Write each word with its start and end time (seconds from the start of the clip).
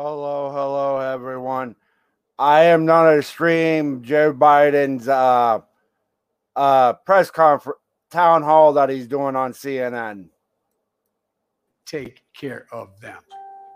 Hello, 0.00 0.52
hello, 0.52 0.98
everyone. 0.98 1.74
I 2.38 2.66
am 2.66 2.86
not 2.86 3.12
to 3.12 3.20
stream 3.20 4.00
Joe 4.04 4.32
Biden's 4.32 5.08
uh, 5.08 5.58
uh, 6.54 6.92
press 6.92 7.32
conference, 7.32 7.80
town 8.08 8.44
hall 8.44 8.74
that 8.74 8.90
he's 8.90 9.08
doing 9.08 9.34
on 9.34 9.52
CNN. 9.52 10.28
take 11.84 12.22
care 12.32 12.66
of 12.70 13.00
them, 13.00 13.18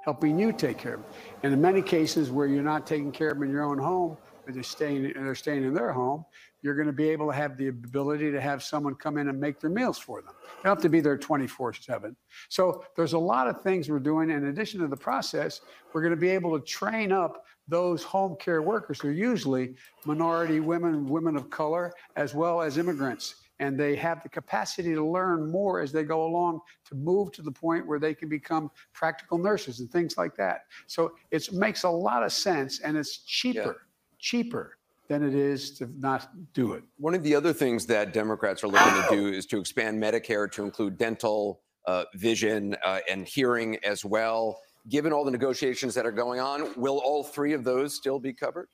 helping 0.05 0.39
you 0.39 0.53
take 0.53 0.79
care 0.79 0.95
of 0.95 1.03
them. 1.03 1.11
And 1.43 1.53
in 1.55 1.61
many 1.61 1.83
cases 1.83 2.31
where 2.31 2.47
you're 2.47 2.63
not 2.63 2.87
taking 2.87 3.11
care 3.11 3.31
of 3.31 3.35
them 3.35 3.43
in 3.43 3.51
your 3.51 3.65
own 3.65 3.79
home, 3.79 4.17
but 4.45 4.55
they're 4.55 4.63
staying, 4.63 5.13
they're 5.17 5.35
staying 5.35 5.65
in 5.65 5.75
their 5.75 5.91
home, 5.91 6.25
you're 6.63 6.77
going 6.77 6.87
to 6.87 6.93
be 6.93 7.09
able 7.09 7.27
to 7.27 7.33
have 7.33 7.57
the 7.57 7.69
ability 7.69 8.31
to 8.31 8.41
have 8.41 8.63
someone 8.63 8.95
come 8.95 9.19
in 9.19 9.29
and 9.29 9.39
make 9.39 9.61
their 9.61 9.71
meals 9.71 9.99
for 9.99 10.23
them. 10.23 10.33
They 10.43 10.69
don't 10.69 10.77
have 10.77 10.83
to 10.83 10.89
be 10.89 11.01
there 11.01 11.19
24 11.19 11.75
7. 11.75 12.17
So 12.49 12.85
there's 12.97 13.13
a 13.13 13.19
lot 13.19 13.49
of 13.49 13.63
things 13.63 13.91
we're 13.91 13.99
doing. 13.99 14.31
In 14.31 14.47
addition 14.47 14.81
to 14.81 14.87
the 14.87 14.97
process, 14.97 15.61
we're 15.93 16.03
going 16.03 16.15
to 16.15 16.21
be 16.21 16.31
able 16.31 16.59
to 16.59 16.65
train 16.65 17.13
up 17.13 17.45
those 17.69 18.03
home 18.03 18.37
care 18.39 18.63
workers 18.63 19.01
who 19.01 19.09
are 19.09 19.13
usually 19.13 19.75
minority 20.05 20.61
women, 20.61 21.07
women 21.07 21.37
of 21.37 21.51
color, 21.51 21.93
as 22.17 22.35
well 22.35 22.63
as 22.63 22.79
immigrants. 22.79 23.37
And 23.59 23.79
they 23.79 23.95
have 23.97 24.23
the 24.23 24.29
capacity 24.29 24.95
to 24.95 25.05
learn 25.05 25.51
more 25.51 25.81
as 25.81 25.93
they 25.93 26.03
go 26.03 26.25
along 26.25 26.61
to 26.87 26.95
move 26.97 27.31
to 27.33 27.43
the 27.43 27.53
point 27.53 27.87
where 27.87 28.01
they 28.01 28.15
can 28.15 28.29
become 28.29 28.71
practical 28.93 29.39
nurses 29.39 29.79
and 29.81 29.91
things 29.91 30.17
like 30.17 30.35
that. 30.37 30.63
So 30.87 31.13
it 31.31 31.53
makes 31.53 31.85
a 31.85 31.91
lot 31.91 32.25
of 32.25 32.33
sense 32.33 32.81
and 32.81 32.97
it's 32.97 33.19
cheaper, 33.19 33.87
cheaper 34.19 34.79
than 35.13 35.23
it 35.23 35.35
is 35.35 35.73
to 35.73 35.91
not 35.99 36.31
do 36.55 36.73
it. 36.73 36.83
One 36.97 37.15
of 37.15 37.23
the 37.23 37.35
other 37.35 37.53
things 37.53 37.85
that 37.87 38.15
Democrats 38.15 38.65
are 38.65 38.69
looking 38.69 39.03
to 39.03 39.09
do 39.11 39.27
is 39.29 39.45
to 39.47 39.59
expand 39.59 40.03
Medicare 40.03 40.51
to 40.53 40.65
include 40.65 40.97
dental, 40.97 41.61
uh, 41.87 42.05
vision, 42.15 42.75
uh, 42.83 43.01
and 43.11 43.29
hearing 43.29 43.77
as 43.85 44.07
well. 44.07 44.59
Given 44.89 45.13
all 45.13 45.23
the 45.23 45.31
negotiations 45.31 45.95
that 45.97 46.07
are 46.07 46.13
going 46.13 46.41
on, 46.41 46.73
will 46.81 46.99
all 47.05 47.23
three 47.23 47.53
of 47.53 47.63
those 47.63 47.95
still 47.95 48.19
be 48.19 48.33
covered? 48.33 48.69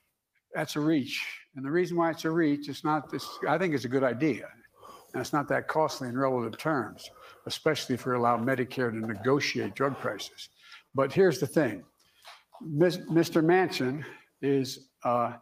That's 0.55 0.77
a 0.77 0.80
reach. 0.80 1.20
And 1.56 1.64
the 1.64 1.72
reason 1.72 1.97
why 1.97 2.11
it's 2.11 2.25
a 2.25 2.30
reach, 2.30 2.69
is 2.69 2.84
not 2.84 3.11
this, 3.11 3.28
I 3.48 3.58
think 3.58 3.75
it's 3.75 3.84
a 3.84 3.89
good 3.89 4.05
idea. 4.05 4.47
And 5.12 5.20
it's 5.20 5.33
not 5.33 5.48
that 5.48 5.67
costly 5.67 6.08
in 6.08 6.17
relative 6.17 6.56
terms, 6.56 7.11
especially 7.47 7.97
if 7.97 8.06
we 8.06 8.14
allow 8.14 8.36
Medicare 8.36 8.92
to 8.92 8.97
negotiate 8.97 9.75
drug 9.75 9.98
prices. 9.98 10.50
But 10.95 11.12
here's 11.12 11.41
the 11.41 11.48
thing 11.48 11.83
Mis- 12.62 12.98
Mr. 12.98 13.45
Manchin 13.45 14.05
is, 14.41 14.91
uh, 15.05 15.33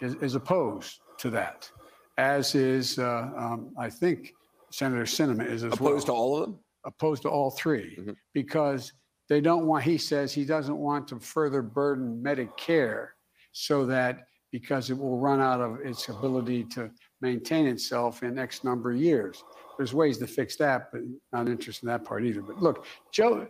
is, 0.00 0.14
is 0.16 0.34
opposed 0.34 1.00
to 1.18 1.30
that, 1.30 1.70
as 2.18 2.54
is, 2.54 2.98
uh, 2.98 3.30
um, 3.36 3.72
I 3.78 3.90
think, 3.90 4.32
Senator 4.72 5.02
Sinema 5.04 5.46
is 5.46 5.64
as 5.64 5.78
well 5.80 5.90
Opposed 5.90 6.06
to 6.06 6.12
all 6.12 6.36
of 6.36 6.42
them? 6.46 6.58
opposed 6.86 7.22
to 7.22 7.28
all 7.28 7.50
3 7.50 7.96
Mhm. 7.98 8.16
because 8.32 8.92
they 9.28 9.40
don't 9.40 9.66
want, 9.66 9.84
he 9.84 9.98
says 9.98 10.32
he 10.32 10.44
doesn't 10.44 10.76
want 10.76 11.08
to 11.08 11.20
further 11.20 11.60
burden 11.62 12.22
Medicare 12.24 13.08
so 13.52 13.84
that 13.86 14.26
because 14.52 14.90
it 14.90 14.98
will 14.98 15.18
run 15.18 15.40
out 15.40 15.60
of 15.60 15.80
its 15.80 16.08
ability 16.08 16.64
to 16.64 16.90
maintain 17.20 17.66
itself 17.66 18.22
in 18.22 18.38
X 18.38 18.64
number 18.64 18.90
of 18.92 18.96
years. 18.96 19.44
There's 19.76 19.92
ways 19.94 20.18
to 20.18 20.26
fix 20.26 20.56
that, 20.56 20.90
but 20.92 21.02
not 21.32 21.48
interested 21.48 21.84
in 21.84 21.88
that 21.88 22.04
part 22.04 22.24
either. 22.24 22.42
But 22.42 22.60
look, 22.62 22.86
Joe, 23.12 23.46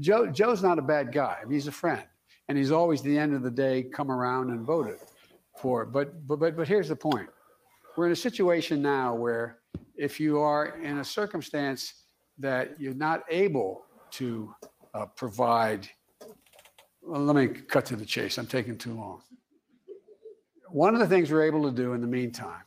Joe, 0.00 0.26
Joe's 0.26 0.62
not 0.62 0.78
a 0.78 0.82
bad 0.82 1.12
guy. 1.12 1.38
I 1.40 1.44
mean, 1.44 1.52
he's 1.54 1.68
a 1.68 1.72
friend, 1.72 2.02
and 2.48 2.58
he's 2.58 2.72
always, 2.72 3.02
the 3.02 3.16
end 3.16 3.34
of 3.34 3.42
the 3.42 3.50
day, 3.50 3.82
come 3.84 4.10
around 4.10 4.50
and 4.50 4.60
voted 4.66 4.98
for. 5.58 5.82
it. 5.82 5.92
But 5.92 6.26
but 6.26 6.36
but 6.36 6.56
but 6.56 6.68
here's 6.68 6.88
the 6.88 6.96
point: 6.96 7.28
we're 7.96 8.06
in 8.06 8.12
a 8.12 8.16
situation 8.16 8.82
now 8.82 9.14
where 9.14 9.58
if 9.96 10.20
you 10.20 10.38
are 10.38 10.78
in 10.82 10.98
a 10.98 11.04
circumstance 11.04 11.94
that 12.38 12.78
you're 12.78 12.94
not 12.94 13.24
able 13.30 13.84
to 14.10 14.54
uh, 14.94 15.06
provide, 15.06 15.88
well, 17.02 17.22
let 17.22 17.36
me 17.36 17.48
cut 17.48 17.86
to 17.86 17.96
the 17.96 18.04
chase. 18.04 18.38
I'm 18.38 18.46
taking 18.46 18.76
too 18.76 18.94
long. 18.94 19.22
One 20.68 20.94
of 20.94 21.00
the 21.00 21.06
things 21.06 21.30
we're 21.30 21.44
able 21.44 21.62
to 21.64 21.70
do 21.70 21.94
in 21.94 22.00
the 22.00 22.06
meantime 22.06 22.62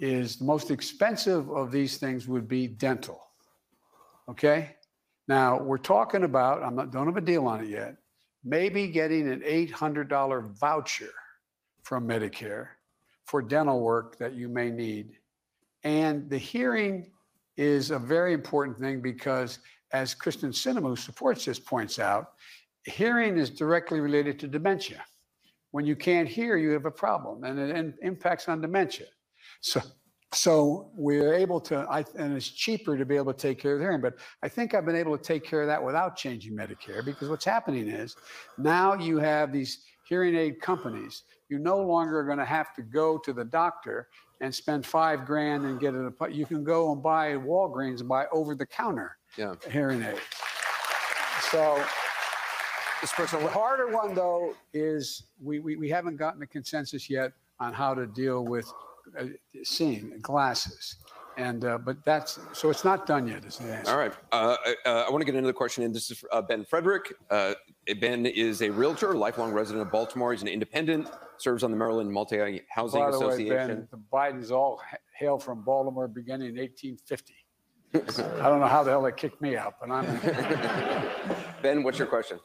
is 0.00 0.36
the 0.36 0.44
most 0.44 0.70
expensive 0.70 1.50
of 1.50 1.70
these 1.70 1.98
things 1.98 2.26
would 2.26 2.48
be 2.48 2.66
dental. 2.66 3.20
Okay? 4.28 4.76
Now, 5.28 5.60
we're 5.60 5.78
talking 5.78 6.24
about, 6.24 6.62
I'm 6.62 6.74
not, 6.74 6.90
don't 6.90 7.06
have 7.06 7.16
a 7.16 7.20
deal 7.20 7.46
on 7.46 7.62
it 7.62 7.68
yet, 7.68 7.96
maybe 8.44 8.88
getting 8.88 9.28
an 9.28 9.40
$800 9.40 10.58
voucher 10.58 11.10
from 11.82 12.06
Medicare 12.06 12.68
for 13.24 13.42
dental 13.42 13.80
work 13.80 14.18
that 14.18 14.34
you 14.34 14.48
may 14.48 14.70
need. 14.70 15.18
And 15.84 16.28
the 16.28 16.38
hearing 16.38 17.10
is 17.56 17.90
a 17.90 17.98
very 17.98 18.32
important 18.32 18.78
thing 18.78 19.00
because, 19.00 19.58
as 19.92 20.14
Kyrsten 20.14 20.50
Sinema, 20.50 20.88
who 20.88 20.96
supports 20.96 21.44
this, 21.44 21.58
points 21.58 21.98
out, 21.98 22.32
hearing 22.84 23.36
is 23.36 23.50
directly 23.50 24.00
related 24.00 24.38
to 24.40 24.48
dementia. 24.48 25.04
When 25.70 25.86
you 25.86 25.96
can't 25.96 26.28
hear, 26.28 26.56
you 26.56 26.70
have 26.70 26.86
a 26.86 26.90
problem, 26.90 27.44
and 27.44 27.58
it 27.58 27.76
in- 27.76 27.94
impacts 28.02 28.48
on 28.48 28.60
dementia. 28.60 29.06
So, 29.60 29.80
so 30.32 30.90
we're 30.94 31.34
able 31.34 31.60
to, 31.62 31.86
I, 31.90 32.04
and 32.16 32.34
it's 32.36 32.48
cheaper 32.48 32.96
to 32.96 33.04
be 33.04 33.16
able 33.16 33.32
to 33.32 33.38
take 33.38 33.58
care 33.58 33.74
of 33.74 33.78
the 33.78 33.84
hearing. 33.84 34.00
But 34.00 34.14
I 34.42 34.48
think 34.48 34.74
I've 34.74 34.86
been 34.86 34.96
able 34.96 35.16
to 35.16 35.22
take 35.22 35.44
care 35.44 35.62
of 35.62 35.68
that 35.68 35.82
without 35.82 36.16
changing 36.16 36.56
Medicare 36.56 37.04
because 37.04 37.28
what's 37.28 37.44
happening 37.44 37.88
is 37.88 38.16
now 38.58 38.94
you 38.94 39.18
have 39.18 39.52
these 39.52 39.84
hearing 40.04 40.34
aid 40.34 40.60
companies. 40.60 41.22
You 41.52 41.58
no 41.58 41.76
longer 41.76 42.18
are 42.18 42.24
going 42.24 42.38
to 42.38 42.46
have 42.46 42.72
to 42.76 42.82
go 42.82 43.18
to 43.18 43.30
the 43.34 43.44
doctor 43.44 44.08
and 44.40 44.54
spend 44.54 44.86
five 44.86 45.26
grand 45.26 45.66
and 45.66 45.78
get 45.78 45.94
it. 45.94 46.14
You 46.32 46.46
can 46.46 46.64
go 46.64 46.92
and 46.92 47.02
buy 47.02 47.34
Walgreens 47.34 48.00
and 48.00 48.08
buy 48.08 48.24
over 48.32 48.54
the 48.54 48.64
counter 48.64 49.18
Yeah. 49.36 49.54
hearing 49.70 50.02
aid. 50.02 50.16
So 51.50 51.84
Mr. 53.02 53.12
President, 53.16 53.42
the 53.42 53.52
harder 53.52 53.88
one, 53.88 54.14
though, 54.14 54.54
is 54.72 55.24
we, 55.42 55.58
we, 55.58 55.76
we 55.76 55.90
haven't 55.90 56.16
gotten 56.16 56.40
a 56.40 56.46
consensus 56.46 57.10
yet 57.10 57.32
on 57.60 57.74
how 57.74 57.92
to 57.92 58.06
deal 58.06 58.46
with 58.46 58.72
uh, 59.20 59.26
seeing 59.62 60.18
glasses. 60.22 60.96
And, 61.36 61.64
uh, 61.64 61.78
but 61.78 62.04
that's, 62.04 62.38
so 62.52 62.70
it's 62.70 62.84
not 62.84 63.06
done 63.06 63.26
yet, 63.26 63.44
is 63.44 63.58
the 63.58 63.72
answer. 63.72 63.92
All 63.92 63.98
right. 63.98 64.12
Uh, 64.32 64.56
uh, 64.84 65.04
I 65.06 65.10
want 65.10 65.20
to 65.22 65.24
get 65.24 65.34
another 65.34 65.52
question 65.52 65.82
in. 65.84 65.92
This 65.92 66.10
is 66.10 66.24
uh, 66.32 66.42
Ben 66.42 66.64
Frederick. 66.64 67.12
Uh, 67.30 67.54
Ben 68.00 68.26
is 68.26 68.62
a 68.62 68.70
realtor, 68.70 69.14
lifelong 69.14 69.52
resident 69.52 69.86
of 69.86 69.92
Baltimore. 69.92 70.32
He's 70.32 70.42
an 70.42 70.48
independent, 70.48 71.08
serves 71.38 71.62
on 71.62 71.70
the 71.70 71.76
Maryland 71.76 72.10
Multi 72.10 72.62
Housing 72.68 73.00
By 73.00 73.10
the 73.10 73.26
way, 73.26 73.48
Ben, 73.48 73.88
the 73.90 73.98
Bidens 74.12 74.50
all 74.50 74.80
hail 75.18 75.38
from 75.38 75.62
Baltimore 75.62 76.08
beginning 76.08 76.50
in 76.50 76.56
1850. 76.56 77.34
I 78.40 78.48
don't 78.48 78.60
know 78.60 78.66
how 78.66 78.82
the 78.82 78.90
hell 78.90 79.02
they 79.02 79.12
kicked 79.12 79.40
me 79.40 79.56
out, 79.56 79.74
but 79.80 79.90
I'm, 79.90 80.04
ben, 81.62 81.82
what's 81.82 81.98
your 81.98 82.06
question? 82.08 82.38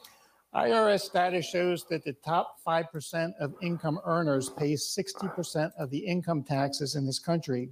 IRS 0.54 1.12
data 1.12 1.42
shows 1.42 1.86
that 1.90 2.04
the 2.04 2.14
top 2.14 2.58
5% 2.66 3.32
of 3.40 3.54
income 3.62 4.00
earners 4.06 4.50
pay 4.50 4.74
60% 4.74 5.72
of 5.78 5.90
the 5.90 6.00
income 6.00 6.44
taxes 6.44 6.96
in 6.96 7.06
this 7.06 7.20
country. 7.20 7.70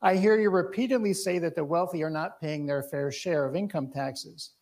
I 0.00 0.14
hear 0.14 0.38
you 0.38 0.50
repeatedly 0.50 1.12
say 1.12 1.40
that 1.40 1.56
the 1.56 1.64
wealthy 1.64 2.04
are 2.04 2.10
not 2.10 2.40
paying 2.40 2.66
their 2.66 2.84
fair 2.84 3.10
share 3.10 3.44
of 3.46 3.56
income 3.56 3.90
taxes. 3.92 4.52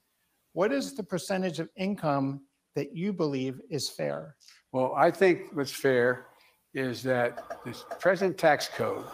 What 0.55 0.73
is 0.73 0.95
the 0.95 1.03
percentage 1.03 1.61
of 1.61 1.69
income 1.77 2.41
that 2.75 2.97
you 2.97 3.13
believe 3.13 3.61
is 3.69 3.91
fair? 3.91 4.37
Well, 4.73 4.95
I 4.97 5.11
think 5.11 5.55
what's 5.55 5.73
fair 5.73 6.29
is 6.73 7.03
that 7.03 7.61
this 7.65 7.85
present 8.01 8.39
tax 8.39 8.69
code, 8.69 9.05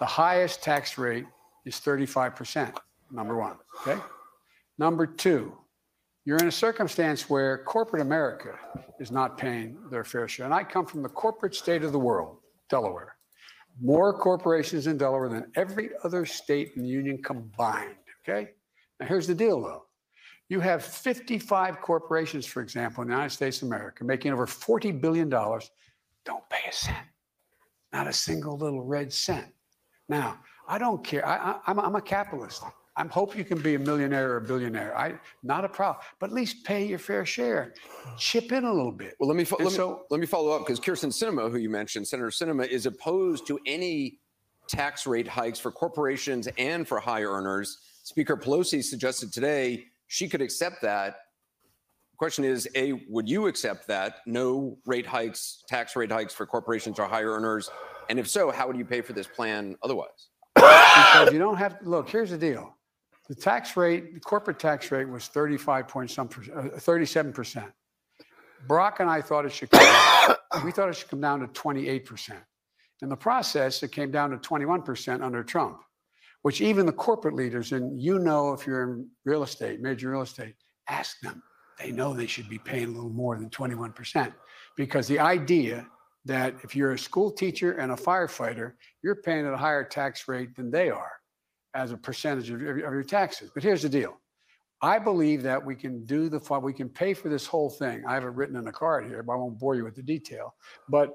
the 0.00 0.06
highest 0.06 0.62
tax 0.62 0.98
rate 0.98 1.26
is 1.64 1.76
35%, 1.76 2.76
number 3.12 3.36
one, 3.36 3.56
okay? 3.80 4.00
Number 4.78 5.06
two, 5.06 5.56
you're 6.24 6.38
in 6.38 6.48
a 6.48 6.52
circumstance 6.52 7.30
where 7.30 7.58
corporate 7.64 8.02
America 8.02 8.58
is 8.98 9.10
not 9.10 9.38
paying 9.38 9.78
their 9.90 10.04
fair 10.04 10.26
share. 10.28 10.46
And 10.46 10.54
I 10.54 10.64
come 10.64 10.86
from 10.86 11.02
the 11.02 11.08
corporate 11.08 11.54
state 11.54 11.84
of 11.84 11.92
the 11.92 11.98
world, 11.98 12.38
Delaware. 12.68 13.17
More 13.80 14.12
corporations 14.18 14.86
in 14.86 14.98
Delaware 14.98 15.28
than 15.28 15.52
every 15.54 15.90
other 16.02 16.26
state 16.26 16.72
in 16.76 16.82
the 16.82 16.88
union 16.88 17.22
combined, 17.22 17.96
okay? 18.22 18.50
Now, 18.98 19.06
here's 19.06 19.26
the 19.26 19.34
deal, 19.34 19.60
though. 19.60 19.84
You 20.48 20.60
have 20.60 20.82
55 20.82 21.80
corporations, 21.80 22.46
for 22.46 22.62
example, 22.62 23.02
in 23.02 23.08
the 23.08 23.14
United 23.14 23.34
States 23.34 23.62
of 23.62 23.68
America, 23.68 24.04
making 24.04 24.32
over 24.32 24.46
$40 24.46 25.00
billion, 25.00 25.28
don't 25.28 26.48
pay 26.50 26.68
a 26.68 26.72
cent, 26.72 27.06
not 27.92 28.06
a 28.06 28.12
single 28.12 28.56
little 28.56 28.82
red 28.82 29.12
cent. 29.12 29.46
Now, 30.08 30.38
I 30.66 30.78
don't 30.78 31.04
care. 31.04 31.26
I, 31.26 31.58
I'm 31.66 31.94
a 31.94 32.00
capitalist. 32.00 32.62
I 32.98 33.06
hope 33.06 33.36
you 33.36 33.44
can 33.44 33.60
be 33.62 33.76
a 33.76 33.78
millionaire 33.78 34.32
or 34.32 34.36
a 34.38 34.40
billionaire. 34.40 34.96
I, 34.98 35.14
not 35.44 35.64
a 35.64 35.68
problem, 35.68 36.04
but 36.18 36.30
at 36.30 36.32
least 36.34 36.64
pay 36.64 36.84
your 36.84 36.98
fair 36.98 37.24
share. 37.24 37.72
Chip 38.18 38.50
in 38.50 38.64
a 38.64 38.72
little 38.72 38.90
bit. 38.90 39.14
Well, 39.20 39.28
let 39.28 39.36
me, 39.36 39.44
fo- 39.44 39.56
let 39.60 39.66
me, 39.66 39.70
so- 39.70 40.02
let 40.10 40.18
me 40.18 40.26
follow 40.26 40.50
up 40.50 40.66
because 40.66 40.80
Kyrsten 40.80 41.12
Sinema, 41.12 41.48
who 41.48 41.58
you 41.58 41.70
mentioned, 41.70 42.08
Senator 42.08 42.30
Sinema, 42.30 42.66
is 42.66 42.86
opposed 42.86 43.46
to 43.46 43.60
any 43.66 44.18
tax 44.66 45.06
rate 45.06 45.28
hikes 45.28 45.60
for 45.60 45.70
corporations 45.70 46.48
and 46.58 46.88
for 46.88 46.98
high 46.98 47.22
earners. 47.22 47.78
Speaker 48.02 48.36
Pelosi 48.36 48.82
suggested 48.82 49.32
today 49.32 49.84
she 50.08 50.28
could 50.28 50.42
accept 50.42 50.82
that. 50.82 51.18
Question 52.16 52.44
is, 52.44 52.68
A, 52.74 52.94
would 53.08 53.28
you 53.28 53.46
accept 53.46 53.86
that? 53.86 54.16
No 54.26 54.76
rate 54.86 55.06
hikes, 55.06 55.62
tax 55.68 55.94
rate 55.94 56.10
hikes 56.10 56.34
for 56.34 56.46
corporations 56.46 56.98
or 56.98 57.06
high 57.06 57.22
earners? 57.22 57.70
And 58.10 58.18
if 58.18 58.26
so, 58.28 58.50
how 58.50 58.66
would 58.66 58.76
you 58.76 58.84
pay 58.84 59.02
for 59.02 59.12
this 59.12 59.28
plan 59.28 59.76
otherwise? 59.84 60.30
because 60.56 61.32
you 61.32 61.38
don't 61.38 61.56
have 61.58 61.78
to 61.78 61.88
look. 61.88 62.08
Here's 62.08 62.30
the 62.30 62.38
deal: 62.38 62.74
the 63.28 63.34
tax 63.34 63.76
rate, 63.76 64.14
the 64.14 64.20
corporate 64.20 64.58
tax 64.58 64.90
rate 64.90 65.08
was 65.08 65.26
35 65.26 65.86
point 65.86 66.10
some 66.10 66.28
uh, 66.54 66.68
37 66.78 67.32
percent. 67.32 67.70
Barack 68.66 69.00
and 69.00 69.10
I 69.10 69.20
thought 69.20 69.44
it 69.44 69.52
should 69.52 69.70
come 69.70 69.80
down. 69.80 70.36
we 70.64 70.72
thought 70.72 70.88
it 70.88 70.96
should 70.96 71.08
come 71.08 71.20
down 71.20 71.40
to 71.40 71.46
28%. 71.48 72.32
In 73.02 73.08
the 73.08 73.16
process, 73.16 73.82
it 73.82 73.92
came 73.92 74.10
down 74.10 74.30
to 74.30 74.36
21% 74.38 75.22
under 75.22 75.44
Trump, 75.44 75.82
which 76.42 76.60
even 76.60 76.84
the 76.84 76.92
corporate 76.92 77.34
leaders, 77.34 77.70
and 77.70 78.00
you 78.00 78.18
know 78.18 78.52
if 78.52 78.66
you're 78.66 78.82
in 78.82 79.08
real 79.24 79.44
estate, 79.44 79.80
major 79.80 80.10
real 80.10 80.22
estate, 80.22 80.54
ask 80.88 81.20
them. 81.20 81.42
They 81.78 81.92
know 81.92 82.12
they 82.12 82.26
should 82.26 82.48
be 82.48 82.58
paying 82.58 82.88
a 82.88 82.92
little 82.92 83.10
more 83.10 83.36
than 83.36 83.50
21% 83.50 84.34
because 84.76 85.06
the 85.06 85.20
idea 85.20 85.86
that 86.24 86.56
if 86.64 86.74
you're 86.74 86.92
a 86.92 86.98
school 86.98 87.30
teacher 87.30 87.72
and 87.74 87.92
a 87.92 87.96
firefighter, 87.96 88.72
you're 89.04 89.22
paying 89.22 89.46
at 89.46 89.52
a 89.52 89.56
higher 89.56 89.84
tax 89.84 90.26
rate 90.26 90.56
than 90.56 90.72
they 90.72 90.90
are 90.90 91.17
as 91.74 91.92
a 91.92 91.96
percentage 91.96 92.50
of, 92.50 92.60
your- 92.60 92.86
of 92.86 92.92
your 92.92 93.02
taxes. 93.04 93.50
But 93.52 93.62
here's 93.62 93.82
the 93.82 93.88
deal. 93.88 94.18
I 94.80 94.98
believe 94.98 95.42
that 95.42 95.64
we 95.64 95.74
can 95.74 96.04
do 96.04 96.28
the, 96.28 96.38
we 96.62 96.72
can 96.72 96.88
pay 96.88 97.12
for 97.12 97.28
this 97.28 97.46
whole 97.46 97.68
thing. 97.68 98.04
I 98.06 98.14
have 98.14 98.22
it 98.24 98.28
written 98.28 98.56
in 98.56 98.66
a 98.68 98.72
card 98.72 99.06
here, 99.06 99.22
but 99.22 99.32
I 99.32 99.36
won't 99.36 99.58
bore 99.58 99.74
you 99.74 99.84
with 99.84 99.96
the 99.96 100.02
detail. 100.02 100.54
But 100.88 101.14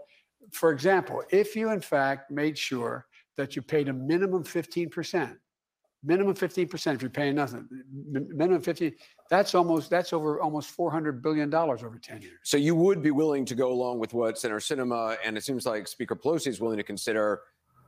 for 0.51 0.71
example, 0.71 1.23
if 1.29 1.55
you 1.55 1.71
in 1.71 1.79
fact 1.79 2.29
made 2.29 2.57
sure 2.57 3.05
that 3.37 3.55
you 3.55 3.61
paid 3.61 3.87
a 3.87 3.93
minimum 3.93 4.43
15%, 4.43 5.37
minimum 6.03 6.33
15% 6.35 6.95
if 6.95 7.01
you're 7.01 7.09
paying 7.09 7.35
nothing, 7.35 7.65
min- 8.11 8.27
minimum 8.35 8.61
15, 8.61 8.91
that's 9.29 9.55
almost, 9.55 9.89
that's 9.89 10.11
over 10.11 10.41
almost 10.41 10.75
$400 10.77 11.21
billion 11.21 11.51
over 11.55 11.97
10 12.03 12.21
years. 12.21 12.39
So 12.43 12.57
you 12.57 12.75
would 12.75 13.01
be 13.01 13.11
willing 13.11 13.45
to 13.45 13.55
go 13.55 13.71
along 13.71 13.99
with 13.99 14.13
what 14.13 14.37
Senator 14.37 14.59
Sinema 14.59 15.15
and 15.23 15.37
it 15.37 15.43
seems 15.45 15.65
like 15.65 15.87
Speaker 15.87 16.17
Pelosi 16.17 16.47
is 16.47 16.59
willing 16.59 16.77
to 16.77 16.83
consider 16.83 17.41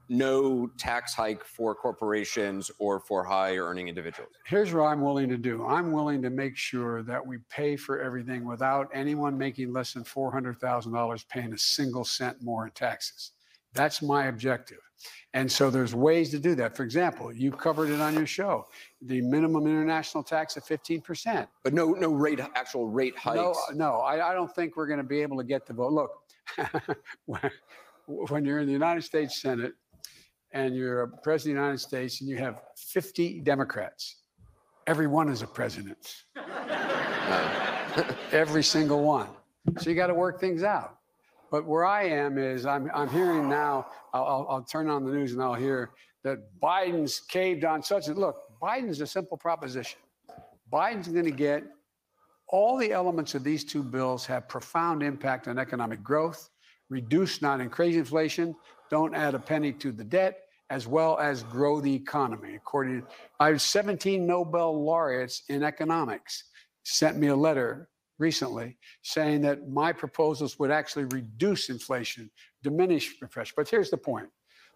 no 0.09 0.67
tax 0.77 1.13
hike 1.13 1.43
for 1.43 1.73
corporations 1.75 2.69
or 2.79 2.99
for 2.99 3.23
high 3.23 3.57
earning 3.57 3.87
individuals. 3.87 4.31
Here's 4.45 4.73
what 4.73 4.83
I'm 4.83 5.01
willing 5.01 5.29
to 5.29 5.37
do. 5.37 5.65
I'm 5.65 5.91
willing 5.91 6.21
to 6.21 6.29
make 6.29 6.57
sure 6.57 7.03
that 7.03 7.25
we 7.25 7.37
pay 7.49 7.75
for 7.75 7.99
everything 7.99 8.45
without 8.45 8.89
anyone 8.93 9.37
making 9.37 9.73
less 9.73 9.93
than 9.93 10.03
$400,000 10.03 11.27
paying 11.27 11.53
a 11.53 11.57
single 11.57 12.03
cent 12.03 12.37
more 12.41 12.65
in 12.65 12.71
taxes. 12.71 13.31
That's 13.73 14.01
my 14.01 14.27
objective. 14.27 14.79
And 15.33 15.51
so 15.51 15.69
there's 15.69 15.93
ways 15.93 16.29
to 16.31 16.39
do 16.39 16.55
that. 16.55 16.77
For 16.77 16.83
example, 16.83 17.33
you 17.33 17.51
covered 17.51 17.89
it 17.89 17.99
on 17.99 18.13
your 18.13 18.25
show, 18.25 18.67
the 19.01 19.21
minimum 19.21 19.67
international 19.67 20.23
tax 20.23 20.55
of 20.55 20.63
15%. 20.63 21.47
But 21.63 21.73
no 21.73 21.91
no 21.91 22.13
rate 22.13 22.39
actual 22.55 22.87
rate 22.87 23.17
hikes. 23.17 23.35
No, 23.35 23.55
no, 23.73 23.91
I, 23.97 24.31
I 24.31 24.33
don't 24.33 24.53
think 24.55 24.77
we're 24.77 24.87
going 24.87 24.99
to 24.99 25.03
be 25.03 25.21
able 25.21 25.37
to 25.37 25.43
get 25.43 25.65
the 25.65 25.73
vote. 25.73 25.91
Look, 25.91 26.11
when, 27.25 27.51
when 28.07 28.45
you're 28.45 28.59
in 28.59 28.65
the 28.67 28.73
United 28.73 29.03
States 29.03 29.41
Senate 29.41 29.73
and 30.55 30.73
you're 30.73 31.01
a 31.01 31.07
president 31.07 31.57
of 31.57 31.61
the 31.61 31.65
United 31.65 31.79
States 31.79 32.21
and 32.21 32.29
you 32.29 32.37
have 32.37 32.61
50 32.77 33.41
Democrats, 33.41 34.21
every 34.87 35.05
one 35.05 35.29
is 35.29 35.41
a 35.41 35.47
president. 35.47 36.23
Uh. 36.35 38.03
every 38.31 38.63
single 38.63 39.03
one. 39.03 39.27
So 39.77 39.89
you 39.89 39.95
got 39.95 40.07
to 40.07 40.13
work 40.13 40.39
things 40.39 40.63
out. 40.63 40.97
But 41.51 41.65
where 41.65 41.85
I 41.85 42.03
am 42.05 42.37
is 42.37 42.65
I'm, 42.65 42.89
I'm 42.93 43.09
hearing 43.09 43.49
now, 43.49 43.87
I'll, 44.13 44.47
I'll, 44.49 44.63
turn 44.63 44.89
on 44.89 45.05
the 45.05 45.11
news 45.11 45.33
and 45.33 45.41
I'll 45.41 45.53
hear 45.53 45.91
that 46.23 46.39
Biden's 46.61 47.19
caved 47.19 47.65
on 47.65 47.83
such 47.83 48.07
a 48.07 48.13
look, 48.13 48.37
Biden's 48.61 48.99
a 49.01 49.07
simple 49.07 49.37
proposition. 49.37 49.99
Biden's 50.71 51.07
going 51.07 51.25
to 51.25 51.31
get 51.31 51.63
all 52.47 52.77
the 52.77 52.91
elements 52.91 53.35
of 53.35 53.43
these 53.43 53.63
two 53.63 53.83
bills 53.83 54.25
have 54.25 54.47
profound 54.47 55.03
impact 55.03 55.47
on 55.47 55.59
economic 55.59 56.01
growth, 56.03 56.49
reduce 56.89 57.41
not 57.41 57.59
and 57.61 57.71
crazy 57.71 57.99
inflation, 57.99 58.55
don't 58.89 59.15
add 59.15 59.35
a 59.35 59.39
penny 59.39 59.71
to 59.73 59.91
the 59.91 60.03
debt, 60.03 60.44
as 60.69 60.87
well 60.87 61.17
as 61.19 61.43
grow 61.43 61.79
the 61.79 61.93
economy. 61.93 62.55
According 62.55 63.01
to 63.01 63.07
I 63.39 63.49
have 63.49 63.61
17 63.61 64.25
Nobel 64.25 64.83
laureates 64.83 65.43
in 65.49 65.63
economics 65.63 66.45
sent 66.83 67.17
me 67.17 67.27
a 67.27 67.35
letter 67.35 67.89
recently 68.17 68.77
saying 69.01 69.41
that 69.41 69.67
my 69.67 69.91
proposals 69.91 70.57
would 70.57 70.71
actually 70.71 71.05
reduce 71.05 71.69
inflation, 71.69 72.29
diminish 72.63 73.13
inflation. 73.21 73.53
But 73.57 73.69
here's 73.69 73.89
the 73.89 73.97
point. 73.97 74.29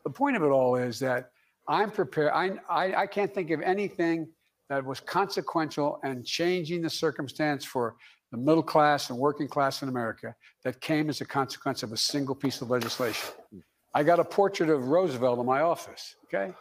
The 0.03 0.09
point 0.09 0.35
of 0.35 0.43
it 0.43 0.49
all 0.49 0.75
is 0.75 0.99
that 0.99 1.31
I'm 1.67 1.91
prepared. 1.91 2.31
I, 2.33 2.51
I, 2.69 3.01
I 3.01 3.07
can't 3.07 3.33
think 3.33 3.51
of 3.51 3.61
anything 3.61 4.27
that 4.69 4.85
was 4.85 4.99
consequential 4.99 5.99
and 6.03 6.25
changing 6.25 6.81
the 6.81 6.89
circumstance 6.89 7.65
for 7.65 7.95
the 8.31 8.37
middle 8.37 8.63
class 8.63 9.09
and 9.09 9.17
working 9.17 9.47
class 9.47 9.81
in 9.81 9.89
America 9.89 10.35
that 10.63 10.79
came 10.81 11.09
as 11.09 11.21
a 11.21 11.25
consequence 11.25 11.81
of 11.83 11.91
a 11.91 11.97
single 11.97 12.35
piece 12.35 12.61
of 12.61 12.69
legislation. 12.69 13.29
Hmm. 13.51 13.59
I 13.93 14.03
got 14.03 14.19
a 14.19 14.23
portrait 14.23 14.69
of 14.69 14.87
Roosevelt 14.87 15.39
in 15.39 15.45
my 15.45 15.61
office, 15.61 16.15
okay? 16.25 16.53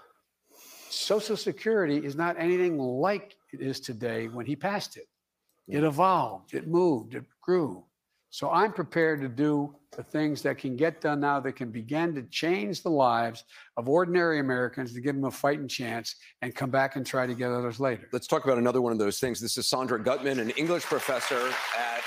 Social 0.91 1.37
Security 1.37 1.99
is 1.99 2.17
not 2.17 2.37
anything 2.39 2.79
like 2.79 3.37
it 3.53 3.61
is 3.61 3.81
today 3.81 4.29
when 4.29 4.47
he 4.47 4.57
passed 4.57 4.97
it. 4.97 5.07
It 5.69 5.85
evolved, 5.85 6.55
it 6.55 6.67
moved, 6.67 7.15
it 7.15 7.25
grew. 7.43 7.85
So 8.31 8.51
I'm 8.51 8.73
prepared 8.73 9.21
to 9.23 9.29
do 9.29 9.75
the 9.97 10.03
things 10.03 10.43
that 10.43 10.59
can 10.59 10.77
get 10.77 11.01
done 11.01 11.21
now 11.21 11.41
that 11.41 11.53
can 11.53 11.71
begin 11.71 12.15
to 12.15 12.23
change 12.25 12.83
the 12.83 12.91
lives 12.91 13.45
of 13.77 13.89
ordinary 13.89 14.39
Americans 14.39 14.93
to 14.95 15.01
give 15.01 15.15
them 15.15 15.25
a 15.25 15.31
fighting 15.31 15.69
chance 15.69 16.15
and 16.43 16.55
come 16.55 16.71
back 16.71 16.97
and 16.97 17.07
try 17.07 17.27
to 17.27 17.35
get 17.35 17.51
others 17.51 17.81
later. 17.81 18.09
Let's 18.13 18.27
talk 18.27 18.45
about 18.45 18.59
another 18.59 18.83
one 18.83 18.93
of 18.93 18.99
those 18.99 19.19
things. 19.19 19.41
This 19.41 19.57
is 19.57 19.67
Sandra 19.67 19.99
Gutman, 20.03 20.41
an 20.41 20.51
English 20.51 20.85
professor 20.85 21.49
at 21.77 22.03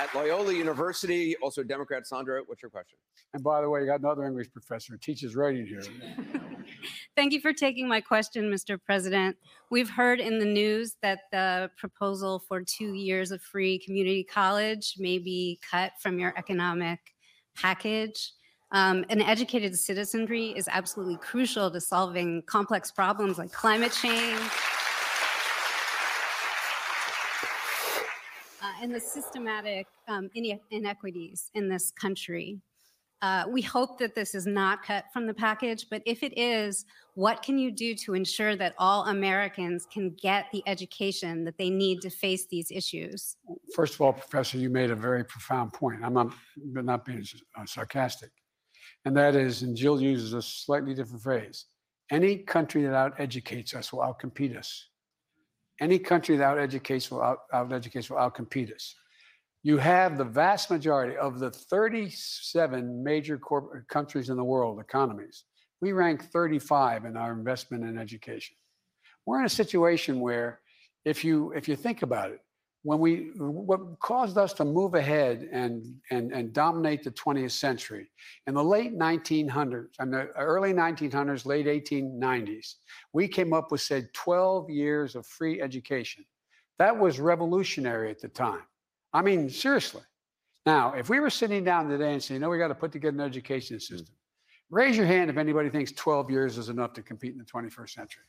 at 0.00 0.14
Loyola 0.14 0.54
University, 0.54 1.36
also 1.42 1.60
a 1.60 1.64
Democrat. 1.64 2.06
Sandra, 2.06 2.40
what's 2.46 2.62
your 2.62 2.70
question? 2.70 2.98
And 3.34 3.42
by 3.42 3.60
the 3.60 3.68
way, 3.68 3.80
you 3.80 3.86
got 3.86 4.00
another 4.00 4.24
English 4.24 4.50
professor 4.50 4.94
who 4.94 4.98
teaches 4.98 5.36
writing 5.36 5.66
here. 5.66 5.82
Thank 7.16 7.34
you 7.34 7.40
for 7.40 7.52
taking 7.52 7.86
my 7.86 8.00
question, 8.00 8.50
Mr. 8.50 8.78
President. 8.82 9.36
We've 9.70 9.90
heard 9.90 10.18
in 10.18 10.38
the 10.38 10.46
news 10.46 10.96
that 11.02 11.20
the 11.30 11.70
proposal 11.76 12.42
for 12.48 12.62
two 12.62 12.94
years 12.94 13.30
of 13.30 13.42
free 13.42 13.78
community 13.78 14.24
college 14.24 14.94
may 14.98 15.18
be 15.18 15.60
cut 15.70 15.92
from 16.00 16.18
your 16.18 16.32
economic 16.38 16.98
package. 17.54 18.32
Um, 18.72 19.04
an 19.10 19.20
educated 19.20 19.78
citizenry 19.78 20.54
is 20.56 20.66
absolutely 20.72 21.18
crucial 21.18 21.70
to 21.70 21.80
solving 21.80 22.42
complex 22.46 22.90
problems 22.90 23.36
like 23.36 23.52
climate 23.52 23.92
change. 23.92 24.40
And 28.80 28.94
the 28.94 29.00
systematic 29.00 29.86
um, 30.08 30.30
inequities 30.70 31.50
in 31.54 31.68
this 31.68 31.90
country. 31.90 32.60
Uh, 33.22 33.44
we 33.48 33.60
hope 33.60 33.98
that 33.98 34.14
this 34.14 34.34
is 34.34 34.46
not 34.46 34.82
cut 34.82 35.04
from 35.12 35.26
the 35.26 35.34
package, 35.34 35.86
but 35.90 36.00
if 36.06 36.22
it 36.22 36.32
is, 36.38 36.86
what 37.14 37.42
can 37.42 37.58
you 37.58 37.70
do 37.70 37.94
to 37.94 38.14
ensure 38.14 38.56
that 38.56 38.74
all 38.78 39.04
Americans 39.04 39.86
can 39.92 40.16
get 40.22 40.46
the 40.52 40.62
education 40.66 41.44
that 41.44 41.58
they 41.58 41.68
need 41.68 42.00
to 42.00 42.08
face 42.08 42.46
these 42.46 42.70
issues? 42.70 43.36
First 43.74 43.94
of 43.94 44.00
all, 44.00 44.14
Professor, 44.14 44.56
you 44.56 44.70
made 44.70 44.90
a 44.90 44.96
very 44.96 45.22
profound 45.22 45.74
point. 45.74 46.00
I'm 46.02 46.14
not, 46.14 46.32
not 46.56 47.04
being 47.04 47.22
uh, 47.58 47.66
sarcastic. 47.66 48.30
And 49.04 49.14
that 49.18 49.36
is, 49.36 49.62
and 49.62 49.76
Jill 49.76 50.00
uses 50.00 50.32
a 50.32 50.40
slightly 50.40 50.94
different 50.94 51.22
phrase 51.22 51.66
any 52.10 52.38
country 52.38 52.82
that 52.82 52.94
out 52.94 53.14
educates 53.18 53.74
us 53.74 53.92
will 53.92 54.00
outcompete 54.00 54.56
us. 54.56 54.88
Any 55.80 55.98
country 55.98 56.36
that 56.36 56.58
educates 56.58 57.10
will 57.10 57.22
out, 57.22 57.40
out 57.52 57.72
educates 57.72 58.10
will 58.10 58.18
outcompete 58.18 58.74
us. 58.74 58.94
You 59.62 59.78
have 59.78 60.16
the 60.16 60.24
vast 60.24 60.70
majority 60.70 61.16
of 61.16 61.38
the 61.38 61.50
37 61.50 63.02
major 63.02 63.38
corporate 63.38 63.88
countries 63.88 64.30
in 64.30 64.36
the 64.36 64.44
world, 64.44 64.80
economies. 64.80 65.44
We 65.80 65.92
rank 65.92 66.30
35 66.30 67.04
in 67.04 67.16
our 67.16 67.32
investment 67.32 67.84
in 67.84 67.98
education. 67.98 68.56
We're 69.26 69.40
in 69.40 69.46
a 69.46 69.50
situation 69.50 70.20
where, 70.20 70.60
if 71.04 71.24
you 71.24 71.52
if 71.52 71.68
you 71.68 71.76
think 71.76 72.02
about 72.02 72.30
it, 72.30 72.40
when 72.82 72.98
we 72.98 73.30
what 73.36 73.98
caused 74.00 74.38
us 74.38 74.52
to 74.54 74.64
move 74.64 74.94
ahead 74.94 75.48
and 75.52 75.94
and 76.10 76.32
and 76.32 76.52
dominate 76.52 77.04
the 77.04 77.10
20th 77.10 77.50
century. 77.50 78.10
In 78.46 78.54
the 78.54 78.64
late 78.64 78.98
1900s 78.98 79.88
and 79.98 80.12
the 80.12 80.28
early 80.36 80.72
1900s 80.72 81.44
late 81.44 81.66
1890s 81.66 82.76
we 83.12 83.28
came 83.28 83.52
up 83.52 83.70
with 83.70 83.82
said 83.82 84.12
12 84.14 84.70
years 84.70 85.14
of 85.14 85.26
free 85.26 85.60
education. 85.60 86.24
That 86.78 86.96
was 86.96 87.20
revolutionary 87.20 88.10
at 88.10 88.20
the 88.20 88.28
time. 88.28 88.62
I 89.12 89.22
mean 89.22 89.50
seriously. 89.50 90.02
Now 90.64 90.94
if 90.94 91.10
we 91.10 91.20
were 91.20 91.30
sitting 91.30 91.64
down 91.64 91.88
today 91.88 92.14
and 92.14 92.22
saying 92.22 92.40
no 92.40 92.48
we 92.48 92.58
got 92.58 92.68
to 92.68 92.74
put 92.74 92.92
together 92.92 93.14
an 93.14 93.20
education 93.20 93.76
hmm. 93.76 93.80
system 93.80 94.14
raise 94.70 94.96
your 94.96 95.06
hand 95.06 95.28
if 95.28 95.36
anybody 95.36 95.68
thinks 95.68 95.92
12 95.92 96.30
years 96.30 96.56
is 96.56 96.68
enough 96.68 96.92
to 96.94 97.02
compete 97.02 97.32
in 97.32 97.38
the 97.38 97.44
21st 97.44 97.90
century. 97.90 98.22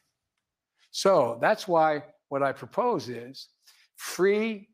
So 0.90 1.38
that's 1.40 1.68
why 1.68 2.04
what 2.32 2.42
i 2.42 2.52
propose 2.54 3.10
is 3.10 3.50
free 4.02 4.68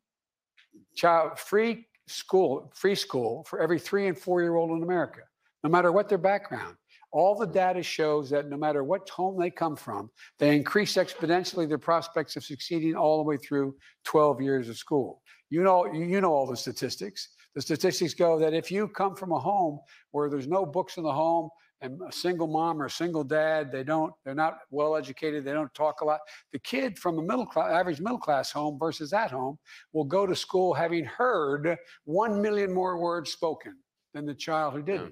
child 0.95 1.37
free 1.37 1.85
school 2.07 2.71
free 2.73 2.95
school 2.95 3.43
for 3.49 3.59
every 3.59 3.77
three 3.77 4.07
and 4.07 4.17
four 4.17 4.41
year 4.41 4.55
old 4.55 4.71
in 4.71 4.81
america 4.81 5.21
no 5.67 5.69
matter 5.69 5.91
what 5.91 6.07
their 6.07 6.17
background. 6.17 6.75
All 7.11 7.35
the 7.35 7.47
data 7.47 7.81
shows 7.81 8.29
that 8.29 8.49
no 8.49 8.57
matter 8.57 8.83
what 8.83 9.09
home 9.09 9.39
they 9.39 9.49
come 9.49 9.75
from 9.75 10.09
they 10.39 10.55
increase 10.55 10.93
exponentially 10.95 11.67
their 11.67 11.77
prospects 11.77 12.35
of 12.35 12.43
succeeding 12.43 12.95
all 12.95 13.17
the 13.17 13.23
way 13.23 13.37
through 13.37 13.75
12 14.05 14.41
years 14.41 14.69
of 14.69 14.77
school. 14.77 15.21
You 15.49 15.63
know 15.63 15.85
you 15.93 16.05
you 16.05 16.21
know 16.21 16.31
all 16.31 16.47
the 16.47 16.57
statistics. 16.57 17.29
The 17.55 17.61
statistics 17.61 18.13
go 18.13 18.37
that 18.39 18.53
if 18.53 18.71
you 18.71 18.87
come 18.87 19.15
from 19.15 19.31
a 19.31 19.39
home 19.39 19.79
where 20.11 20.29
there's 20.29 20.47
no 20.47 20.65
books 20.65 20.97
in 20.97 21.03
the 21.03 21.11
home 21.11 21.49
and 21.81 21.99
a 22.07 22.11
single 22.11 22.47
mom 22.47 22.81
or 22.81 22.85
a 22.85 22.89
single 22.89 23.23
dad, 23.23 23.71
they 23.71 23.83
don't, 23.83 24.13
they're 24.25 24.33
not 24.35 24.59
well 24.71 24.95
educated, 24.95 25.45
they 25.45 25.53
don't 25.53 25.73
talk 25.73 26.01
a 26.01 26.05
lot. 26.05 26.19
The 26.51 26.59
kid 26.59 26.97
from 26.97 27.19
a 27.19 27.21
middle 27.21 27.45
class, 27.45 27.71
average 27.71 27.99
middle 27.99 28.17
class 28.17 28.51
home 28.51 28.77
versus 28.79 29.13
at 29.13 29.31
home 29.31 29.57
will 29.93 30.03
go 30.05 30.25
to 30.25 30.35
school 30.35 30.73
having 30.73 31.05
heard 31.05 31.77
1 32.05 32.41
million 32.41 32.73
more 32.73 32.97
words 32.99 33.31
spoken 33.31 33.77
than 34.13 34.25
the 34.25 34.33
child 34.33 34.73
who 34.73 34.81
didn't. 34.81 35.07
Hmm. 35.07 35.11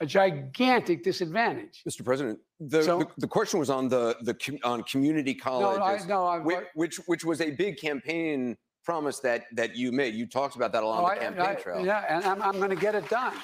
A 0.00 0.06
gigantic 0.06 1.04
disadvantage. 1.04 1.82
Mr. 1.88 2.04
President, 2.04 2.38
the, 2.58 2.82
So- 2.82 2.98
the, 2.98 3.06
the 3.18 3.28
question 3.28 3.60
was 3.60 3.70
on 3.70 3.88
the 3.88 4.16
the 4.22 4.58
on 4.64 4.82
community 4.82 5.34
No, 5.34 5.42
colleges, 5.44 6.04
I, 6.04 6.08
no, 6.08 6.40
which, 6.40 6.58
which 6.74 6.96
which 7.06 7.24
was 7.24 7.40
a 7.40 7.52
big 7.52 7.76
campaign 7.78 8.56
promise 8.84 9.20
that 9.20 9.44
that 9.54 9.76
you 9.76 9.92
made. 9.92 10.14
You 10.14 10.26
talked 10.26 10.56
about 10.56 10.72
that 10.72 10.82
along 10.82 11.04
Oh, 11.04 11.08
the 11.08 11.12
I- 11.12 11.18
campaign 11.18 11.46
I- 11.46 11.54
trail. 11.54 11.86
Yeah, 11.86 12.04
and 12.08 12.24
I'm, 12.24 12.42
I'm 12.42 12.56
going 12.56 12.70
to 12.70 12.74
get 12.76 12.96
it 12.96 13.08
done. 13.08 13.34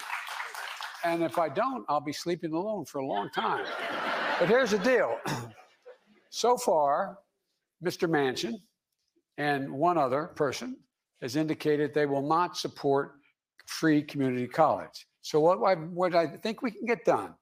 And 1.05 1.23
if 1.23 1.39
I 1.39 1.49
don't, 1.49 1.85
I'll 1.89 2.01
be 2.01 2.13
sleeping 2.13 2.53
alone 2.53 2.85
for 2.85 2.99
a 2.99 3.07
long 3.07 3.31
time. 3.31 3.65
But 4.39 4.49
here's 4.49 4.71
the 4.71 4.79
deal. 4.79 5.19
So 6.31 6.59
far, 6.59 7.19
Mr. 7.83 8.09
Manchin 8.09 8.53
and 9.39 9.73
one 9.73 9.97
other 9.97 10.27
person 10.27 10.77
has 11.23 11.37
indicated 11.37 11.95
they 11.95 12.05
will 12.05 12.29
not 12.29 12.57
support 12.57 13.13
free 13.67 14.03
community 14.03 14.47
college. 14.47 15.07
So 15.23 15.41
what 15.41 15.59
I, 15.63 15.75
what 15.75 16.15
I 16.15 16.27
think 16.27 16.63
we 16.63 16.71
can 16.71 16.87
get 16.87 17.05
done 17.05 17.35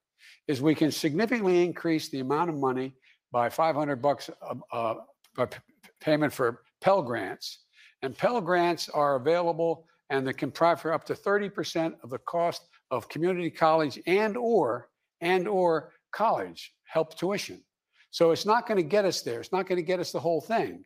is 0.49 0.63
we 0.63 0.75
can 0.75 0.93
significantly 0.93 1.65
increase 1.65 2.09
the 2.09 2.21
amount 2.21 2.51
of 2.51 2.57
money 2.57 2.95
by 3.33 3.49
500 3.49 3.97
bucks 3.97 4.31
uh, 4.41 4.55
uh, 4.73 4.95
by 5.37 5.47
p- 5.47 5.59
p- 5.83 5.91
payment 6.01 6.33
for 6.33 6.63
Pell 6.81 7.03
grants. 7.03 7.65
And 8.03 8.17
Pell 8.17 8.41
grants 8.41 8.89
are 8.89 9.17
available 9.17 9.87
and 10.11 10.27
they 10.27 10.33
can 10.33 10.51
provide 10.51 10.81
for 10.81 10.93
up 10.93 11.05
to 11.07 11.15
30% 11.15 11.95
of 12.03 12.11
the 12.11 12.19
cost 12.19 12.63
of 12.91 13.09
community 13.09 13.51
college 13.51 14.01
and 14.07 14.37
or 14.37 14.89
and 15.21 15.49
or 15.49 15.93
college 16.13 16.73
help 16.85 17.17
tuition. 17.19 17.63
So 18.11 18.31
it's 18.31 18.47
not 18.47 18.67
going 18.67 18.77
to 18.79 18.83
get 18.89 19.05
us 19.05 19.23
there. 19.23 19.41
It's 19.41 19.53
not 19.53 19.67
going 19.67 19.77
to 19.77 19.83
get 19.83 20.01
us 20.01 20.13
the 20.13 20.21
whole 20.21 20.41
thing, 20.41 20.85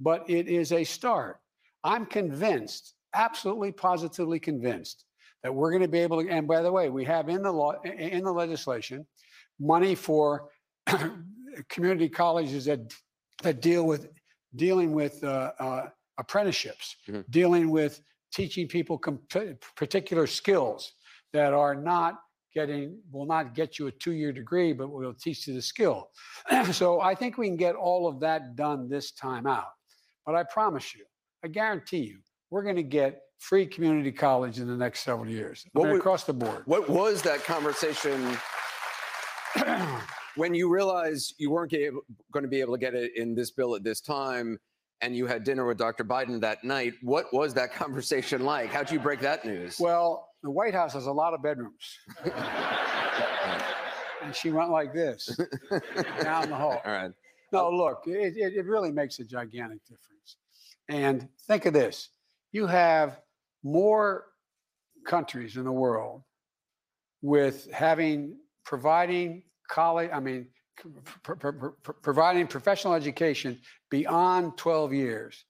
but 0.00 0.28
it 0.28 0.48
is 0.48 0.72
a 0.72 0.82
start. 0.84 1.38
I'm 1.84 2.06
convinced, 2.06 2.94
absolutely 3.14 3.72
positively 3.72 4.40
convinced 4.40 5.04
that 5.42 5.54
we're 5.54 5.70
going 5.70 5.82
to 5.82 5.88
be 5.88 5.98
able 5.98 6.22
to 6.22 6.28
and 6.28 6.46
by 6.48 6.62
the 6.62 6.72
way, 6.72 6.88
we 6.88 7.04
have 7.04 7.28
in 7.28 7.42
the 7.42 7.52
law 7.52 7.72
in 7.82 8.24
the 8.24 8.32
legislation 8.32 9.06
money 9.60 9.94
for 9.94 10.48
community 11.68 12.08
colleges 12.08 12.64
that 12.64 12.80
that 13.42 13.60
deal 13.60 13.84
with 13.84 14.08
dealing 14.56 14.92
with 14.92 15.22
uh, 15.24 15.52
uh, 15.58 15.88
apprenticeships, 16.18 16.96
Mhm. 17.08 17.24
dealing 17.30 17.70
with 17.70 18.00
teaching 18.32 18.68
people 18.68 18.98
com- 18.98 19.20
particular 19.76 20.26
skills 20.26 20.92
that 21.32 21.52
are 21.52 21.74
not 21.74 22.20
getting 22.54 22.98
will 23.10 23.24
not 23.26 23.54
get 23.54 23.78
you 23.78 23.86
a 23.86 23.90
two-year 23.92 24.32
degree, 24.32 24.72
but 24.74 24.88
will 24.90 25.14
teach 25.14 25.46
you 25.48 25.54
the 25.54 25.62
skill. 25.62 26.08
so 26.72 27.00
I 27.00 27.14
think 27.14 27.38
we 27.38 27.46
can 27.48 27.56
get 27.56 27.74
all 27.74 28.06
of 28.06 28.20
that 28.20 28.56
done 28.56 28.88
this 28.88 29.12
time 29.12 29.46
out. 29.46 29.68
But 30.26 30.34
I 30.34 30.44
promise 30.44 30.94
you, 30.94 31.04
I 31.44 31.48
guarantee 31.48 31.98
you, 32.04 32.18
we're 32.50 32.62
going 32.62 32.76
to 32.76 32.82
get 32.82 33.20
free 33.38 33.66
community 33.66 34.12
college 34.12 34.58
in 34.60 34.68
the 34.68 34.76
next 34.76 35.00
several 35.00 35.28
years, 35.28 35.64
I 35.66 35.70
What 35.72 35.84
mean, 35.84 35.92
would- 35.92 36.00
across 36.00 36.24
the 36.24 36.34
board. 36.34 36.62
What 36.66 36.88
was 36.88 37.22
that 37.22 37.42
conversation 37.44 38.36
when 40.36 40.54
you 40.54 40.68
realized 40.68 41.34
you 41.38 41.50
weren't 41.50 41.72
going 42.32 42.42
to 42.42 42.48
be 42.48 42.60
able 42.60 42.74
to 42.74 42.78
get 42.80 42.94
it 42.94 43.16
in 43.16 43.34
this 43.34 43.50
bill 43.50 43.74
at 43.74 43.82
this 43.82 44.00
time? 44.00 44.58
And 45.00 45.16
you 45.16 45.26
had 45.26 45.42
dinner 45.42 45.66
with 45.66 45.78
Dr. 45.78 46.04
Biden 46.04 46.40
that 46.42 46.62
night. 46.62 46.94
What 47.02 47.32
was 47.32 47.54
that 47.54 47.72
conversation 47.74 48.44
like? 48.44 48.70
How'd 48.70 48.90
you 48.90 49.00
break 49.00 49.18
that 49.20 49.44
news? 49.44 49.78
Well, 49.80 50.28
the 50.42 50.50
White 50.50 50.74
House 50.74 50.92
has 50.94 51.06
a 51.06 51.12
lot 51.12 51.34
of 51.34 51.42
bedrooms. 51.42 51.98
and 54.22 54.34
she 54.34 54.50
went 54.50 54.70
like 54.70 54.92
this 54.92 55.38
down 56.20 56.48
the 56.48 56.56
hall. 56.56 56.80
All 56.84 56.92
right. 56.92 57.10
No, 57.52 57.70
look, 57.70 58.02
it, 58.06 58.34
it, 58.36 58.54
it 58.54 58.66
really 58.66 58.90
makes 58.90 59.18
a 59.18 59.24
gigantic 59.24 59.82
difference. 59.84 60.36
And 60.88 61.28
think 61.46 61.66
of 61.66 61.74
this 61.74 62.10
you 62.52 62.66
have 62.66 63.20
more 63.62 64.26
countries 65.06 65.56
in 65.56 65.64
the 65.64 65.72
world 65.72 66.22
with 67.22 67.70
having 67.72 68.36
providing 68.64 69.42
college, 69.68 70.10
I 70.12 70.20
mean, 70.20 70.48
pr- 71.22 71.34
pr- 71.34 71.52
pr- 71.52 71.68
pr- 71.68 71.92
providing 71.92 72.46
professional 72.46 72.94
education 72.94 73.58
beyond 73.90 74.56
12 74.58 74.92
years. 74.92 75.44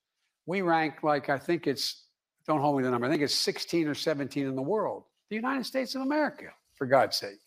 We 0.47 0.63
rank 0.63 1.03
like, 1.03 1.29
I 1.29 1.39
think 1.39 1.67
it's, 1.67 2.02
don't 2.47 2.61
hold 2.61 2.77
me 2.77 2.83
to 2.83 2.87
the 2.87 2.91
number, 2.91 3.07
I 3.07 3.11
think 3.11 3.23
it's 3.23 3.35
16 3.35 3.89
or 3.89 3.95
17 3.95 4.47
in 4.47 4.57
the 4.57 4.63
world. 4.63 5.05
The 5.31 5.37
United 5.37 5.65
States 5.65 5.95
of 5.95 6.03
America, 6.03 6.47
for 6.75 6.87
God's 6.87 7.17
sake. 7.17 7.39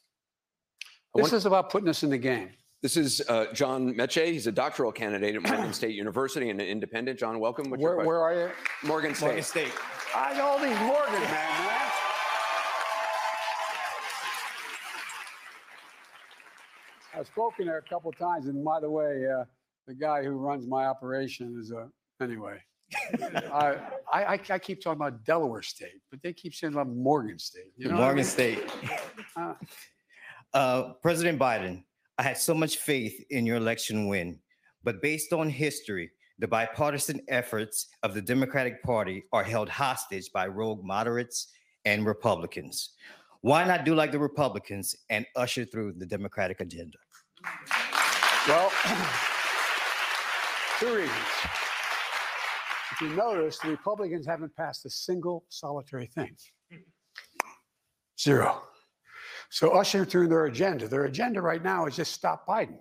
This 1.13 1.23
want- 1.23 1.33
is 1.33 1.45
about 1.45 1.69
putting 1.69 1.89
us 1.89 2.03
in 2.03 2.09
the 2.09 2.17
game. 2.17 2.49
This 2.81 2.97
is 2.97 3.21
uh, 3.29 3.51
John 3.53 3.95
Meche. 3.95 4.31
He's 4.31 4.45
a 4.45 4.51
doctoral 4.51 4.91
candidate 4.91 5.35
at 5.35 5.41
Morgan 5.41 5.73
State 5.73 5.95
University 5.95 6.51
and 6.51 6.61
an 6.61 6.67
independent. 6.67 7.17
John, 7.17 7.39
welcome. 7.39 7.69
What's 7.69 7.81
Where, 7.81 7.95
question? 7.95 8.07
where 8.07 8.21
are 8.21 8.35
you? 8.35 8.51
Morgan 8.87 9.15
State. 9.15 9.25
Morgan 9.25 9.43
State. 9.43 9.71
I 10.13 10.39
all 10.39 10.59
these 10.59 10.77
Morgan 10.81 11.13
man, 11.13 11.65
man. 11.65 11.91
I've 17.17 17.27
spoken 17.27 17.65
there 17.65 17.77
a 17.77 17.81
couple 17.81 18.09
of 18.09 18.17
times, 18.17 18.47
and 18.47 18.63
by 18.63 18.79
the 18.79 18.89
way, 18.89 19.25
uh, 19.25 19.45
the 19.87 19.93
guy 19.93 20.23
who 20.23 20.31
runs 20.31 20.67
my 20.67 20.85
operation 20.85 21.57
is 21.59 21.71
a 21.71 21.89
anyway. 22.21 22.59
I, 22.93 23.77
I 24.13 24.23
I 24.35 24.39
I 24.49 24.59
keep 24.59 24.81
talking 24.81 25.01
about 25.01 25.23
Delaware 25.25 25.61
State, 25.61 26.01
but 26.11 26.21
they 26.21 26.33
keep 26.33 26.53
saying 26.53 26.73
about 26.73 26.87
Morgan 26.89 27.39
State. 27.39 27.71
You 27.77 27.87
know 27.89 27.95
what 27.95 28.01
I 28.01 28.05
Morgan 28.05 28.15
mean? 28.17 28.25
State. 28.25 28.63
Uh, 29.37 29.53
Uh, 30.53 30.93
President 31.01 31.37
Biden, 31.37 31.83
I 32.17 32.23
had 32.23 32.37
so 32.37 32.53
much 32.53 32.77
faith 32.77 33.21
in 33.29 33.45
your 33.45 33.57
election 33.57 34.07
win, 34.07 34.39
but 34.85 35.01
based 35.01 35.33
on 35.33 35.49
history, 35.49 36.09
the 36.39 36.47
bipartisan 36.47 37.19
efforts 37.27 37.87
of 38.03 38.13
the 38.13 38.21
Democratic 38.21 38.81
Party 38.81 39.23
are 39.33 39.43
held 39.43 39.67
hostage 39.67 40.31
by 40.31 40.47
rogue 40.47 40.81
moderates 40.83 41.51
and 41.83 42.05
Republicans. 42.05 42.93
Why 43.41 43.65
not 43.65 43.83
do 43.83 43.95
like 43.95 44.13
the 44.13 44.19
Republicans 44.19 44.95
and 45.09 45.25
usher 45.35 45.65
through 45.65 45.93
the 45.97 46.05
Democratic 46.05 46.61
agenda? 46.61 46.97
Well, 48.47 48.71
two 50.79 50.95
reasons. 50.95 51.11
If 52.95 53.01
you 53.01 53.15
notice, 53.15 53.57
the 53.59 53.69
Republicans 53.69 54.25
haven't 54.25 54.55
passed 54.55 54.85
a 54.85 54.89
single 54.89 55.43
solitary 55.49 56.07
thing. 56.07 56.33
Zero. 58.17 58.61
So 59.49 59.71
ushering 59.71 60.05
through 60.05 60.29
their 60.29 60.45
agenda. 60.45 60.87
Their 60.87 61.03
agenda 61.03 61.41
right 61.41 61.61
now 61.61 61.87
is 61.87 61.97
just 61.97 62.13
stop 62.13 62.47
Biden. 62.47 62.79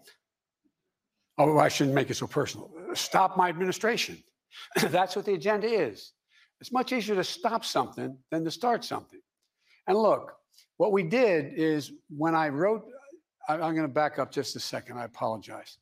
Oh, 1.36 1.58
I 1.58 1.66
shouldn't 1.66 1.96
make 1.96 2.10
it 2.10 2.14
so 2.14 2.28
personal. 2.28 2.70
Stop 2.94 3.36
my 3.36 3.48
administration. 3.48 4.22
That's 4.76 5.16
what 5.16 5.24
the 5.24 5.34
agenda 5.34 5.66
is. 5.66 6.12
It's 6.60 6.70
much 6.70 6.92
easier 6.92 7.16
to 7.16 7.24
stop 7.24 7.64
something 7.64 8.16
than 8.30 8.44
to 8.44 8.52
start 8.52 8.84
something. 8.84 9.20
And 9.88 9.98
look, 9.98 10.32
what 10.76 10.92
we 10.92 11.02
did 11.02 11.54
is 11.56 11.90
when 12.08 12.36
I 12.36 12.50
wrote 12.50 12.84
I'm 13.48 13.58
going 13.58 13.82
to 13.82 13.88
back 13.88 14.18
up 14.18 14.32
just 14.32 14.56
a 14.56 14.60
second. 14.60 14.98
I 14.98 15.04
apologize. 15.04 15.76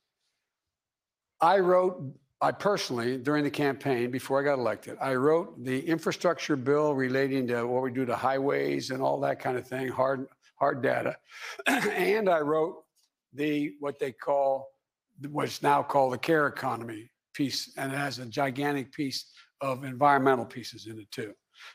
I 1.40 1.58
wrote, 1.58 2.02
I 2.42 2.50
personally, 2.50 3.18
during 3.18 3.44
the 3.44 3.50
campaign, 3.50 4.10
before 4.10 4.40
I 4.40 4.44
got 4.44 4.58
elected, 4.58 4.98
I 5.00 5.14
wrote 5.14 5.62
the 5.62 5.78
infrastructure 5.78 6.56
bill 6.56 6.92
relating 6.92 7.46
to 7.46 7.64
what 7.64 7.84
we 7.84 7.92
do 7.92 8.04
to 8.04 8.16
highways 8.16 8.90
and 8.90 9.00
all 9.00 9.20
that 9.20 9.38
kind 9.38 9.56
of 9.56 9.64
thing, 9.66 9.86
hard, 9.86 10.26
hard 10.56 10.82
data. 10.82 11.16
and 11.68 12.28
I 12.28 12.40
wrote 12.40 12.82
the, 13.32 13.74
what 13.78 14.00
they 14.00 14.10
call, 14.10 14.66
what's 15.30 15.62
now 15.62 15.84
called 15.84 16.14
the 16.14 16.18
care 16.18 16.48
economy 16.48 17.12
piece, 17.32 17.72
and 17.76 17.92
it 17.92 17.96
has 17.96 18.18
a 18.18 18.26
gigantic 18.26 18.92
piece 18.92 19.30
of 19.60 19.84
environmental 19.84 20.44
pieces 20.44 20.86
in 20.86 20.98
it 20.98 21.10
too. 21.12 21.32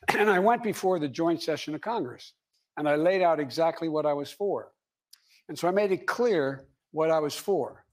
And 0.17 0.29
I 0.29 0.39
went 0.39 0.63
before 0.63 0.99
the 0.99 1.07
joint 1.07 1.41
session 1.41 1.75
of 1.75 1.79
Congress 1.79 2.33
and 2.75 2.89
I 2.89 2.97
laid 2.97 3.21
out 3.21 3.39
exactly 3.39 3.87
what 3.87 4.05
I 4.05 4.11
was 4.11 4.31
for. 4.31 4.73
And 5.47 5.57
so 5.57 5.69
I 5.69 5.71
made 5.71 5.93
it 5.93 6.07
clear 6.07 6.65
what 6.91 7.09
I 7.09 7.19
was 7.19 7.35
for. 7.35 7.85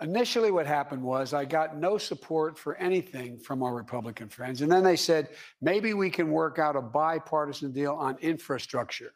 Initially, 0.00 0.50
what 0.50 0.66
happened 0.66 1.02
was 1.02 1.32
I 1.32 1.44
got 1.44 1.76
no 1.76 1.98
support 1.98 2.58
for 2.58 2.74
anything 2.76 3.38
from 3.38 3.62
our 3.62 3.74
Republican 3.74 4.28
friends. 4.28 4.60
And 4.60 4.70
then 4.70 4.82
they 4.82 4.96
said, 4.96 5.30
maybe 5.62 5.94
we 5.94 6.10
can 6.10 6.30
work 6.30 6.58
out 6.58 6.74
a 6.74 6.82
bipartisan 6.82 7.72
deal 7.72 7.94
on 7.94 8.18
infrastructure. 8.20 9.12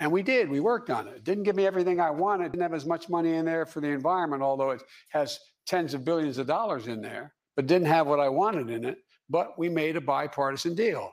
And 0.00 0.10
we 0.10 0.22
did. 0.22 0.48
We 0.48 0.60
worked 0.60 0.90
on 0.90 1.08
it. 1.08 1.24
Didn't 1.24 1.44
give 1.44 1.56
me 1.56 1.66
everything 1.66 2.00
I 2.00 2.10
wanted. 2.10 2.52
Didn't 2.52 2.62
have 2.62 2.74
as 2.74 2.86
much 2.86 3.08
money 3.08 3.34
in 3.34 3.44
there 3.44 3.66
for 3.66 3.80
the 3.80 3.88
environment, 3.88 4.42
although 4.42 4.70
it 4.70 4.82
has 5.10 5.38
tens 5.66 5.94
of 5.94 6.04
billions 6.04 6.38
of 6.38 6.46
dollars 6.46 6.86
in 6.86 7.00
there, 7.00 7.34
but 7.56 7.66
didn't 7.66 7.88
have 7.88 8.06
what 8.06 8.20
I 8.20 8.28
wanted 8.28 8.70
in 8.70 8.84
it. 8.84 8.98
But 9.28 9.58
we 9.58 9.68
made 9.68 9.96
a 9.96 10.00
bipartisan 10.00 10.74
deal. 10.74 11.12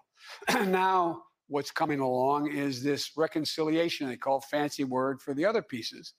now, 0.49 1.23
what's 1.47 1.71
coming 1.71 1.99
along 1.99 2.51
is 2.51 2.81
this 2.81 3.11
reconciliation, 3.17 4.07
they 4.07 4.17
call 4.17 4.41
fancy 4.41 4.83
word 4.83 5.21
for 5.21 5.33
the 5.33 5.45
other 5.45 5.61
pieces 5.61 6.13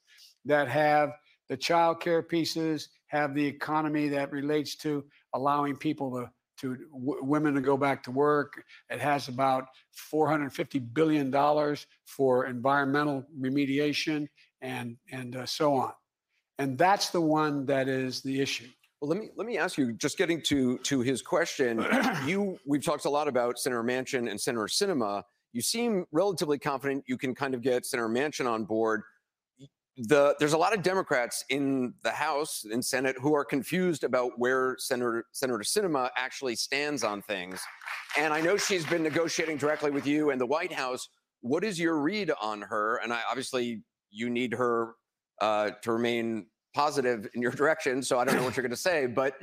that 0.44 0.68
have 0.68 1.10
the 1.48 1.56
child 1.56 2.00
care 2.00 2.22
pieces, 2.22 2.88
have 3.08 3.34
the 3.34 3.44
economy 3.44 4.08
that 4.08 4.32
relates 4.32 4.74
to 4.76 5.04
allowing 5.34 5.76
people 5.76 6.10
to 6.12 6.30
to 6.58 6.76
w- 6.92 7.22
women 7.22 7.54
to 7.54 7.60
go 7.60 7.76
back 7.76 8.02
to 8.04 8.10
work. 8.10 8.64
It 8.90 9.00
has 9.00 9.28
about 9.28 9.66
$450 10.12 10.94
billion 10.94 11.30
for 12.06 12.46
environmental 12.46 13.24
remediation 13.38 14.26
and, 14.62 14.96
and 15.12 15.36
uh, 15.36 15.46
so 15.46 15.74
on. 15.74 15.92
And 16.58 16.78
that's 16.78 17.10
the 17.10 17.20
one 17.20 17.66
that 17.66 17.88
is 17.88 18.22
the 18.22 18.40
issue. 18.40 18.68
Well, 19.00 19.10
let 19.10 19.18
me 19.18 19.28
let 19.36 19.46
me 19.46 19.58
ask 19.58 19.76
you. 19.76 19.92
Just 19.92 20.16
getting 20.16 20.40
to 20.42 20.78
to 20.78 21.00
his 21.00 21.20
question, 21.20 21.84
you 22.26 22.58
we've 22.66 22.82
talked 22.82 23.04
a 23.04 23.10
lot 23.10 23.28
about 23.28 23.58
Senator 23.58 23.84
Manchin 23.84 24.30
and 24.30 24.40
Senator 24.40 24.64
Sinema. 24.64 25.22
You 25.52 25.60
seem 25.60 26.06
relatively 26.12 26.58
confident 26.58 27.04
you 27.06 27.18
can 27.18 27.34
kind 27.34 27.54
of 27.54 27.60
get 27.60 27.84
Senator 27.84 28.08
Manchin 28.08 28.50
on 28.50 28.64
board. 28.64 29.02
The 29.98 30.36
there's 30.38 30.52
a 30.52 30.58
lot 30.58 30.74
of 30.74 30.82
Democrats 30.82 31.44
in 31.48 31.94
the 32.02 32.10
House 32.10 32.64
and 32.70 32.84
Senate 32.84 33.16
who 33.20 33.34
are 33.34 33.44
confused 33.44 34.04
about 34.04 34.32
where 34.36 34.76
Senator 34.78 35.24
Senator 35.32 35.60
Sinema 35.60 36.10
actually 36.16 36.54
stands 36.54 37.02
on 37.02 37.22
things. 37.22 37.60
And 38.18 38.34
I 38.34 38.40
know 38.42 38.56
she's 38.58 38.84
been 38.84 39.02
negotiating 39.02 39.56
directly 39.56 39.90
with 39.90 40.06
you 40.06 40.30
and 40.30 40.40
the 40.40 40.46
White 40.46 40.72
House. 40.72 41.08
What 41.40 41.64
is 41.64 41.80
your 41.80 41.98
read 42.00 42.30
on 42.40 42.60
her? 42.62 42.96
And 43.02 43.12
I 43.12 43.20
obviously 43.28 43.82
you 44.10 44.28
need 44.28 44.52
her 44.52 44.94
uh, 45.40 45.70
to 45.82 45.92
remain 45.92 46.46
positive 46.74 47.26
in 47.34 47.40
your 47.40 47.50
direction. 47.62 48.02
So 48.02 48.18
I 48.18 48.24
don't 48.24 48.36
know 48.36 48.44
what 48.44 48.56
you're 48.56 48.62
going 48.62 48.70
to 48.70 48.76
say, 48.76 49.06
but 49.06 49.34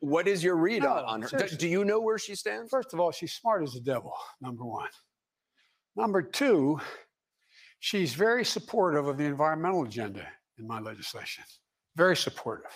what 0.00 0.26
is 0.26 0.42
your 0.42 0.56
read 0.56 0.82
No, 0.82 0.94
on, 0.94 1.04
on 1.04 1.22
her? 1.22 1.28
Do, 1.28 1.56
do 1.56 1.68
you 1.68 1.84
know 1.84 2.00
where 2.00 2.18
she 2.18 2.34
stands? 2.34 2.70
First 2.70 2.92
of 2.92 2.98
all, 2.98 3.12
she's 3.12 3.32
smart 3.34 3.62
as 3.62 3.72
the 3.72 3.80
devil, 3.80 4.12
number 4.40 4.64
one. 4.64 4.88
Number 5.94 6.22
two, 6.22 6.80
she's 7.82 8.14
very 8.14 8.44
supportive 8.44 9.08
of 9.08 9.18
the 9.18 9.24
environmental 9.24 9.82
agenda 9.82 10.24
in 10.56 10.66
my 10.68 10.78
legislation. 10.78 11.42
Very 11.96 12.16
supportive. 12.16 12.70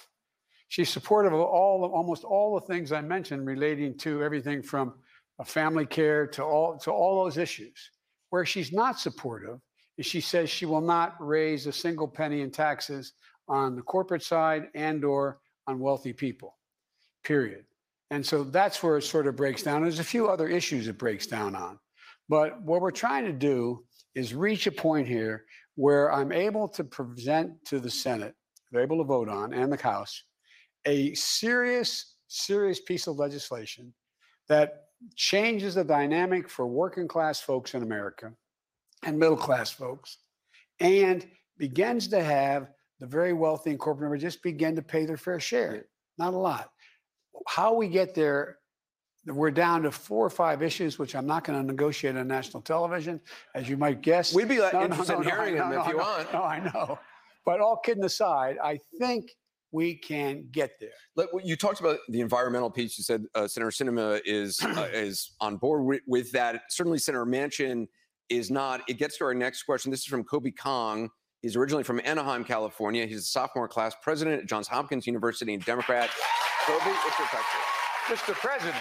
She's 0.67 0.91
supportive 0.91 1.33
of 1.33 1.41
all 1.41 1.85
almost 1.85 2.25
all 2.25 2.59
the 2.59 2.67
things 2.67 2.91
I 2.91 3.01
mentioned 3.03 3.47
relating 3.47 3.97
to 3.99 4.25
everything 4.25 4.63
from 4.63 4.95
uh, 5.39 5.45
family 5.45 5.87
care 5.87 6.27
to 6.27 6.43
all 6.43 6.77
to 6.79 6.91
all 6.91 7.23
those 7.25 7.39
issues. 7.39 7.91
Where 8.31 8.45
she's 8.45 8.73
not 8.73 8.99
supportive 8.99 9.61
is 9.97 10.07
she 10.07 10.21
says 10.21 10.51
she 10.51 10.67
will 10.67 10.81
not 10.81 11.15
raise 11.21 11.69
a 11.69 11.73
single 11.73 12.09
penny 12.09 12.41
in 12.41 12.51
taxes 12.51 13.13
on 13.47 13.77
the 13.77 13.83
corporate 13.83 14.25
side 14.25 14.71
and 14.75 15.05
or 15.05 15.39
on 15.69 15.79
wealthy 15.79 16.13
people. 16.13 16.57
Period. 17.23 17.65
And 18.11 18.27
so 18.27 18.43
that's 18.43 18.83
where 18.83 18.97
it 18.97 19.03
sort 19.03 19.29
of 19.29 19.37
breaks 19.37 19.63
down. 19.63 19.83
There's 19.83 20.01
a 20.01 20.05
few 20.05 20.29
other 20.29 20.49
issues 20.49 20.89
it 20.89 20.99
breaks 20.99 21.29
down 21.29 21.55
on. 21.55 21.79
But 22.29 22.61
what 22.63 22.81
we're 22.81 22.91
trying 22.91 23.25
to 23.27 23.33
do 23.33 23.85
is 24.17 24.35
reach 24.35 24.67
a 24.67 24.73
point 24.73 25.07
here 25.07 25.45
where 25.77 26.11
I'm 26.11 26.33
able 26.33 26.67
to 26.69 26.83
present 26.83 27.53
to 27.67 27.79
the 27.79 27.91
Senate, 27.91 28.35
they're 28.73 28.83
able 28.83 28.99
to 28.99 29.05
vote 29.05 29.29
on, 29.29 29.53
and 29.53 29.71
the 29.71 29.77
House, 29.77 30.25
a 30.87 31.15
serious, 31.15 32.17
serious 32.27 32.81
piece 32.81 33.07
of 33.07 33.17
legislation 33.17 33.93
that 34.49 34.87
changes 35.15 35.75
the 35.75 35.85
dynamic 35.85 36.49
for 36.49 36.67
working 36.67 37.07
class 37.07 37.41
folks 37.41 37.75
in 37.75 37.83
America 37.83 38.33
and 39.05 39.19
middle 39.19 39.37
class 39.37 39.71
folks 39.71 40.17
and 40.81 41.27
begins 41.59 42.09
to 42.09 42.23
have 42.23 42.69
the 43.01 43.07
very 43.07 43.35
wealthy 43.35 43.71
and 43.71 43.79
corporate 43.79 44.05
members 44.05 44.23
just 44.23 44.43
begin 44.43 44.75
to 44.75 44.83
pay 44.83 45.05
their 45.05 45.19
fair 45.19 45.39
share. 45.39 45.85
Not 46.17 46.33
a 46.33 46.39
lot. 46.39 46.71
How 47.47 47.75
we 47.75 47.89
get 47.89 48.15
there, 48.15 48.59
we're 49.27 49.51
down 49.51 49.83
to 49.83 49.91
four 49.91 50.25
or 50.25 50.31
five 50.31 50.63
issues, 50.63 50.99
which 50.99 51.15
I'm 51.17 51.27
not 51.27 51.45
going 51.45 51.61
to 51.61 51.67
negotiate 51.67 52.17
on 52.17 52.29
national 52.29 52.63
television, 52.63 53.21
as 53.55 53.69
you 53.69 53.77
might 53.77 54.01
guess. 54.01 54.33
We'd 54.35 54.49
be 54.49 54.61
like, 54.61 54.73
No, 54.73 54.81
no, 54.81 54.85
interested 54.87 55.13
no, 55.15 55.21
in 55.21 55.27
no, 55.27 55.35
hearing 55.35 55.55
I 55.55 55.59
them 55.59 55.71
know, 55.73 55.81
if 55.81 55.87
you 55.89 55.93
no, 55.95 55.99
want. 55.99 56.33
No, 56.33 56.43
I 56.43 56.61
know. 56.61 56.99
But 57.45 57.61
all 57.61 57.77
kidding 57.77 58.05
aside, 58.05 58.57
I 58.63 58.79
think 58.99 59.31
we 59.73 59.95
can 59.97 60.47
get 60.53 60.73
there. 60.81 60.91
Let- 61.17 61.29
You 61.45 61.57
talked 61.57 61.81
about 61.81 61.99
the 62.09 62.21
environmental 62.21 62.71
piece. 62.71 62.97
You 62.99 63.05
said 63.05 63.25
uh, 63.35 63.47
Senator 63.49 63.71
Sinema 63.71 64.21
is 64.25 64.59
uh, 64.63 64.89
is 64.93 65.35
on 65.41 65.57
board 65.57 65.85
with, 65.85 66.01
with 66.07 66.33
that. 66.33 66.63
Certainly, 66.71 66.99
Senator 66.99 67.27
Manchin 67.27 67.87
is 68.29 68.51
not. 68.51 68.83
It 68.89 68.95
gets 68.95 69.19
to 69.19 69.25
our 69.25 69.35
next 69.35 69.65
question. 69.65 69.91
This 69.91 70.01
is 70.01 70.07
from 70.07 70.25
Kobe 70.25 70.51
Kong. 70.51 71.09
He's 71.43 71.55
originally 71.57 71.85
from 71.85 72.01
Anaheim, 72.05 72.43
California. 72.45 73.07
He's 73.07 73.21
a 73.21 73.23
sophomore 73.23 73.69
class 73.69 73.95
president 74.03 74.43
at 74.43 74.49
Johns 74.49 74.67
Hopkins 74.67 75.07
University 75.07 75.55
and 75.55 75.65
Democrat. 75.65 76.11
Kobe, 76.65 76.79
what's 76.79 77.19
your 77.19 77.29
question? 77.29 77.61
Mr. 78.09 78.35
President. 78.35 78.77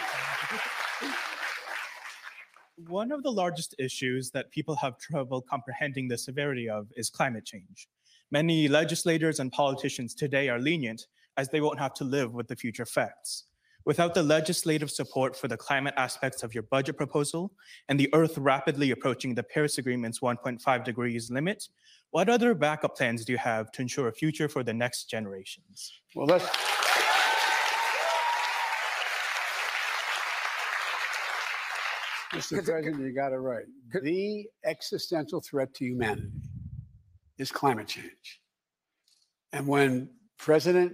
One 2.77 3.13
of 3.13 3.23
the 3.23 3.31
largest 3.31 3.73
issues 3.79 4.31
that 4.31 4.51
people 4.51 4.75
have 4.75 4.97
trouble 4.97 5.41
comprehending 5.41 6.09
the 6.09 6.17
severity 6.17 6.69
of 6.69 6.87
is 6.97 7.09
climate 7.09 7.45
change. 7.45 7.87
Many 8.31 8.67
legislators 8.67 9.39
and 9.39 9.49
politicians 9.49 10.13
today 10.13 10.49
are 10.49 10.59
lenient 10.59 11.07
as 11.37 11.47
they 11.47 11.61
won't 11.61 11.79
have 11.79 11.93
to 11.93 12.03
live 12.03 12.33
with 12.33 12.49
the 12.49 12.55
future 12.55 12.83
effects. 12.83 13.45
Without 13.85 14.13
the 14.13 14.23
legislative 14.23 14.91
support 14.91 15.37
for 15.37 15.47
the 15.47 15.55
climate 15.55 15.93
aspects 15.95 16.43
of 16.43 16.53
your 16.53 16.63
budget 16.63 16.97
proposal 16.97 17.53
and 17.87 17.97
the 17.97 18.13
Earth 18.13 18.37
rapidly 18.37 18.91
approaching 18.91 19.35
the 19.35 19.43
Paris 19.43 19.77
Agreement's 19.77 20.19
1.5 20.19 20.83
degrees 20.83 21.31
limit, 21.31 21.69
what 22.11 22.27
other 22.27 22.53
backup 22.53 22.97
plans 22.97 23.23
do 23.23 23.31
you 23.31 23.37
have 23.37 23.71
to 23.71 23.83
ensure 23.83 24.09
a 24.09 24.13
future 24.13 24.49
for 24.49 24.63
the 24.63 24.73
next 24.73 25.05
generations? 25.05 26.01
Well, 26.13 26.27
let's. 26.27 26.74
Mr. 32.35 32.63
President, 32.63 32.99
you 32.99 33.13
got 33.13 33.31
it 33.31 33.37
right. 33.37 33.65
The 34.03 34.45
existential 34.65 35.41
threat 35.41 35.73
to 35.75 35.85
humanity 35.85 36.31
is 37.37 37.51
climate 37.51 37.87
change. 37.87 38.41
And 39.53 39.67
when 39.67 40.09
President 40.37 40.93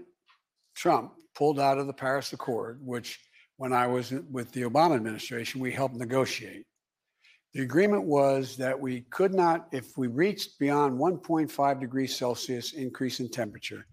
Trump 0.76 1.14
pulled 1.36 1.60
out 1.60 1.78
of 1.78 1.88
the 1.88 1.94
Paris 1.94 2.32
Accord, 2.34 2.80
which 2.84 3.20
when 3.58 3.74
I 3.74 3.88
was 3.88 4.12
with 4.32 4.52
the 4.52 4.62
Obama 4.62 4.96
administration, 4.96 5.62
we 5.62 5.72
helped 5.72 5.96
negotiate. 5.96 6.66
The 7.54 7.62
agreement 7.64 8.04
was 8.04 8.56
that 8.58 8.80
we 8.80 9.02
could 9.10 9.34
not, 9.34 9.68
if 9.72 9.98
we 9.98 10.08
reached 10.08 10.58
beyond 10.60 10.98
1.5 10.98 11.80
degrees 11.80 12.16
Celsius 12.16 12.74
increase 12.74 13.20
in 13.20 13.30
temperature, 13.30 13.88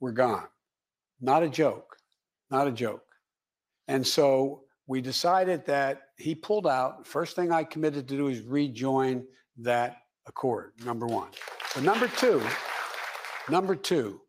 we're 0.00 0.12
gone. 0.12 0.46
Not 1.20 1.42
a 1.42 1.48
joke. 1.48 1.96
Not 2.50 2.68
a 2.68 2.72
joke. 2.72 3.04
And 3.88 4.06
so 4.06 4.62
we 4.92 5.00
decided 5.00 5.64
that 5.64 6.02
he 6.18 6.34
pulled 6.34 6.66
out. 6.66 7.06
First 7.06 7.34
thing 7.34 7.50
I 7.50 7.64
committed 7.64 8.06
to 8.08 8.14
do 8.14 8.28
is 8.28 8.42
rejoin 8.42 9.24
that 9.56 9.96
accord, 10.26 10.72
number 10.84 11.06
one. 11.06 11.30
But 11.74 11.82
number 11.82 12.08
two, 12.08 12.42
number 13.48 13.74
two, 13.74 14.20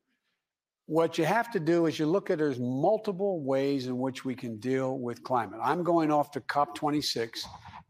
what 0.86 1.17
you 1.17 1.26
have 1.26 1.52
to 1.52 1.60
do 1.60 1.88
is 1.88 1.99
you 1.99 2.06
look 2.06 2.30
at 2.30 2.38
there's 2.38 2.62
multiple 2.62 3.43
ways 3.43 3.88
in 3.88 3.97
which 3.97 4.23
we 4.23 4.36
can 4.36 4.58
deal 4.58 4.99
with 4.99 5.21
climate. 5.21 5.60
I'm 5.62 5.84
going 5.84 6.13
off 6.13 6.32
to 6.32 6.39
COP26 6.39 7.39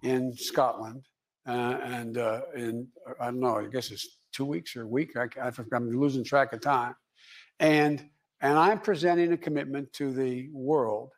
in 0.01 0.36
Scotland, 0.36 1.05
uh, 1.47 1.77
and 1.83 2.17
uh, 2.17 2.41
in 2.55 2.88
I 3.21 3.25
don't 3.25 3.39
know, 3.39 3.57
I 3.57 3.67
guess 3.67 3.91
it's 3.91 4.17
two 4.31 4.45
weeks 4.45 4.75
or 4.75 4.81
a 4.81 4.88
week. 4.88 5.12
I, 5.15 5.27
I'm 5.71 5.91
losing 5.91 6.23
track 6.23 6.53
of 6.53 6.62
time, 6.62 6.95
and 7.59 8.03
and 8.41 8.57
I'm 8.57 8.79
presenting 8.79 9.31
a 9.31 9.38
commitment 9.38 9.93
to 9.93 10.12
the 10.12 10.49
world 10.51 11.12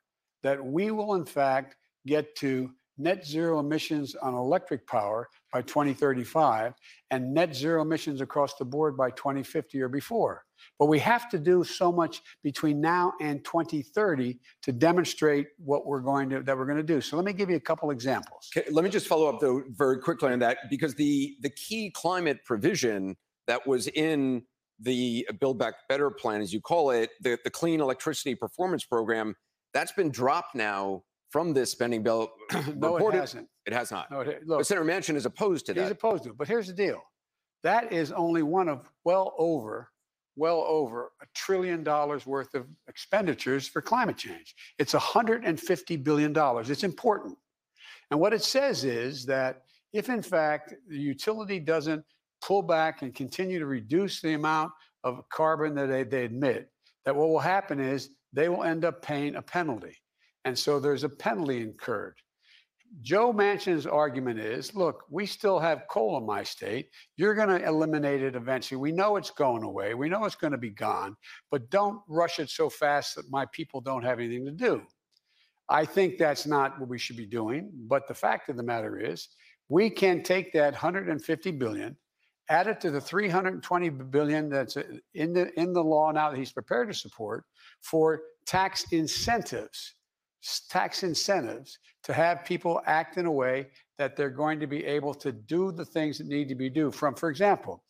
that 0.45 0.63
we 0.63 0.91
will 0.91 1.15
in 1.15 1.25
fact 1.25 1.75
get 2.05 2.35
to 2.35 2.69
net 2.99 3.25
zero 3.25 3.59
emissions 3.59 4.13
on 4.13 4.35
electric 4.35 4.85
power 4.87 5.27
by 5.51 5.59
2035 5.63 6.73
and 7.09 7.33
net 7.33 7.53
zero 7.53 7.81
emissions 7.81 8.21
across 8.21 8.53
the 8.55 8.63
board 8.63 8.95
by 8.95 9.09
2050 9.09 9.81
or 9.81 9.89
before. 9.89 10.43
But 10.77 10.85
we 10.85 10.99
have 10.99 11.29
to 11.31 11.39
do 11.39 11.63
so 11.63 11.91
much 11.91 12.21
between 12.43 12.79
now 12.79 13.13
and 13.19 13.43
2030 13.43 14.39
to 14.61 14.71
demonstrate 14.71 15.47
what 15.57 15.87
we're 15.87 15.99
going 15.99 16.29
to 16.29 16.43
that 16.43 16.55
we're 16.55 16.65
going 16.67 16.77
to 16.77 16.83
do. 16.83 17.01
So 17.01 17.15
let 17.15 17.25
me 17.25 17.33
give 17.33 17.49
you 17.49 17.55
a 17.55 17.67
couple 17.71 17.89
examples. 17.89 18.47
Okay, 18.55 18.69
let 18.69 18.85
me 18.85 18.91
just 18.91 19.07
follow 19.07 19.27
up 19.27 19.39
though 19.41 19.63
very 19.69 19.97
quickly 19.97 20.31
on 20.31 20.39
that 20.39 20.59
because 20.69 20.93
the 20.93 21.35
the 21.41 21.49
key 21.49 21.89
climate 21.89 22.45
provision 22.45 23.15
that 23.47 23.65
was 23.65 23.87
in 23.87 24.43
the 24.79 25.27
Build 25.39 25.57
Back 25.57 25.75
Better 25.89 26.09
plan, 26.09 26.41
as 26.41 26.53
you 26.53 26.61
call 26.61 26.91
it, 26.91 27.11
the, 27.21 27.37
the 27.43 27.49
Clean 27.49 27.79
Electricity 27.79 28.35
Performance 28.35 28.83
Program, 28.83 29.35
that's 29.75 29.91
been 29.91 30.09
dropped 30.09 30.55
now 30.55 31.03
from 31.29 31.53
this 31.53 31.69
spending 31.69 32.01
bill. 32.01 32.31
no, 32.77 32.97
it 32.97 33.13
hasn't. 33.13 33.47
It 33.67 33.73
has 33.73 33.91
not. 33.91 34.09
No, 34.09 34.21
it, 34.21 34.43
But 34.47 34.65
Senator 34.65 34.85
Manchin 34.85 35.15
is 35.15 35.25
opposed 35.25 35.65
to 35.67 35.73
that. 35.73 35.81
he's 35.81 35.91
opposed 35.91 36.23
to 36.23 36.29
it. 36.29 36.37
But 36.37 36.47
here's 36.47 36.67
the 36.67 36.73
deal: 36.73 37.03
that 37.61 37.91
is 37.91 38.13
only 38.13 38.41
one 38.41 38.69
of 38.69 38.89
well 39.03 39.35
over, 39.37 39.89
well 40.37 40.63
over 40.65 41.11
a 41.21 41.25
trillion 41.35 41.83
dollars 41.83 42.25
worth 42.25 42.55
of 42.55 42.67
expenditures 42.87 43.67
for 43.67 43.81
climate 43.81 44.17
change. 44.17 44.55
It's 44.79 44.93
150 44.93 45.97
billion 45.97 46.31
dollars. 46.31 46.69
It's 46.69 46.85
important. 46.85 47.37
And 48.11 48.19
what 48.19 48.33
it 48.33 48.43
says 48.43 48.85
is 48.85 49.25
that 49.25 49.63
if 49.91 50.09
in 50.09 50.21
fact 50.21 50.73
the 50.87 50.97
utility 50.97 51.59
doesn't 51.59 52.05
pull 52.41 52.61
back 52.61 53.01
and 53.01 53.13
continue 53.13 53.59
to 53.59 53.65
reduce 53.65 54.21
the 54.21 54.33
amount 54.33 54.71
of 55.03 55.27
carbon 55.29 55.75
that 55.75 55.87
they, 55.87 56.03
they 56.03 56.25
emit, 56.25 56.69
that 57.03 57.15
what 57.15 57.27
will 57.27 57.39
happen 57.39 57.79
is 57.79 58.11
they 58.35 58.49
will 58.49 58.63
end 58.63 58.85
up 58.85 59.01
paying 59.01 59.35
a 59.35 59.41
penalty. 59.41 59.97
And 60.43 60.57
so 60.57 60.79
there's 60.79 61.03
a 61.03 61.09
penalty 61.09 61.61
incurred. 61.61 62.15
Joe 63.01 63.33
Manchin's 63.33 63.87
argument 63.87 64.39
is 64.39 64.75
look, 64.75 65.03
we 65.09 65.25
still 65.25 65.59
have 65.59 65.87
coal 65.89 66.17
in 66.17 66.25
my 66.25 66.43
state. 66.43 66.89
You're 67.17 67.33
going 67.33 67.49
to 67.49 67.65
eliminate 67.65 68.21
it 68.21 68.35
eventually. 68.35 68.79
We 68.79 68.91
know 68.91 69.15
it's 69.15 69.31
going 69.31 69.63
away. 69.63 69.95
We 69.95 70.07
know 70.07 70.25
it's 70.25 70.35
going 70.35 70.51
to 70.51 70.57
be 70.57 70.69
gone, 70.69 71.15
but 71.51 71.69
don't 71.69 71.99
rush 72.07 72.39
it 72.39 72.49
so 72.49 72.69
fast 72.69 73.15
that 73.15 73.29
my 73.29 73.45
people 73.51 73.81
don't 73.81 74.03
have 74.03 74.19
anything 74.19 74.45
to 74.45 74.51
do. 74.51 74.83
I 75.67 75.83
think 75.83 76.17
that's 76.17 76.45
not 76.45 76.79
what 76.79 76.89
we 76.89 76.99
should 76.99 77.17
be 77.17 77.25
doing. 77.25 77.71
But 77.73 78.07
the 78.07 78.13
fact 78.13 78.49
of 78.49 78.57
the 78.57 78.63
matter 78.63 78.99
is, 78.99 79.29
we 79.67 79.89
can 79.89 80.21
take 80.21 80.53
that 80.53 80.73
150 80.73 81.51
billion, 81.51 81.97
add 82.49 82.67
it 82.67 82.79
to 82.81 82.91
the 82.91 83.01
320 83.01 83.89
billion 83.89 84.49
that's 84.49 84.77
in 85.13 85.33
the 85.33 85.59
in 85.59 85.73
the 85.73 85.83
law 85.83 86.11
now 86.11 86.29
that 86.29 86.37
he's 86.37 86.51
prepared 86.51 86.87
to 86.87 86.93
support 86.93 87.45
for 87.81 88.21
tax 88.45 88.85
incentives, 88.91 89.95
tax 90.69 91.03
incentives 91.03 91.79
to 92.03 92.13
have 92.13 92.45
people 92.45 92.81
act 92.85 93.17
in 93.17 93.25
a 93.25 93.31
way 93.31 93.67
that 93.97 94.15
they're 94.15 94.29
going 94.29 94.59
to 94.59 94.67
be 94.67 94.85
able 94.85 95.13
to 95.13 95.31
do 95.31 95.71
the 95.71 95.85
things 95.85 96.17
that 96.17 96.27
need 96.27 96.47
to 96.47 96.55
be 96.55 96.69
do. 96.69 96.91
From, 96.91 97.15
for 97.15 97.29
example, 97.29 97.83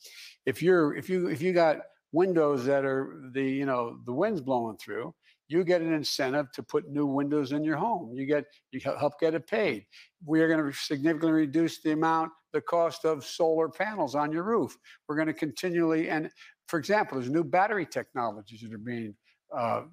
if 0.46 0.62
you're 0.62 0.96
if 0.96 1.10
you 1.10 1.28
if 1.28 1.42
you 1.42 1.54
got 1.54 1.78
windows 2.12 2.66
that 2.66 2.86
are 2.86 3.30
the 3.34 3.44
you 3.44 3.66
know 3.66 3.98
the 4.06 4.14
wind's 4.14 4.42
blowing 4.42 4.78
through 4.78 5.14
you 5.48 5.64
get 5.64 5.82
an 5.82 5.94
incentive 5.94 6.52
to 6.54 6.64
put 6.64 6.90
new 6.90 7.06
windows 7.06 7.52
in 7.52 7.64
your 7.64 7.78
home. 7.78 8.12
You 8.14 8.26
get 8.26 8.46
you 8.72 8.80
help 8.80 9.20
get 9.20 9.36
it 9.36 9.48
paid. 9.48 9.86
We 10.26 10.42
are 10.42 10.48
going 10.48 10.72
to 10.72 10.78
significantly 10.78 11.32
reduce 11.32 11.82
the 11.82 11.92
amount, 11.92 12.32
the 12.56 12.62
cost 12.62 13.06
of 13.06 13.26
solar 13.26 13.70
panels 13.70 14.16
on 14.16 14.32
your 14.32 14.44
roof. 14.44 14.78
We're 15.08 15.16
going 15.16 15.28
to 15.28 15.34
continually 15.34 16.10
and, 16.10 16.30
for 16.68 16.80
example, 16.80 17.20
there's 17.20 17.30
new 17.30 17.44
battery 17.44 17.86
technologies 17.86 18.62
that 18.62 18.74
are 18.74 18.78
being. 18.78 19.16
Uh, 19.56 19.84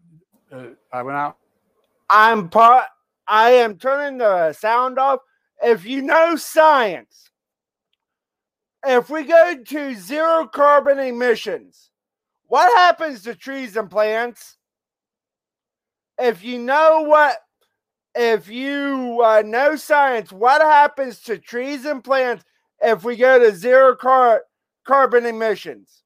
uh, 0.51 0.66
I 0.92 1.03
went 1.03 1.18
out. 1.18 1.37
I'm 2.09 2.48
part. 2.48 2.87
I 3.29 3.51
am 3.51 3.77
turning 3.77 4.18
the 4.18 4.53
sound 4.53 4.98
off. 4.98 5.20
If 5.62 5.85
you 5.85 6.03
know 6.03 6.37
science, 6.37 7.31
if 8.85 9.11
we 9.11 9.25
go 9.25 9.57
to 9.62 9.94
zero 9.94 10.46
carbon 10.46 10.98
emissions, 10.98 11.90
what 12.48 12.75
happens 12.77 13.22
to 13.25 13.35
trees 13.35 13.77
and 13.77 13.90
plants? 13.90 14.57
if 16.22 16.44
you 16.44 16.59
know 16.59 17.03
what, 17.03 17.37
if 18.14 18.48
you 18.48 19.20
uh, 19.25 19.42
know 19.44 19.77
science, 19.77 20.33
what 20.33 20.61
happens 20.61 21.20
to 21.22 21.38
trees 21.38 21.85
and 21.85 22.03
plants 22.05 22.44
if 22.82 23.04
we 23.04 23.16
go 23.16 23.38
to 23.38 23.54
zero 23.54 23.94
car- 23.94 24.42
carbon 24.84 25.26
emissions? 25.26 26.02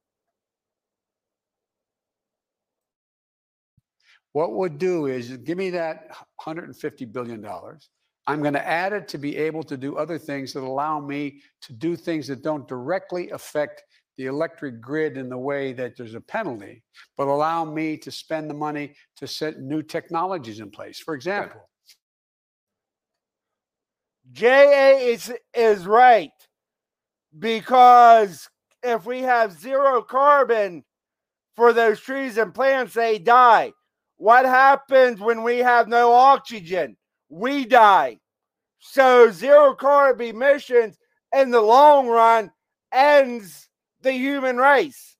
What 4.33 4.55
we'd 4.55 4.77
do 4.77 5.07
is 5.07 5.35
give 5.37 5.57
me 5.57 5.71
that 5.71 6.09
150 6.43 7.05
billion 7.05 7.41
dollars. 7.41 7.89
I'm 8.27 8.41
going 8.41 8.53
to 8.53 8.67
add 8.67 8.91
it 8.93 9.07
to 9.09 9.17
be 9.17 9.37
able 9.37 9.63
to 9.63 9.77
do 9.77 9.95
other 9.95 10.19
things 10.19 10.53
that 10.53 10.61
allow 10.61 10.99
me 10.99 11.41
to 11.61 11.73
do 11.73 11.95
things 11.95 12.27
that 12.27 12.43
don't 12.43 12.67
directly 12.67 13.29
affect 13.31 13.83
the 14.17 14.25
electric 14.25 14.81
grid 14.81 15.17
in 15.17 15.29
the 15.29 15.37
way 15.37 15.73
that 15.73 15.95
there's 15.95 16.15
a 16.15 16.21
penalty, 16.21 16.83
but 17.17 17.27
allow 17.27 17.63
me 17.63 17.95
to 17.97 18.11
spend 18.11 18.49
the 18.49 18.53
money 18.53 18.93
to 19.15 19.27
set 19.27 19.61
new 19.61 19.81
technologies 19.81 20.59
in 20.59 20.69
place. 20.69 20.99
For 20.99 21.13
example, 21.13 21.69
JA 24.33 24.97
is 24.97 25.33
is 25.53 25.85
right 25.85 26.31
because 27.37 28.49
if 28.83 29.05
we 29.05 29.21
have 29.21 29.59
zero 29.59 30.01
carbon 30.01 30.83
for 31.55 31.73
those 31.73 31.99
trees 31.99 32.37
and 32.37 32.53
plants, 32.53 32.93
they 32.93 33.19
die. 33.19 33.73
What 34.17 34.45
happens 34.45 35.19
when 35.19 35.43
we 35.43 35.57
have 35.59 35.87
no 35.87 36.13
oxygen? 36.13 36.97
We 37.29 37.65
die. 37.65 38.19
So 38.79 39.31
zero 39.31 39.73
carbon 39.73 40.27
emissions 40.27 40.97
in 41.35 41.51
the 41.51 41.61
long 41.61 42.07
run 42.07 42.51
ends 42.91 43.69
the 44.01 44.13
human 44.13 44.57
race. 44.57 45.15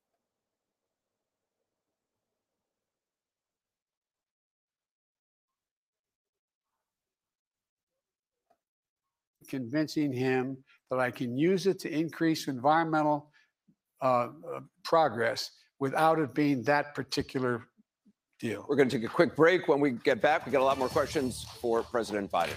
Convincing 9.47 10.11
him 10.11 10.57
that 10.89 11.00
I 11.00 11.12
can 11.12 11.38
use 11.38 11.67
it 11.67 11.80
to 11.80 11.89
increase 11.91 12.47
environmental 12.47 13.32
uh, 14.02 14.06
uh, 14.06 14.30
progress 14.84 15.52
without 15.80 16.19
it 16.19 16.34
being 16.34 16.63
that 16.63 16.95
particular 16.95 17.63
deal. 18.39 18.65
We're 18.67 18.76
going 18.76 18.89
to 18.89 18.97
take 18.97 19.06
a 19.06 19.12
quick 19.12 19.36
break. 19.36 19.67
When 19.67 19.80
we 19.80 19.91
get 19.91 20.21
back, 20.21 20.45
we 20.45 20.52
got 20.52 20.62
a 20.62 20.65
lot 20.65 20.78
more 20.78 20.89
questions 20.89 21.45
for 21.60 21.84
President 21.84 22.32
Biden. 22.32 22.54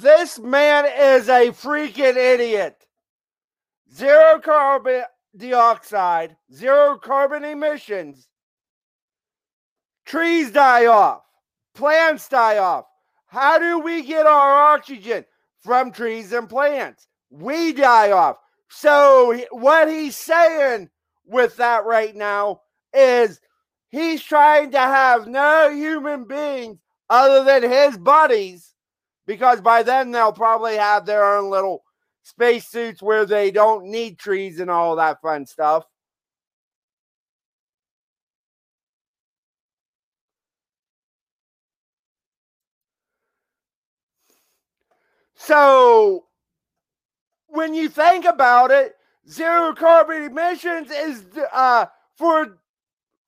This 0.00 0.38
man 0.38 0.84
is 0.86 1.28
a 1.28 1.50
freaking 1.50 2.16
idiot. 2.16 2.85
Zero 3.92 4.40
carbon 4.40 5.04
dioxide, 5.36 6.36
zero 6.52 6.98
carbon 6.98 7.44
emissions. 7.44 8.28
Trees 10.04 10.50
die 10.50 10.86
off, 10.86 11.22
plants 11.74 12.28
die 12.28 12.58
off. 12.58 12.86
How 13.26 13.58
do 13.58 13.80
we 13.80 14.02
get 14.02 14.26
our 14.26 14.74
oxygen? 14.74 15.24
From 15.60 15.90
trees 15.90 16.32
and 16.32 16.48
plants. 16.48 17.08
We 17.30 17.72
die 17.72 18.12
off. 18.12 18.36
So, 18.68 19.36
what 19.50 19.88
he's 19.88 20.16
saying 20.16 20.90
with 21.24 21.56
that 21.56 21.84
right 21.84 22.14
now 22.14 22.60
is 22.94 23.40
he's 23.90 24.22
trying 24.22 24.70
to 24.72 24.78
have 24.78 25.26
no 25.26 25.70
human 25.70 26.24
beings 26.24 26.78
other 27.10 27.44
than 27.44 27.68
his 27.68 27.98
buddies 27.98 28.74
because 29.26 29.60
by 29.60 29.82
then 29.82 30.10
they'll 30.10 30.32
probably 30.32 30.76
have 30.76 31.04
their 31.04 31.24
own 31.24 31.50
little 31.50 31.82
spacesuits 32.26 33.00
where 33.00 33.24
they 33.24 33.52
don't 33.52 33.84
need 33.84 34.18
trees 34.18 34.58
and 34.58 34.68
all 34.68 34.96
that 34.96 35.22
fun 35.22 35.46
stuff. 35.46 35.84
So, 45.36 46.24
when 47.46 47.74
you 47.74 47.88
think 47.88 48.24
about 48.24 48.72
it, 48.72 48.96
zero 49.28 49.72
carbon 49.72 50.24
emissions 50.24 50.90
is 50.90 51.24
uh, 51.52 51.86
for 52.16 52.58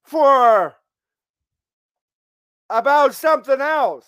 for 0.02 0.74
about 2.68 3.14
something 3.14 3.60
else. 3.60 4.06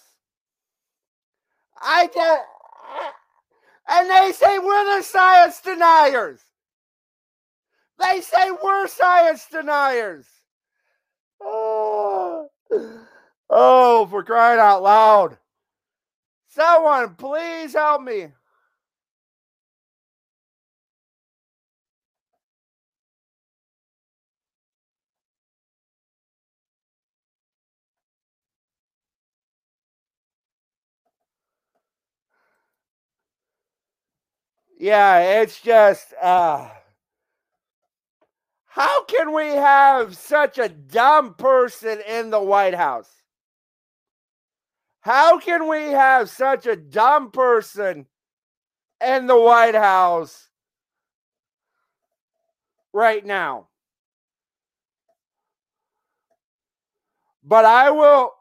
I 1.81 2.09
just, 2.13 2.43
and 3.91 4.09
they 4.11 4.33
say 4.33 4.59
we're 4.59 4.97
the 4.99 5.03
science 5.03 5.61
deniers. 5.61 6.41
They 7.99 8.21
say 8.21 8.51
we're 8.63 8.89
science 8.89 9.47
deniers. 9.51 10.27
Oh, 11.43 12.49
oh, 13.51 14.07
for 14.07 14.23
crying 14.23 14.61
out 14.61 14.83
loud. 14.83 15.39
Someone, 16.49 17.15
please 17.15 17.75
help 17.75 18.03
me. 18.03 18.29
Yeah, 34.81 35.43
it's 35.43 35.61
just 35.61 36.15
uh 36.23 36.71
how 38.65 39.05
can 39.05 39.35
we 39.35 39.49
have 39.49 40.17
such 40.17 40.57
a 40.57 40.71
dumb 40.71 41.35
person 41.35 42.01
in 42.09 42.31
the 42.31 42.41
White 42.41 42.75
House? 42.75 43.11
How 45.01 45.39
can 45.39 45.69
we 45.69 45.91
have 45.91 46.31
such 46.31 46.67
a 46.67 46.77
dumb 46.77 47.31
person 47.31 48.07
in 49.05 49.27
the 49.27 49.39
White 49.39 49.75
House 49.75 50.49
right 52.95 53.27
now? 53.27 53.69
But 57.45 57.67
I 57.67 57.91
will, 57.91 58.33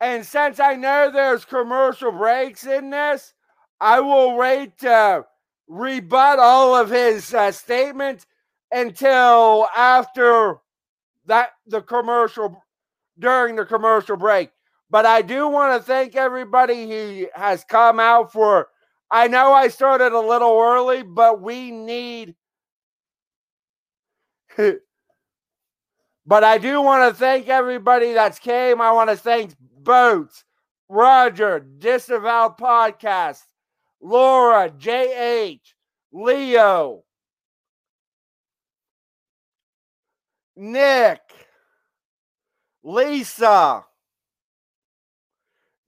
and 0.00 0.26
since 0.26 0.58
I 0.58 0.74
know 0.74 1.12
there's 1.12 1.44
commercial 1.44 2.10
breaks 2.10 2.66
in 2.66 2.90
this, 2.90 3.32
I 3.80 4.00
will 4.00 4.36
wait 4.36 4.78
to 4.78 5.24
rebut 5.66 6.38
all 6.38 6.74
of 6.74 6.90
his 6.90 7.32
uh, 7.34 7.52
until 8.72 9.68
after 9.74 10.58
that 11.26 11.50
the 11.66 11.80
commercial 11.80 12.62
during 13.18 13.56
the 13.56 13.64
commercial 13.64 14.16
break. 14.16 14.50
But 14.90 15.06
I 15.06 15.22
do 15.22 15.48
want 15.48 15.80
to 15.80 15.84
thank 15.84 16.14
everybody 16.16 16.88
who 16.88 17.26
has 17.34 17.64
come 17.64 17.98
out 17.98 18.32
for. 18.32 18.68
I 19.10 19.28
know 19.28 19.52
I 19.52 19.68
started 19.68 20.12
a 20.12 20.20
little 20.20 20.58
early, 20.58 21.02
but 21.02 21.40
we 21.40 21.70
need. 21.70 22.34
but 26.26 26.44
I 26.44 26.58
do 26.58 26.80
want 26.80 27.12
to 27.12 27.18
thank 27.18 27.48
everybody 27.48 28.12
that's 28.12 28.38
came. 28.38 28.80
I 28.80 28.92
want 28.92 29.10
to 29.10 29.16
thank 29.16 29.54
Boats, 29.58 30.44
Roger, 30.88 31.60
Disavowed 31.60 32.58
Podcast, 32.58 33.42
Laura, 34.04 34.70
J.H., 34.70 35.74
Leo, 36.12 37.04
Nick, 40.54 41.22
Lisa, 42.82 43.86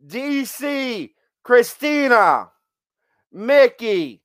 DC, 0.04 1.10
Christina, 1.42 2.48
Mickey. 3.30 4.22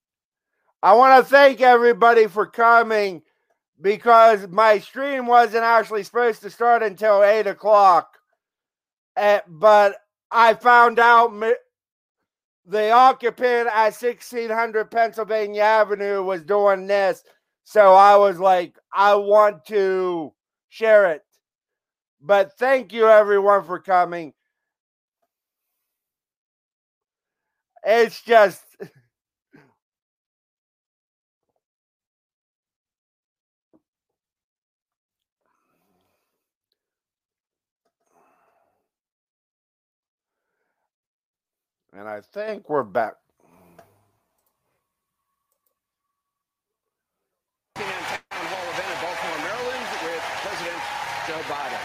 I 0.82 0.94
want 0.94 1.22
to 1.24 1.30
thank 1.30 1.60
everybody 1.60 2.28
for 2.28 2.46
coming 2.46 3.22
because 3.82 4.48
my 4.48 4.80
stream 4.80 5.28
wasn't 5.28 5.66
actually 5.66 6.04
supposed 6.04 6.42
to 6.44 6.50
start 6.50 6.82
until 6.82 7.26
8 7.26 7.46
o'clock. 7.46 8.18
Uh, 9.18 9.40
but 9.50 9.98
I 10.32 10.54
found 10.54 10.98
out 10.98 11.34
the 12.66 12.92
occupant 12.92 13.68
at 13.74 13.94
1600 13.94 14.92
Pennsylvania 14.92 15.62
Avenue 15.64 16.24
was 16.24 16.44
doing 16.44 16.88
this. 16.88 17.24
So 17.64 17.94
I 17.94 18.18
was 18.18 18.40
like, 18.40 18.78
I 18.94 19.16
want 19.16 19.66
to 19.66 20.34
share 20.70 21.12
it. 21.12 21.24
But 22.22 22.54
thank 22.58 22.94
you, 22.94 23.08
everyone, 23.08 23.64
for 23.64 23.80
coming. 23.80 24.34
It's 27.84 28.22
just. 28.22 28.71
And 41.94 42.08
I 42.08 42.22
think 42.22 42.70
we're 42.70 42.84
back. 42.84 43.16
Town 47.76 47.86
Hall 48.32 48.70
event 48.72 48.88
in 48.88 49.00
Baltimore, 49.02 49.40
Maryland 49.44 49.86
with 50.06 50.24
President 50.42 50.82
Joe 51.28 51.42
Biden. 51.54 51.80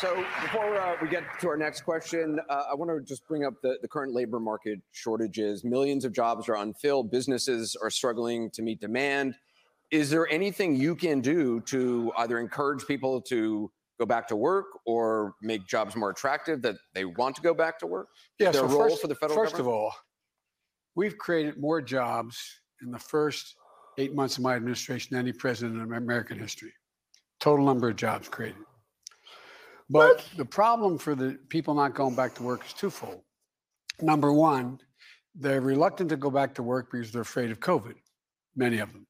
So 0.00 0.24
before 0.40 0.80
uh, 0.80 0.96
we 1.02 1.08
get 1.08 1.24
to 1.40 1.48
our 1.48 1.58
next 1.58 1.82
question, 1.82 2.40
uh, 2.48 2.64
I 2.70 2.74
want 2.74 2.90
to 2.90 3.02
just 3.06 3.28
bring 3.28 3.44
up 3.44 3.60
the, 3.60 3.76
the 3.82 3.88
current 3.88 4.14
labor 4.14 4.40
market 4.40 4.80
shortages. 4.92 5.62
Millions 5.62 6.06
of 6.06 6.14
jobs 6.14 6.48
are 6.48 6.56
unfilled. 6.56 7.10
Businesses 7.10 7.76
are 7.82 7.90
struggling 7.90 8.48
to 8.52 8.62
meet 8.62 8.80
demand. 8.80 9.34
Is 9.90 10.08
there 10.08 10.26
anything 10.32 10.74
you 10.74 10.94
can 10.96 11.20
do 11.20 11.60
to 11.66 12.12
either 12.16 12.38
encourage 12.38 12.86
people 12.86 13.20
to 13.22 13.70
go 14.00 14.06
back 14.06 14.26
to 14.26 14.36
work 14.36 14.66
or 14.86 15.34
make 15.42 15.66
jobs 15.66 15.94
more 15.94 16.10
attractive 16.10 16.62
that 16.62 16.76
they 16.94 17.04
want 17.04 17.36
to 17.36 17.42
go 17.42 17.52
back 17.52 17.78
to 17.78 17.86
work? 17.86 18.08
Yeah, 18.38 18.50
Their 18.50 18.62
so 18.62 18.68
role 18.68 18.88
first, 18.88 19.02
for 19.02 19.08
the 19.08 19.14
federal 19.14 19.38
first 19.38 19.52
government? 19.52 19.76
of 19.76 19.80
all, 19.80 19.94
we've 20.96 21.18
created 21.18 21.58
more 21.58 21.82
jobs 21.82 22.36
in 22.82 22.90
the 22.90 22.98
first 22.98 23.54
eight 23.98 24.14
months 24.14 24.38
of 24.38 24.42
my 24.42 24.54
administration 24.54 25.08
than 25.12 25.26
any 25.26 25.32
president 25.32 25.76
in 25.76 25.92
American 25.92 26.38
history. 26.38 26.72
Total 27.40 27.64
number 27.64 27.90
of 27.90 27.96
jobs 27.96 28.28
created. 28.28 28.62
But 29.90 30.24
the 30.36 30.44
problem 30.44 30.96
for 30.96 31.14
the 31.14 31.38
people 31.48 31.74
not 31.74 31.94
going 31.94 32.14
back 32.14 32.34
to 32.36 32.42
work 32.42 32.64
is 32.64 32.72
twofold. 32.72 33.20
Number 34.00 34.32
one, 34.32 34.78
they're 35.34 35.60
reluctant 35.60 36.08
to 36.10 36.16
go 36.16 36.30
back 36.30 36.54
to 36.54 36.62
work 36.62 36.90
because 36.90 37.12
they're 37.12 37.22
afraid 37.22 37.50
of 37.50 37.60
COVID, 37.60 37.94
many 38.56 38.78
of 38.78 38.92
them. 38.92 39.06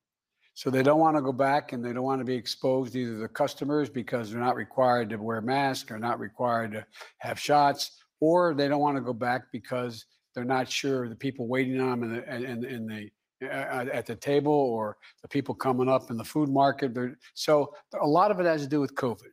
So 0.60 0.68
they 0.68 0.82
don't 0.82 1.00
want 1.00 1.16
to 1.16 1.22
go 1.22 1.32
back 1.32 1.72
and 1.72 1.82
they 1.82 1.94
don't 1.94 2.02
want 2.02 2.20
to 2.20 2.24
be 2.26 2.34
exposed 2.34 2.94
either 2.94 3.18
to 3.18 3.28
customers 3.28 3.88
because 3.88 4.30
they're 4.30 4.42
not 4.42 4.56
required 4.56 5.08
to 5.08 5.16
wear 5.16 5.40
masks 5.40 5.90
or 5.90 5.98
not 5.98 6.20
required 6.20 6.72
to 6.72 6.84
have 7.16 7.40
shots, 7.40 8.02
or 8.20 8.52
they 8.52 8.68
don't 8.68 8.82
want 8.82 8.98
to 8.98 9.00
go 9.00 9.14
back 9.14 9.44
because 9.52 10.04
they're 10.34 10.44
not 10.44 10.68
sure 10.68 11.08
the 11.08 11.16
people 11.16 11.48
waiting 11.48 11.80
on 11.80 12.00
them 12.00 12.02
in 12.02 12.14
the, 12.14 12.34
in, 12.34 12.64
in 12.66 12.86
the 12.86 13.10
uh, 13.48 13.86
at 13.90 14.04
the 14.04 14.14
table 14.14 14.52
or 14.52 14.98
the 15.22 15.28
people 15.28 15.54
coming 15.54 15.88
up 15.88 16.10
in 16.10 16.18
the 16.18 16.24
food 16.24 16.50
market. 16.50 16.92
So 17.32 17.72
a 17.98 18.06
lot 18.06 18.30
of 18.30 18.38
it 18.38 18.44
has 18.44 18.60
to 18.60 18.68
do 18.68 18.82
with 18.82 18.94
COVID. 18.94 19.32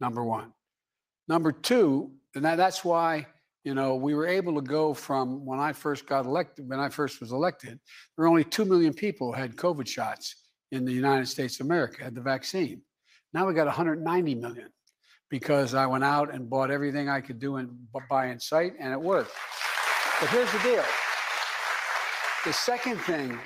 Number 0.00 0.22
one. 0.22 0.52
Number 1.26 1.50
two, 1.50 2.12
and 2.36 2.44
that, 2.44 2.58
that's 2.58 2.84
why 2.84 3.26
you 3.64 3.74
know 3.74 3.96
we 3.96 4.14
were 4.14 4.28
able 4.28 4.54
to 4.54 4.62
go 4.62 4.94
from 4.94 5.44
when 5.44 5.58
I 5.58 5.72
first 5.72 6.06
got 6.06 6.26
elected, 6.26 6.68
when 6.68 6.78
I 6.78 6.90
first 6.90 7.20
was 7.20 7.32
elected, 7.32 7.70
there 7.70 8.22
were 8.22 8.28
only 8.28 8.44
two 8.44 8.64
million 8.64 8.94
people 8.94 9.32
who 9.32 9.40
had 9.40 9.56
COVID 9.56 9.88
shots 9.88 10.42
in 10.72 10.84
the 10.84 10.92
United 10.92 11.26
States 11.26 11.60
of 11.60 11.66
America, 11.66 12.02
had 12.02 12.14
the 12.14 12.20
vaccine. 12.20 12.82
Now 13.32 13.46
we 13.46 13.54
got 13.54 13.66
190 13.66 14.34
million 14.34 14.68
because 15.30 15.74
I 15.74 15.86
went 15.86 16.04
out 16.04 16.32
and 16.32 16.48
bought 16.48 16.70
everything 16.70 17.08
I 17.08 17.20
could 17.20 17.38
do 17.38 17.56
and 17.56 17.70
buy 18.08 18.26
in 18.26 18.38
sight, 18.38 18.74
and 18.78 18.92
it 18.92 19.00
worked. 19.00 19.32
But 20.20 20.30
here's 20.30 20.50
the 20.52 20.58
deal. 20.60 20.84
The 22.44 22.52
second 22.52 22.98
thing, 22.98 23.38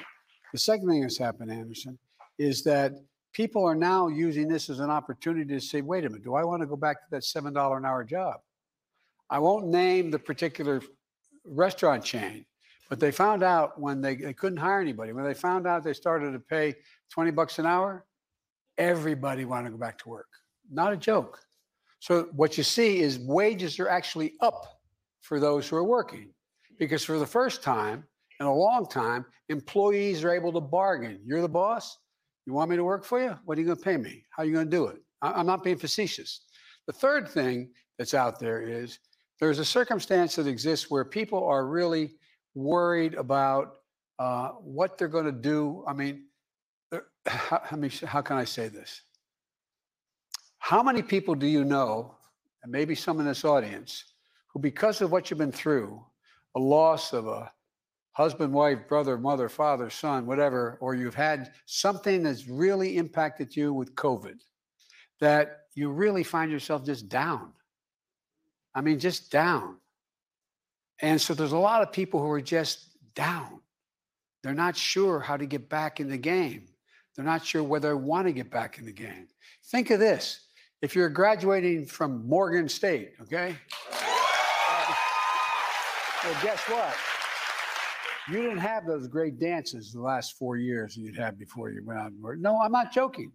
the 0.52 0.58
second 0.58 0.88
thing 0.88 1.02
that's 1.02 1.18
happened, 1.18 1.50
Anderson, 1.52 1.98
is 2.38 2.62
that 2.64 2.92
people 3.32 3.64
are 3.64 3.74
now 3.74 4.08
using 4.08 4.48
this 4.48 4.68
as 4.68 4.80
an 4.80 4.90
opportunity 4.90 5.54
to 5.54 5.60
say, 5.60 5.80
wait 5.80 6.04
a 6.04 6.08
minute, 6.08 6.24
do 6.24 6.34
I 6.34 6.44
want 6.44 6.62
to 6.62 6.66
go 6.66 6.76
back 6.76 6.96
to 6.96 7.06
that 7.12 7.22
$7 7.22 7.76
an 7.76 7.84
hour 7.84 8.04
job? 8.04 8.40
I 9.30 9.38
won't 9.38 9.66
name 9.68 10.10
the 10.10 10.18
particular 10.18 10.82
restaurant 11.44 12.04
chain, 12.04 12.44
but 12.88 13.00
they 13.00 13.10
found 13.10 13.42
out 13.42 13.80
when 13.80 14.00
they, 14.00 14.16
they 14.16 14.32
couldn't 14.32 14.58
hire 14.58 14.80
anybody, 14.80 15.12
when 15.12 15.24
they 15.24 15.34
found 15.34 15.66
out 15.66 15.84
they 15.84 15.92
started 15.92 16.32
to 16.32 16.38
pay 16.38 16.74
20 17.12 17.30
bucks 17.32 17.58
an 17.58 17.66
hour, 17.66 18.04
everybody 18.78 19.44
wanted 19.44 19.64
to 19.64 19.70
go 19.72 19.78
back 19.78 19.98
to 19.98 20.08
work. 20.08 20.28
Not 20.70 20.92
a 20.92 20.96
joke. 20.96 21.40
So 22.00 22.28
what 22.32 22.56
you 22.56 22.64
see 22.64 23.00
is 23.00 23.18
wages 23.18 23.78
are 23.80 23.88
actually 23.88 24.34
up 24.40 24.80
for 25.20 25.40
those 25.40 25.68
who 25.68 25.76
are 25.76 25.84
working 25.84 26.30
because 26.78 27.04
for 27.04 27.18
the 27.18 27.26
first 27.26 27.62
time 27.62 28.04
in 28.40 28.46
a 28.46 28.54
long 28.54 28.86
time, 28.86 29.26
employees 29.48 30.22
are 30.24 30.32
able 30.32 30.52
to 30.52 30.60
bargain. 30.60 31.20
You're 31.24 31.42
the 31.42 31.48
boss. 31.48 31.98
You 32.46 32.52
want 32.52 32.70
me 32.70 32.76
to 32.76 32.84
work 32.84 33.04
for 33.04 33.20
you? 33.20 33.36
What 33.44 33.58
are 33.58 33.60
you 33.60 33.66
going 33.66 33.78
to 33.78 33.84
pay 33.84 33.96
me? 33.96 34.24
How 34.30 34.42
are 34.42 34.46
you 34.46 34.52
going 34.52 34.70
to 34.70 34.76
do 34.76 34.86
it? 34.86 35.02
I'm 35.20 35.46
not 35.46 35.64
being 35.64 35.76
facetious. 35.76 36.42
The 36.86 36.92
third 36.92 37.28
thing 37.28 37.70
that's 37.98 38.14
out 38.14 38.38
there 38.38 38.62
is 38.62 39.00
there's 39.40 39.58
a 39.58 39.64
circumstance 39.64 40.36
that 40.36 40.46
exists 40.46 40.90
where 40.90 41.04
people 41.04 41.44
are 41.44 41.66
really 41.66 42.14
worried 42.58 43.14
about 43.14 43.76
uh, 44.18 44.48
what 44.48 44.98
they're 44.98 45.08
going 45.08 45.26
to 45.26 45.32
do. 45.32 45.84
I 45.86 45.92
mean, 45.92 46.24
how, 47.26 47.60
how, 47.64 47.76
many- 47.76 48.06
how 48.06 48.20
can 48.20 48.36
I 48.36 48.44
say 48.44 48.68
this? 48.68 49.02
How 50.58 50.82
many 50.82 51.02
people 51.02 51.34
do 51.34 51.46
you 51.46 51.64
know, 51.64 52.14
and 52.62 52.72
maybe 52.72 52.94
some 52.94 53.20
in 53.20 53.26
this 53.26 53.44
audience, 53.44 54.04
who, 54.48 54.58
because 54.58 55.00
of 55.00 55.12
what 55.12 55.30
you've 55.30 55.38
been 55.38 55.52
through, 55.52 56.04
a 56.56 56.58
loss 56.58 57.12
of 57.12 57.26
a 57.28 57.52
husband, 58.12 58.52
wife, 58.52 58.88
brother, 58.88 59.16
mother, 59.16 59.48
father, 59.48 59.88
son, 59.88 60.26
whatever, 60.26 60.76
or 60.80 60.94
you've 60.94 61.14
had 61.14 61.52
something 61.66 62.24
that's 62.24 62.48
really 62.48 62.96
impacted 62.96 63.54
you 63.54 63.72
with 63.72 63.94
COVID, 63.94 64.40
that 65.20 65.60
you 65.74 65.90
really 65.90 66.24
find 66.24 66.50
yourself 66.50 66.84
just 66.84 67.08
down. 67.08 67.52
I 68.74 68.80
mean, 68.80 68.98
just 68.98 69.30
down. 69.30 69.76
And 71.00 71.20
so 71.20 71.34
there's 71.34 71.52
a 71.52 71.58
lot 71.58 71.82
of 71.82 71.92
people 71.92 72.20
who 72.20 72.30
are 72.30 72.40
just 72.40 72.88
down. 73.14 73.60
They're 74.42 74.54
not 74.54 74.76
sure 74.76 75.20
how 75.20 75.36
to 75.36 75.46
get 75.46 75.68
back 75.68 76.00
in 76.00 76.08
the 76.08 76.18
game. 76.18 76.66
They're 77.16 77.24
not 77.24 77.44
sure 77.44 77.62
whether 77.62 77.88
they 77.88 77.94
want 77.94 78.26
to 78.28 78.32
get 78.32 78.50
back 78.50 78.78
in 78.78 78.84
the 78.84 78.92
game. 78.92 79.28
Think 79.66 79.90
of 79.90 80.00
this 80.00 80.46
if 80.82 80.94
you're 80.94 81.08
graduating 81.08 81.86
from 81.86 82.26
Morgan 82.28 82.68
State, 82.68 83.12
okay? 83.22 83.56
Well, 86.24 86.36
guess 86.42 86.60
what? 86.68 86.96
You 88.28 88.42
didn't 88.42 88.58
have 88.58 88.86
those 88.86 89.06
great 89.06 89.38
dances 89.38 89.92
the 89.92 90.00
last 90.00 90.36
four 90.36 90.56
years 90.56 90.96
that 90.96 91.00
you'd 91.00 91.16
had 91.16 91.38
before 91.38 91.70
you 91.70 91.82
went 91.84 92.00
out 92.00 92.10
and 92.10 92.20
worked. 92.20 92.42
No, 92.42 92.60
I'm 92.60 92.72
not 92.72 92.92
joking. 92.92 93.30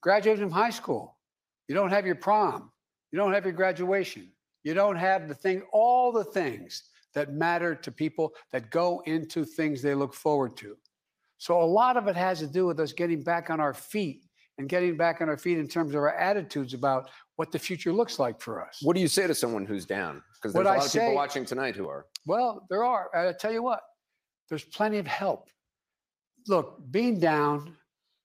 Graduated 0.00 0.40
from 0.40 0.52
high 0.52 0.70
school. 0.70 1.18
You 1.68 1.74
don't 1.74 1.90
have 1.90 2.06
your 2.06 2.14
prom. 2.14 2.70
You 3.10 3.18
don't 3.18 3.32
have 3.32 3.44
your 3.44 3.52
graduation. 3.52 4.30
You 4.64 4.74
don't 4.74 4.96
have 4.96 5.28
the 5.28 5.34
thing, 5.34 5.62
all 5.72 6.10
the 6.10 6.24
things 6.24 6.90
that 7.14 7.32
matter 7.32 7.74
to 7.74 7.92
people 7.92 8.34
that 8.50 8.70
go 8.70 9.02
into 9.06 9.44
things 9.44 9.80
they 9.80 9.94
look 9.94 10.14
forward 10.14 10.56
to. 10.56 10.76
So 11.38 11.62
a 11.62 11.64
lot 11.64 11.96
of 11.96 12.08
it 12.08 12.16
has 12.16 12.40
to 12.40 12.46
do 12.46 12.66
with 12.66 12.80
us 12.80 12.92
getting 12.92 13.22
back 13.22 13.50
on 13.50 13.60
our 13.60 13.74
feet 13.74 14.24
and 14.58 14.68
getting 14.68 14.96
back 14.96 15.20
on 15.20 15.28
our 15.28 15.36
feet 15.36 15.58
in 15.58 15.68
terms 15.68 15.94
of 15.94 16.00
our 16.00 16.14
attitudes 16.16 16.74
about 16.74 17.10
what 17.36 17.52
the 17.52 17.58
future 17.58 17.92
looks 17.92 18.18
like 18.18 18.40
for 18.40 18.64
us. 18.64 18.78
What 18.82 18.94
do 18.94 19.02
you 19.02 19.08
say 19.08 19.26
to 19.26 19.34
someone 19.34 19.66
who's 19.66 19.84
down? 19.84 20.22
Because 20.34 20.54
What 20.54 20.64
there's 20.64 20.66
a 20.66 20.70
I 20.70 20.76
lot 20.78 20.86
of 20.86 20.92
people 20.92 21.14
watching 21.14 21.44
tonight 21.44 21.76
who 21.76 21.88
are. 21.88 22.06
Well, 22.26 22.66
there 22.70 22.84
are. 22.84 23.14
I 23.14 23.32
tell 23.32 23.52
you 23.52 23.62
what, 23.62 23.80
there's 24.48 24.64
plenty 24.64 24.98
of 24.98 25.06
help. 25.06 25.48
Look, 26.46 26.80
being 26.90 27.18
down, 27.18 27.76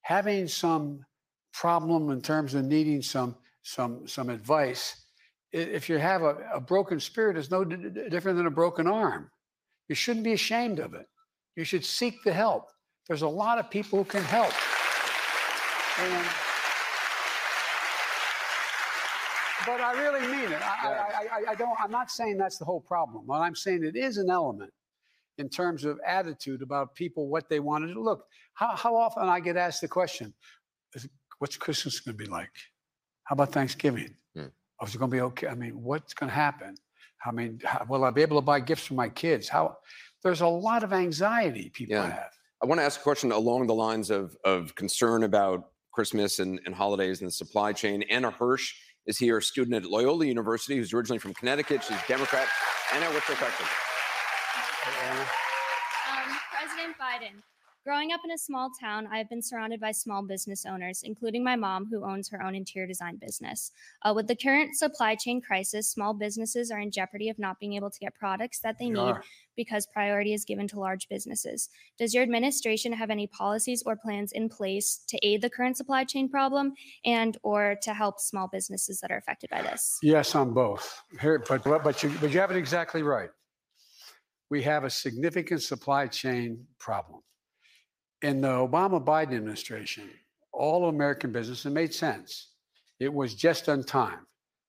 having 0.02 0.48
some 0.48 1.06
problem 1.54 2.10
in 2.12 2.22
terms 2.22 2.54
of 2.54 2.66
needing 2.66 3.02
some 3.02 3.36
some 3.64 4.08
some 4.08 4.30
advice. 4.30 5.06
If 5.52 5.90
you 5.90 5.98
have 5.98 6.22
a, 6.22 6.38
a 6.54 6.62
broken 6.62 7.00
spirit, 7.00 7.38
it's 7.38 7.50
no 7.50 7.64
d- 7.64 7.76
d- 7.76 8.10
different 8.10 8.38
than 8.38 8.46
a 8.46 8.52
broken 8.52 8.88
arm. 8.88 9.32
You 9.88 9.96
shouldn't 9.96 10.24
be 10.24 10.34
ashamed 10.34 10.80
of 10.80 10.94
it. 10.94 11.08
You 11.56 11.64
should 11.64 11.84
seek 11.84 12.24
the 12.24 12.32
help. 12.32 12.70
There's 13.08 13.24
a 13.24 13.28
lot 13.28 13.58
of 13.58 13.70
people 13.72 14.00
who 14.00 14.06
can 14.06 14.24
help. 14.24 14.54
And 16.00 16.26
but 19.66 19.82
I 19.82 19.94
really 20.00 20.22
mean 20.28 20.52
it. 20.52 20.62
I, 20.62 20.90
Yeah. 20.90 21.06
I, 21.20 21.40
I, 21.40 21.52
I 21.52 21.56
don't, 21.56 21.78
I'm 21.82 21.92
not 21.92 22.12
saying 22.12 22.38
that's 22.38 22.58
the 22.58 22.66
whole 22.66 22.82
problem. 22.82 23.26
What 23.26 23.42
I'm 23.42 23.56
saying 23.56 23.84
it 23.84 23.96
is 23.96 24.18
an 24.18 24.30
element 24.30 24.72
in 25.38 25.50
terms 25.50 25.86
of 25.86 26.00
attitude 26.06 26.62
about 26.62 26.96
people, 26.96 27.28
what 27.28 27.50
they 27.50 27.60
wanted 27.60 27.94
to 27.94 28.02
look. 28.02 28.26
How, 28.54 28.76
how 28.76 28.96
often 28.96 29.24
I 29.24 29.40
get 29.40 29.58
asked 29.58 29.82
the 29.82 29.88
question, 29.88 30.34
what's 31.40 31.58
Christmas 31.58 32.00
going 32.00 32.18
to 32.18 32.24
be 32.24 32.30
like? 32.30 32.52
How 33.24 33.34
about 33.34 33.52
Thanksgiving? 33.52 34.16
Is 34.84 34.96
it 34.96 34.98
going 34.98 35.12
to 35.12 35.16
be 35.16 35.22
okay? 35.22 35.48
I 35.48 35.56
mean, 35.56 35.82
what's 35.84 36.14
going 36.14 36.30
to 36.30 36.36
happen? 36.36 36.76
I 37.26 37.32
mean, 37.32 37.60
how, 37.66 37.86
will 37.90 38.06
I 38.06 38.12
be 38.12 38.22
able 38.22 38.38
to 38.38 38.46
buy 38.46 38.60
gifts 38.62 38.86
for 38.86 38.94
my 38.94 39.10
kids? 39.10 39.50
How, 39.50 39.78
there's 40.24 40.42
a 40.42 40.48
lot 40.48 40.84
of 40.84 40.94
anxiety 40.94 41.70
people 41.74 41.96
Yeah. 41.96 42.10
have. 42.10 42.32
I 42.62 42.66
want 42.66 42.80
to 42.80 42.86
ask 42.86 43.00
a 43.00 43.04
question 43.04 43.32
along 43.32 43.68
the 43.68 43.74
lines 43.74 44.10
of, 44.10 44.36
of 44.44 44.76
concern 44.76 45.24
about 45.24 45.70
Christmas 45.94 46.40
and, 46.40 46.60
and 46.66 46.76
holidays 46.76 47.22
and 47.22 47.28
the 47.28 47.32
supply 47.32 47.72
chain. 47.74 48.04
Anna 48.10 48.32
Hirsch 48.32 48.74
is 49.06 49.18
here, 49.18 49.38
a 49.38 49.42
student 49.42 49.76
at 49.76 49.90
Loyola 49.90 50.26
University 50.26 50.76
who's 50.78 50.94
originally 50.94 51.20
from 51.20 51.34
Connecticut. 51.34 51.84
She's 51.84 51.98
a 51.98 52.04
Democrat. 52.08 52.48
Anna, 52.94 53.06
what's 53.08 53.28
your 53.28 53.38
question? 53.38 53.66
Um, 54.86 55.26
President 56.52 56.96
Biden, 57.00 57.42
growing 57.86 58.12
up 58.12 58.22
in 58.24 58.32
a 58.32 58.38
small 58.38 58.70
town, 58.80 59.08
I've 59.12 59.30
been 59.30 59.42
surrounded 59.42 59.80
by 59.80 59.92
small 59.92 60.22
business 60.22 60.66
owners, 60.66 61.02
including 61.04 61.44
my 61.44 61.56
mom, 61.56 61.86
who 61.86 62.04
owns 62.06 62.30
her 62.30 62.42
own 62.44 62.54
interior 62.56 62.88
design 62.88 63.16
business. 63.18 63.72
Uh, 64.04 64.14
with 64.16 64.28
the 64.28 64.36
current 64.36 64.78
supply 64.78 65.16
chain 65.16 65.42
crisis, 65.42 65.90
small 65.90 66.14
businesses 66.14 66.72
are 66.72 66.80
in 66.80 66.92
jeopardy 66.92 67.30
of 67.30 67.40
not 67.40 67.60
being 67.60 67.74
able 67.74 67.90
to 67.90 68.00
get 68.00 68.14
products 68.16 68.60
that 68.60 68.78
they 68.78 68.86
They 68.86 68.92
need 68.92 69.00
are. 69.00 69.24
because 69.56 69.88
priority 69.88 70.34
is 70.34 70.46
given 70.46 70.68
to 70.70 70.80
large 70.80 71.08
businesses. 71.10 71.70
Does 71.98 72.14
your 72.14 72.24
administration 72.24 72.94
have 72.94 73.10
any 73.10 73.28
policies 73.28 73.82
or 73.86 73.96
plans 73.96 74.34
in 74.34 74.50
place 74.50 75.02
to 75.08 75.18
aid 75.26 75.42
the 75.42 75.50
current 75.50 75.78
supply 75.78 76.04
chain 76.04 76.30
problem 76.30 76.74
and 77.06 77.38
or 77.44 77.76
to 77.82 77.94
help 77.94 78.20
small 78.20 78.48
businesses 78.48 79.00
that 79.00 79.12
are 79.12 79.18
affected 79.18 79.50
by 79.50 79.62
this? 79.62 79.98
Yes, 80.04 80.36
on 80.36 80.54
both. 80.54 81.02
Here, 81.20 81.44
but 81.48 81.64
but 81.64 82.04
you 82.04 82.12
but 82.22 82.32
you 82.32 82.40
have 82.40 82.52
it 82.52 82.58
exactly 82.58 83.04
right. 83.04 83.30
We 84.50 84.62
have 84.64 84.84
a 84.84 84.90
significant 84.90 85.62
supply 85.62 86.08
chain 86.08 86.66
problem. 86.80 87.22
In 88.22 88.42
the 88.42 88.48
Obama 88.50 89.04
Biden 89.04 89.36
administration, 89.36 90.10
all 90.52 90.90
American 90.90 91.32
business 91.32 91.66
it 91.66 91.70
made 91.70 91.94
sense. 91.94 92.50
It 93.00 93.14
was 93.14 93.34
just 93.34 93.70
on 93.70 93.84
time. 93.84 94.20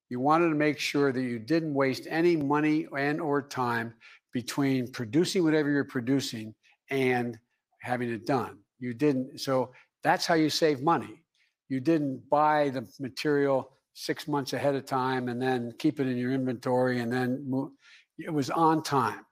You 0.09 0.21
wanted 0.21 0.51
to 0.51 0.55
make 0.55 0.79
sure 0.79 1.13
that 1.13 1.23
you 1.23 1.39
didn't 1.39 1.75
waste 1.75 2.07
any 2.09 2.37
money 2.37 2.87
and 2.97 3.21
or 3.21 3.43
time 3.43 3.95
between 4.33 4.91
producing 4.91 5.43
whatever 5.43 5.71
you're 5.71 5.85
producing 5.85 6.55
and 6.91 7.39
having 7.81 8.11
it 8.11 8.27
done. 8.27 8.59
You 8.79 8.95
didn't. 8.95 9.41
So 9.41 9.71
that's 10.03 10.27
how 10.27 10.35
you 10.35 10.51
save 10.51 10.83
money. 10.83 11.23
You 11.69 11.81
didn't 11.81 12.29
buy 12.31 12.71
the 12.71 12.87
material 13.01 13.71
six 13.95 14.29
months 14.29 14.53
ahead 14.53 14.75
of 14.75 14.87
time 14.87 15.29
and 15.29 15.41
then 15.43 15.73
keep 15.79 16.01
it 16.01 16.07
in 16.07 16.17
your 16.17 16.33
inventory 16.33 17.01
and 17.01 17.13
then 17.13 17.45
move. 17.49 17.71
It 18.19 18.33
was 18.33 18.51
on 18.51 18.83
time. 18.83 19.25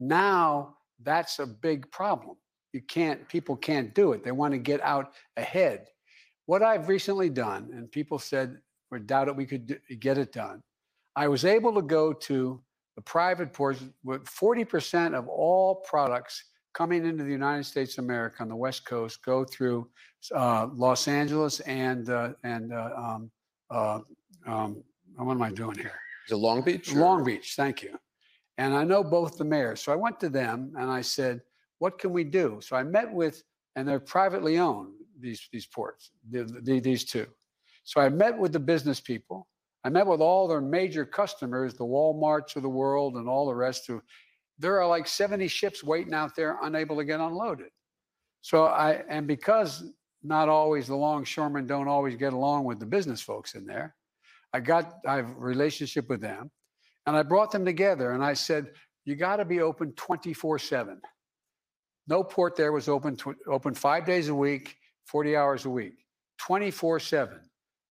Now 0.00 0.76
that's 1.02 1.38
a 1.38 1.46
big 1.46 1.90
problem. 1.90 2.36
You 2.72 2.82
can't, 2.82 3.26
people 3.28 3.56
can't 3.56 3.94
do 3.94 4.12
it. 4.12 4.22
They 4.22 4.32
want 4.32 4.52
to 4.52 4.58
get 4.58 4.80
out 4.82 5.12
ahead. 5.36 5.86
What 6.46 6.62
I've 6.62 6.88
recently 6.88 7.30
done, 7.30 7.70
and 7.72 7.90
people 7.90 8.18
said 8.18 8.58
or 8.90 8.98
doubted 8.98 9.36
we 9.36 9.46
could 9.46 9.66
do, 9.66 9.76
get 9.98 10.18
it 10.18 10.32
done, 10.32 10.62
I 11.16 11.28
was 11.28 11.44
able 11.44 11.74
to 11.74 11.82
go 11.82 12.12
to 12.12 12.60
the 12.96 13.02
private 13.02 13.52
ports 13.52 13.82
with 14.04 14.24
40% 14.24 15.14
of 15.14 15.28
all 15.28 15.76
products 15.88 16.44
coming 16.74 17.04
into 17.06 17.24
the 17.24 17.30
United 17.30 17.64
States 17.64 17.98
of 17.98 18.04
America 18.04 18.36
on 18.40 18.48
the 18.48 18.56
West 18.56 18.84
Coast 18.84 19.22
go 19.24 19.44
through 19.44 19.88
uh, 20.34 20.68
Los 20.74 21.08
Angeles 21.08 21.60
and 21.60 22.08
uh, 22.10 22.30
and 22.44 22.72
uh, 22.72 22.90
um, 22.96 23.30
uh, 23.70 23.98
um, 24.46 24.82
what 25.16 25.32
am 25.32 25.42
I 25.42 25.50
doing 25.50 25.76
here? 25.76 25.98
Is 26.26 26.32
it 26.32 26.36
Long 26.36 26.62
Beach? 26.62 26.92
or- 26.92 27.00
Long 27.00 27.24
Beach, 27.24 27.54
thank 27.56 27.82
you. 27.82 27.98
And 28.58 28.74
I 28.74 28.84
know 28.84 29.02
both 29.04 29.38
the 29.38 29.44
mayors. 29.44 29.80
So 29.80 29.92
I 29.92 29.96
went 29.96 30.18
to 30.20 30.28
them 30.28 30.72
and 30.76 30.90
I 30.90 31.00
said, 31.00 31.40
what 31.78 31.98
can 31.98 32.12
we 32.12 32.24
do? 32.24 32.60
So 32.62 32.76
I 32.76 32.82
met 32.82 33.12
with, 33.12 33.42
and 33.76 33.86
they're 33.86 34.00
privately 34.00 34.58
owned, 34.58 34.92
these, 35.20 35.48
these 35.52 35.66
ports, 35.66 36.10
the, 36.30 36.44
the, 36.44 36.80
these 36.80 37.04
two. 37.04 37.26
So 37.84 38.00
I 38.00 38.08
met 38.08 38.36
with 38.36 38.52
the 38.52 38.60
business 38.60 39.00
people. 39.00 39.48
I 39.84 39.88
met 39.90 40.06
with 40.06 40.20
all 40.20 40.48
their 40.48 40.60
major 40.60 41.04
customers, 41.04 41.74
the 41.74 41.84
Walmarts 41.84 42.56
of 42.56 42.62
the 42.62 42.68
world 42.68 43.14
and 43.16 43.28
all 43.28 43.46
the 43.46 43.54
rest 43.54 43.86
who, 43.86 44.02
there 44.58 44.80
are 44.80 44.86
like 44.88 45.06
70 45.06 45.46
ships 45.48 45.84
waiting 45.84 46.12
out 46.12 46.34
there 46.34 46.58
unable 46.62 46.96
to 46.96 47.04
get 47.04 47.20
unloaded. 47.20 47.68
So 48.40 48.64
I, 48.64 49.02
and 49.08 49.26
because 49.26 49.84
not 50.22 50.48
always 50.48 50.88
the 50.88 50.96
longshoremen 50.96 51.66
don't 51.66 51.88
always 51.88 52.16
get 52.16 52.32
along 52.32 52.64
with 52.64 52.80
the 52.80 52.86
business 52.86 53.20
folks 53.20 53.54
in 53.54 53.64
there, 53.66 53.94
I 54.52 54.60
got, 54.60 54.94
I 55.06 55.16
have 55.16 55.34
relationship 55.36 56.08
with 56.08 56.20
them. 56.20 56.50
And 57.06 57.16
I 57.16 57.22
brought 57.22 57.52
them 57.52 57.64
together 57.64 58.10
and 58.12 58.22
I 58.22 58.34
said, 58.34 58.72
you 59.04 59.16
got 59.16 59.36
to 59.36 59.44
be 59.44 59.60
open 59.60 59.92
24 59.92 60.58
7. 60.58 61.00
No 62.08 62.24
port 62.24 62.56
there 62.56 62.72
was 62.72 62.88
open, 62.88 63.16
tw- 63.16 63.36
open 63.46 63.74
five 63.74 64.06
days 64.06 64.28
a 64.28 64.34
week, 64.34 64.76
40 65.06 65.36
hours 65.36 65.64
a 65.66 65.70
week, 65.70 66.06
24 66.38 67.00
7. 67.00 67.38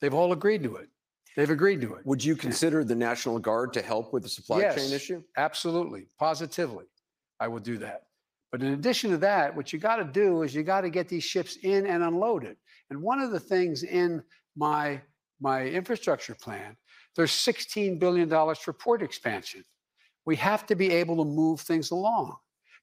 They've 0.00 0.14
all 0.14 0.32
agreed 0.32 0.62
to 0.62 0.76
it. 0.76 0.88
They've 1.36 1.50
agreed 1.50 1.82
to 1.82 1.94
it. 1.94 2.06
Would 2.06 2.24
you 2.24 2.34
consider 2.34 2.82
the 2.82 2.94
National 2.94 3.38
Guard 3.38 3.74
to 3.74 3.82
help 3.82 4.12
with 4.14 4.22
the 4.22 4.28
supply 4.28 4.74
chain 4.74 4.90
issue? 4.92 5.22
Absolutely, 5.36 6.06
positively, 6.18 6.86
I 7.40 7.48
will 7.48 7.60
do 7.60 7.76
that. 7.78 8.04
But 8.50 8.62
in 8.62 8.72
addition 8.72 9.10
to 9.10 9.18
that, 9.18 9.54
what 9.54 9.70
you 9.72 9.78
got 9.78 9.96
to 9.96 10.04
do 10.04 10.42
is 10.42 10.54
you 10.54 10.62
got 10.62 10.80
to 10.82 10.90
get 10.90 11.08
these 11.08 11.24
ships 11.24 11.58
in 11.62 11.86
and 11.86 12.02
unloaded. 12.02 12.56
And 12.88 13.02
one 13.02 13.20
of 13.20 13.32
the 13.32 13.40
things 13.40 13.82
in 13.82 14.22
my 14.56 15.02
my 15.40 15.66
infrastructure 15.66 16.34
plan, 16.34 16.74
there's 17.14 17.32
16 17.32 17.98
billion 17.98 18.30
dollars 18.30 18.58
for 18.58 18.72
port 18.72 19.02
expansion. 19.02 19.62
We 20.24 20.36
have 20.36 20.64
to 20.66 20.74
be 20.74 20.90
able 20.90 21.16
to 21.18 21.24
move 21.24 21.60
things 21.60 21.90
along, 21.90 22.36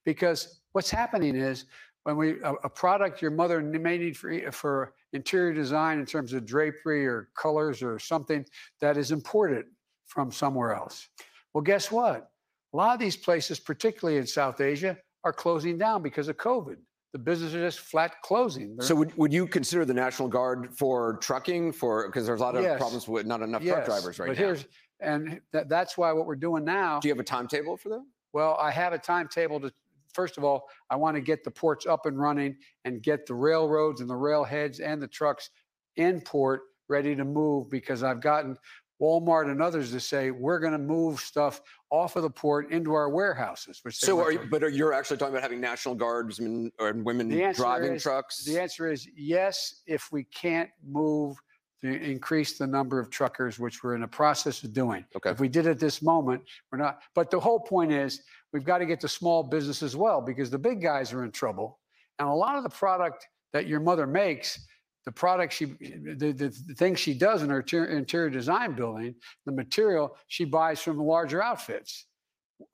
because 0.06 0.62
what's 0.74 0.90
happening 0.92 1.36
is 1.36 1.66
when 2.04 2.18
we 2.18 2.42
a, 2.42 2.54
a 2.66 2.70
product 2.70 3.22
your 3.22 3.32
mother 3.32 3.62
may 3.62 3.98
need 3.98 4.18
for 4.18 4.30
e- 4.32 4.52
for 4.52 4.94
interior 5.14 5.54
design 5.54 6.00
in 6.00 6.06
terms 6.06 6.34
of 6.34 6.46
drapery 6.46 7.08
or 7.08 7.30
colors 7.38 7.82
or 7.82 7.98
something 7.98 8.46
that 8.82 8.98
is 8.98 9.12
imported 9.12 9.66
from 10.08 10.32
somewhere 10.32 10.74
else. 10.74 11.08
Well, 11.54 11.62
guess 11.62 11.90
what? 11.92 12.30
A 12.74 12.78
lot 12.78 12.94
of 12.94 13.00
these 13.00 13.16
places, 13.16 13.60
particularly 13.60 14.18
in 14.20 14.28
South 14.28 14.60
Asia, 14.60 14.98
are 15.24 15.32
closing 15.34 15.78
down 15.78 16.02
because 16.02 16.28
of 16.28 16.38
COVID. 16.38 16.76
The 17.14 17.20
businesses 17.20 17.56
are 17.56 17.62
just 17.62 17.80
flat 17.80 18.16
closing. 18.24 18.76
They're- 18.76 18.86
So 18.88 18.96
would, 18.96 19.16
would 19.16 19.32
you 19.32 19.46
consider 19.48 19.86
the 19.86 19.94
National 19.94 20.28
Guard 20.28 20.76
for 20.76 21.18
trucking 21.18 21.72
for 21.74 22.08
because 22.08 22.26
there's 22.26 22.42
a 22.42 22.44
lot 22.44 22.56
of 22.56 22.64
Yes. 22.64 22.80
problems 22.80 23.08
with 23.08 23.28
not 23.28 23.42
enough 23.44 23.62
Yes, 23.62 23.76
truck 23.76 23.86
drivers 23.86 24.18
right 24.20 24.28
but 24.28 24.34
now. 24.38 24.44
here's 24.46 24.66
and 25.00 25.40
that, 25.52 25.70
that's 25.70 25.98
why 25.98 26.12
what 26.12 26.26
we're 26.26 26.36
doing 26.36 26.64
now. 26.66 27.00
Do 27.00 27.08
you 27.08 27.14
have 27.14 27.20
a 27.20 27.24
timetable 27.24 27.78
for 27.78 27.90
that? 27.90 28.04
Well, 28.34 28.58
I 28.60 28.72
have 28.72 28.94
a 28.94 28.98
timetable 28.98 29.60
to. 29.62 29.72
First 30.13 30.38
of 30.38 30.43
all, 30.43 30.67
I 30.89 30.95
want 30.95 31.15
to 31.15 31.21
get 31.21 31.43
the 31.43 31.52
ports 31.52 31.86
up 31.86 32.06
and 32.06 32.19
running 32.19 32.56
and 32.86 33.02
get 33.02 33.26
the 33.26 33.34
railroads 33.34 34.02
and 34.02 34.10
the 34.10 34.15
railheads 34.15 34.80
and 34.80 35.02
the 35.02 35.08
trucks 35.08 35.49
in 35.95 36.21
port 36.21 36.62
ready 36.89 37.15
to 37.15 37.26
move 37.26 37.69
because 37.69 38.04
I've 38.04 38.21
gotten 38.21 38.58
Walmart 39.02 39.49
and 39.49 39.62
others 39.62 39.91
to 39.91 39.99
say 39.99 40.32
we're 40.32 40.60
going 40.60 40.71
to 40.73 40.78
move 40.78 41.19
stuff 41.19 41.62
off 41.89 42.15
of 42.15 42.23
the 42.23 42.30
port 42.30 42.71
into 42.71 42.93
our 42.93 43.10
warehouses. 43.10 43.82
So, 43.89 44.19
are 44.19 44.32
you, 44.32 44.39
but 44.49 44.63
are 44.63 44.69
you're 44.69 44.93
actually 44.93 45.17
talking 45.17 45.34
about 45.34 45.43
having 45.43 45.60
National 45.60 45.95
Guardsmen 45.95 46.71
or 46.80 46.93
women 46.93 47.30
driving 47.54 47.93
is- 47.93 48.04
trucks? 48.04 48.45
The 48.45 48.60
answer 48.60 48.91
is 48.91 49.08
yes, 49.15 49.82
if 49.88 50.10
we 50.12 50.23
can't 50.26 50.69
move 50.88 51.38
to 51.82 51.89
increase 51.89 52.58
the 52.58 52.65
number 52.65 52.97
of 52.97 53.10
truckers, 53.10 53.60
which 53.60 53.84
we're 53.84 53.95
in 53.95 54.02
the 54.02 54.08
process 54.08 54.63
of 54.63 54.73
doing. 54.73 55.04
Okay. 55.17 55.32
If 55.32 55.41
we 55.41 55.49
did 55.49 55.65
it 55.65 55.80
this 55.80 56.02
moment, 56.02 56.41
we're 56.71 56.78
not. 56.78 57.02
But 57.13 57.30
the 57.30 57.39
whole 57.39 57.60
point 57.60 57.91
is 57.91 58.21
we've 58.54 58.63
got 58.63 58.78
to 58.78 58.86
get 58.86 59.02
the 59.02 59.10
small 59.10 59.44
business 59.44 59.84
as 59.84 59.96
well 59.96 60.22
because 60.22 60.50
the 60.50 60.60
big 60.60 60.82
guys 60.82 61.12
are 61.12 61.24
in 61.24 61.32
trouble. 61.32 61.80
And 62.20 62.30
a 62.30 62.34
lot 62.34 62.56
of 62.56 62.63
the 62.63 62.70
product 62.70 63.28
that 63.52 63.68
your 63.68 63.80
mother 63.80 64.08
makes, 64.08 64.66
the 65.06 65.12
product 65.12 65.52
she, 65.52 65.66
the, 65.66 66.32
the, 66.32 66.54
the 66.68 66.76
things 66.76 67.00
she 67.00 67.13
does 67.13 67.42
in 67.42 67.50
her 67.50 67.60
interior, 67.60 67.89
interior 67.98 68.30
design 68.30 68.74
building, 68.74 69.16
the 69.46 69.52
material 69.52 70.16
she 70.28 70.46
buys 70.46 70.80
from 70.80 70.98
larger 70.98 71.44
outfits. 71.44 72.06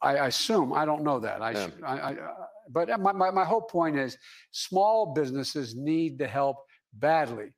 I, 0.01 0.17
I 0.17 0.27
assume 0.27 0.73
I 0.73 0.85
don't 0.85 1.03
know 1.03 1.19
that. 1.19 1.41
I, 1.41 1.51
Yeah. 1.51 1.67
I, 1.83 1.93
I 1.93 2.17
but 2.71 2.87
my, 2.99 3.11
my, 3.11 3.31
my 3.31 3.45
whole 3.45 3.61
point 3.61 3.97
is 3.97 4.15
small 4.51 5.13
businesses 5.13 5.75
need 5.75 6.19
the 6.19 6.27
help 6.27 6.57
badly. 6.93 7.51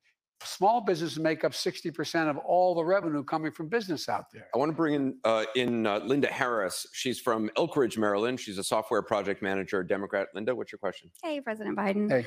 Small 0.44 0.82
businesses 0.82 1.20
make 1.20 1.44
up 1.44 1.52
60% 1.52 2.30
of 2.30 2.38
all 2.38 2.76
the 2.76 2.84
revenue 2.84 3.24
coming 3.24 3.52
from 3.52 3.68
business 3.68 4.10
out 4.10 4.26
there. 4.34 4.48
I 4.54 4.58
want 4.58 4.72
to 4.72 4.76
bring 4.76 4.94
in 4.96 5.18
uh, 5.24 5.46
in 5.56 5.86
uh, 5.86 6.00
Linda 6.00 6.28
Harris. 6.28 6.88
She's 6.94 7.20
from 7.20 7.50
Elkridge, 7.58 7.98
Maryland. 7.98 8.40
She's 8.40 8.58
a 8.58 8.64
software 8.64 9.02
project 9.02 9.42
manager, 9.42 9.84
Democrat. 9.84 10.28
Linda, 10.34 10.56
what's 10.56 10.72
your 10.72 10.80
question? 10.80 11.12
Hey, 11.24 11.42
President 11.42 11.78
Biden. 11.78 12.10
Hey. 12.10 12.26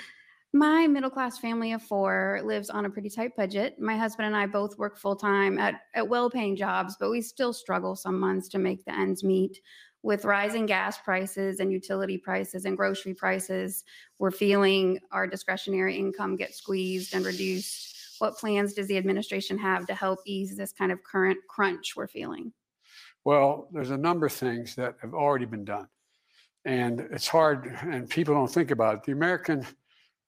My 0.52 0.86
middle 0.86 1.10
class 1.10 1.36
family 1.36 1.72
of 1.72 1.82
four 1.82 2.40
lives 2.44 2.70
on 2.70 2.84
a 2.84 2.90
pretty 2.90 3.10
tight 3.10 3.34
budget. 3.36 3.80
My 3.80 3.96
husband 3.96 4.28
and 4.28 4.36
I 4.36 4.46
both 4.46 4.78
work 4.78 4.96
full 4.96 5.16
time 5.16 5.58
at, 5.58 5.80
at 5.94 6.08
well 6.08 6.30
paying 6.30 6.54
jobs, 6.54 6.96
but 6.98 7.10
we 7.10 7.20
still 7.22 7.52
struggle 7.52 7.96
some 7.96 8.20
months 8.20 8.48
to 8.50 8.58
make 8.58 8.84
the 8.84 8.94
ends 8.94 9.24
meet. 9.24 9.60
With 10.04 10.24
rising 10.24 10.66
gas 10.66 10.98
prices 10.98 11.58
and 11.58 11.72
utility 11.72 12.18
prices 12.18 12.66
and 12.66 12.76
grocery 12.76 13.14
prices, 13.14 13.82
we're 14.20 14.30
feeling 14.30 15.00
our 15.10 15.26
discretionary 15.26 15.96
income 15.96 16.36
get 16.36 16.54
squeezed 16.54 17.16
and 17.16 17.24
reduced. 17.24 17.93
What 18.18 18.36
plans 18.36 18.74
does 18.74 18.86
the 18.86 18.96
administration 18.96 19.58
have 19.58 19.86
to 19.86 19.94
help 19.94 20.20
ease 20.26 20.56
this 20.56 20.72
kind 20.72 20.92
of 20.92 21.02
current 21.02 21.38
crunch 21.48 21.94
we're 21.96 22.08
feeling? 22.08 22.52
Well, 23.24 23.68
there's 23.72 23.90
a 23.90 23.96
number 23.96 24.26
of 24.26 24.32
things 24.32 24.74
that 24.76 24.96
have 25.00 25.14
already 25.14 25.46
been 25.46 25.64
done. 25.64 25.88
And 26.64 27.00
it's 27.10 27.28
hard, 27.28 27.66
and 27.82 28.08
people 28.08 28.34
don't 28.34 28.50
think 28.50 28.70
about 28.70 28.96
it. 28.96 29.02
The 29.04 29.12
American 29.12 29.66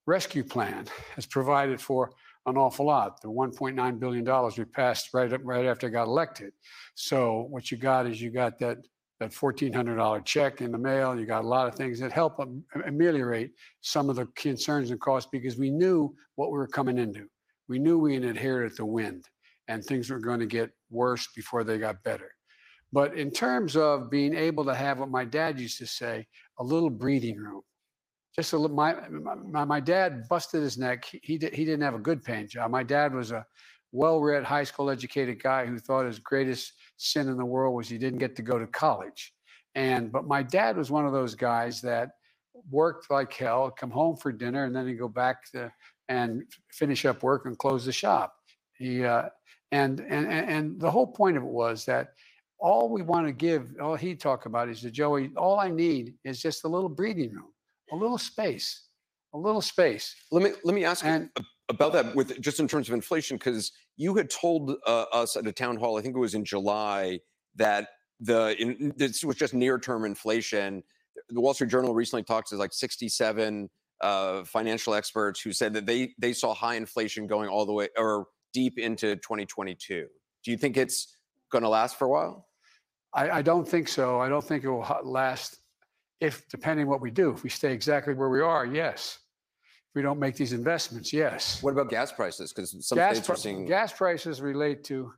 Rescue 0.07 0.45
Plan 0.45 0.87
has 1.15 1.27
provided 1.27 1.81
for 1.81 2.13
an 2.47 2.57
awful 2.57 2.87
lot. 2.87 3.21
The 3.21 3.29
$1.9 3.29 3.99
billion 3.99 4.51
we 4.57 4.65
passed 4.65 5.13
right, 5.13 5.33
up- 5.33 5.41
right 5.45 5.67
after 5.67 5.89
I 5.89 5.91
got 5.91 6.07
elected. 6.07 6.53
So 6.95 7.47
what 7.51 7.71
you 7.71 7.77
got 7.77 8.07
is 8.07 8.21
you 8.21 8.31
got 8.31 8.59
that, 8.61 8.79
that 9.19 9.33
$1,400 9.33 10.25
check 10.25 10.61
in 10.61 10.73
the 10.73 10.79
mail. 10.79 11.19
You 11.19 11.27
got 11.27 11.45
a 11.45 11.49
lot 11.49 11.67
of 11.67 11.75
things 11.75 11.99
that 12.01 12.13
help 12.13 12.39
ameliorate 12.87 13.53
some 13.81 14.09
of 14.09 14.17
the 14.17 14.27
concerns 14.37 14.91
and 14.91 15.01
costs 15.01 15.29
because 15.31 15.57
we 15.57 15.71
knew 15.71 16.15
what 16.37 16.53
we 16.53 16.59
were 16.59 16.69
coming 16.69 16.99
into. 16.99 17.29
We 17.69 17.79
knew 17.79 17.99
we 17.99 18.15
inherited 18.17 18.77
the 18.77 18.87
wind 18.87 19.25
and 19.69 19.85
things 19.85 20.11
were 20.11 20.21
going 20.21 20.41
to 20.41 20.47
get 20.47 20.71
worse 20.91 21.29
before 21.35 21.65
they 21.65 21.79
got 21.79 22.03
better. 22.03 22.31
But 22.93 23.17
in 23.17 23.31
terms 23.31 23.77
of 23.77 24.11
being 24.11 24.35
able 24.35 24.65
to 24.65 24.75
have 24.75 24.99
what 24.99 25.11
my 25.11 25.25
dad 25.25 25.59
used 25.59 25.79
to 25.79 25.87
say, 25.87 26.27
a 26.59 26.65
little 26.65 26.91
breathing 26.91 27.37
room. 27.37 27.63
Just 28.35 28.53
a 28.53 28.59
little, 28.59 28.77
my, 28.77 28.95
my, 29.09 29.65
my 29.65 29.81
dad 29.81 30.25
busted 30.29 30.63
his 30.63 30.79
neck. 30.79 31.07
He, 31.07 31.21
he, 31.23 31.39
di- 31.39 31.55
he 31.55 31.65
didn't 31.65 31.83
have 31.83 31.95
a 31.95 31.99
good 31.99 32.23
paying 32.23 32.49
job. 32.49 32.71
My 32.71 32.83
dad 32.83 33.15
was 33.15 33.33
a 33.33 33.45
well 33.93 34.21
read, 34.21 34.45
high 34.45 34.65
school 34.65 34.91
educated 34.91 35.43
guy 35.43 35.67
who 35.67 35.79
thought 35.79 36.07
his 36.07 36.19
greatest 36.19 36.75
sin 36.99 37.29
in 37.29 37.37
the 37.39 37.45
world 37.45 37.75
was 37.75 37.89
he 37.89 37.99
didn't 37.99 38.19
get 38.19 38.37
to 38.37 38.43
go 38.43 38.59
to 38.59 38.67
college. 38.67 39.33
And, 39.75 40.13
but 40.13 40.27
my 40.27 40.43
dad 40.43 40.77
was 40.77 40.91
one 40.91 41.07
of 41.07 41.13
those 41.13 41.35
guys 41.35 41.81
that 41.83 42.11
worked 42.71 43.11
like 43.11 43.33
hell, 43.33 43.71
come 43.71 43.91
home 43.91 44.17
for 44.17 44.33
dinner, 44.33 44.65
and 44.65 44.75
then 44.75 44.87
he'd 44.87 44.99
go 44.99 45.09
back 45.09 45.51
to, 45.53 45.73
and 46.09 46.45
finish 46.73 47.05
up 47.05 47.23
work 47.23 47.47
and 47.47 47.59
close 47.59 47.85
the 47.85 47.93
shop. 47.93 48.35
He, 48.79 49.05
uh, 49.05 49.29
and, 49.73 50.01
and, 50.01 50.29
and 50.29 50.81
the 50.81 50.91
whole 50.91 51.07
point 51.07 51.37
of 51.37 51.43
it 51.43 51.49
was 51.49 51.85
that 51.87 52.15
all 52.59 52.91
we 52.91 53.03
want 53.03 53.27
to 53.27 53.33
give, 53.33 53.75
all 53.81 53.97
he 53.97 54.15
talked 54.15 54.47
about 54.47 54.69
is 54.69 54.83
that 54.83 54.93
Joey, 54.93 55.31
all 55.37 55.59
I 55.61 55.71
need 55.71 56.15
is 56.25 56.41
just 56.41 56.65
a 56.65 56.69
little 56.69 56.89
breathing 56.89 57.33
room, 57.33 57.53
a 57.93 57.97
little 57.97 58.19
space, 58.19 58.89
a 59.35 59.39
little 59.39 59.63
space. 59.63 60.15
Let 60.31 60.43
me 60.43 60.53
let 60.65 60.75
me 60.75 60.85
ask 60.85 61.05
And 61.05 61.31
a- 61.37 61.45
about 61.69 61.93
that 61.95 62.15
with 62.15 62.41
just 62.41 62.61
in 62.61 62.69
terms 62.69 62.89
of 62.89 62.95
inflation 62.95 63.37
because 63.37 63.73
you 63.97 64.15
had 64.15 64.31
told 64.31 64.73
uh, 64.87 65.05
us 65.13 65.37
at 65.37 65.47
a 65.47 65.53
town 65.53 65.77
hall, 65.77 65.99
I 65.99 66.03
think 66.03 66.17
it 66.17 66.21
was 66.21 66.35
in 66.35 66.45
July, 66.45 67.21
that 67.57 67.89
the 68.21 68.57
in, 68.61 68.95
this 68.97 69.25
was 69.25 69.37
just 69.37 69.55
near 69.55 69.79
term 69.79 70.05
inflation. 70.05 70.83
The 71.29 71.41
Wall 71.41 71.55
Street 71.55 71.71
Journal 71.71 71.95
recently 71.95 72.23
talked 72.23 72.49
to 72.51 72.57
like 72.57 72.73
67 72.73 73.69
uh, 74.01 74.45
financial 74.45 74.95
experts 74.95 75.41
who 75.41 75.53
said 75.53 75.73
that 75.75 75.87
they 75.87 76.15
they 76.19 76.33
saw 76.33 76.55
high 76.55 76.75
inflation 76.75 77.27
going 77.27 77.49
all 77.49 77.67
the 77.67 77.73
way 77.73 77.89
or 77.97 78.27
deep 78.53 78.79
into 78.79 79.17
2022. 79.17 80.07
Do 80.45 80.51
you 80.51 80.57
think 80.57 80.77
it's 80.77 81.17
going 81.51 81.63
to 81.63 81.69
last 81.69 81.99
for 81.99 82.07
a 82.07 82.11
while? 82.11 82.49
I, 83.15 83.31
I 83.31 83.43
don't 83.43 83.67
think 83.67 83.89
so. 83.89 84.21
I 84.21 84.29
don't 84.29 84.45
think 84.45 84.65
it 84.65 84.71
will 84.71 84.87
last 85.05 85.59
if, 86.21 86.49
depending 86.49 86.87
what 86.87 87.01
we 87.01 87.11
do, 87.11 87.31
if 87.31 87.43
we 87.43 87.51
stay 87.51 87.73
exactly 87.73 88.15
where 88.15 88.31
we 88.31 88.41
are, 88.41 88.65
yes. 88.65 89.19
If 89.91 89.95
we 89.95 90.03
don't 90.03 90.19
make 90.19 90.37
these 90.37 90.53
investments, 90.53 91.13
yes. 91.13 91.63
What 91.63 91.73
about 91.73 91.91
gas 91.91 92.13
prices? 92.13 92.53
Because 92.53 92.87
some 92.87 92.97
gas, 92.97 93.17
states 93.17 93.31
are 93.31 93.37
seeing 93.37 93.67
gas 93.67 93.93
prices 93.93 94.41
relate 94.41 94.85
to 94.85 95.13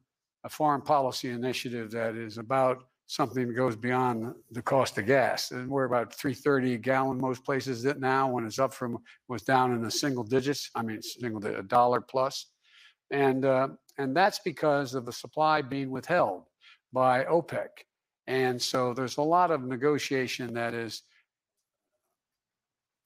a 0.44 0.48
foreign 0.48 0.82
policy 0.82 1.30
initiative 1.30 1.90
that 1.92 2.16
is 2.16 2.38
about 2.38 2.84
something 3.08 3.48
that 3.48 3.54
goes 3.54 3.74
beyond 3.74 4.34
the 4.52 4.60
cost 4.62 4.98
of 4.98 5.06
gas. 5.06 5.50
And 5.50 5.68
we're 5.68 5.86
about 5.86 6.14
330 6.14 6.74
a 6.74 6.78
gallon 6.78 7.18
most 7.18 7.42
places 7.42 7.82
that 7.82 7.98
now 7.98 8.30
when 8.30 8.46
it's 8.46 8.58
up 8.58 8.72
from 8.72 8.98
was 9.28 9.42
down 9.42 9.72
in 9.72 9.82
the 9.82 9.90
single 9.90 10.22
digits. 10.22 10.70
I 10.74 10.82
mean 10.82 11.00
single 11.02 11.44
a 11.44 11.62
dollar 11.62 12.00
plus. 12.02 12.46
And 13.10 13.44
uh, 13.46 13.68
and 13.96 14.14
that's 14.14 14.38
because 14.38 14.94
of 14.94 15.06
the 15.06 15.12
supply 15.12 15.62
being 15.62 15.90
withheld 15.90 16.44
by 16.92 17.24
OPEC. 17.24 17.68
And 18.26 18.60
so 18.60 18.92
there's 18.92 19.16
a 19.16 19.22
lot 19.22 19.50
of 19.50 19.64
negotiation 19.64 20.52
that 20.54 20.74
is 20.74 21.02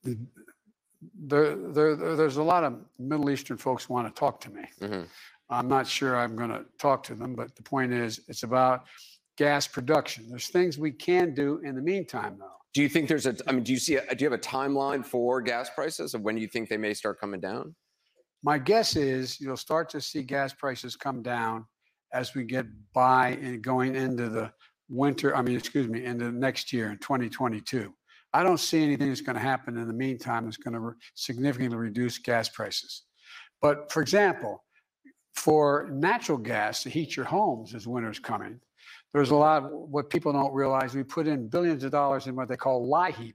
there, 0.02 1.54
there, 1.54 1.94
there- 1.96 2.16
there's 2.16 2.38
a 2.38 2.42
lot 2.42 2.64
of 2.64 2.80
Middle 2.98 3.30
Eastern 3.30 3.56
folks 3.56 3.88
want 3.88 4.12
to 4.12 4.18
talk 4.18 4.40
to 4.40 4.50
me. 4.50 4.64
Mhm. 4.80 5.06
I'm 5.48 5.68
not 5.68 5.86
sure 5.86 6.16
I'm 6.16 6.34
going 6.34 6.50
to 6.50 6.64
talk 6.78 7.02
to 7.04 7.14
them, 7.14 7.34
but 7.34 7.54
the 7.54 7.62
point 7.62 7.92
is, 7.92 8.20
it's 8.26 8.42
about 8.42 8.84
gas 9.36 9.66
production. 9.66 10.28
There's 10.28 10.48
things 10.48 10.78
we 10.78 10.92
can 10.92 11.34
do 11.34 11.60
in 11.64 11.74
the 11.74 11.82
meantime, 11.82 12.36
though. 12.38 12.46
Do 12.74 12.82
you 12.82 12.88
think 12.88 13.08
there's 13.08 13.26
a? 13.26 13.36
I 13.46 13.52
mean, 13.52 13.64
do 13.64 13.72
you 13.72 13.78
see? 13.78 13.96
A, 13.96 14.14
do 14.14 14.24
you 14.24 14.30
have 14.30 14.38
a 14.38 14.42
timeline 14.42 15.04
for 15.04 15.40
gas 15.40 15.70
prices 15.74 16.14
of 16.14 16.22
when 16.22 16.36
you 16.38 16.48
think 16.48 16.68
they 16.68 16.76
may 16.76 16.94
start 16.94 17.20
coming 17.20 17.40
down? 17.40 17.74
My 18.42 18.58
guess 18.58 18.96
is 18.96 19.40
you'll 19.40 19.56
start 19.56 19.88
to 19.90 20.00
see 20.00 20.22
gas 20.22 20.52
prices 20.52 20.96
come 20.96 21.22
down 21.22 21.66
as 22.12 22.34
we 22.34 22.44
get 22.44 22.66
by 22.92 23.38
and 23.42 23.62
going 23.62 23.94
into 23.94 24.28
the 24.28 24.52
winter. 24.88 25.36
I 25.36 25.42
mean, 25.42 25.56
excuse 25.56 25.88
me, 25.88 26.04
into 26.04 26.32
next 26.32 26.72
year 26.72 26.90
in 26.90 26.98
2022. 26.98 27.92
I 28.34 28.42
don't 28.42 28.58
see 28.58 28.82
anything 28.82 29.08
that's 29.08 29.20
going 29.20 29.36
to 29.36 29.42
happen 29.42 29.76
in 29.76 29.86
the 29.86 29.94
meantime 29.94 30.46
that's 30.46 30.56
going 30.56 30.74
to 30.74 30.80
re- 30.80 30.94
significantly 31.14 31.76
reduce 31.76 32.18
gas 32.18 32.48
prices. 32.48 33.02
But 33.60 33.92
for 33.92 34.00
example, 34.00 34.64
for 35.34 35.90
natural 35.92 36.38
gas 36.38 36.82
to 36.82 36.90
heat 36.90 37.16
your 37.16 37.26
homes 37.26 37.74
as 37.74 37.86
winter's 37.86 38.18
coming, 38.18 38.60
there's 39.12 39.30
a 39.30 39.36
lot, 39.36 39.70
what 39.72 40.10
people 40.10 40.32
don't 40.32 40.54
realize, 40.54 40.94
we 40.94 41.02
put 41.02 41.26
in 41.26 41.48
billions 41.48 41.84
of 41.84 41.90
dollars 41.92 42.26
in 42.26 42.34
what 42.34 42.48
they 42.48 42.56
call 42.56 42.88
LIHEAP. 42.88 43.34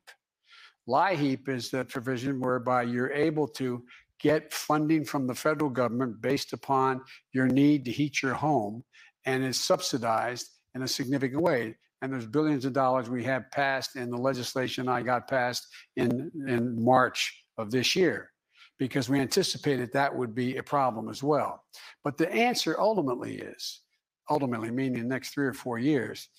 LIHEAP 0.88 1.49
is 1.49 1.69
the 1.69 1.86
provision 1.86 2.39
whereby 2.39 2.84
you're 2.84 3.11
able 3.11 3.47
to 3.47 3.84
get 4.19 4.51
funding 4.51 5.05
from 5.05 5.28
the 5.28 5.36
federal 5.36 5.69
government 5.69 6.21
based 6.21 6.53
upon 6.53 7.01
your 7.34 7.47
need 7.47 7.86
to 7.86 7.91
heat 7.91 8.21
your 8.21 8.34
home 8.34 8.84
and 9.25 9.43
is 9.43 9.59
subsidized 9.59 10.49
in 10.73 10.82
a 10.82 10.88
significant 10.88 11.41
way. 11.41 11.75
And 12.01 12.11
there's 12.11 12.25
billions 12.25 12.65
of 12.65 12.73
dollars 12.73 13.09
we 13.09 13.23
have 13.25 13.49
passed 13.51 13.95
in 13.95 14.09
the 14.09 14.17
legislation 14.17 14.88
I 14.88 15.01
got 15.01 15.28
passed 15.28 15.67
in, 15.95 16.32
in 16.47 16.84
March 16.84 17.43
of 17.57 17.69
this 17.69 17.95
year 17.95 18.32
because 18.80 19.09
we 19.09 19.19
anticipated 19.19 19.91
that 19.93 20.15
would 20.15 20.36
be 20.36 20.57
a 20.57 20.63
problem 20.63 21.09
as 21.09 21.21
well. 21.23 21.63
But 22.03 22.17
the 22.17 22.32
answer 22.32 22.80
ultimately 22.80 23.39
is, 23.39 23.82
ultimately 24.30 24.71
meaning 24.71 25.01
the 25.01 25.07
next 25.07 25.34
three 25.34 25.45
or 25.45 25.53
four 25.53 25.80
years, 25.80 26.30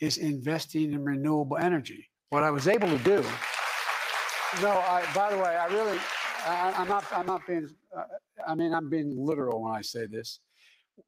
is 0.00 0.18
investing 0.18 0.92
in 0.92 1.04
renewable 1.04 1.56
energy. 1.56 2.08
What 2.30 2.44
I 2.44 2.50
was 2.50 2.68
able 2.68 2.88
to 2.88 2.98
do, 2.98 3.24
no, 4.62 4.70
I, 4.70 5.04
by 5.14 5.30
the 5.30 5.38
way, 5.38 5.56
I 5.56 5.66
really, 5.66 5.98
I, 6.46 6.72
I'm 6.76 6.88
not, 6.88 7.04
I'm 7.12 7.26
not 7.26 7.46
being, 7.46 7.68
uh, 7.96 8.04
I 8.46 8.54
mean, 8.54 8.72
I'm 8.72 8.88
being 8.88 9.14
literal 9.16 9.62
when 9.62 9.74
I 9.74 9.82
say 9.82 10.06
this. 10.06 10.40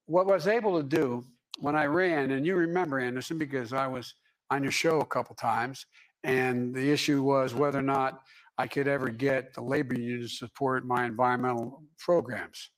What 0.07 0.26
I 0.28 0.32
was 0.34 0.47
able 0.47 0.76
to 0.78 0.86
do 0.86 1.24
when 1.59 1.74
I 1.74 1.86
ran, 1.86 2.30
and 2.30 2.45
you 2.47 2.57
remember 2.57 2.99
Anderson 2.99 3.38
because 3.38 3.72
I 3.72 3.86
was 3.86 4.14
on 4.51 4.62
your 4.62 4.72
show 4.72 5.01
a 5.01 5.07
couple 5.07 5.34
times, 5.36 5.86
and 6.24 6.74
the 6.74 6.91
issue 6.91 7.22
was 7.22 7.55
whether 7.55 7.78
or 7.78 7.82
not 7.82 8.22
I 8.59 8.66
could 8.66 8.88
ever 8.88 9.09
get 9.09 9.55
the 9.55 9.62
labor 9.62 9.95
union 9.95 10.20
to 10.20 10.28
support 10.28 10.86
my 10.86 11.07
environmental 11.07 11.82
programs. 11.99 12.70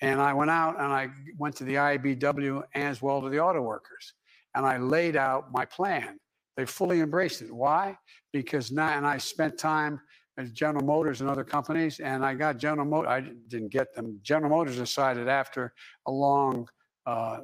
And 0.00 0.20
I 0.20 0.32
went 0.32 0.50
out 0.50 0.80
and 0.80 0.92
I 0.92 1.08
went 1.38 1.56
to 1.56 1.64
the 1.64 1.74
IBEW 1.74 2.62
as 2.74 3.02
well 3.02 3.20
to 3.20 3.28
the 3.28 3.40
auto 3.40 3.60
workers, 3.60 4.14
and 4.54 4.64
I 4.64 4.78
laid 4.78 5.16
out 5.16 5.52
my 5.52 5.64
plan. 5.64 6.18
They 6.56 6.66
fully 6.66 7.00
embraced 7.00 7.42
it. 7.42 7.52
Why? 7.52 7.96
Because 8.32 8.70
now, 8.70 8.96
and 8.96 9.06
I 9.06 9.18
spent 9.18 9.58
time 9.58 10.00
at 10.38 10.52
General 10.52 10.84
Motors 10.84 11.20
and 11.20 11.28
other 11.28 11.44
companies, 11.44 12.00
and 12.00 12.24
I 12.24 12.34
got 12.34 12.58
General 12.58 12.86
Motors. 12.86 13.10
I 13.10 13.20
didn't 13.48 13.70
get 13.70 13.94
them. 13.94 14.18
General 14.22 14.50
Motors 14.50 14.76
decided 14.76 15.28
after 15.28 15.72
a 16.06 16.12
long 16.12 16.68
uh, 17.06 17.38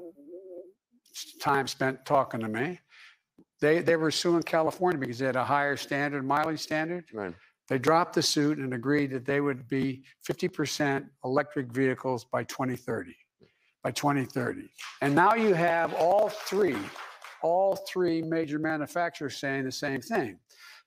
time 1.40 1.66
spent 1.66 2.04
talking 2.04 2.40
to 2.40 2.48
me, 2.48 2.80
they 3.60 3.80
they 3.80 3.96
were 3.96 4.10
suing 4.10 4.42
California 4.42 4.98
because 4.98 5.18
they 5.18 5.26
had 5.26 5.36
a 5.36 5.44
higher 5.44 5.76
standard, 5.76 6.24
mileage 6.24 6.60
standard. 6.60 7.04
Right. 7.12 7.34
They 7.68 7.78
dropped 7.78 8.14
the 8.14 8.22
suit 8.22 8.58
and 8.58 8.74
agreed 8.74 9.10
that 9.12 9.24
they 9.24 9.40
would 9.40 9.68
be 9.68 10.04
50% 10.28 11.06
electric 11.24 11.72
vehicles 11.72 12.24
by 12.24 12.44
2030. 12.44 13.14
By 13.82 13.90
2030. 13.90 14.68
And 15.02 15.14
now 15.14 15.34
you 15.34 15.54
have 15.54 15.94
all 15.94 16.28
three, 16.28 16.76
all 17.42 17.76
three 17.88 18.22
major 18.22 18.58
manufacturers 18.58 19.36
saying 19.38 19.64
the 19.64 19.72
same 19.72 20.00
thing. 20.00 20.38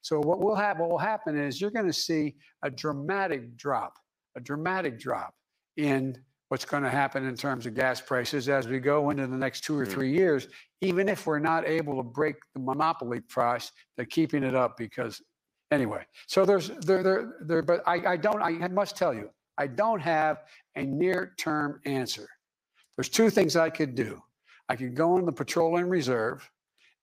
So 0.01 0.19
what 0.19 0.39
will 0.39 0.55
happen, 0.55 0.81
what 0.83 0.89
will 0.91 0.97
happen 0.97 1.37
is 1.37 1.59
you're 1.59 1.71
going 1.71 1.87
to 1.87 1.93
see 1.93 2.35
a 2.63 2.69
dramatic 2.69 3.57
drop, 3.57 3.93
a 4.35 4.39
dramatic 4.39 4.99
drop 4.99 5.33
in 5.77 6.17
what's 6.49 6.63
going 6.65 6.83
to 6.83 6.89
happen 6.89 7.25
in 7.25 7.35
terms 7.35 7.65
of 7.65 7.73
gas 7.75 7.99
prices 7.99 8.47
as 8.47 8.67
we 8.67 8.79
go 8.79 9.09
into 9.09 9.27
the 9.27 9.35
next 9.35 9.63
two 9.63 9.77
or 9.77 9.85
Mm. 9.85 9.91
three 9.91 10.11
years, 10.13 10.47
even 10.81 11.09
if 11.09 11.27
we're 11.27 11.39
not 11.39 11.67
able 11.67 11.97
to 11.97 12.03
break 12.03 12.35
the 12.53 12.59
monopoly 12.61 13.19
price, 13.19 13.71
they're 13.95 14.05
keeping 14.05 14.43
it 14.43 14.55
up 14.55 14.77
because 14.77 15.21
anyway 15.71 16.03
so 16.27 16.45
there's 16.45 16.69
there 16.81 17.03
there 17.03 17.33
there 17.41 17.61
but 17.61 17.81
i 17.87 18.13
i 18.13 18.17
don't 18.17 18.41
i 18.41 18.51
must 18.67 18.95
tell 18.95 19.13
you 19.13 19.29
i 19.57 19.67
don't 19.67 19.99
have 19.99 20.43
a 20.75 20.83
near 20.83 21.33
term 21.37 21.81
answer 21.85 22.27
there's 22.95 23.09
two 23.09 23.29
things 23.29 23.55
i 23.55 23.69
could 23.69 23.95
do 23.95 24.21
i 24.69 24.75
could 24.75 24.95
go 24.95 25.17
in 25.17 25.25
the 25.25 25.31
petroleum 25.31 25.89
reserve 25.89 26.49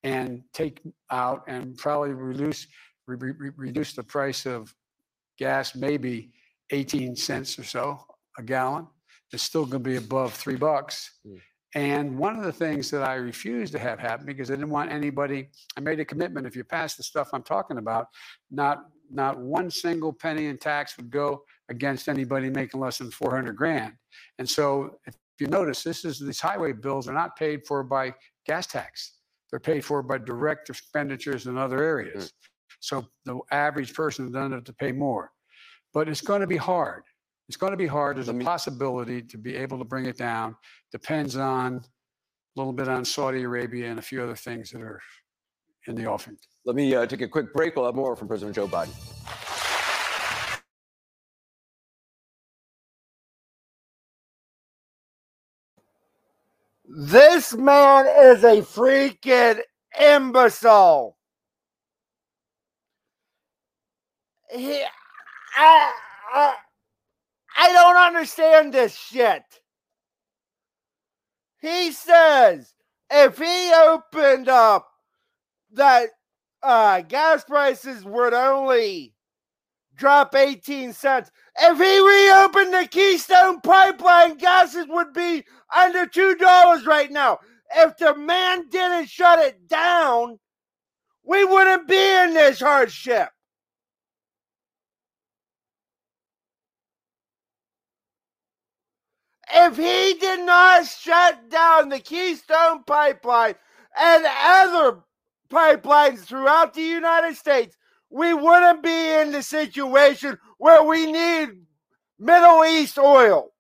and 0.02 0.42
take 0.52 0.80
out 1.10 1.44
and 1.46 1.76
probably 1.76 2.12
reduce 2.12 2.66
re- 3.06 3.16
re- 3.18 3.34
re- 3.38 3.50
reduce 3.56 3.92
the 3.92 4.02
price 4.02 4.46
of 4.46 4.74
gas 5.38 5.74
maybe 5.74 6.32
18 6.70 7.16
cents 7.16 7.58
or 7.58 7.64
so 7.64 7.98
a 8.38 8.42
gallon 8.42 8.86
it's 9.34 9.42
still 9.42 9.66
going 9.66 9.82
to 9.82 9.90
be 9.90 9.96
above 9.96 10.32
three 10.32 10.56
bucks. 10.56 11.10
Mm. 11.26 11.40
And 11.74 12.16
one 12.16 12.36
of 12.36 12.44
the 12.44 12.52
things 12.52 12.90
that 12.90 13.02
I 13.02 13.14
refused 13.14 13.72
to 13.72 13.80
have 13.80 13.98
happen 13.98 14.26
because 14.26 14.50
I 14.50 14.54
didn't 14.54 14.70
want 14.70 14.92
anybody, 14.92 15.48
I 15.76 15.80
made 15.80 15.98
a 15.98 16.04
commitment. 16.04 16.46
If 16.46 16.54
you 16.54 16.62
pass 16.62 16.94
the 16.94 17.02
stuff 17.02 17.30
I'm 17.32 17.42
talking 17.42 17.78
about, 17.78 18.08
not 18.50 18.84
not 19.10 19.38
one 19.38 19.70
single 19.70 20.12
penny 20.12 20.46
in 20.46 20.56
tax 20.56 20.96
would 20.96 21.10
go 21.10 21.42
against 21.68 22.08
anybody 22.08 22.48
making 22.48 22.80
less 22.80 22.98
than 22.98 23.10
400 23.10 23.54
grand. 23.54 23.92
And 24.38 24.48
so, 24.48 24.98
if 25.06 25.14
you 25.38 25.46
notice, 25.46 25.82
this 25.82 26.04
is 26.04 26.18
these 26.18 26.40
highway 26.40 26.72
bills 26.72 27.06
are 27.08 27.12
not 27.12 27.36
paid 27.36 27.66
for 27.66 27.82
by 27.82 28.14
gas 28.46 28.66
tax; 28.66 29.18
they're 29.50 29.60
paid 29.60 29.84
for 29.84 30.02
by 30.02 30.18
direct 30.18 30.70
expenditures 30.70 31.46
in 31.46 31.58
other 31.58 31.82
areas. 31.82 32.24
Hmm. 32.24 32.28
So 32.80 33.06
the 33.24 33.40
average 33.50 33.94
person 33.94 34.30
doesn't 34.30 34.52
have 34.52 34.64
to 34.64 34.72
pay 34.72 34.92
more. 34.92 35.32
But 35.92 36.08
it's 36.08 36.20
going 36.20 36.40
to 36.40 36.46
be 36.46 36.56
hard. 36.56 37.04
It's 37.48 37.56
going 37.56 37.72
to 37.72 37.76
be 37.76 37.86
hard. 37.86 38.16
There's 38.16 38.28
a 38.28 38.34
possibility 38.34 39.22
to 39.22 39.38
be 39.38 39.54
able 39.56 39.78
to 39.78 39.84
bring 39.84 40.06
it 40.06 40.16
down. 40.16 40.56
Depends 40.92 41.36
on 41.36 41.76
a 41.76 41.80
little 42.56 42.72
bit 42.72 42.88
on 42.88 43.04
Saudi 43.04 43.42
Arabia 43.42 43.90
and 43.90 43.98
a 43.98 44.02
few 44.02 44.22
other 44.22 44.36
things 44.36 44.70
that 44.70 44.80
are 44.80 45.00
in 45.86 45.94
the 45.94 46.06
offing. 46.06 46.36
Let 46.64 46.76
me 46.76 46.94
uh, 46.94 47.04
take 47.06 47.20
a 47.20 47.28
quick 47.28 47.52
break. 47.52 47.76
We'll 47.76 47.84
have 47.84 47.94
more 47.94 48.16
from 48.16 48.28
President 48.28 48.56
Joe 48.56 48.66
Biden. 48.66 48.94
This 56.86 57.54
man 57.54 58.06
is 58.06 58.44
a 58.44 58.62
freaking 58.62 59.60
imbecile. 60.00 61.16
He, 64.50 64.84
I, 65.56 65.92
I, 66.32 66.54
I 67.56 67.72
don't 67.72 67.96
understand 67.96 68.72
this 68.72 68.96
shit. 68.96 69.42
He 71.60 71.92
says 71.92 72.74
if 73.10 73.38
he 73.38 73.72
opened 73.72 74.48
up 74.48 74.88
that 75.72 76.10
uh, 76.62 77.02
gas 77.02 77.44
prices 77.44 78.04
would 78.04 78.34
only 78.34 79.14
drop 79.96 80.34
18 80.34 80.92
cents. 80.92 81.30
If 81.60 81.78
he 81.78 81.98
reopened 82.00 82.74
the 82.74 82.88
Keystone 82.90 83.60
Pipeline, 83.60 84.36
gases 84.38 84.86
would 84.88 85.12
be 85.12 85.44
under 85.74 86.06
$2 86.06 86.86
right 86.86 87.10
now. 87.10 87.38
If 87.76 87.96
the 87.96 88.16
man 88.16 88.68
didn't 88.70 89.08
shut 89.08 89.38
it 89.38 89.68
down, 89.68 90.38
we 91.24 91.44
wouldn't 91.44 91.88
be 91.88 91.96
in 91.96 92.34
this 92.34 92.60
hardship. 92.60 93.28
If 99.52 99.76
he 99.76 100.14
did 100.18 100.44
not 100.46 100.86
shut 100.86 101.50
down 101.50 101.88
the 101.88 101.98
Keystone 102.00 102.84
Pipeline 102.84 103.54
and 103.98 104.26
other 104.28 105.00
pipelines 105.50 106.20
throughout 106.20 106.74
the 106.74 106.82
United 106.82 107.36
States, 107.36 107.76
we 108.10 108.34
wouldn't 108.34 108.82
be 108.82 109.12
in 109.14 109.32
the 109.32 109.42
situation 109.42 110.38
where 110.58 110.82
we 110.84 111.10
need 111.10 111.50
Middle 112.18 112.64
East 112.64 112.98
oil. 112.98 113.50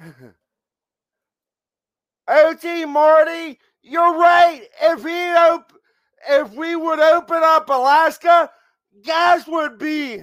OT 2.28 2.84
Marty, 2.86 3.58
you're 3.82 4.18
right. 4.18 4.62
If 4.82 5.04
he 5.04 5.30
op- 5.32 5.72
if 6.28 6.52
we 6.54 6.76
would 6.76 7.00
open 7.00 7.40
up 7.42 7.68
Alaska, 7.68 8.50
gas 9.02 9.46
would 9.46 9.78
be 9.78 10.22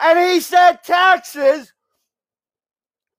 and 0.00 0.18
he 0.18 0.40
said 0.40 0.82
taxes. 0.82 1.72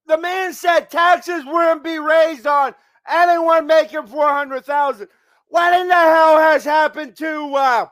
The 0.07 0.17
man 0.17 0.53
said 0.53 0.91
taxes 0.91 1.43
wouldn't 1.45 1.83
be 1.83 1.97
raised 1.97 2.45
on 2.45 2.75
anyone 3.07 3.65
making 3.65 4.07
four 4.07 4.29
hundred 4.31 4.65
thousand. 4.65 5.07
What 5.47 5.79
in 5.79 5.87
the 5.87 5.93
hell 5.95 6.37
has 6.37 6.63
happened 6.63 7.15
to 7.17 7.55
uh, 7.55 7.87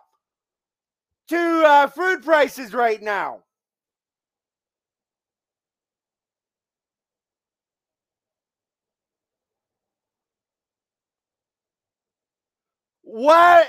to 1.34 1.63
uh, 1.65 1.88
food 1.88 2.23
prices 2.23 2.73
right 2.75 3.01
now? 3.01 3.39
What? 13.01 13.67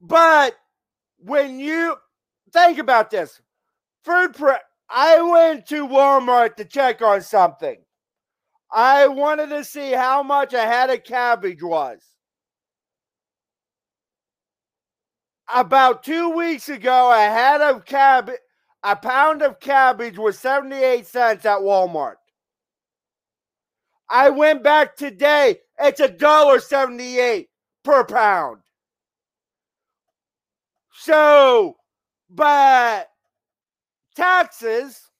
But 0.00 0.56
when 1.18 1.60
you 1.60 1.96
think 2.52 2.78
about 2.78 3.10
this, 3.12 3.40
food 4.04 4.34
pre 4.34 4.54
I 4.90 5.22
went 5.22 5.66
to 5.68 5.86
Walmart 5.86 6.56
to 6.56 6.64
check 6.64 7.02
on 7.02 7.22
something. 7.22 7.78
I 8.72 9.06
wanted 9.06 9.50
to 9.50 9.64
see 9.64 9.92
how 9.92 10.22
much 10.22 10.54
a 10.54 10.60
head 10.62 10.88
of 10.88 11.04
cabbage 11.04 11.62
was. 11.62 12.00
About 15.54 16.02
two 16.02 16.30
weeks 16.30 16.70
ago, 16.70 17.12
a 17.12 17.28
head 17.28 17.60
of 17.60 17.84
cabbage, 17.84 18.38
a 18.82 18.96
pound 18.96 19.42
of 19.42 19.60
cabbage 19.60 20.16
was 20.16 20.38
78 20.38 21.06
cents 21.06 21.44
at 21.44 21.58
Walmart. 21.58 22.14
I 24.08 24.30
went 24.30 24.62
back 24.62 24.96
today, 24.96 25.58
it's 25.78 26.00
a 26.00 26.08
dollar 26.08 26.58
78 26.58 27.48
per 27.84 28.04
pound. 28.04 28.58
So, 30.94 31.76
but 32.30 33.08
taxes 34.16 35.10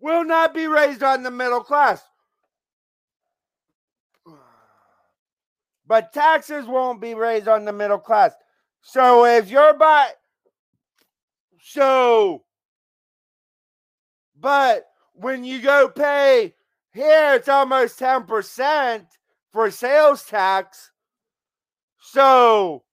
will 0.00 0.24
not 0.24 0.54
be 0.54 0.66
raised 0.66 1.02
on 1.02 1.22
the 1.22 1.30
middle 1.30 1.60
class. 1.62 2.02
But 5.90 6.12
taxes 6.12 6.66
won't 6.66 7.00
be 7.00 7.14
raised 7.14 7.48
on 7.48 7.64
the 7.64 7.72
middle 7.72 7.98
class. 7.98 8.32
So 8.80 9.24
if 9.24 9.50
you're 9.50 9.74
by 9.74 10.10
so 11.60 12.44
but 14.38 14.84
when 15.14 15.42
you 15.42 15.60
go 15.60 15.88
pay 15.88 16.54
here 16.92 17.34
it's 17.34 17.48
almost 17.48 17.98
10% 17.98 19.04
for 19.52 19.68
sales 19.72 20.22
tax. 20.22 20.92
So 21.98 22.84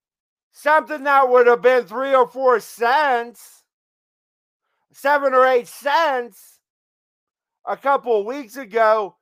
something 0.50 1.04
that 1.04 1.28
would 1.28 1.46
have 1.46 1.62
been 1.62 1.84
three 1.84 2.16
or 2.16 2.26
four 2.26 2.58
cents, 2.58 3.62
seven 4.90 5.34
or 5.34 5.46
eight 5.46 5.68
cents 5.68 6.58
a 7.64 7.76
couple 7.76 8.18
of 8.18 8.26
weeks 8.26 8.56
ago 8.56 9.14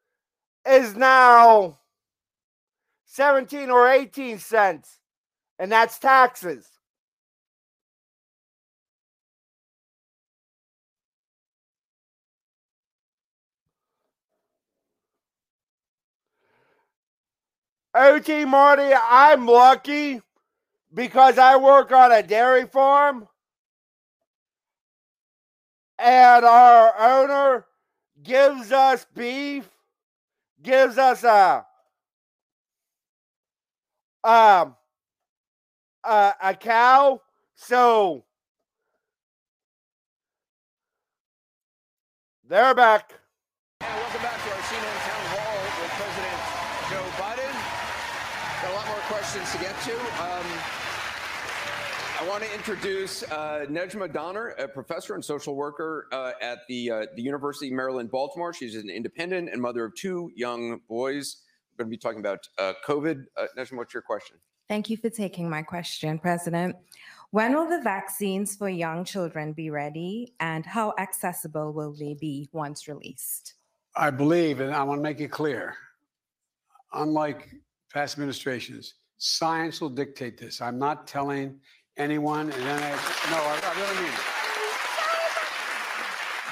is 0.66 0.96
now 0.96 1.78
17 3.06 3.70
or 3.70 3.88
18 3.88 4.38
cents. 4.38 4.98
And 5.58 5.72
that's 5.72 5.98
taxes. 5.98 6.68
OT 17.94 18.44
Marty, 18.44 18.92
I'm 18.92 19.46
lucky 19.46 20.20
because 20.92 21.38
I 21.38 21.56
work 21.56 21.92
on 21.92 22.12
a 22.12 22.22
dairy 22.22 22.66
farm 22.66 23.26
and 25.98 26.44
our 26.44 26.94
owner 26.98 27.66
gives 28.22 28.70
us 28.70 29.06
beef, 29.14 29.68
gives 30.62 30.98
us 30.98 31.24
a 31.24 31.65
um 34.26 34.74
a, 36.04 36.34
a 36.42 36.54
cow. 36.54 37.20
So 37.54 38.24
they're 42.48 42.74
back. 42.74 43.12
And 43.80 43.94
welcome 43.94 44.22
back 44.22 44.42
to 44.44 44.50
our 44.50 44.62
CNN 44.62 44.98
Town 45.06 45.24
Hall 45.30 45.56
with 45.80 45.92
President 45.94 46.40
Joe 46.90 47.06
Biden. 47.22 47.54
Got 48.62 48.72
a 48.72 48.74
lot 48.74 48.86
more 48.88 49.04
questions 49.06 49.50
to 49.52 49.58
get 49.58 49.80
to. 49.82 49.94
Um, 50.22 50.46
I 52.18 52.26
want 52.28 52.42
to 52.42 52.54
introduce 52.54 53.22
uh, 53.24 53.66
Nejma 53.68 54.12
Donner, 54.12 54.48
a 54.58 54.66
professor 54.66 55.14
and 55.14 55.24
social 55.24 55.54
worker 55.54 56.08
uh, 56.12 56.32
at 56.40 56.60
the, 56.66 56.90
uh, 56.90 57.06
the 57.14 57.22
University 57.22 57.68
of 57.68 57.74
Maryland, 57.74 58.10
Baltimore. 58.10 58.52
She's 58.52 58.74
an 58.74 58.88
independent 58.88 59.50
and 59.52 59.60
mother 59.60 59.84
of 59.84 59.94
two 59.94 60.30
young 60.34 60.80
boys. 60.88 61.42
Going 61.76 61.88
to 61.88 61.90
be 61.90 61.98
talking 61.98 62.20
about 62.20 62.48
uh, 62.58 62.72
COVID. 62.86 63.24
Uh, 63.36 63.46
Najma, 63.56 63.76
what's 63.76 63.94
your 63.94 64.02
question? 64.02 64.36
Thank 64.68 64.90
you 64.90 64.96
for 64.96 65.10
taking 65.10 65.48
my 65.48 65.62
question, 65.62 66.18
President. 66.18 66.76
When 67.30 67.54
will 67.54 67.68
the 67.68 67.80
vaccines 67.82 68.56
for 68.56 68.68
young 68.68 69.04
children 69.04 69.52
be 69.52 69.70
ready 69.70 70.34
and 70.40 70.64
how 70.64 70.94
accessible 70.98 71.72
will 71.72 71.92
they 71.92 72.14
be 72.14 72.48
once 72.52 72.88
released? 72.88 73.54
I 73.94 74.10
believe, 74.10 74.60
and 74.60 74.74
I 74.74 74.82
want 74.82 74.98
to 74.98 75.02
make 75.02 75.20
it 75.20 75.30
clear, 75.30 75.74
unlike 76.92 77.48
past 77.92 78.14
administrations, 78.14 78.94
science 79.18 79.80
will 79.80 79.90
dictate 79.90 80.38
this. 80.38 80.60
I'm 80.60 80.78
not 80.78 81.06
telling 81.06 81.60
anyone, 81.96 82.50
and 82.50 82.62
then 82.62 82.82
I, 82.82 82.90
no, 82.90 83.36
I, 83.36 83.60
I 83.62 83.80
really 83.80 83.96
mean 84.02 84.12
it. 84.12 84.20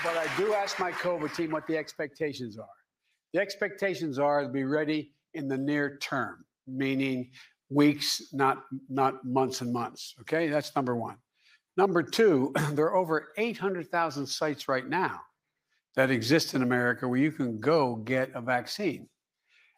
But 0.05 0.17
I 0.19 0.37
do 0.37 0.55
ask 0.55 0.79
my 0.79 0.93
COVID 0.93 1.35
team 1.35 1.51
what 1.51 1.67
the 1.67 1.77
expectations 1.79 2.59
are. 2.59 2.69
The 3.33 3.41
expectations 3.41 4.19
are 4.19 4.43
to 4.43 4.49
be 4.49 4.65
ready 4.65 5.14
in 5.35 5.49
the 5.49 5.59
near 5.59 5.97
term, 5.99 6.45
meaning 6.67 7.31
weeks, 7.71 8.33
not 8.33 8.65
not 8.89 9.25
months 9.25 9.61
and 9.61 9.73
months. 9.73 10.15
Okay, 10.21 10.49
that's 10.49 10.75
number 10.75 10.97
one. 10.97 11.17
Number 11.77 12.03
two, 12.03 12.53
there 12.73 12.87
are 12.87 12.97
over 12.97 13.29
800,000 13.37 14.27
sites 14.27 14.69
right 14.69 14.89
now 14.89 15.21
that 15.97 16.11
exist 16.11 16.55
in 16.55 16.63
America 16.63 17.07
where 17.07 17.21
you 17.21 17.33
can 17.33 17.61
go 17.61 17.97
get 17.97 18.31
a 18.35 18.41
vaccine. 18.41 19.09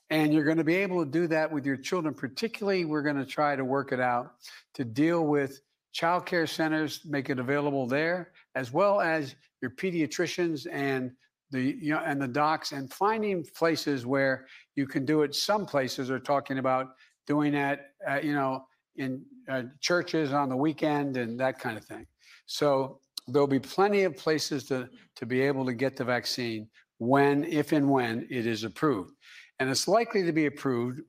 And 0.08 0.32
you're 0.32 0.44
going 0.44 0.58
to 0.58 0.64
be 0.64 0.76
able 0.76 1.04
to 1.04 1.10
do 1.10 1.26
that 1.28 1.50
with 1.50 1.66
your 1.66 1.76
children. 1.76 2.14
Particularly, 2.14 2.84
we're 2.84 3.02
going 3.02 3.16
to 3.16 3.26
try 3.26 3.56
to 3.56 3.64
work 3.64 3.92
it 3.92 4.00
out 4.00 4.34
to 4.74 4.84
deal 4.84 5.26
with 5.26 5.60
child 5.92 6.26
care 6.26 6.46
centers, 6.46 7.00
make 7.04 7.28
it 7.28 7.38
available 7.38 7.86
there, 7.86 8.30
as 8.54 8.72
well 8.72 9.00
as 9.00 9.34
your 9.62 9.72
pediatricians 9.72 10.66
and 10.70 11.10
the 11.50 11.76
you 11.80 11.92
know 11.94 12.02
and 12.04 12.20
the 12.20 12.28
docs, 12.28 12.72
and 12.72 12.92
finding 12.92 13.44
places 13.54 14.04
where 14.06 14.46
you 14.74 14.86
can 14.86 15.04
do 15.04 15.22
it. 15.22 15.34
Some 15.34 15.66
places 15.66 16.10
are 16.10 16.18
talking 16.18 16.58
about 16.58 16.88
doing 17.26 17.52
that, 17.52 17.92
uh, 18.08 18.20
you 18.22 18.34
know, 18.34 18.64
in 18.96 19.22
uh, 19.48 19.62
churches 19.80 20.32
on 20.32 20.48
the 20.48 20.56
weekend 20.56 21.16
and 21.16 21.38
that 21.40 21.58
kind 21.58 21.76
of 21.76 21.84
thing. 21.84 22.06
So 22.46 23.00
there'll 23.28 23.48
be 23.48 23.60
plenty 23.60 24.04
of 24.04 24.16
places 24.16 24.64
to 24.64 24.88
to 25.16 25.26
be 25.26 25.40
able 25.40 25.64
to 25.66 25.74
get 25.74 25.96
the 25.96 26.04
vaccine 26.04 26.68
when, 26.98 27.44
if 27.44 27.72
and 27.72 27.90
when 27.90 28.26
it 28.30 28.46
is 28.46 28.64
approved, 28.64 29.12
and 29.58 29.68
it's 29.68 29.88
likely 29.88 30.22
to 30.24 30.32
be 30.32 30.46
approved. 30.46 31.00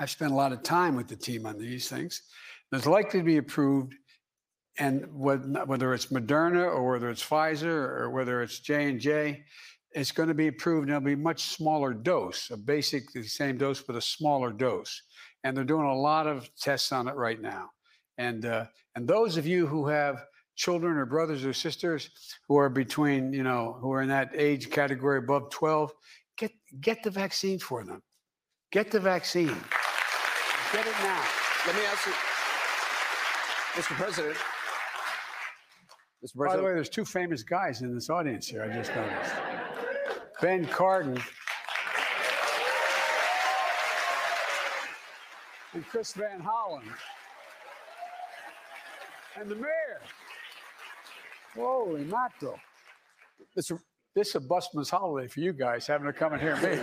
I've 0.00 0.10
spent 0.10 0.30
a 0.30 0.34
lot 0.34 0.52
of 0.52 0.62
time 0.62 0.94
with 0.94 1.08
the 1.08 1.16
team 1.16 1.46
on 1.46 1.58
these 1.58 1.88
things. 1.88 2.22
It's 2.70 2.86
likely 2.86 3.20
to 3.20 3.24
be 3.24 3.38
approved, 3.38 3.94
and 4.78 5.06
whether 5.12 5.92
it's 5.94 6.06
Moderna 6.06 6.64
or 6.64 6.92
whether 6.92 7.10
it's 7.10 7.24
Pfizer 7.24 7.64
or 7.64 8.10
whether 8.10 8.42
it's 8.42 8.60
J 8.60 8.88
and 8.88 9.00
J, 9.00 9.44
it's 9.92 10.12
going 10.12 10.28
to 10.28 10.34
be 10.34 10.48
approved. 10.48 10.88
And 10.88 10.96
it'll 10.96 11.04
be 11.04 11.16
much 11.16 11.42
smaller 11.42 11.92
dose, 11.92 12.50
a 12.50 12.56
basically 12.56 13.22
the 13.22 13.28
same 13.28 13.58
dose 13.58 13.82
but 13.82 13.96
a 13.96 14.00
smaller 14.00 14.52
dose 14.52 15.02
and 15.44 15.56
they're 15.56 15.64
doing 15.64 15.86
a 15.86 15.94
lot 15.94 16.26
of 16.26 16.50
tests 16.56 16.92
on 16.92 17.08
it 17.08 17.14
right 17.14 17.40
now. 17.40 17.70
And 18.16 18.44
uh, 18.44 18.66
and 18.94 19.06
those 19.06 19.36
of 19.36 19.46
you 19.46 19.66
who 19.66 19.86
have 19.88 20.24
children 20.56 20.96
or 20.96 21.06
brothers 21.06 21.44
or 21.44 21.52
sisters 21.52 22.10
who 22.48 22.56
are 22.58 22.68
between, 22.68 23.32
you 23.32 23.44
know, 23.44 23.78
who 23.80 23.92
are 23.92 24.02
in 24.02 24.08
that 24.08 24.30
age 24.34 24.70
category 24.70 25.18
above 25.18 25.50
12, 25.50 25.92
get 26.36 26.50
get 26.80 27.02
the 27.02 27.10
vaccine 27.10 27.58
for 27.58 27.84
them. 27.84 28.02
Get 28.72 28.90
the 28.90 29.00
vaccine. 29.00 29.56
Get 30.72 30.86
it 30.86 30.94
now. 31.00 31.24
Let 31.66 31.76
me 31.76 31.82
ask 31.86 32.06
you, 32.06 32.12
Mr. 33.80 33.96
President. 33.96 34.57
Mr. 36.24 36.36
President. 36.36 36.48
By 36.48 36.56
the 36.56 36.62
way, 36.64 36.74
there's 36.74 36.88
two 36.88 37.04
famous 37.04 37.42
guys 37.42 37.82
in 37.82 37.94
this 37.94 38.10
audience 38.10 38.48
here. 38.48 38.62
I 38.62 38.74
just 38.74 38.94
noticed. 38.94 39.34
Ben 40.40 40.66
Cardin 40.66 41.20
and 45.74 45.86
Chris 45.86 46.12
Van 46.12 46.40
Hollen 46.40 46.82
and 49.38 49.48
the 49.48 49.54
mayor. 49.54 50.00
Holy 51.54 52.04
mackerel. 52.04 52.58
This, 53.54 53.70
this 54.14 54.28
is 54.28 54.34
a 54.34 54.40
busman's 54.40 54.90
holiday 54.90 55.28
for 55.28 55.40
you 55.40 55.52
guys 55.52 55.86
having 55.86 56.06
to 56.06 56.12
come 56.12 56.32
and 56.32 56.42
hear 56.42 56.56
me. 56.56 56.78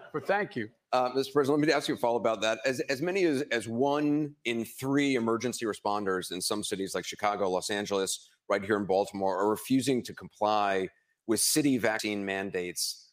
but 0.12 0.26
thank 0.26 0.56
you. 0.56 0.68
Uh, 0.92 1.10
Mr. 1.10 1.32
President, 1.32 1.60
let 1.60 1.66
me 1.66 1.72
ask 1.72 1.88
you 1.88 1.94
a 1.94 1.98
follow 1.98 2.16
about 2.16 2.40
that. 2.40 2.58
As, 2.64 2.80
as 2.80 3.02
many 3.02 3.24
as, 3.24 3.42
as 3.52 3.68
one 3.68 4.34
in 4.44 4.64
three 4.64 5.14
emergency 5.14 5.66
responders 5.66 6.32
in 6.32 6.40
some 6.40 6.64
cities 6.64 6.94
like 6.94 7.04
Chicago, 7.04 7.48
Los 7.50 7.70
Angeles, 7.70 8.28
right 8.48 8.64
here 8.64 8.76
in 8.76 8.86
Baltimore, 8.86 9.38
are 9.38 9.50
refusing 9.50 10.02
to 10.04 10.14
comply 10.14 10.88
with 11.26 11.40
city 11.40 11.78
vaccine 11.78 12.24
mandates 12.24 13.08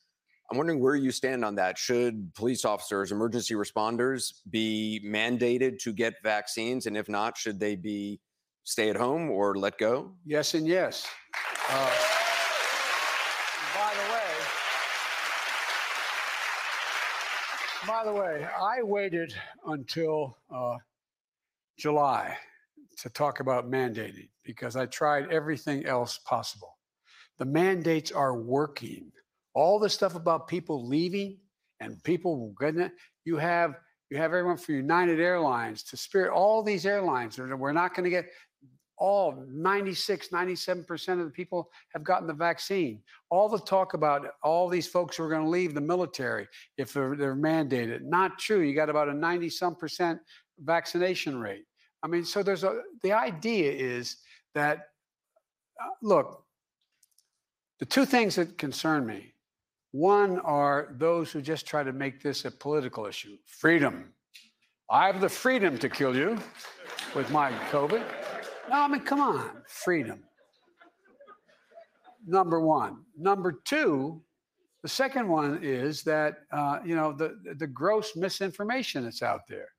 I'm 0.52 0.58
wondering 0.58 0.80
where 0.80 0.96
you 0.96 1.12
stand 1.12 1.44
on 1.44 1.56
that. 1.56 1.78
Should 1.78 2.34
police 2.36 2.66
officers, 2.66 3.12
emergency 3.12 3.56
responders 3.56 4.42
be 4.50 5.02
mandated 5.04 5.80
to 5.80 5.92
get 5.92 6.14
vaccines? 6.24 6.86
And 6.86 6.96
if 6.96 7.10
not, 7.10 7.36
should 7.36 7.60
they 7.60 7.76
be 7.76 8.20
stay 8.64 8.90
at 8.90 8.96
home 8.96 9.32
or 9.32 9.56
let 9.56 9.80
go? 9.80 10.12
Yes, 10.24 10.54
and 10.54 10.68
yes. 10.68 11.08
Uh, 11.68 11.92
by 13.76 13.94
the 13.96 14.14
way, 14.14 14.32
by 17.88 18.06
the 18.06 18.14
way, 18.14 18.48
I 18.62 18.84
waited 18.84 19.34
until 19.66 20.38
uh, 20.54 20.76
July 21.78 22.38
to 22.98 23.10
talk 23.10 23.40
about 23.40 23.70
mandating 23.70 24.30
because 24.44 24.76
I 24.76 24.86
tried 24.86 25.32
everything 25.32 25.86
else 25.86 26.20
possible. 26.26 26.78
The 27.38 27.46
mandates 27.46 28.12
are 28.12 28.38
working. 28.38 29.12
All 29.54 29.80
the 29.80 29.90
stuff 29.90 30.16
about 30.16 30.48
people 30.48 30.88
leaving 30.88 31.38
and 31.80 32.02
people 32.04 32.52
goodness 32.56 32.92
you 33.26 33.38
have 33.38 33.76
you 34.10 34.18
have 34.18 34.34
everyone 34.34 34.58
from 34.58 34.76
united 34.76 35.20
airlines 35.20 35.84
to 35.84 35.98
spirit 35.98 36.32
all 36.32 36.64
these 36.64 36.86
airlines 36.86 37.38
we're 37.38 37.72
not 37.72 37.94
going 37.94 38.04
to 38.04 38.10
get 38.10 38.30
all 38.98 39.44
96 39.50 40.30
97% 40.30 41.20
of 41.20 41.26
the 41.26 41.30
people 41.30 41.70
have 41.94 42.04
gotten 42.04 42.28
the 42.28 42.34
vaccine. 42.34 43.02
All 43.30 43.50
the 43.50 43.60
talk 43.60 43.94
about 43.94 44.28
all 44.42 44.70
these 44.70 44.88
folks 44.88 45.18
who 45.18 45.24
are 45.24 45.30
going 45.30 45.44
to 45.44 45.50
leave 45.50 45.74
the 45.74 45.82
military 45.82 46.48
if 46.78 46.94
they're, 46.94 47.14
they're 47.16 47.36
mandated 47.36 48.04
not 48.04 48.40
true. 48.40 48.62
You 48.62 48.74
got 48.74 48.90
about 48.90 49.10
a 49.10 49.14
90 49.14 49.50
some 49.50 49.76
percent 49.76 50.22
vaccination 50.60 51.38
rate 51.38 51.66
i 52.06 52.08
mean 52.08 52.24
so 52.24 52.42
there's 52.42 52.64
a 52.64 52.82
the 53.04 53.12
idea 53.12 53.70
is 53.72 54.18
that 54.54 54.78
uh, 55.84 55.90
look 56.02 56.46
the 57.80 57.86
two 57.86 58.06
things 58.06 58.36
that 58.36 58.58
concern 58.58 59.06
me 59.06 59.34
one 59.96 60.40
are 60.40 60.94
those 60.98 61.32
who 61.32 61.42
just 61.42 61.66
try 61.66 61.82
to 61.82 61.94
make 61.94 62.22
this 62.22 62.44
a 62.44 62.52
political 62.52 63.06
issue 63.06 63.38
freedom. 63.46 64.12
I 64.90 65.08
have 65.08 65.22
the 65.22 65.30
freedom 65.30 65.78
to 65.78 65.88
kill 65.88 66.14
you 66.14 66.38
with 67.16 67.32
my 67.32 67.54
COVID. 67.72 68.04
No, 68.70 68.76
I 68.76 68.88
mean, 68.90 69.00
come 69.04 69.22
on, 69.22 69.52
freedom. 69.70 70.22
Number 72.28 72.60
one. 72.60 73.06
Number 73.18 73.54
two, 73.64 74.22
the 74.84 74.90
second 74.90 75.30
one 75.30 75.64
is 75.64 76.04
that, 76.04 76.40
uh, 76.52 76.80
you 76.84 76.98
know, 76.98 77.14
the, 77.14 77.38
the 77.58 77.68
gross 77.68 78.18
misinformation 78.18 79.06
that's 79.06 79.22
out 79.22 79.48
there. 79.48 79.70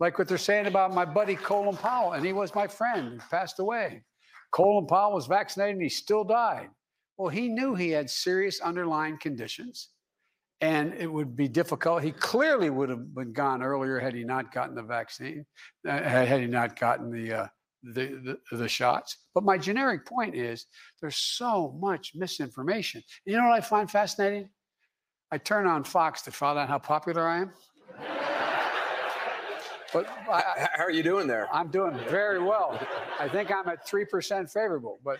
Like 0.00 0.18
what 0.18 0.28
they're 0.28 0.38
saying 0.38 0.66
about 0.66 0.94
my 0.94 1.04
buddy 1.04 1.36
Colin 1.36 1.76
Powell, 1.76 2.12
and 2.12 2.24
he 2.24 2.32
was 2.32 2.54
my 2.54 2.66
friend, 2.66 3.12
he 3.12 3.18
passed 3.30 3.58
away. 3.58 4.02
Colin 4.52 4.86
Powell 4.86 5.14
was 5.14 5.26
vaccinated 5.26 5.76
and 5.76 5.82
he 5.82 5.88
still 5.88 6.24
died. 6.24 6.68
Well, 7.16 7.28
he 7.28 7.48
knew 7.48 7.74
he 7.74 7.90
had 7.90 8.10
serious 8.10 8.60
underlying 8.60 9.18
conditions 9.18 9.90
and 10.62 10.94
it 10.94 11.08
would 11.08 11.36
be 11.36 11.48
difficult. 11.48 12.02
He 12.02 12.12
clearly 12.12 12.70
would 12.70 12.88
have 12.88 13.14
been 13.14 13.32
gone 13.32 13.62
earlier 13.62 13.98
had 13.98 14.14
he 14.14 14.24
not 14.24 14.52
gotten 14.52 14.76
the 14.76 14.82
vaccine, 14.82 15.44
uh, 15.86 16.00
had 16.00 16.40
he 16.40 16.46
not 16.46 16.78
gotten 16.78 17.10
the, 17.10 17.32
uh, 17.32 17.46
the, 17.82 18.38
the, 18.50 18.56
the 18.56 18.68
shots. 18.68 19.16
But 19.34 19.42
my 19.42 19.58
generic 19.58 20.06
point 20.06 20.36
is 20.36 20.66
there's 21.00 21.16
so 21.16 21.76
much 21.80 22.12
misinformation. 22.14 23.02
You 23.26 23.36
know 23.36 23.48
what 23.48 23.58
I 23.58 23.60
find 23.60 23.90
fascinating? 23.90 24.50
I 25.32 25.38
turn 25.38 25.66
on 25.66 25.82
Fox 25.82 26.22
to 26.22 26.30
find 26.30 26.58
out 26.58 26.68
how 26.68 26.78
popular 26.78 27.26
I 27.26 27.38
am. 27.40 27.52
But 29.92 30.08
I, 30.30 30.68
how 30.72 30.84
are 30.84 30.90
you 30.90 31.02
doing 31.02 31.26
there? 31.26 31.48
I'm 31.52 31.68
doing 31.68 31.98
very 32.08 32.42
well. 32.42 32.80
I 33.20 33.28
think 33.28 33.50
I'm 33.50 33.68
at 33.68 33.86
three 33.86 34.04
percent 34.04 34.50
favorable, 34.50 34.98
but 35.04 35.18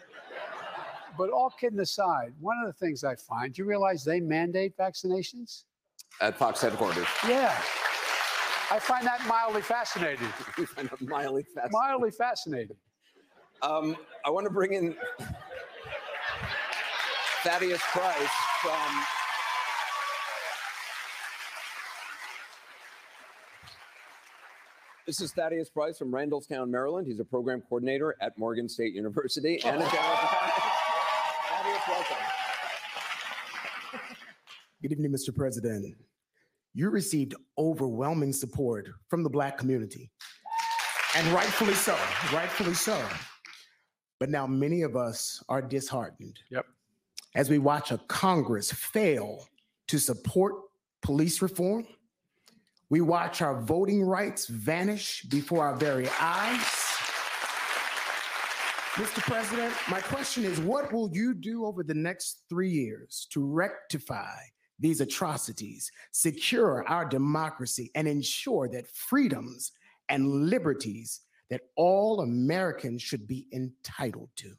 but 1.16 1.30
all 1.30 1.50
kidding 1.50 1.80
aside, 1.80 2.32
one 2.40 2.56
of 2.58 2.66
the 2.66 2.72
things 2.72 3.04
I 3.04 3.14
find, 3.16 3.52
do 3.52 3.62
you 3.62 3.68
realize 3.68 4.04
they 4.04 4.20
mandate 4.20 4.76
vaccinations? 4.76 5.64
At 6.20 6.38
Fox 6.38 6.60
headquarters. 6.60 7.06
Yeah. 7.28 7.54
I 8.70 8.78
find 8.78 9.06
that 9.06 9.26
mildly 9.26 9.60
fascinating. 9.60 10.26
you 10.58 10.66
find 10.66 10.88
that 10.88 11.00
mildly 11.02 11.42
fascinating. 11.42 11.72
Mildly 11.72 12.10
fascinating. 12.10 12.76
Um, 13.60 13.96
I 14.24 14.30
want 14.30 14.46
to 14.46 14.52
bring 14.52 14.72
in 14.72 14.96
Thaddeus 17.44 17.82
Price 17.92 18.30
from 18.62 19.04
This 25.04 25.20
is 25.20 25.32
Thaddeus 25.32 25.68
Price 25.68 25.98
from 25.98 26.12
Randallstown, 26.12 26.68
Maryland. 26.68 27.08
He's 27.08 27.18
a 27.18 27.24
program 27.24 27.60
coordinator 27.62 28.14
at 28.20 28.38
Morgan 28.38 28.68
State 28.68 28.94
University 28.94 29.60
and 29.64 29.82
a 29.82 29.90
general. 29.90 30.18
Good 34.80 34.92
evening, 34.92 35.10
Mr. 35.10 35.34
President. 35.34 35.96
you 36.72 36.88
received 36.88 37.34
overwhelming 37.58 38.32
support 38.32 38.88
from 39.08 39.24
the 39.24 39.30
Black 39.30 39.58
community. 39.58 40.08
And 41.16 41.26
rightfully 41.28 41.74
so, 41.74 41.98
rightfully 42.32 42.74
so. 42.74 43.04
But 44.20 44.30
now 44.30 44.46
many 44.46 44.82
of 44.82 44.96
us 44.96 45.42
are 45.48 45.60
disheartened. 45.60 46.38
Yep. 46.50 46.64
As 47.34 47.50
we 47.50 47.58
watch 47.58 47.90
a 47.90 47.98
Congress 48.06 48.70
fail 48.70 49.46
to 49.88 49.98
support 49.98 50.54
police 51.02 51.42
reform, 51.42 51.86
we 52.92 53.00
watch 53.00 53.40
our 53.40 53.58
voting 53.62 54.04
rights 54.04 54.46
vanish 54.48 55.22
before 55.22 55.64
our 55.64 55.74
very 55.74 56.06
eyes. 56.20 56.60
Mr. 58.96 59.22
President, 59.22 59.72
my 59.90 59.98
question 59.98 60.44
is 60.44 60.60
what 60.60 60.92
will 60.92 61.08
you 61.10 61.32
do 61.32 61.64
over 61.64 61.82
the 61.82 61.94
next 61.94 62.42
three 62.50 62.68
years 62.68 63.26
to 63.30 63.42
rectify 63.42 64.36
these 64.78 65.00
atrocities, 65.00 65.90
secure 66.10 66.86
our 66.86 67.06
democracy, 67.06 67.90
and 67.94 68.06
ensure 68.06 68.68
that 68.68 68.86
freedoms 68.88 69.72
and 70.10 70.28
liberties 70.50 71.22
that 71.48 71.62
all 71.76 72.20
Americans 72.20 73.00
should 73.00 73.26
be 73.26 73.46
entitled 73.54 74.28
to? 74.36 74.52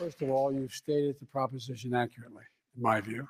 First 0.00 0.22
of 0.22 0.30
all, 0.30 0.50
you've 0.50 0.72
stated 0.72 1.16
the 1.20 1.26
proposition 1.26 1.94
accurately, 1.94 2.44
in 2.74 2.82
my 2.82 3.02
view. 3.02 3.28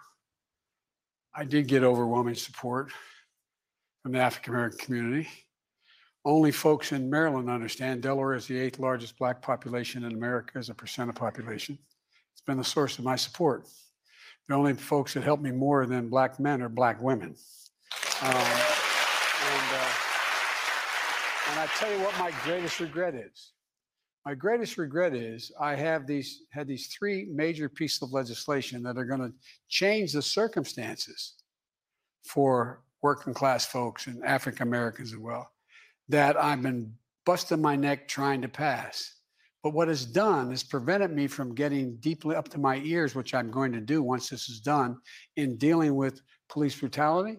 I 1.34 1.42
did 1.44 1.66
get 1.66 1.82
overwhelming 1.82 2.36
support 2.36 2.92
from 4.04 4.12
the 4.12 4.20
African 4.20 4.54
American 4.54 4.78
community. 4.78 5.28
Only 6.24 6.52
folks 6.52 6.92
in 6.92 7.10
Maryland 7.10 7.50
understand 7.50 8.02
Delaware 8.02 8.34
is 8.34 8.46
the 8.46 8.56
eighth 8.56 8.78
largest 8.78 9.18
Black 9.18 9.42
population 9.42 10.04
in 10.04 10.12
America 10.12 10.60
as 10.60 10.68
a 10.68 10.74
percent 10.74 11.10
of 11.10 11.16
population. 11.16 11.76
It's 12.34 12.42
been 12.42 12.58
the 12.58 12.62
source 12.62 13.00
of 13.00 13.04
my 13.04 13.16
support. 13.16 13.66
The 14.46 14.54
only 14.54 14.74
folks 14.74 15.14
that 15.14 15.24
help 15.24 15.40
me 15.40 15.50
more 15.50 15.86
than 15.86 16.08
Black 16.08 16.38
men 16.38 16.62
are 16.62 16.68
Black 16.68 17.02
women. 17.02 17.34
Um, 18.22 18.30
and, 18.30 18.36
uh, 19.74 19.90
and 21.50 21.58
I 21.58 21.68
tell 21.78 21.90
you 21.90 21.98
what 21.98 22.16
my 22.16 22.32
greatest 22.44 22.78
regret 22.78 23.16
is. 23.16 23.54
My 24.26 24.34
greatest 24.34 24.76
regret 24.76 25.14
is 25.14 25.50
I 25.58 25.74
have 25.74 26.06
these 26.06 26.42
had 26.50 26.66
these 26.66 26.88
three 26.88 27.26
major 27.30 27.68
pieces 27.68 28.02
of 28.02 28.12
legislation 28.12 28.82
that 28.82 28.98
are 28.98 29.04
going 29.04 29.20
to 29.20 29.32
change 29.68 30.12
the 30.12 30.22
circumstances 30.22 31.34
for 32.22 32.82
working 33.02 33.32
class 33.32 33.64
folks 33.64 34.06
and 34.06 34.22
African 34.24 34.68
Americans 34.68 35.12
as 35.12 35.18
well 35.18 35.50
that 36.10 36.36
I've 36.36 36.60
been 36.60 36.92
busting 37.24 37.62
my 37.62 37.76
neck 37.76 38.08
trying 38.08 38.42
to 38.42 38.48
pass. 38.48 39.14
But 39.62 39.74
what 39.74 39.88
it's 39.88 40.04
done 40.04 40.52
is 40.52 40.64
prevented 40.64 41.12
me 41.12 41.26
from 41.26 41.54
getting 41.54 41.96
deeply 41.96 42.34
up 42.34 42.48
to 42.48 42.58
my 42.58 42.76
ears, 42.78 43.14
which 43.14 43.34
I'm 43.34 43.50
going 43.50 43.72
to 43.72 43.80
do 43.80 44.02
once 44.02 44.28
this 44.28 44.48
is 44.48 44.60
done, 44.60 44.98
in 45.36 45.56
dealing 45.56 45.94
with 45.94 46.20
police 46.48 46.74
brutality, 46.74 47.38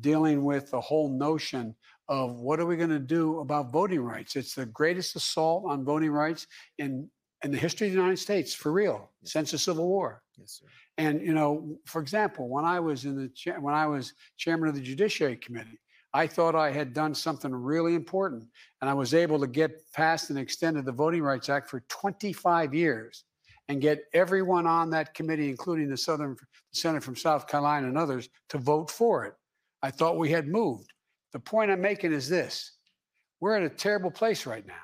dealing 0.00 0.44
with 0.44 0.70
the 0.70 0.80
whole 0.80 1.10
notion 1.10 1.74
of 2.08 2.40
what 2.40 2.60
are 2.60 2.66
we 2.66 2.76
going 2.76 2.90
to 2.90 2.98
do 2.98 3.40
about 3.40 3.72
voting 3.72 4.00
rights? 4.00 4.36
It's 4.36 4.54
the 4.54 4.66
greatest 4.66 5.16
assault 5.16 5.64
on 5.66 5.84
voting 5.84 6.10
rights 6.10 6.46
in 6.78 7.10
in 7.44 7.50
the 7.50 7.58
history 7.58 7.86
of 7.86 7.92
the 7.92 7.98
United 7.98 8.18
States, 8.18 8.54
for 8.54 8.72
real, 8.72 9.10
yes. 9.22 9.32
since 9.32 9.50
the 9.50 9.58
Civil 9.58 9.86
War. 9.86 10.22
Yes, 10.38 10.60
sir. 10.60 10.66
And 10.98 11.20
you 11.20 11.34
know, 11.34 11.76
for 11.84 12.00
example, 12.00 12.48
when 12.48 12.64
I 12.64 12.80
was 12.80 13.04
in 13.04 13.16
the 13.16 13.60
when 13.60 13.74
I 13.74 13.86
was 13.86 14.14
chairman 14.36 14.68
of 14.68 14.74
the 14.74 14.80
Judiciary 14.80 15.36
Committee, 15.36 15.78
I 16.14 16.26
thought 16.26 16.54
I 16.54 16.70
had 16.70 16.94
done 16.94 17.14
something 17.14 17.54
really 17.54 17.94
important, 17.94 18.44
and 18.80 18.88
I 18.88 18.94
was 18.94 19.12
able 19.12 19.38
to 19.40 19.46
get 19.46 19.82
passed 19.92 20.30
and 20.30 20.38
extended 20.38 20.86
the 20.86 20.92
Voting 20.92 21.22
Rights 21.22 21.48
Act 21.48 21.68
for 21.68 21.80
25 21.88 22.74
years, 22.74 23.24
and 23.68 23.82
get 23.82 24.04
everyone 24.14 24.66
on 24.66 24.90
that 24.90 25.12
committee, 25.12 25.50
including 25.50 25.88
the 25.88 25.96
Southern 25.96 26.36
Senator 26.72 27.02
from 27.02 27.16
South 27.16 27.46
Carolina 27.46 27.88
and 27.88 27.98
others, 27.98 28.28
to 28.48 28.58
vote 28.58 28.90
for 28.90 29.26
it. 29.26 29.34
I 29.82 29.90
thought 29.90 30.16
we 30.16 30.30
had 30.30 30.48
moved. 30.48 30.92
The 31.32 31.40
point 31.40 31.70
I'm 31.70 31.80
making 31.80 32.12
is 32.12 32.28
this 32.28 32.72
we're 33.40 33.56
in 33.56 33.64
a 33.64 33.68
terrible 33.68 34.10
place 34.10 34.46
right 34.46 34.66
now. 34.66 34.74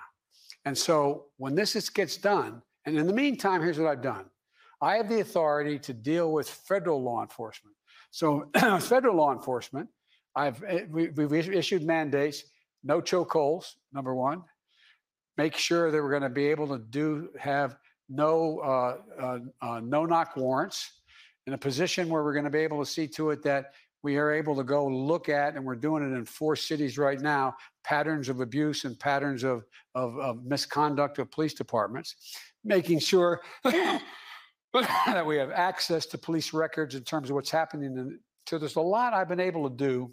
And 0.65 0.77
so 0.77 1.27
when 1.39 1.55
this 1.55 1.75
is, 1.75 1.89
gets 1.89 2.17
done, 2.17 2.63
and 2.87 2.99
in 2.99 3.07
the 3.07 3.13
meantime, 3.13 3.63
here's 3.63 3.79
what 3.79 3.89
I've 3.89 4.03
done 4.03 4.27
I 4.81 4.97
have 4.97 5.09
the 5.09 5.21
authority 5.21 5.79
to 5.81 5.93
deal 5.93 6.33
with 6.33 6.49
federal 6.49 7.03
law 7.03 7.23
enforcement. 7.23 7.77
So, 8.11 8.51
federal 8.81 9.17
law 9.17 9.33
enforcement, 9.33 9.89
I've 10.35 10.63
eh, 10.65 10.85
we, 10.91 11.07
have 11.07 11.33
issued 11.33 11.85
mandates, 11.85 12.45
no 12.85 13.01
chokeholds, 13.01 13.75
number 13.93 14.15
one. 14.15 14.43
Make 15.39 15.57
sure 15.57 15.91
that 15.91 16.03
we're 16.03 16.11
going 16.11 16.23
to 16.23 16.29
be 16.29 16.47
able 16.49 16.69
to 16.69 16.79
do 16.79 17.31
have 17.39 17.77
no 18.09 18.59
uh, 18.59 19.23
uh, 19.23 19.39
uh, 19.63 19.81
no 19.81 20.05
knock 20.05 20.37
warrants 20.37 21.01
in 21.47 21.55
a 21.55 21.59
position 21.59 22.09
where 22.09 22.23
we're 22.23 22.35
going 22.35 22.45
to 22.45 22.51
be 22.51 22.59
able 22.59 22.85
to 22.85 22.91
see 22.91 23.07
to 23.09 23.31
it 23.31 23.43
that 23.43 23.73
we 24.03 24.17
are 24.17 24.33
able 24.33 24.57
to 24.57 24.65
go 24.65 24.87
look 24.87 25.29
at, 25.29 25.55
and 25.55 25.65
we're 25.65 25.77
doing 25.77 26.03
it 26.03 26.17
in 26.17 26.25
four 26.25 26.57
cities 26.57 26.99
right 26.99 27.21
now, 27.21 27.55
patterns 27.85 28.29
of 28.29 28.41
abuse 28.41 28.85
and 28.85 28.99
patterns 28.99 29.45
of, 29.45 29.65
of, 29.95 30.19
of 30.19 30.45
misconduct 30.45 31.19
of 31.19 31.31
police 31.31 31.55
departments, 31.55 32.17
making 32.65 32.99
sure 32.99 33.41
that 33.65 35.27
we 35.27 35.37
have 35.37 35.51
access 35.51 36.07
to 36.07 36.19
police 36.19 36.53
records 36.53 36.95
in 36.95 37.05
terms 37.05 37.31
of 37.31 37.37
what's 37.37 37.51
happening. 37.51 37.97
In, 37.97 38.19
so 38.49 38.59
there's 38.59 38.77
a 38.77 38.81
lot 38.81 39.15
I've 39.15 39.29
been 39.29 39.41
able 39.41 39.69
to 39.71 39.77
do 39.77 40.11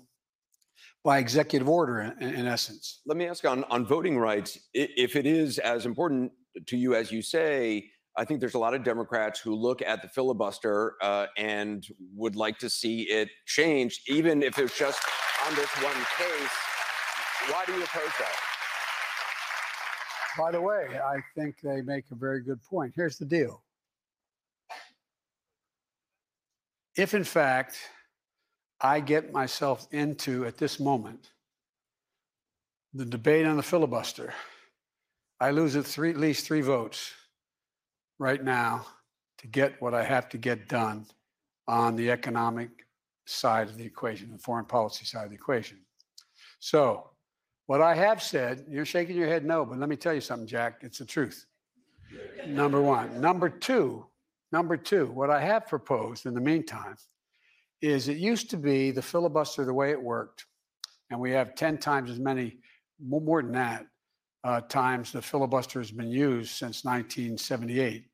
by 1.04 1.18
executive 1.18 1.68
order, 1.68 2.16
in, 2.20 2.36
in 2.36 2.48
essence. 2.48 3.02
Let 3.06 3.18
me 3.18 3.28
ask 3.28 3.44
on, 3.46 3.64
on 3.66 3.86
voting 3.86 4.18
rights, 4.18 4.60
if 4.74 5.16
it 5.16 5.26
is 5.26 5.58
as 5.58 5.86
important 5.86 6.32
to 6.68 6.78
you 6.78 6.96
as 6.96 7.12
you 7.12 7.22
say, 7.22 7.90
I 8.20 8.26
think 8.26 8.42
there's 8.42 8.56
a 8.56 8.60
lot 8.60 8.74
of 8.74 8.84
Democrats 8.84 9.40
who 9.40 9.56
look 9.56 9.82
at 9.82 10.02
the 10.02 10.10
filibuster 10.10 10.96
uh, 11.02 11.28
and 11.38 11.88
would 12.14 12.36
like 12.36 12.60
to 12.60 12.70
see 12.70 13.04
it 13.04 13.30
change, 13.46 14.02
even 14.08 14.44
if 14.44 14.60
it's 14.60 14.78
just 14.78 15.02
on 15.48 15.56
this 15.56 15.70
one 15.82 15.96
case. 16.18 16.52
Why 17.48 17.64
do 17.66 17.72
you 17.72 17.82
oppose 17.82 18.12
that? 18.20 18.36
By 20.38 20.52
the 20.52 20.60
way, 20.60 21.00
I 21.02 21.22
think 21.34 21.62
they 21.64 21.80
make 21.82 22.04
a 22.12 22.16
very 22.16 22.42
good 22.42 22.62
point. 22.62 22.92
Here's 22.94 23.18
the 23.18 23.24
deal. 23.24 23.64
If, 26.98 27.14
in 27.14 27.24
fact, 27.24 27.78
I 28.82 29.00
get 29.00 29.32
myself 29.32 29.88
into, 29.92 30.46
at 30.46 30.58
this 30.58 30.78
moment, 30.78 31.30
the 32.94 33.06
debate 33.06 33.46
on 33.46 33.56
the 33.56 33.64
filibuster, 33.64 34.34
I 35.40 35.52
lose 35.52 35.78
at, 35.78 35.86
three, 35.86 36.10
at 36.10 36.18
least 36.18 36.46
three 36.46 36.60
votes 36.60 37.14
right 38.20 38.44
now 38.44 38.86
to 39.40 39.48
get 39.48 39.82
what 39.82 39.94
I 39.94 40.04
have 40.04 40.30
to 40.30 40.38
get 40.38 40.68
done 40.68 41.06
on 41.68 41.96
the 41.96 42.12
economic 42.12 42.70
side 43.26 43.70
of 43.70 43.78
the 43.78 43.86
equation, 43.86 44.32
the 44.32 44.38
foreign 44.38 44.66
policy 44.66 45.06
side 45.06 45.24
of 45.24 45.30
the 45.30 45.36
equation. 45.36 45.78
So, 46.60 47.10
what 47.68 47.82
I 47.82 47.96
have 47.96 48.22
said, 48.22 48.66
you're 48.68 48.86
shaking 48.86 49.16
your 49.16 49.28
head 49.28 49.46
no, 49.46 49.64
but 49.64 49.78
let 49.78 49.90
me 49.90 49.96
tell 49.96 50.14
you 50.14 50.22
something, 50.22 50.48
Jack, 50.48 50.80
it's 50.82 50.98
the 50.98 51.06
truth. 51.06 51.46
Number 52.48 52.82
one. 52.82 53.22
Number 53.22 53.48
two, 53.48 54.08
number 54.52 54.76
two, 54.76 55.06
what 55.08 55.30
I 55.30 55.40
have 55.40 55.68
proposed 55.68 56.26
in 56.26 56.34
the 56.34 56.42
meantime 56.42 56.96
is 57.82 58.10
it 58.10 58.18
used 58.18 58.50
to 58.50 58.58
be 58.58 58.92
the 58.92 59.02
filibuster 59.02 59.64
the 59.64 59.74
way 59.74 59.92
it 59.92 60.02
worked, 60.02 60.46
and 61.12 61.20
we 61.20 61.32
have 61.32 61.56
10 61.56 61.78
times 61.78 62.10
as 62.10 62.20
many, 62.20 62.58
more 63.00 63.42
than 63.42 63.54
that, 63.54 63.86
uh, 64.44 64.62
times 64.62 65.12
the 65.12 65.22
filibuster 65.22 65.80
has 65.80 65.92
been 65.92 66.10
used 66.10 66.52
since 66.52 66.86
1978. 66.86 68.06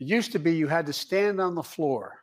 It 0.00 0.06
used 0.06 0.32
to 0.32 0.38
be 0.38 0.54
you 0.54 0.66
had 0.66 0.86
to 0.86 0.92
stand 0.92 1.40
on 1.40 1.54
the 1.54 1.62
floor 1.62 2.20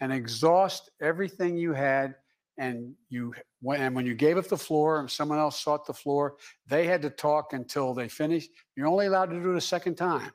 and 0.00 0.12
exhaust 0.12 0.90
everything 1.00 1.56
you 1.56 1.72
had. 1.72 2.14
And 2.58 2.94
you 3.10 3.34
when, 3.60 3.80
and 3.82 3.94
when 3.94 4.06
you 4.06 4.14
gave 4.14 4.38
up 4.38 4.48
the 4.48 4.56
floor 4.56 5.00
and 5.00 5.10
someone 5.10 5.38
else 5.38 5.60
sought 5.60 5.86
the 5.86 5.92
floor, 5.92 6.36
they 6.66 6.86
had 6.86 7.02
to 7.02 7.10
talk 7.10 7.52
until 7.52 7.92
they 7.92 8.08
finished. 8.08 8.50
You're 8.76 8.86
only 8.86 9.06
allowed 9.06 9.30
to 9.30 9.40
do 9.40 9.52
it 9.52 9.56
a 9.56 9.60
second 9.60 9.96
time. 9.96 10.30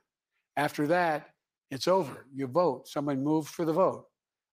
After 0.55 0.85
that, 0.87 1.29
it's 1.71 1.87
over. 1.87 2.27
You 2.33 2.47
vote. 2.47 2.87
Someone 2.87 3.23
moved 3.23 3.49
for 3.49 3.65
the 3.65 3.73
vote. 3.73 4.05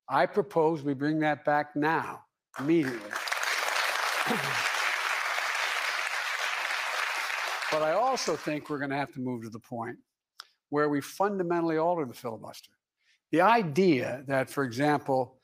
I 0.09 0.25
propose 0.25 0.83
we 0.83 0.95
bring 0.95 1.19
that 1.21 1.45
back 1.45 1.77
now, 1.77 2.23
immediately. 2.59 3.11
but 7.71 7.83
I 7.83 7.93
also 7.93 8.37
think 8.37 8.71
we're 8.71 8.79
going 8.79 8.91
to 8.91 8.97
have 8.97 9.12
to 9.12 9.21
move 9.21 9.43
to 9.43 9.51
the 9.51 9.59
point 9.59 9.97
where 10.71 10.89
we 10.89 11.01
fundamentally 11.01 11.79
alter 11.79 12.05
the 12.05 12.14
filibuster. 12.14 12.71
The 13.31 13.41
idea 13.41 14.25
that, 14.27 14.49
for 14.51 14.64
example, 14.64 15.37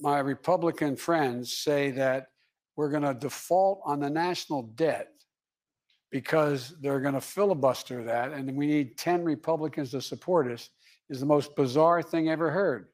my 0.00 0.18
Republican 0.18 0.96
friends 0.96 1.52
say 1.52 1.90
that 1.92 2.28
we're 2.76 2.90
going 2.90 3.02
to 3.02 3.14
default 3.14 3.80
on 3.84 4.00
the 4.00 4.10
national 4.10 4.62
debt 4.62 5.08
because 6.10 6.74
they're 6.80 7.00
going 7.00 7.14
to 7.14 7.20
filibuster 7.20 8.04
that 8.04 8.32
and 8.32 8.56
we 8.56 8.66
need 8.66 8.98
10 8.98 9.24
Republicans 9.24 9.90
to 9.92 10.00
support 10.00 10.50
us 10.50 10.70
is 11.08 11.20
the 11.20 11.26
most 11.26 11.54
bizarre 11.56 12.02
thing 12.02 12.28
ever 12.28 12.50
heard. 12.50 12.88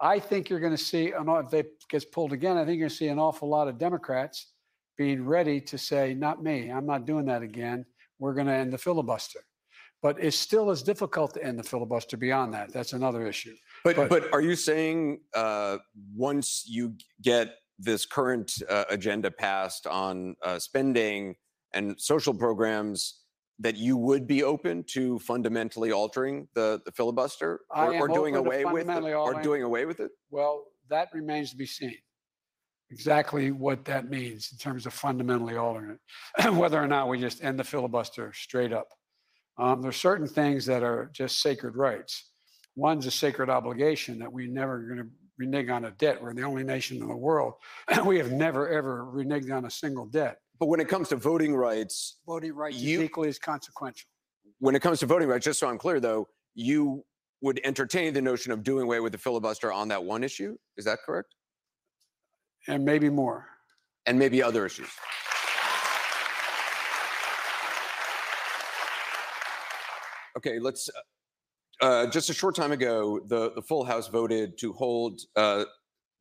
I 0.00 0.18
think 0.18 0.50
you're 0.50 0.60
going 0.60 0.76
to 0.76 0.82
see, 0.82 1.12
if 1.14 1.50
they 1.50 1.64
gets 1.88 2.04
pulled 2.04 2.32
again, 2.32 2.56
I 2.56 2.64
think 2.64 2.78
you're 2.78 2.88
going 2.88 2.90
to 2.90 2.96
see 2.96 3.08
an 3.08 3.18
awful 3.18 3.48
lot 3.48 3.68
of 3.68 3.78
Democrats 3.78 4.52
being 4.96 5.24
ready 5.24 5.60
to 5.60 5.78
say, 5.78 6.14
not 6.14 6.42
me, 6.42 6.70
I'm 6.70 6.86
not 6.86 7.06
doing 7.06 7.26
that 7.26 7.42
again. 7.42 7.84
We're 8.18 8.34
going 8.34 8.46
to 8.46 8.52
end 8.52 8.72
the 8.72 8.78
filibuster. 8.78 9.40
But 10.02 10.22
it's 10.22 10.38
still 10.38 10.70
as 10.70 10.82
difficult 10.82 11.32
to 11.34 11.42
end 11.42 11.58
the 11.58 11.62
filibuster 11.62 12.16
beyond 12.16 12.52
that. 12.54 12.72
That's 12.72 12.92
another 12.92 13.26
issue. 13.26 13.54
But 13.84 13.96
But- 13.96 14.08
but, 14.10 14.32
are 14.32 14.40
you 14.42 14.54
saying 14.54 15.20
uh, 15.34 15.78
once 16.14 16.64
you 16.66 16.94
get 17.22 17.56
this 17.78 18.06
current 18.06 18.52
uh, 18.68 18.84
agenda 18.90 19.30
passed 19.30 19.86
on 19.86 20.36
uh, 20.44 20.58
spending 20.58 21.34
and 21.72 21.98
social 21.98 22.34
programs, 22.34 23.20
that 23.60 23.76
you 23.76 23.96
would 23.96 24.26
be 24.26 24.42
open 24.42 24.84
to 24.88 25.18
fundamentally 25.20 25.90
altering 25.92 26.48
the, 26.54 26.80
the 26.84 26.92
filibuster 26.92 27.60
or, 27.70 27.94
or 27.96 28.08
doing 28.08 28.36
away 28.36 28.64
with 28.64 28.88
it, 28.88 29.02
or 29.14 29.40
doing 29.42 29.62
away 29.62 29.86
with 29.86 30.00
it? 30.00 30.10
Well, 30.30 30.64
that 30.90 31.08
remains 31.14 31.50
to 31.50 31.56
be 31.56 31.66
seen. 31.66 31.96
Exactly 32.90 33.50
what 33.50 33.84
that 33.86 34.08
means 34.10 34.50
in 34.52 34.58
terms 34.58 34.86
of 34.86 34.92
fundamentally 34.92 35.56
altering 35.56 35.98
it, 36.38 36.50
whether 36.54 36.80
or 36.82 36.86
not 36.86 37.08
we 37.08 37.18
just 37.18 37.42
end 37.42 37.58
the 37.58 37.64
filibuster 37.64 38.32
straight 38.34 38.72
up. 38.72 38.88
Um, 39.58 39.82
there's 39.82 39.96
certain 39.96 40.26
things 40.26 40.66
that 40.66 40.82
are 40.82 41.10
just 41.12 41.40
sacred 41.40 41.76
rights. 41.76 42.30
One's 42.76 43.06
a 43.06 43.10
sacred 43.10 43.48
obligation 43.48 44.18
that 44.18 44.32
we 44.32 44.46
never 44.48 44.80
going 44.80 44.98
to 44.98 45.06
renege 45.38 45.68
on 45.70 45.86
a 45.86 45.90
debt. 45.92 46.20
We're 46.22 46.34
the 46.34 46.42
only 46.42 46.64
nation 46.64 47.00
in 47.00 47.08
the 47.08 47.16
world. 47.16 47.54
we 48.04 48.18
have 48.18 48.32
never 48.32 48.68
ever 48.68 49.04
reneged 49.12 49.52
on 49.56 49.64
a 49.64 49.70
single 49.70 50.06
debt. 50.06 50.38
But 50.60 50.66
when 50.66 50.80
it 50.80 50.88
comes 50.88 51.08
to 51.08 51.16
voting 51.16 51.54
rights, 51.56 52.18
Voting 52.26 52.54
rights 52.54 52.76
You- 52.76 52.98
is 53.00 53.04
equally 53.06 53.28
as 53.28 53.38
consequential. 53.38 54.06
when 54.58 54.74
it 54.76 54.80
comes 54.82 55.00
to 55.00 55.06
voting 55.06 55.28
rights, 55.28 55.44
just 55.44 55.58
so 55.58 55.68
I'm 55.68 55.78
clear, 55.78 56.00
though, 56.00 56.28
you 56.54 57.04
would 57.40 57.60
entertain 57.64 58.14
the 58.14 58.22
notion 58.22 58.52
of 58.52 58.62
doing 58.62 58.84
away 58.84 59.00
with 59.00 59.12
the 59.12 59.18
filibuster 59.18 59.72
on 59.72 59.88
that 59.88 60.02
one 60.04 60.22
issue. 60.22 60.56
Is 60.76 60.84
that 60.84 60.98
correct? 61.04 61.34
And 62.68 62.84
maybe 62.84 63.10
more. 63.10 63.46
And 64.06 64.18
maybe 64.18 64.42
other 64.42 64.66
issues. 64.66 64.88
Okay, 70.36 70.58
let's. 70.58 70.88
uh, 70.88 71.00
Uh, 71.80 72.06
just 72.06 72.30
a 72.30 72.34
short 72.34 72.54
time 72.54 72.72
ago, 72.72 73.20
the, 73.26 73.50
the 73.56 73.60
full 73.62 73.84
House 73.84 74.08
voted 74.08 74.56
to 74.58 74.72
hold 74.72 75.20
uh, 75.36 75.64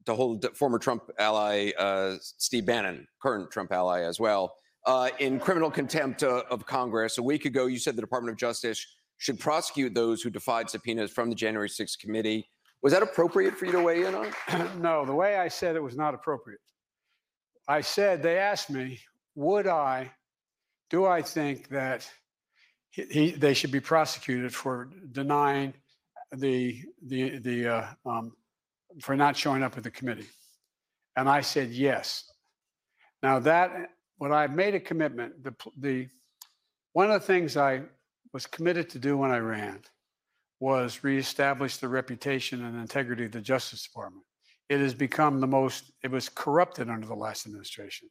to 0.05 0.13
hold 0.15 0.45
former 0.57 0.79
Trump 0.79 1.03
ally 1.19 1.71
uh, 1.77 2.15
Steve 2.19 2.65
Bannon, 2.65 3.07
current 3.21 3.51
Trump 3.51 3.71
ally 3.71 4.01
as 4.01 4.19
well, 4.19 4.55
uh, 4.85 5.09
in 5.19 5.39
criminal 5.39 5.71
contempt 5.71 6.23
uh, 6.23 6.43
of 6.49 6.65
Congress. 6.65 7.17
A 7.19 7.23
week 7.23 7.45
ago, 7.45 7.67
you 7.67 7.77
said 7.79 7.95
the 7.95 8.01
Department 8.01 8.33
of 8.33 8.37
Justice 8.39 8.85
should 9.19 9.39
prosecute 9.39 9.93
those 9.93 10.21
who 10.23 10.29
defied 10.29 10.69
subpoenas 10.69 11.11
from 11.11 11.29
the 11.29 11.35
January 11.35 11.69
6th 11.69 11.99
committee. 11.99 12.49
Was 12.83 12.91
that 12.91 13.01
appropriate 13.01 13.57
for 13.57 13.65
you 13.65 13.71
to 13.71 13.81
weigh 13.81 14.05
in 14.05 14.13
on? 14.13 14.27
no, 14.81 15.05
the 15.05 15.15
way 15.15 15.37
I 15.37 15.47
said 15.47 15.77
it 15.77 15.81
was 15.81 15.95
not 15.95 16.13
appropriate. 16.13 16.59
I 17.65 17.79
said, 17.79 18.21
they 18.21 18.37
asked 18.37 18.69
me, 18.69 18.99
would 19.35 19.67
I, 19.67 20.11
do 20.89 21.05
I 21.05 21.21
think 21.21 21.69
that 21.69 22.07
he, 22.89 23.03
he, 23.03 23.31
they 23.31 23.53
should 23.53 23.71
be 23.71 23.79
prosecuted 23.79 24.53
for 24.53 24.89
denying 25.13 25.73
the, 26.33 26.83
the, 27.05 27.39
the, 27.39 27.67
uh, 27.67 27.87
um, 28.05 28.33
for 29.01 29.15
not 29.15 29.37
showing 29.37 29.63
up 29.63 29.77
at 29.77 29.83
the 29.83 29.91
committee? 29.91 30.27
And 31.15 31.29
I 31.29 31.39
said, 31.39 31.71
yes. 31.71 32.29
Now 33.23 33.39
that, 33.39 33.91
when 34.17 34.33
I 34.33 34.47
made 34.47 34.75
a 34.75 34.79
commitment, 34.81 35.41
the, 35.41 35.55
the, 35.77 36.09
one 36.91 37.09
of 37.09 37.21
the 37.21 37.25
things 37.25 37.55
I 37.55 37.83
was 38.33 38.45
committed 38.45 38.89
to 38.89 38.99
do 38.99 39.17
when 39.17 39.31
I 39.31 39.37
ran 39.37 39.79
was 40.63 41.03
reestablish 41.03 41.75
the 41.75 41.89
reputation 41.89 42.63
and 42.63 42.79
integrity 42.79 43.25
of 43.25 43.33
the 43.33 43.41
Justice 43.41 43.83
Department. 43.83 44.23
It 44.69 44.79
has 44.79 44.93
become 44.93 45.41
the 45.41 45.47
most, 45.47 45.91
it 46.05 46.09
was 46.09 46.29
corrupted 46.29 46.89
under 46.89 47.05
the 47.05 47.13
last 47.13 47.45
administration. 47.45 48.07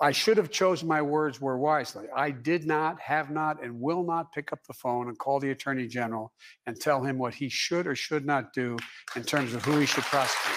I 0.00 0.12
should 0.12 0.36
have 0.36 0.52
chosen 0.52 0.86
my 0.86 1.02
words 1.02 1.40
more 1.40 1.58
wisely. 1.58 2.06
I 2.14 2.30
did 2.30 2.64
not, 2.64 3.00
have 3.00 3.32
not, 3.32 3.60
and 3.60 3.80
will 3.80 4.04
not 4.04 4.30
pick 4.32 4.52
up 4.52 4.60
the 4.68 4.72
phone 4.72 5.08
and 5.08 5.18
call 5.18 5.40
the 5.40 5.50
Attorney 5.50 5.88
General 5.88 6.32
and 6.68 6.80
tell 6.80 7.02
him 7.02 7.18
what 7.18 7.34
he 7.34 7.48
should 7.48 7.88
or 7.88 7.96
should 7.96 8.24
not 8.24 8.52
do 8.52 8.76
in 9.16 9.24
terms 9.24 9.52
of 9.52 9.64
who 9.64 9.76
he 9.80 9.86
should 9.86 10.04
prosecute. 10.04 10.56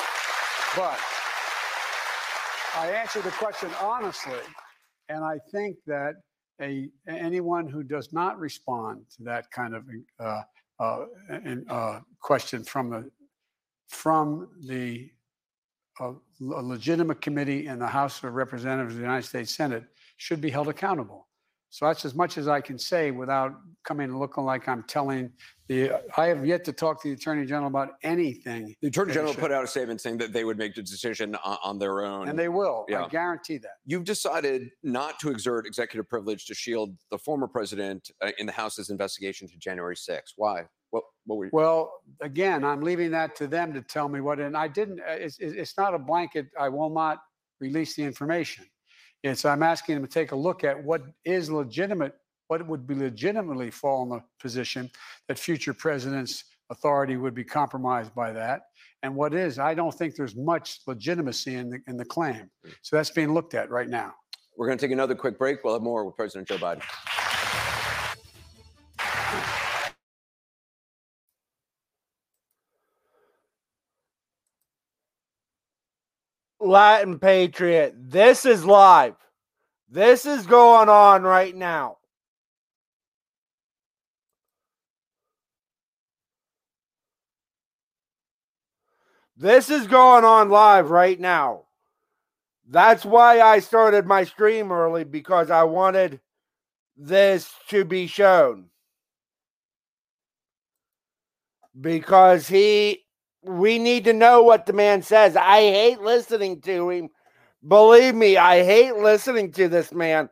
But 0.76 1.00
I 2.76 2.92
answered 2.92 3.24
the 3.24 3.32
question 3.32 3.72
honestly, 3.82 4.38
and 5.10 5.24
I 5.24 5.40
think 5.52 5.78
that 5.88 6.14
a 6.62 6.90
anyone 7.08 7.68
who 7.68 7.82
does 7.82 8.14
not 8.14 8.38
respond 8.40 9.02
to 9.18 9.24
that 9.24 9.50
kind 9.50 9.74
of 9.74 9.84
uh, 10.20 10.42
uh, 10.80 11.06
in, 11.30 11.66
uh, 11.70 12.00
question 12.22 12.64
from 12.64 12.90
the 12.90 13.10
from 13.88 14.50
the 14.66 15.10
uh, 16.00 16.12
legitimate 16.40 17.22
committee 17.22 17.68
in 17.68 17.80
the 17.80 17.88
House 17.88 18.24
of 18.24 18.34
Representatives 18.34 18.94
of 18.94 18.98
the 18.98 19.06
United 19.06 19.26
States 19.26 19.56
Senate 19.56 19.84
should 20.18 20.42
be 20.42 20.50
held 20.50 20.68
accountable. 20.68 21.27
So 21.70 21.86
that's 21.86 22.06
as 22.06 22.16
much 22.16 22.38
as 22.38 22.48
I 22.48 22.62
can 22.62 22.80
say 22.80 23.12
without 23.12 23.54
coming 23.84 24.06
and 24.10 24.20
looking 24.20 24.46
like 24.46 24.68
I'm 24.68 24.84
telling 24.84 25.32
the. 25.68 25.92
I 26.18 26.28
have 26.28 26.46
yet 26.46 26.64
to 26.66 26.74
talk 26.74 27.02
to 27.04 27.10
the 27.10 27.14
Attorney 27.14 27.46
General 27.46 27.68
about 27.68 27.96
anything, 28.04 28.74
The 28.82 28.88
Attorney 28.88 29.14
General 29.14 29.34
put 29.34 29.52
out 29.52 29.64
a 29.64 29.68
statement 29.68 30.00
saying 30.00 30.18
that 30.20 30.32
they 30.32 30.46
would 30.46 30.58
make 30.58 30.76
the 30.76 30.82
decision 30.82 31.36
on, 31.44 31.58
on 31.64 31.80
their 31.80 32.06
own. 32.06 32.30
and 32.30 32.40
they 32.40 32.48
will. 32.50 32.86
Yeah. 32.88 33.06
I 33.06 33.10
guarantee 33.10 33.58
that. 33.60 33.74
You've 33.86 34.06
decided 34.06 34.70
not 34.82 35.20
to 35.20 35.30
exert 35.30 35.68
executive 35.68 36.08
privilege 36.10 36.46
to 36.46 36.54
shield 36.56 36.96
the 37.12 37.18
former 37.18 37.48
president 37.48 38.12
uh, 38.22 38.32
in 38.38 38.46
the 38.46 38.54
House's 38.54 38.90
investigation 38.90 39.48
to 39.50 39.58
January 39.58 39.96
6th. 39.96 40.34
Why? 40.38 40.64
What, 40.92 41.04
what 41.26 41.36
were 41.38 41.46
you? 41.46 41.52
Well, 41.54 41.92
again, 42.22 42.64
I'm 42.64 42.82
leaving 42.82 43.12
that 43.12 43.36
to 43.38 43.48
them 43.48 43.74
to 43.74 43.82
tell 43.82 44.08
me 44.08 44.22
what, 44.22 44.40
and 44.40 44.56
I 44.56 44.70
didn't, 44.70 45.02
uh, 45.02 45.12
it's, 45.12 45.38
it's 45.40 45.54
it's 45.54 45.78
not 45.78 45.94
a 45.94 46.00
blanket, 46.00 46.48
I 46.58 46.70
will 46.70 46.90
not 46.90 47.20
release 47.60 47.96
the 47.96 48.04
information. 48.04 48.66
It's, 49.24 49.46
I'm 49.46 49.64
asking 49.64 49.96
them 49.96 50.06
to 50.06 50.12
take 50.12 50.32
a 50.32 50.36
look 50.36 50.64
at 50.64 50.82
what 50.82 51.02
is 51.26 51.50
legitimate, 51.50 52.14
what 52.48 52.66
would 52.68 52.88
be 52.88 52.96
legitimately 52.96 53.72
fall 53.72 54.04
in 54.04 54.10
the 54.10 54.24
position 54.40 54.90
that 55.28 55.38
future 55.40 55.74
presidents' 55.74 56.44
authority 56.70 57.18
would 57.18 57.34
be 57.34 57.44
compromised 57.44 58.14
by 58.14 58.32
that. 58.32 58.62
And 59.04 59.16
what 59.16 59.34
is, 59.34 59.60
I 59.60 59.74
don't 59.74 59.94
think 59.94 60.16
there's 60.16 60.36
much 60.36 60.80
legitimacy 60.88 61.56
in 61.56 61.70
the, 61.70 61.80
in 61.88 61.98
the 61.98 62.06
claim. 62.06 62.50
Hmm. 62.64 62.72
So 62.82 62.96
that's 62.96 63.12
being 63.12 63.34
looked 63.34 63.54
at 63.54 63.70
right 63.70 63.90
now. 63.90 64.14
We're 64.58 64.68
going 64.68 64.78
to 64.78 64.86
take 64.86 64.92
another 64.92 65.16
quick 65.16 65.38
break. 65.38 65.64
We'll 65.64 65.74
have 65.74 65.84
more 65.84 66.04
with 66.04 66.16
President 66.16 66.48
Joe 66.48 66.58
Biden. 66.58 66.82
Latin 76.68 77.20
Patriot, 77.20 77.96
this 77.98 78.46
is 78.46 78.66
live. 78.66 79.16
This 79.90 80.26
is 80.26 80.46
going 80.46 80.90
on 80.90 81.24
right 81.24 81.56
now. 81.56 81.98
This 89.38 89.70
is 89.70 89.88
going 89.88 90.26
on 90.26 90.50
live 90.50 90.90
right 90.90 91.20
now. 91.20 91.64
That's 92.70 93.06
why 93.06 93.40
I 93.40 93.60
started 93.60 94.06
my 94.06 94.24
stream 94.24 94.72
early 94.72 95.04
because 95.04 95.52
I 95.52 95.64
wanted 95.64 96.20
this 96.98 97.50
to 97.70 97.86
be 97.86 98.08
shown. 98.08 98.66
Because 101.80 102.48
he, 102.48 103.06
we 103.48 103.80
need 103.80 104.06
to 104.06 104.14
know 104.14 104.44
what 104.44 104.66
the 104.66 104.74
man 104.74 105.02
says. 105.02 105.36
I 105.36 105.62
hate 105.62 106.02
listening 106.02 106.62
to 106.62 106.90
him. 106.90 107.10
Believe 107.68 108.16
me, 108.16 108.38
I 108.38 108.64
hate 108.64 108.96
listening 108.96 109.52
to 109.54 109.68
this 109.68 109.94
man, 109.94 110.30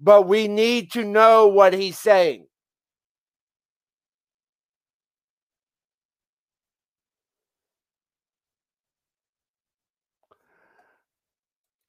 but 0.00 0.28
we 0.28 0.48
need 0.48 0.92
to 0.92 1.04
know 1.04 1.48
what 1.48 1.72
he's 1.72 1.98
saying. 1.98 2.46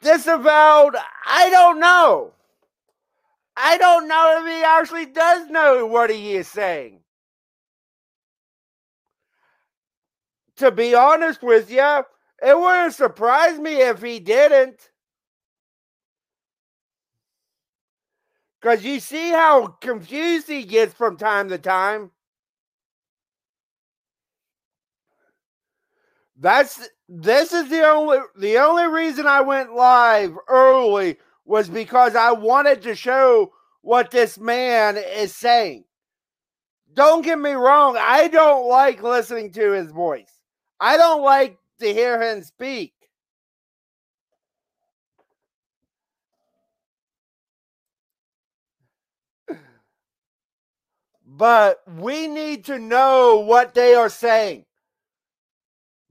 Disavowed, 0.01 0.95
I 1.25 1.49
don't 1.49 1.79
know. 1.79 2.33
I 3.57 3.77
don't 3.77 4.07
know 4.07 4.39
if 4.39 4.45
he 4.47 4.63
actually 4.63 5.07
does 5.07 5.49
know 5.49 5.85
what 5.85 6.09
he 6.11 6.35
is 6.35 6.47
saying. 6.47 6.99
To 10.57 10.71
be 10.71 10.95
honest 10.95 11.43
with 11.43 11.69
you, 11.71 12.03
it 12.41 12.57
wouldn't 12.57 12.93
surprise 12.95 13.59
me 13.59 13.81
if 13.81 14.01
he 14.01 14.19
didn't. 14.19 14.89
Because 18.59 18.83
you 18.83 18.99
see 18.99 19.29
how 19.29 19.67
confused 19.67 20.47
he 20.47 20.63
gets 20.63 20.93
from 20.93 21.15
time 21.17 21.49
to 21.49 21.57
time. 21.57 22.11
That's 26.39 26.87
this 27.09 27.53
is 27.53 27.69
the 27.69 27.87
only 27.87 28.19
the 28.37 28.57
only 28.57 28.87
reason 28.87 29.25
I 29.25 29.41
went 29.41 29.73
live 29.73 30.35
early 30.47 31.17
was 31.45 31.69
because 31.69 32.15
I 32.15 32.31
wanted 32.31 32.83
to 32.83 32.95
show 32.95 33.53
what 33.81 34.11
this 34.11 34.37
man 34.37 34.97
is 34.97 35.35
saying. 35.35 35.85
Don't 36.93 37.23
get 37.23 37.39
me 37.39 37.51
wrong, 37.51 37.95
I 37.97 38.27
don't 38.27 38.67
like 38.67 39.01
listening 39.01 39.51
to 39.53 39.71
his 39.71 39.91
voice. 39.91 40.36
I 40.79 40.97
don't 40.97 41.23
like 41.23 41.57
to 41.79 41.93
hear 41.93 42.21
him 42.21 42.43
speak. 42.43 42.93
but 51.37 51.83
we 51.87 52.27
need 52.27 52.65
to 52.65 52.79
know 52.79 53.43
what 53.45 53.75
they 53.75 53.93
are 53.93 54.09
saying. 54.09 54.65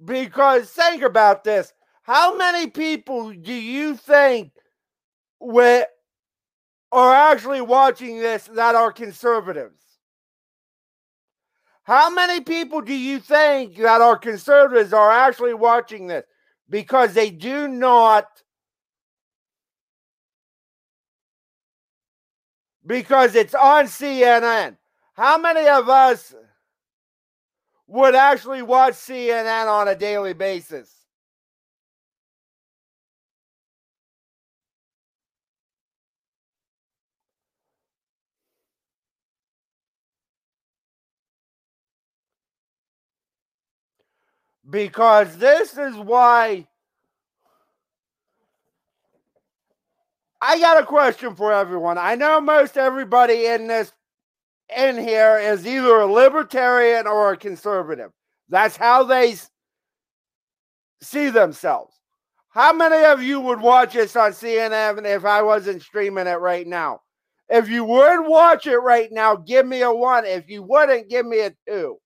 Because 0.05 0.71
think 0.71 1.03
about 1.03 1.43
this. 1.43 1.73
How 2.03 2.37
many 2.37 2.69
people 2.71 3.33
do 3.33 3.53
you 3.53 3.97
think 3.97 4.53
with, 5.41 5.89
are 6.93 7.33
actually 7.33 7.61
watching 7.63 8.21
this 8.21 8.45
that 8.55 8.77
are 8.77 8.93
conservatives? 8.93 9.86
How 11.87 12.11
many 12.11 12.41
people 12.41 12.81
do 12.81 12.93
you 12.93 13.21
think 13.21 13.77
that 13.77 14.01
are 14.01 14.19
conservatives 14.19 14.93
are 14.93 15.13
actually 15.13 15.55
watching 15.55 16.09
this? 16.09 16.25
Because 16.69 17.15
they 17.15 17.31
do 17.31 17.69
not 17.69 18.27
because 22.85 23.37
it's 23.37 23.55
on 23.55 23.85
CNN. 23.85 24.77
How 25.15 25.39
many 25.39 25.69
of 25.69 25.89
us 25.89 26.35
would 27.87 28.17
actually 28.17 28.63
watch 28.63 28.95
CNN 28.95 29.69
on 29.69 29.87
a 29.87 29.95
daily 29.95 30.33
basis? 30.33 30.93
Because 44.69 45.37
this 45.37 45.79
is 45.79 45.95
why 45.95 46.67
I 50.41 50.59
got 50.59 50.83
a 50.83 50.87
question 50.87 51.35
for 51.35 51.53
everyone. 51.53 51.99
I 51.99 52.15
know 52.15 52.41
most 52.41 52.77
everybody 52.77 53.47
in 53.47 53.69
this 53.69 53.93
in 54.77 54.99
here 54.99 55.39
is 55.39 55.67
either 55.67 56.01
a 56.01 56.07
libertarian 56.07 57.07
or 57.07 57.33
a 57.33 57.37
conservative. 57.37 58.11
That's 58.49 58.77
how 58.77 59.05
they 59.05 59.37
see 61.01 61.31
themselves. 61.31 61.95
How 62.51 62.73
many 62.73 63.05
of 63.05 63.23
you 63.23 63.41
would 63.41 63.61
watch 63.61 63.93
this 63.93 64.17
on 64.17 64.33
CNN 64.33 65.05
if 65.05 65.25
I 65.25 65.43
wasn't 65.43 65.83
streaming 65.83 66.27
it 66.27 66.41
right 66.41 66.67
now? 66.67 67.01
If 67.49 67.69
you 67.69 67.85
would 67.85 68.27
watch 68.27 68.67
it 68.67 68.79
right 68.79 69.11
now, 69.13 69.37
give 69.37 69.67
me 69.67 69.83
a 69.83 69.93
one. 69.93 70.25
If 70.25 70.49
you 70.49 70.63
wouldn't, 70.63 71.09
give 71.09 71.27
me 71.27 71.41
a 71.41 71.53
two. 71.69 71.99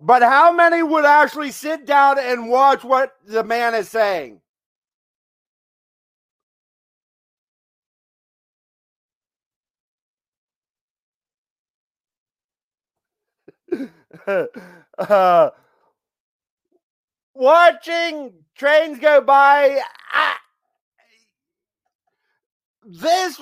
But 0.00 0.22
how 0.22 0.52
many 0.52 0.82
would 0.82 1.04
actually 1.06 1.52
sit 1.52 1.86
down 1.86 2.18
and 2.18 2.48
watch 2.48 2.84
what 2.84 3.14
the 3.26 3.44
man 3.44 3.74
is 3.74 3.88
saying? 3.88 4.40
uh, 14.98 15.50
watching 17.34 18.34
trains 18.56 18.98
go 19.00 19.20
by. 19.22 19.80
I, 20.12 20.36
this 22.84 23.40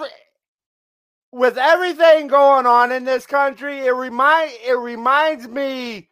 with 1.32 1.58
everything 1.58 2.28
going 2.28 2.66
on 2.66 2.92
in 2.92 3.04
this 3.04 3.26
country, 3.26 3.80
it 3.80 3.92
remind 3.94 4.52
it 4.66 4.78
reminds 4.78 5.48
me 5.48 6.08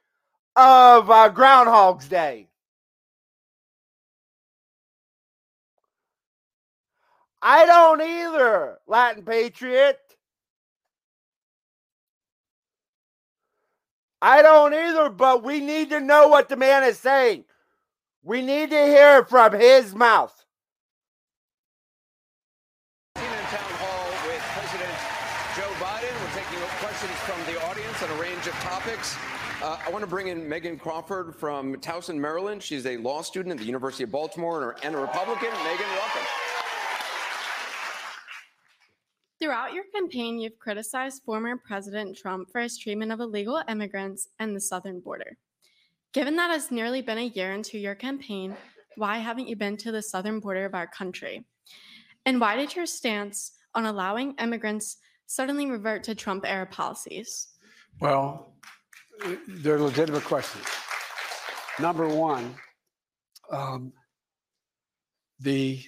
of 0.56 1.10
uh, 1.10 1.28
Groundhog's 1.30 2.08
Day. 2.08 2.48
I 7.40 7.66
don't 7.66 8.00
either, 8.00 8.78
Latin 8.86 9.24
Patriot. 9.24 9.98
I 14.20 14.42
don't 14.42 14.72
either, 14.72 15.10
but 15.10 15.42
we 15.42 15.58
need 15.58 15.90
to 15.90 15.98
know 15.98 16.28
what 16.28 16.48
the 16.48 16.56
man 16.56 16.84
is 16.84 16.98
saying. 16.98 17.44
We 18.22 18.40
need 18.40 18.70
to 18.70 18.86
hear 18.86 19.18
it 19.18 19.28
from 19.28 19.52
his 19.52 19.96
mouth. 19.96 20.44
In 23.16 23.22
town 23.22 23.72
hall 23.82 24.10
with 24.28 24.42
President 24.54 24.94
Joe 25.56 25.74
Biden. 25.82 26.14
We're 26.22 26.38
taking 26.38 26.62
questions 26.78 27.18
from 27.26 27.52
the 27.52 27.60
audience 27.66 28.00
on 28.04 28.10
a 28.10 28.20
range 28.22 28.46
of 28.46 28.54
topics. 28.62 29.16
Uh, 29.62 29.78
I 29.86 29.90
want 29.90 30.02
to 30.02 30.08
bring 30.08 30.26
in 30.26 30.48
Megan 30.48 30.76
Crawford 30.76 31.36
from 31.36 31.76
Towson, 31.76 32.18
Maryland. 32.18 32.60
She's 32.60 32.84
a 32.84 32.96
law 32.96 33.22
student 33.22 33.52
at 33.52 33.58
the 33.58 33.64
University 33.64 34.02
of 34.02 34.10
Baltimore 34.10 34.72
and, 34.72 34.84
and 34.84 34.94
a 34.96 34.98
Republican. 34.98 35.50
Megan, 35.62 35.86
welcome. 35.86 36.22
Throughout 39.40 39.72
your 39.72 39.84
campaign, 39.94 40.40
you've 40.40 40.58
criticized 40.58 41.22
former 41.22 41.56
President 41.56 42.16
Trump 42.16 42.50
for 42.50 42.60
his 42.60 42.76
treatment 42.76 43.12
of 43.12 43.20
illegal 43.20 43.62
immigrants 43.68 44.28
and 44.40 44.56
the 44.56 44.60
southern 44.60 44.98
border. 44.98 45.38
Given 46.12 46.34
that 46.36 46.50
it's 46.50 46.72
nearly 46.72 47.00
been 47.00 47.18
a 47.18 47.28
year 47.28 47.52
into 47.52 47.78
your 47.78 47.94
campaign, 47.94 48.56
why 48.96 49.18
haven't 49.18 49.46
you 49.46 49.54
been 49.54 49.76
to 49.76 49.92
the 49.92 50.02
southern 50.02 50.40
border 50.40 50.64
of 50.64 50.74
our 50.74 50.88
country? 50.88 51.44
And 52.26 52.40
why 52.40 52.56
did 52.56 52.74
your 52.74 52.86
stance 52.86 53.52
on 53.76 53.86
allowing 53.86 54.34
immigrants 54.40 54.96
suddenly 55.26 55.70
revert 55.70 56.02
to 56.02 56.16
Trump 56.16 56.44
era 56.44 56.66
policies? 56.66 57.46
Well, 58.00 58.52
they're 59.48 59.80
legitimate 59.80 60.24
questions. 60.24 60.64
Number 61.78 62.08
one, 62.08 62.54
um, 63.50 63.92
the 65.40 65.82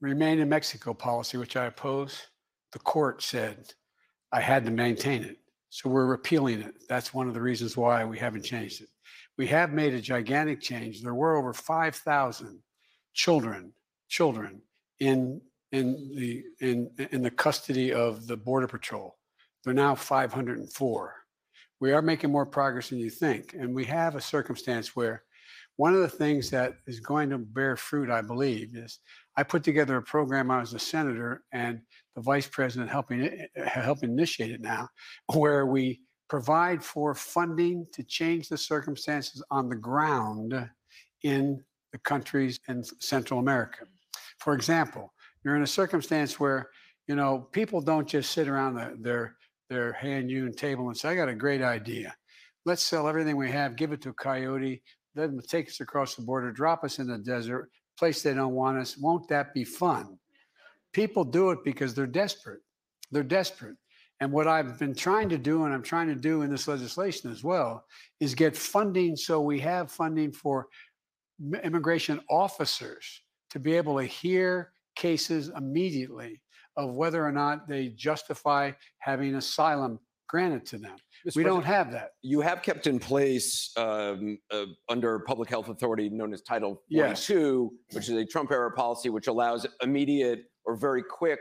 remain 0.00 0.38
in 0.38 0.48
Mexico 0.48 0.94
policy, 0.94 1.36
which 1.36 1.56
I 1.56 1.66
oppose, 1.66 2.26
the 2.72 2.78
court 2.78 3.22
said 3.22 3.72
I 4.32 4.40
had 4.40 4.64
to 4.64 4.70
maintain 4.70 5.22
it. 5.22 5.38
So 5.70 5.88
we're 5.88 6.06
repealing 6.06 6.60
it. 6.60 6.74
That's 6.88 7.14
one 7.14 7.28
of 7.28 7.34
the 7.34 7.40
reasons 7.40 7.76
why 7.76 8.04
we 8.04 8.18
haven't 8.18 8.44
changed 8.44 8.82
it. 8.82 8.88
We 9.38 9.46
have 9.48 9.72
made 9.72 9.94
a 9.94 10.00
gigantic 10.00 10.60
change. 10.60 11.02
There 11.02 11.14
were 11.14 11.36
over 11.36 11.52
5,000 11.52 12.58
children, 13.14 13.72
children 14.08 14.62
in 14.98 15.40
in 15.72 16.12
the 16.16 16.42
in 16.60 16.90
in 17.12 17.22
the 17.22 17.30
custody 17.30 17.92
of 17.92 18.26
the 18.26 18.36
border 18.36 18.66
patrol. 18.66 19.16
They're 19.64 19.72
now 19.72 19.94
504. 19.94 21.14
We 21.80 21.92
are 21.92 22.02
making 22.02 22.30
more 22.30 22.46
progress 22.46 22.90
than 22.90 22.98
you 22.98 23.10
think, 23.10 23.54
and 23.54 23.74
we 23.74 23.84
have 23.86 24.14
a 24.14 24.20
circumstance 24.20 24.94
where 24.94 25.22
one 25.76 25.94
of 25.94 26.00
the 26.00 26.08
things 26.08 26.50
that 26.50 26.74
is 26.86 27.00
going 27.00 27.30
to 27.30 27.38
bear 27.38 27.74
fruit, 27.74 28.10
I 28.10 28.20
believe, 28.20 28.76
is 28.76 28.98
I 29.38 29.42
put 29.44 29.64
together 29.64 29.96
a 29.96 30.02
program. 30.02 30.50
I 30.50 30.60
was 30.60 30.74
a 30.74 30.78
senator 30.78 31.42
and 31.52 31.80
the 32.14 32.20
vice 32.20 32.46
president 32.46 32.90
helping 32.90 33.22
it, 33.22 33.50
helping 33.56 34.10
initiate 34.10 34.50
it 34.50 34.60
now, 34.60 34.88
where 35.34 35.64
we 35.64 36.00
provide 36.28 36.84
for 36.84 37.14
funding 37.14 37.86
to 37.94 38.02
change 38.02 38.50
the 38.50 38.58
circumstances 38.58 39.42
on 39.50 39.70
the 39.70 39.76
ground 39.76 40.68
in 41.22 41.64
the 41.92 41.98
countries 41.98 42.60
in 42.68 42.84
Central 42.84 43.40
America. 43.40 43.86
For 44.38 44.52
example, 44.52 45.14
you're 45.42 45.56
in 45.56 45.62
a 45.62 45.66
circumstance 45.66 46.38
where 46.38 46.68
you 47.08 47.16
know 47.16 47.48
people 47.52 47.80
don't 47.80 48.06
just 48.06 48.32
sit 48.32 48.48
around 48.48 48.74
the, 48.74 48.96
their 49.00 49.36
their 49.70 49.94
hand 49.94 50.28
hewn 50.28 50.52
table 50.52 50.88
and 50.88 50.96
say, 50.96 51.08
"I 51.08 51.14
got 51.14 51.30
a 51.30 51.34
great 51.34 51.62
idea. 51.62 52.14
Let's 52.66 52.82
sell 52.82 53.08
everything 53.08 53.36
we 53.36 53.50
have, 53.50 53.76
give 53.76 53.92
it 53.92 54.02
to 54.02 54.10
a 54.10 54.14
coyote, 54.14 54.82
let 55.14 55.30
them 55.30 55.40
take 55.40 55.68
us 55.68 55.80
across 55.80 56.14
the 56.14 56.22
border, 56.22 56.52
drop 56.52 56.84
us 56.84 56.98
in 56.98 57.06
the 57.06 57.16
desert, 57.16 57.70
place 57.96 58.22
they 58.22 58.34
don't 58.34 58.54
want 58.54 58.78
us. 58.78 58.98
Won't 58.98 59.28
that 59.28 59.54
be 59.54 59.64
fun?" 59.64 60.18
People 60.92 61.24
do 61.24 61.50
it 61.52 61.60
because 61.64 61.94
they're 61.94 62.06
desperate. 62.06 62.60
They're 63.12 63.22
desperate. 63.22 63.76
And 64.18 64.32
what 64.32 64.48
I've 64.48 64.78
been 64.78 64.94
trying 64.94 65.30
to 65.30 65.38
do, 65.38 65.64
and 65.64 65.72
I'm 65.72 65.82
trying 65.82 66.08
to 66.08 66.14
do 66.14 66.42
in 66.42 66.50
this 66.50 66.68
legislation 66.68 67.30
as 67.30 67.42
well, 67.42 67.86
is 68.18 68.34
get 68.34 68.56
funding 68.56 69.16
so 69.16 69.40
we 69.40 69.60
have 69.60 69.90
funding 69.90 70.32
for 70.32 70.68
immigration 71.62 72.20
officers 72.28 73.22
to 73.50 73.58
be 73.58 73.74
able 73.74 73.98
to 73.98 74.04
hear 74.04 74.72
cases 74.94 75.50
immediately 75.56 76.42
of 76.80 76.94
whether 76.94 77.24
or 77.24 77.32
not 77.32 77.68
they 77.68 77.88
justify 77.88 78.72
having 79.00 79.34
asylum 79.34 80.00
granted 80.28 80.64
to 80.64 80.78
them. 80.78 80.96
Mr. 81.28 81.36
we 81.36 81.42
don't 81.42 81.64
have 81.64 81.92
that. 81.92 82.12
You 82.22 82.40
have 82.40 82.62
kept 82.62 82.86
in 82.86 82.98
place 82.98 83.70
um, 83.76 84.38
uh, 84.50 84.64
under 84.88 85.18
public 85.18 85.50
health 85.50 85.68
authority 85.68 86.08
known 86.08 86.32
as 86.32 86.40
Title 86.40 86.82
Yes. 86.88 87.26
42, 87.26 87.70
which 87.92 88.08
is 88.08 88.16
a 88.16 88.24
Trump 88.24 88.50
era 88.50 88.70
policy 88.70 89.10
which 89.10 89.26
allows 89.26 89.66
immediate 89.82 90.44
or 90.64 90.76
very 90.76 91.02
quick 91.02 91.40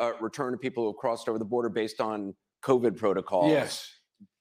uh, 0.00 0.12
return 0.20 0.52
to 0.52 0.58
people 0.58 0.82
who 0.82 0.88
have 0.88 0.96
crossed 0.96 1.28
over 1.28 1.38
the 1.38 1.44
border 1.44 1.68
based 1.68 2.00
on 2.00 2.34
COVID 2.64 2.96
protocols. 2.96 3.52
Yes. 3.52 3.88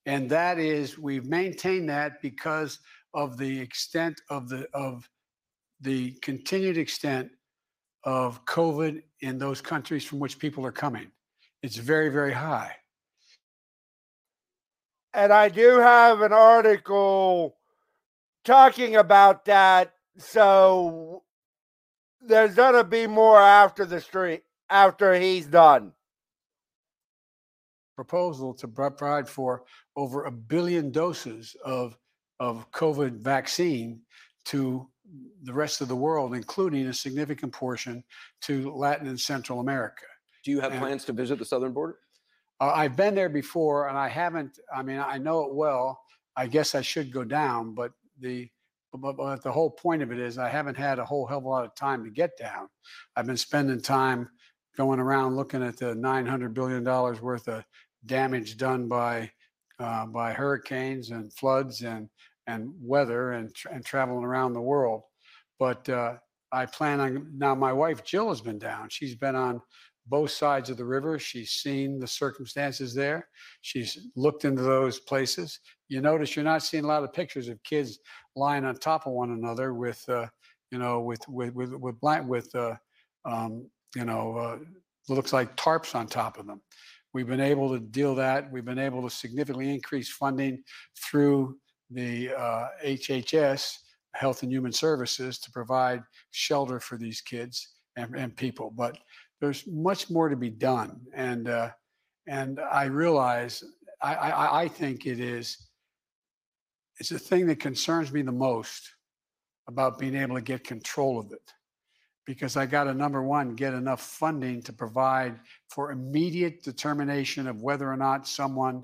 And 0.07 0.29
that 0.31 0.57
is, 0.57 0.97
we've 0.97 1.25
maintained 1.25 1.89
that 1.89 2.13
because 2.23 2.79
of 3.13 3.37
the 3.37 3.59
extent 3.59 4.19
of 4.31 4.49
the, 4.49 4.67
of 4.73 5.07
the 5.81 6.13
continued 6.23 6.77
extent 6.77 7.29
of 8.03 8.45
COVID 8.45 9.03
in 9.21 9.37
those 9.37 9.61
countries 9.61 10.05
from 10.05 10.19
which 10.19 10.39
people 10.39 10.65
are 10.65 10.71
coming. 10.71 11.11
It's 11.61 11.75
very, 11.75 12.09
very 12.09 12.33
high. 12.33 12.75
And 15.13 15.33
I 15.33 15.49
do 15.49 15.79
have 15.79 16.21
an 16.21 16.33
article 16.33 17.57
talking 18.45 18.95
about 18.95 19.45
that. 19.45 19.93
So 20.17 21.23
there's 22.21 22.55
gonna 22.55 22.83
be 22.83 23.07
more 23.07 23.39
after 23.39 23.85
the 23.85 24.01
street 24.01 24.43
after 24.69 25.13
he's 25.15 25.47
done. 25.47 25.93
proposal 27.95 28.53
to 28.53 28.67
provide 28.67 29.27
for 29.27 29.63
over 29.97 30.23
a 30.23 30.31
billion 30.31 30.89
doses 30.89 31.55
of, 31.65 31.97
of 32.39 32.71
COVID 32.71 33.17
vaccine 33.17 33.99
to 34.45 34.87
the 35.43 35.53
rest 35.53 35.81
of 35.81 35.87
the 35.87 35.95
world, 35.95 36.35
including 36.35 36.87
a 36.87 36.93
significant 36.93 37.53
portion 37.53 38.03
to 38.41 38.71
Latin 38.73 39.07
and 39.07 39.19
Central 39.19 39.59
America. 39.59 40.05
Do 40.43 40.51
you 40.51 40.59
have 40.61 40.71
And- 40.71 40.81
plans 40.81 41.05
to 41.05 41.13
visit 41.13 41.39
the 41.39 41.45
southern 41.45 41.73
border? 41.73 41.97
Uh, 42.61 42.73
I've 42.75 42.95
been 42.95 43.15
there 43.15 43.29
before 43.29 43.87
and 43.87 43.97
I 43.97 44.09
haven't, 44.09 44.59
I 44.73 44.83
mean, 44.83 44.99
I 44.99 45.17
know 45.17 45.45
it 45.45 45.53
well. 45.53 46.01
I 46.35 46.47
guess 46.47 46.75
I 46.75 46.81
should 46.81 47.11
go 47.11 47.23
down, 47.23 47.73
but 47.73 47.93
the, 48.19 48.49
but, 48.93 49.13
but 49.17 49.43
the 49.43 49.51
whole 49.51 49.69
point 49.69 50.01
of 50.01 50.11
it 50.11 50.19
is 50.19 50.37
I 50.37 50.49
haven't 50.49 50.75
had 50.75 50.99
a 50.99 51.05
whole 51.05 51.25
hell 51.25 51.37
of 51.37 51.45
a 51.45 51.47
lot 51.47 51.65
of 51.65 51.75
time 51.75 52.03
to 52.03 52.09
get 52.09 52.37
down. 52.37 52.67
I've 53.15 53.27
been 53.27 53.37
spending 53.37 53.81
time 53.81 54.29
going 54.75 54.99
around 54.99 55.35
looking 55.35 55.63
at 55.63 55.77
the 55.77 55.93
$900 55.93 56.53
billion 56.53 56.83
worth 56.83 57.47
of 57.47 57.63
damage 58.05 58.57
done 58.57 58.87
by, 58.87 59.31
uh, 59.79 60.05
by 60.07 60.33
hurricanes 60.33 61.11
and 61.11 61.31
floods 61.33 61.81
and, 61.81 62.09
and 62.49 62.73
weather 62.81 63.33
and, 63.33 63.53
tra- 63.53 63.73
and 63.73 63.85
traveling 63.85 64.25
around 64.25 64.53
the 64.53 64.61
world. 64.73 65.01
But 65.59 65.87
uh, 65.89 66.13
I 66.51 66.65
plan 66.65 66.99
on, 66.99 67.31
now 67.37 67.53
my 67.55 67.73
wife 67.73 68.03
Jill 68.03 68.29
has 68.29 68.41
been 68.41 68.59
down. 68.59 68.89
She's 68.89 69.15
been 69.15 69.35
on 69.35 69.61
both 70.07 70.31
sides 70.31 70.69
of 70.69 70.77
the 70.77 70.85
river. 70.85 71.19
She's 71.19 71.51
seen 71.51 71.99
the 71.99 72.07
circumstances 72.07 72.95
there. 72.95 73.27
She's 73.61 74.07
looked 74.15 74.45
into 74.45 74.63
those 74.63 74.99
places. 74.99 75.59
You 75.87 76.01
notice 76.01 76.35
you're 76.35 76.51
not 76.53 76.63
seeing 76.63 76.85
a 76.85 76.87
lot 76.87 77.03
of 77.03 77.13
pictures 77.13 77.47
of 77.49 77.61
kids 77.63 77.99
lying 78.35 78.65
on 78.65 78.75
top 78.75 79.05
of 79.05 79.13
one 79.13 79.31
another 79.31 79.73
with, 79.73 80.03
uh, 80.09 80.27
you 80.71 80.79
know, 80.79 81.01
with 81.01 81.21
with 81.27 81.53
with 81.53 81.73
with 81.73 81.99
blank 81.99 82.27
with, 82.27 82.53
uh, 82.55 82.75
um, 83.25 83.69
you 83.95 84.05
know, 84.05 84.37
uh, 84.37 84.57
looks 85.09 85.33
like 85.33 85.55
tarps 85.55 85.95
on 85.95 86.07
top 86.07 86.39
of 86.39 86.45
them. 86.47 86.61
We've 87.13 87.27
been 87.27 87.41
able 87.53 87.69
to 87.73 87.79
deal 87.79 88.15
that. 88.15 88.51
We've 88.51 88.65
been 88.65 88.79
able 88.79 89.01
to 89.01 89.09
significantly 89.09 89.73
increase 89.73 90.09
funding 90.11 90.63
through 91.03 91.57
the 91.89 92.31
uh, 92.31 92.67
HHS, 92.83 93.77
Health 94.13 94.43
and 94.43 94.51
Human 94.51 94.71
Services, 94.71 95.39
to 95.39 95.51
provide 95.51 96.01
shelter 96.31 96.79
for 96.79 96.97
these 96.97 97.21
kids 97.21 97.75
and, 97.95 98.15
and 98.15 98.35
people. 98.35 98.71
But 98.75 98.97
there's 99.41 99.65
much 99.67 100.09
more 100.09 100.29
to 100.29 100.35
be 100.35 100.49
done, 100.49 100.99
and 101.13 101.47
uh, 101.47 101.69
and 102.27 102.59
I 102.59 102.85
realize 102.85 103.63
I, 104.01 104.15
I 104.15 104.61
I 104.63 104.67
think 104.67 105.05
it 105.05 105.19
is 105.19 105.69
it's 106.99 107.09
the 107.09 107.19
thing 107.19 107.47
that 107.47 107.59
concerns 107.59 108.11
me 108.11 108.21
the 108.21 108.31
most 108.31 108.93
about 109.67 109.99
being 109.99 110.15
able 110.15 110.35
to 110.35 110.41
get 110.41 110.63
control 110.63 111.19
of 111.19 111.31
it 111.31 111.53
because 112.25 112.57
I 112.57 112.65
got 112.65 112.83
to 112.83 112.93
number 112.93 113.23
one 113.23 113.55
get 113.55 113.73
enough 113.73 114.01
funding 114.01 114.61
to 114.63 114.73
provide 114.73 115.39
for 115.69 115.91
immediate 115.91 116.61
determination 116.61 117.47
of 117.47 117.61
whether 117.61 117.91
or 117.91 117.97
not 117.97 118.27
someone 118.27 118.83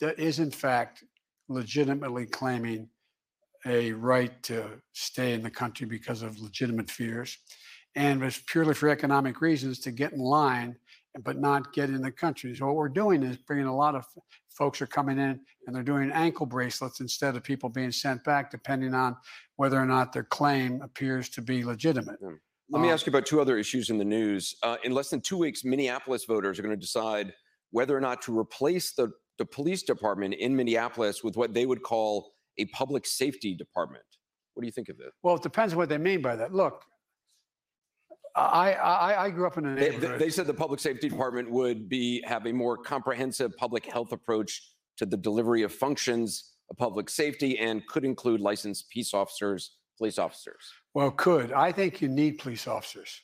that 0.00 0.18
is 0.18 0.38
in 0.38 0.50
fact 0.50 1.04
legitimately 1.48 2.26
claiming 2.26 2.88
a 3.66 3.92
right 3.92 4.42
to 4.42 4.68
stay 4.92 5.32
in 5.32 5.42
the 5.42 5.50
country 5.50 5.86
because 5.86 6.22
of 6.22 6.38
legitimate 6.40 6.90
fears 6.90 7.38
and 7.94 8.22
it's 8.22 8.42
purely 8.46 8.74
for 8.74 8.88
economic 8.88 9.40
reasons 9.40 9.78
to 9.80 9.90
get 9.90 10.12
in 10.12 10.20
line 10.20 10.76
but 11.24 11.38
not 11.38 11.72
get 11.72 11.88
in 11.88 12.02
the 12.02 12.10
country. 12.10 12.54
So 12.54 12.66
what 12.66 12.76
we're 12.76 12.88
doing 12.88 13.22
is 13.22 13.36
bringing 13.36 13.66
a 13.66 13.74
lot 13.74 13.94
of 13.94 14.04
folks 14.50 14.80
are 14.82 14.86
coming 14.86 15.18
in 15.18 15.40
and 15.66 15.74
they're 15.74 15.82
doing 15.82 16.10
ankle 16.12 16.46
bracelets 16.46 17.00
instead 17.00 17.36
of 17.36 17.42
people 17.42 17.68
being 17.68 17.92
sent 17.92 18.24
back, 18.24 18.50
depending 18.50 18.94
on 18.94 19.16
whether 19.56 19.80
or 19.80 19.86
not 19.86 20.12
their 20.12 20.24
claim 20.24 20.80
appears 20.82 21.28
to 21.30 21.42
be 21.42 21.64
legitimate. 21.64 22.18
Let 22.68 22.82
me 22.82 22.88
Um, 22.88 22.94
ask 22.94 23.06
you 23.06 23.10
about 23.10 23.26
two 23.26 23.40
other 23.40 23.58
issues 23.58 23.90
in 23.90 23.98
the 23.98 24.04
news. 24.04 24.54
Uh, 24.62 24.76
in 24.84 24.92
less 24.92 25.08
than 25.10 25.20
two 25.20 25.38
weeks, 25.38 25.64
Minneapolis 25.64 26.24
voters 26.24 26.58
are 26.58 26.62
going 26.62 26.74
to 26.74 26.80
decide 26.80 27.34
whether 27.70 27.96
or 27.96 28.00
not 28.00 28.22
to 28.22 28.36
replace 28.36 28.92
the, 28.92 29.12
the 29.38 29.44
police 29.44 29.82
department 29.82 30.34
in 30.34 30.54
Minneapolis 30.56 31.22
with 31.22 31.36
what 31.36 31.54
they 31.54 31.66
would 31.66 31.82
call 31.82 32.32
a 32.58 32.64
public 32.66 33.06
safety 33.06 33.54
department. 33.54 34.04
What 34.54 34.62
do 34.62 34.66
you 34.66 34.72
think 34.72 34.88
of 34.88 34.96
this? 34.96 35.12
Well, 35.22 35.36
it 35.36 35.42
depends 35.42 35.74
what 35.74 35.88
they 35.88 35.98
mean 35.98 36.22
by 36.22 36.36
that. 36.36 36.54
Look, 36.54 36.82
I 38.34 38.72
I, 38.72 39.24
I 39.26 39.30
grew 39.30 39.46
up 39.46 39.58
in 39.58 39.66
a 39.66 39.74
They, 39.74 39.90
they 39.96 40.30
said 40.30 40.46
the 40.46 40.54
public 40.54 40.80
safety 40.80 41.08
department 41.08 41.50
would 41.50 41.88
be 41.88 42.22
have 42.24 42.46
a 42.46 42.52
more 42.52 42.76
comprehensive 42.76 43.56
public 43.56 43.84
health 43.86 44.12
approach 44.12 44.62
to 44.98 45.06
the 45.06 45.16
delivery 45.16 45.62
of 45.62 45.72
functions 45.72 46.52
of 46.70 46.76
public 46.76 47.10
safety 47.10 47.58
and 47.58 47.86
could 47.86 48.04
include 48.04 48.40
licensed 48.40 48.88
peace 48.90 49.14
officers, 49.14 49.76
police 49.98 50.18
officers. 50.18 50.72
Well, 50.94 51.10
could. 51.10 51.52
I 51.52 51.72
think 51.72 52.00
you 52.00 52.08
need 52.08 52.38
police 52.38 52.66
officers. 52.66 53.22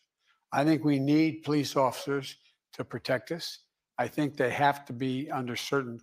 I 0.52 0.64
think 0.64 0.84
we 0.84 0.98
need 0.98 1.42
police 1.44 1.76
officers 1.76 2.36
to 2.74 2.84
protect 2.84 3.32
us. 3.32 3.60
I 4.02 4.08
think 4.08 4.36
they 4.36 4.50
have 4.50 4.84
to 4.86 4.92
be 4.92 5.30
under 5.30 5.54
certain 5.54 6.00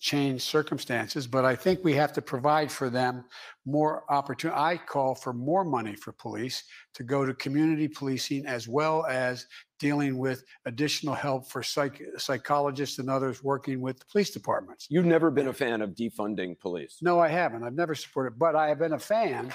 changed 0.00 0.42
circumstances, 0.42 1.28
but 1.28 1.44
I 1.44 1.54
think 1.54 1.84
we 1.84 1.94
have 1.94 2.12
to 2.14 2.20
provide 2.20 2.72
for 2.72 2.90
them 2.90 3.24
more 3.64 4.02
opportunity. 4.12 4.58
I 4.60 4.78
call 4.78 5.14
for 5.14 5.32
more 5.32 5.64
money 5.64 5.94
for 5.94 6.10
police 6.10 6.64
to 6.94 7.04
go 7.04 7.24
to 7.24 7.32
community 7.34 7.86
policing 7.86 8.46
as 8.46 8.66
well 8.66 9.06
as 9.06 9.46
dealing 9.78 10.18
with 10.18 10.42
additional 10.64 11.14
help 11.14 11.48
for 11.48 11.62
psych- 11.62 12.02
psychologists 12.18 12.98
and 12.98 13.08
others 13.08 13.44
working 13.44 13.80
with 13.80 14.00
the 14.00 14.06
police 14.10 14.30
departments. 14.30 14.88
You've 14.90 15.06
never 15.06 15.30
been 15.30 15.46
a 15.46 15.52
fan 15.52 15.82
of 15.82 15.90
defunding 15.90 16.58
police. 16.58 16.98
No, 17.00 17.20
I 17.20 17.28
haven't. 17.28 17.62
I've 17.62 17.74
never 17.74 17.94
supported, 17.94 18.40
but 18.40 18.56
I 18.56 18.66
have 18.70 18.80
been 18.80 18.94
a 18.94 18.98
fan 18.98 19.52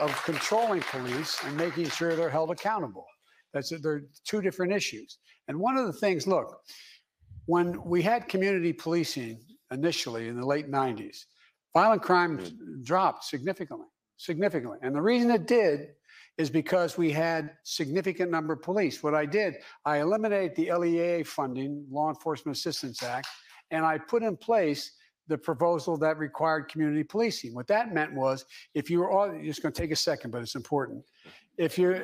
of 0.00 0.10
controlling 0.24 0.82
police 0.82 1.38
and 1.44 1.56
making 1.56 1.90
sure 1.90 2.16
they're 2.16 2.28
held 2.28 2.50
accountable. 2.50 3.06
That's 3.54 3.72
they're 3.80 4.02
two 4.24 4.42
different 4.42 4.72
issues. 4.72 5.18
And 5.46 5.58
one 5.58 5.76
of 5.76 5.86
the 5.86 5.92
things, 5.92 6.26
look, 6.26 6.60
when 7.50 7.82
we 7.84 8.00
had 8.00 8.28
community 8.28 8.72
policing 8.72 9.40
initially 9.72 10.28
in 10.28 10.38
the 10.38 10.46
late 10.46 10.70
90s, 10.70 11.24
violent 11.74 12.00
crime 12.00 12.38
hmm. 12.38 12.82
dropped 12.84 13.24
significantly, 13.24 13.88
significantly. 14.16 14.78
And 14.82 14.94
the 14.94 15.02
reason 15.02 15.32
it 15.32 15.48
did 15.48 15.88
is 16.38 16.48
because 16.48 16.96
we 16.96 17.10
had 17.10 17.50
significant 17.64 18.30
number 18.30 18.52
of 18.52 18.62
police. 18.62 19.02
What 19.02 19.16
I 19.16 19.26
did, 19.26 19.56
I 19.84 19.98
eliminated 19.98 20.54
the 20.54 20.72
LEA 20.72 21.24
funding, 21.24 21.84
Law 21.90 22.08
Enforcement 22.08 22.56
Assistance 22.56 23.02
Act, 23.02 23.26
and 23.72 23.84
I 23.84 23.98
put 23.98 24.22
in 24.22 24.36
place 24.36 24.92
the 25.26 25.36
proposal 25.36 25.96
that 25.96 26.18
required 26.18 26.68
community 26.68 27.02
policing. 27.02 27.52
What 27.52 27.66
that 27.66 27.92
meant 27.92 28.14
was 28.14 28.44
if 28.74 28.88
you 28.88 29.00
were 29.00 29.10
all, 29.10 29.28
it's 29.34 29.58
going 29.58 29.72
to 29.72 29.80
take 29.80 29.90
a 29.90 29.96
second, 29.96 30.30
but 30.30 30.40
it's 30.40 30.54
important. 30.54 31.04
If 31.58 31.78
you're, 31.78 31.98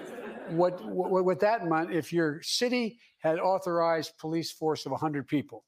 what, 0.49 0.85
what, 0.85 1.25
what 1.25 1.41
that 1.41 1.67
meant, 1.67 1.93
if 1.93 2.13
your 2.13 2.43
city 2.43 2.99
had 3.27 3.39
authorized 3.39 4.19
police 4.19 4.53
force 4.53 4.87
of 4.87 4.93
100 4.93 5.27
people, 5.27 5.65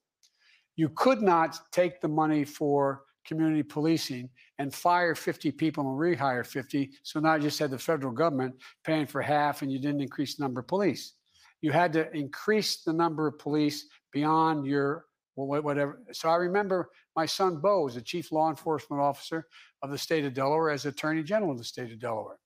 you 0.76 0.89
could 0.90 1.22
not 1.22 1.59
take 1.72 2.01
the 2.01 2.09
money 2.09 2.44
for 2.44 3.02
community 3.26 3.62
policing 3.62 4.30
and 4.59 4.74
fire 4.74 5.14
50 5.14 5.51
people 5.52 5.85
and 5.90 5.98
rehire 5.98 6.47
50. 6.47 6.90
So 7.02 7.20
now 7.20 7.35
you 7.35 7.43
just 7.43 7.59
had 7.59 7.70
the 7.70 7.78
federal 7.78 8.12
government 8.12 8.55
paying 8.85 9.06
for 9.06 9.20
half 9.20 9.62
and 9.62 9.70
you 9.70 9.78
didn't 9.78 10.01
increase 10.01 10.36
the 10.36 10.44
number 10.44 10.60
of 10.60 10.68
police. 10.68 11.14
You 11.60 11.72
had 11.72 11.93
to 11.94 12.10
increase 12.16 12.82
the 12.82 12.93
number 12.93 13.26
of 13.26 13.39
police 13.39 13.86
beyond 14.12 14.64
your 14.64 15.06
wha- 15.36 15.44
wha- 15.44 15.60
whatever. 15.60 16.01
So 16.12 16.30
I 16.30 16.36
remember 16.36 16.89
my 17.16 17.26
son 17.26 17.60
Bo 17.60 17.85
was 17.85 17.97
the 17.97 18.01
chief 18.01 18.32
law 18.32 18.48
enforcement 18.48 19.02
officer 19.02 19.47
of 19.82 19.90
the 19.90 19.98
state 19.98 20.24
of 20.24 20.32
Delaware 20.32 20.70
as 20.70 20.86
attorney 20.86 21.22
general 21.22 21.52
of 21.52 21.59
the 21.59 21.64
state 21.64 21.93
of 21.93 21.98
Delaware. 21.98 22.39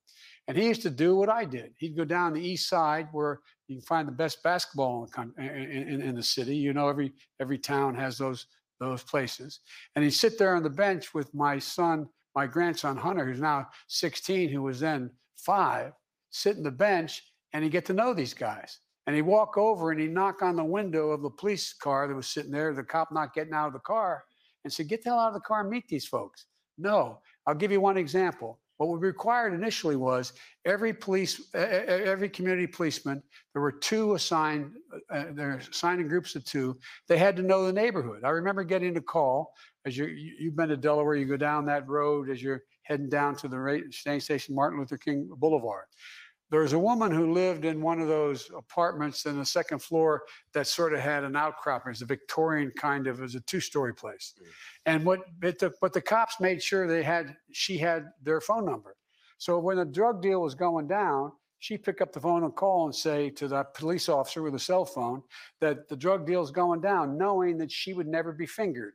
And 0.48 0.56
he 0.56 0.66
used 0.66 0.82
to 0.82 0.90
do 0.90 1.14
what 1.14 1.28
I 1.28 1.44
did. 1.44 1.72
He'd 1.78 1.96
go 1.96 2.04
down 2.04 2.32
the 2.32 2.40
east 2.40 2.68
side 2.68 3.08
where 3.12 3.40
you 3.68 3.76
can 3.76 3.84
find 3.84 4.08
the 4.08 4.12
best 4.12 4.42
basketball 4.42 5.08
in 5.16 5.44
in, 5.44 6.02
in, 6.02 6.14
the 6.16 6.22
city. 6.22 6.56
You 6.56 6.72
know, 6.72 6.88
every 6.88 7.12
every 7.40 7.58
town 7.58 7.94
has 7.94 8.18
those 8.18 8.46
those 8.80 9.02
places. 9.02 9.60
And 9.94 10.04
he'd 10.04 10.10
sit 10.10 10.38
there 10.38 10.56
on 10.56 10.64
the 10.64 10.70
bench 10.70 11.14
with 11.14 11.32
my 11.34 11.58
son, 11.58 12.08
my 12.34 12.46
grandson 12.46 12.96
Hunter, 12.96 13.24
who's 13.24 13.40
now 13.40 13.68
16, 13.86 14.48
who 14.48 14.62
was 14.62 14.80
then 14.80 15.10
five, 15.36 15.92
sit 16.30 16.56
in 16.56 16.64
the 16.64 16.70
bench 16.70 17.22
and 17.52 17.62
he'd 17.62 17.70
get 17.70 17.84
to 17.86 17.92
know 17.92 18.12
these 18.12 18.34
guys. 18.34 18.78
And 19.06 19.14
he'd 19.16 19.22
walk 19.22 19.56
over 19.56 19.90
and 19.90 20.00
he'd 20.00 20.12
knock 20.12 20.42
on 20.42 20.56
the 20.56 20.64
window 20.64 21.10
of 21.10 21.22
the 21.22 21.30
police 21.30 21.72
car 21.72 22.08
that 22.08 22.14
was 22.14 22.26
sitting 22.26 22.52
there, 22.52 22.72
the 22.72 22.82
cop 22.82 23.12
not 23.12 23.34
getting 23.34 23.52
out 23.52 23.66
of 23.66 23.72
the 23.72 23.80
car, 23.80 24.24
and 24.64 24.72
say, 24.72 24.84
Get 24.84 25.02
the 25.02 25.10
hell 25.10 25.18
out 25.18 25.28
of 25.28 25.34
the 25.34 25.40
car 25.40 25.60
and 25.60 25.70
meet 25.70 25.88
these 25.88 26.06
folks. 26.06 26.46
No, 26.78 27.18
I'll 27.46 27.54
give 27.54 27.72
you 27.72 27.80
one 27.80 27.96
example. 27.96 28.58
What 28.82 29.00
we 29.00 29.06
required 29.06 29.54
initially 29.54 29.94
was 29.94 30.32
every 30.64 30.92
police, 30.92 31.40
every 31.54 32.28
community 32.28 32.66
policeman, 32.66 33.22
there 33.52 33.62
were 33.62 33.70
two 33.70 34.14
assigned, 34.14 34.72
uh, 35.08 35.26
they're 35.32 35.58
assigned 35.58 36.00
in 36.00 36.08
groups 36.08 36.34
of 36.34 36.44
two. 36.44 36.78
They 37.08 37.16
had 37.16 37.36
to 37.36 37.42
know 37.42 37.64
the 37.64 37.72
neighborhood. 37.72 38.24
I 38.24 38.30
remember 38.30 38.64
getting 38.64 38.96
a 38.96 39.00
call 39.00 39.54
as 39.84 39.96
you, 39.96 40.06
you- 40.06 40.34
you've 40.38 40.56
been 40.56 40.68
to 40.70 40.76
Delaware, 40.76 41.14
you 41.14 41.26
go 41.26 41.36
down 41.36 41.64
that 41.66 41.88
road 41.88 42.28
as 42.28 42.42
you're 42.42 42.62
heading 42.82 43.08
down 43.08 43.36
to 43.36 43.46
the 43.48 43.58
ra- 43.58 43.78
train 43.92 44.20
station, 44.20 44.54
Martin 44.56 44.80
Luther 44.80 44.98
King 44.98 45.28
Boulevard. 45.36 45.84
There 46.52 46.60
was 46.60 46.74
a 46.74 46.78
woman 46.78 47.10
who 47.10 47.32
lived 47.32 47.64
in 47.64 47.80
one 47.80 47.98
of 47.98 48.08
those 48.08 48.50
apartments 48.54 49.24
in 49.24 49.38
the 49.38 49.44
second 49.44 49.78
floor 49.78 50.24
that 50.52 50.66
sort 50.66 50.92
of 50.92 51.00
had 51.00 51.24
an 51.24 51.34
outcropping. 51.34 51.92
It's 51.92 52.02
a 52.02 52.04
Victorian 52.04 52.70
kind 52.76 53.06
of, 53.06 53.20
it 53.20 53.22
was 53.22 53.34
a 53.34 53.40
two-story 53.40 53.94
place. 53.94 54.34
Hmm. 54.38 54.44
And 54.84 55.06
what, 55.06 55.20
but 55.40 55.58
the, 55.58 55.72
but 55.80 55.94
the 55.94 56.02
cops 56.02 56.40
made 56.40 56.62
sure 56.62 56.86
they 56.86 57.02
had, 57.02 57.34
she 57.52 57.78
had 57.78 58.10
their 58.22 58.42
phone 58.42 58.66
number. 58.66 58.96
So 59.38 59.58
when 59.58 59.78
the 59.78 59.86
drug 59.86 60.20
deal 60.20 60.42
was 60.42 60.54
going 60.54 60.88
down, 60.88 61.32
she'd 61.60 61.84
pick 61.84 62.02
up 62.02 62.12
the 62.12 62.20
phone 62.20 62.44
and 62.44 62.54
call 62.54 62.84
and 62.84 62.94
say 62.94 63.30
to 63.30 63.48
the 63.48 63.64
police 63.74 64.10
officer 64.10 64.42
with 64.42 64.54
a 64.54 64.58
cell 64.58 64.84
phone 64.84 65.22
that 65.62 65.88
the 65.88 65.96
drug 65.96 66.26
deal's 66.26 66.50
going 66.50 66.82
down, 66.82 67.16
knowing 67.16 67.56
that 67.56 67.72
she 67.72 67.94
would 67.94 68.06
never 68.06 68.30
be 68.30 68.46
fingered, 68.46 68.92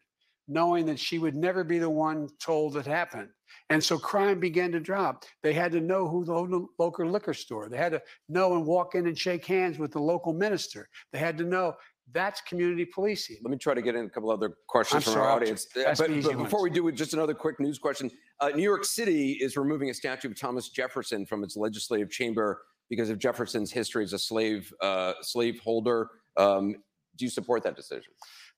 knowing 0.47 0.85
that 0.85 0.99
she 0.99 1.19
would 1.19 1.35
never 1.35 1.63
be 1.63 1.79
the 1.79 1.89
one 1.89 2.29
told 2.39 2.77
it 2.77 2.85
happened. 2.85 3.29
And 3.69 3.83
so 3.83 3.97
crime 3.97 4.39
began 4.39 4.71
to 4.71 4.79
drop. 4.79 5.25
They 5.43 5.53
had 5.53 5.71
to 5.73 5.81
know 5.81 6.07
who 6.07 6.23
the 6.23 6.67
local 6.79 7.05
liquor 7.05 7.33
store. 7.33 7.67
They 7.69 7.77
had 7.77 7.91
to 7.91 8.01
know 8.29 8.55
and 8.55 8.65
walk 8.65 8.95
in 8.95 9.07
and 9.07 9.17
shake 9.17 9.45
hands 9.45 9.77
with 9.77 9.91
the 9.91 9.99
local 9.99 10.33
minister. 10.33 10.87
They 11.11 11.19
had 11.19 11.37
to 11.39 11.43
know 11.43 11.75
that's 12.13 12.39
community 12.41 12.85
policing. 12.85 13.37
Let 13.43 13.51
me 13.51 13.57
try 13.57 13.73
to 13.73 13.81
get 13.81 13.95
in 13.95 14.05
a 14.05 14.09
couple 14.09 14.31
other 14.31 14.55
questions 14.67 15.05
I'm 15.05 15.13
from 15.13 15.21
our 15.21 15.29
audience. 15.29 15.67
Uh, 15.75 15.93
But, 15.97 16.23
but 16.23 16.37
before 16.37 16.61
we 16.61 16.69
do, 16.69 16.89
just 16.91 17.13
another 17.13 17.33
quick 17.33 17.59
news 17.59 17.77
question. 17.77 18.09
Uh, 18.39 18.49
New 18.49 18.63
York 18.63 18.85
City 18.85 19.33
is 19.33 19.57
removing 19.57 19.89
a 19.89 19.93
statue 19.93 20.29
of 20.29 20.39
Thomas 20.39 20.69
Jefferson 20.69 21.25
from 21.25 21.43
its 21.43 21.57
legislative 21.57 22.09
chamber 22.09 22.61
because 22.89 23.09
of 23.09 23.19
Jefferson's 23.19 23.71
history 23.71 24.05
as 24.05 24.13
a 24.13 24.19
slave 24.19 24.73
uh, 24.81 25.13
slave 25.21 25.59
holder. 25.59 26.09
Um, 26.37 26.75
do 27.17 27.25
you 27.25 27.29
support 27.29 27.63
that 27.63 27.75
decision? 27.75 28.11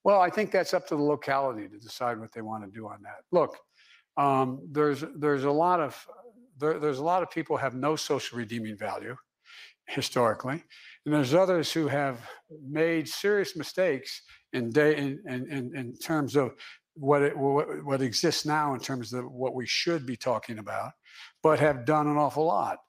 Well, 0.03 0.21
I 0.21 0.29
think 0.29 0.51
that's 0.51 0.73
up 0.73 0.87
to 0.87 0.95
the 0.95 1.01
locality 1.01 1.67
to 1.67 1.77
decide 1.77 2.19
what 2.19 2.31
they 2.31 2.41
want 2.41 2.63
to 2.63 2.71
do 2.71 2.87
on 2.87 3.01
that. 3.03 3.23
Look, 3.31 3.57
um, 4.17 4.61
there's 4.71 5.03
there's 5.15 5.43
a 5.43 5.51
lot 5.51 5.79
of 5.79 6.07
there, 6.57 6.79
there's 6.79 6.99
a 6.99 7.03
lot 7.03 7.23
of 7.23 7.31
people 7.31 7.57
have 7.57 7.75
no 7.75 7.95
social 7.95 8.37
redeeming 8.37 8.77
value 8.77 9.15
historically, 9.87 10.63
and 11.05 11.13
there's 11.13 11.33
others 11.33 11.71
who 11.71 11.87
have 11.87 12.19
made 12.67 13.07
serious 13.07 13.55
mistakes 13.55 14.21
in 14.53 14.69
day 14.69 14.95
in 14.97 15.19
in, 15.27 15.75
in, 15.75 15.95
terms 15.97 16.35
of 16.35 16.53
what, 16.95 17.21
it, 17.21 17.37
what 17.37 17.83
what 17.83 18.01
exists 18.01 18.45
now 18.45 18.73
in 18.73 18.79
terms 18.79 19.13
of 19.13 19.29
what 19.31 19.53
we 19.53 19.65
should 19.65 20.05
be 20.05 20.15
talking 20.15 20.59
about, 20.59 20.91
but 21.43 21.59
have 21.59 21.85
done 21.85 22.07
an 22.07 22.17
awful 22.17 22.45
lot. 22.45 22.79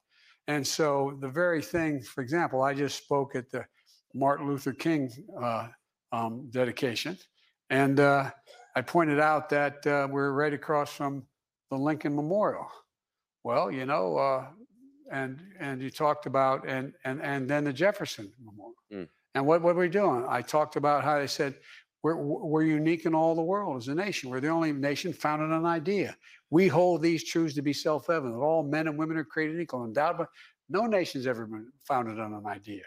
And 0.47 0.65
so 0.65 1.17
the 1.21 1.29
very 1.29 1.61
thing, 1.61 2.01
for 2.01 2.21
example, 2.21 2.61
I 2.61 2.73
just 2.73 3.03
spoke 3.03 3.35
at 3.35 3.49
the 3.51 3.65
Martin 4.13 4.47
Luther 4.47 4.73
King 4.73 5.09
uh, 5.41 5.67
um, 6.11 6.47
dedication, 6.49 7.17
and 7.69 7.99
uh, 7.99 8.31
I 8.75 8.81
pointed 8.81 9.19
out 9.19 9.49
that 9.49 9.85
uh, 9.87 10.07
we're 10.09 10.31
right 10.31 10.53
across 10.53 10.91
from 10.91 11.23
the 11.69 11.77
Lincoln 11.77 12.15
Memorial. 12.15 12.67
Well, 13.43 13.71
you 13.71 13.85
know, 13.85 14.17
uh, 14.17 14.45
and 15.11 15.39
and 15.59 15.81
you 15.81 15.89
talked 15.89 16.25
about 16.25 16.67
and 16.67 16.93
and 17.05 17.21
and 17.21 17.49
then 17.49 17.63
the 17.63 17.73
Jefferson 17.73 18.31
Memorial. 18.43 18.75
Mm. 18.93 19.07
And 19.35 19.45
what 19.45 19.61
what 19.61 19.75
we're 19.75 19.87
doing? 19.87 20.25
I 20.27 20.41
talked 20.41 20.75
about 20.75 21.03
how 21.03 21.19
they 21.19 21.27
said 21.27 21.55
we're 22.03 22.15
we're 22.15 22.63
unique 22.63 23.05
in 23.05 23.13
all 23.13 23.35
the 23.35 23.41
world 23.41 23.77
as 23.77 23.87
a 23.87 23.95
nation. 23.95 24.29
We're 24.29 24.39
the 24.39 24.49
only 24.49 24.71
nation 24.71 25.13
founded 25.13 25.51
on 25.51 25.59
an 25.59 25.65
idea. 25.65 26.15
We 26.49 26.67
hold 26.67 27.01
these 27.01 27.23
truths 27.23 27.55
to 27.55 27.61
be 27.61 27.73
self-evident. 27.73 28.33
that 28.33 28.41
All 28.45 28.63
men 28.63 28.87
and 28.87 28.97
women 28.97 29.17
are 29.17 29.23
created 29.23 29.59
equal. 29.59 29.83
And 29.83 29.95
doubt, 29.95 30.17
but 30.17 30.27
no 30.69 30.85
nation's 30.85 31.27
ever 31.27 31.45
been 31.45 31.71
founded 31.87 32.19
on 32.19 32.33
an 32.33 32.45
idea. 32.45 32.83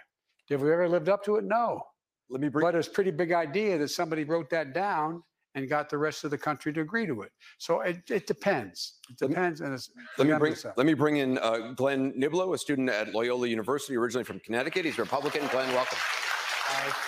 Have 0.51 0.61
we 0.61 0.73
ever 0.73 0.89
lived 0.89 1.09
up 1.09 1.25
to 1.25 1.37
it? 1.37 1.45
No. 1.45 1.83
Let 2.31 2.41
me 2.41 2.49
bring. 2.49 2.65
But 2.65 2.75
it's 2.75 2.89
a 2.89 2.91
pretty 2.91 3.11
big 3.11 3.33
idea 3.33 3.79
that 3.79 3.89
somebody 3.89 4.25
wrote 4.25 4.51
that 4.51 4.73
down 4.75 5.23
and 5.55 5.69
got 5.69 5.89
the 5.89 5.99
rest 5.99 6.25
of 6.25 6.31
the 6.31 6.39
country 6.39 6.73
to 6.73 6.81
agree 6.81 7.07
to 7.07 7.23
it. 7.23 7.31
So 7.59 7.81
it, 7.83 7.99
it 8.11 8.27
depends. 8.27 8.95
It 9.11 9.17
Let 9.21 9.31
me- 9.31 9.35
depends. 9.35 9.61
And 9.61 9.73
it's, 9.75 9.91
Let 10.19 10.27
me 10.27 10.35
bring 10.37 10.55
decide. 10.55 10.73
let 10.77 10.87
me 10.87 10.95
bring 10.95 11.19
in 11.19 11.39
uh, 11.39 11.73
Glenn 11.77 12.13
Niblo, 12.19 12.55
a 12.55 12.59
student 12.59 12.89
at 12.91 13.13
Loyola 13.15 13.47
University, 13.47 13.97
originally 13.97 14.25
from 14.25 14.41
Connecticut. 14.41 14.85
He's 14.85 14.99
a 14.99 15.03
Republican. 15.03 15.47
Glenn, 15.49 15.73
welcome. 15.75 15.99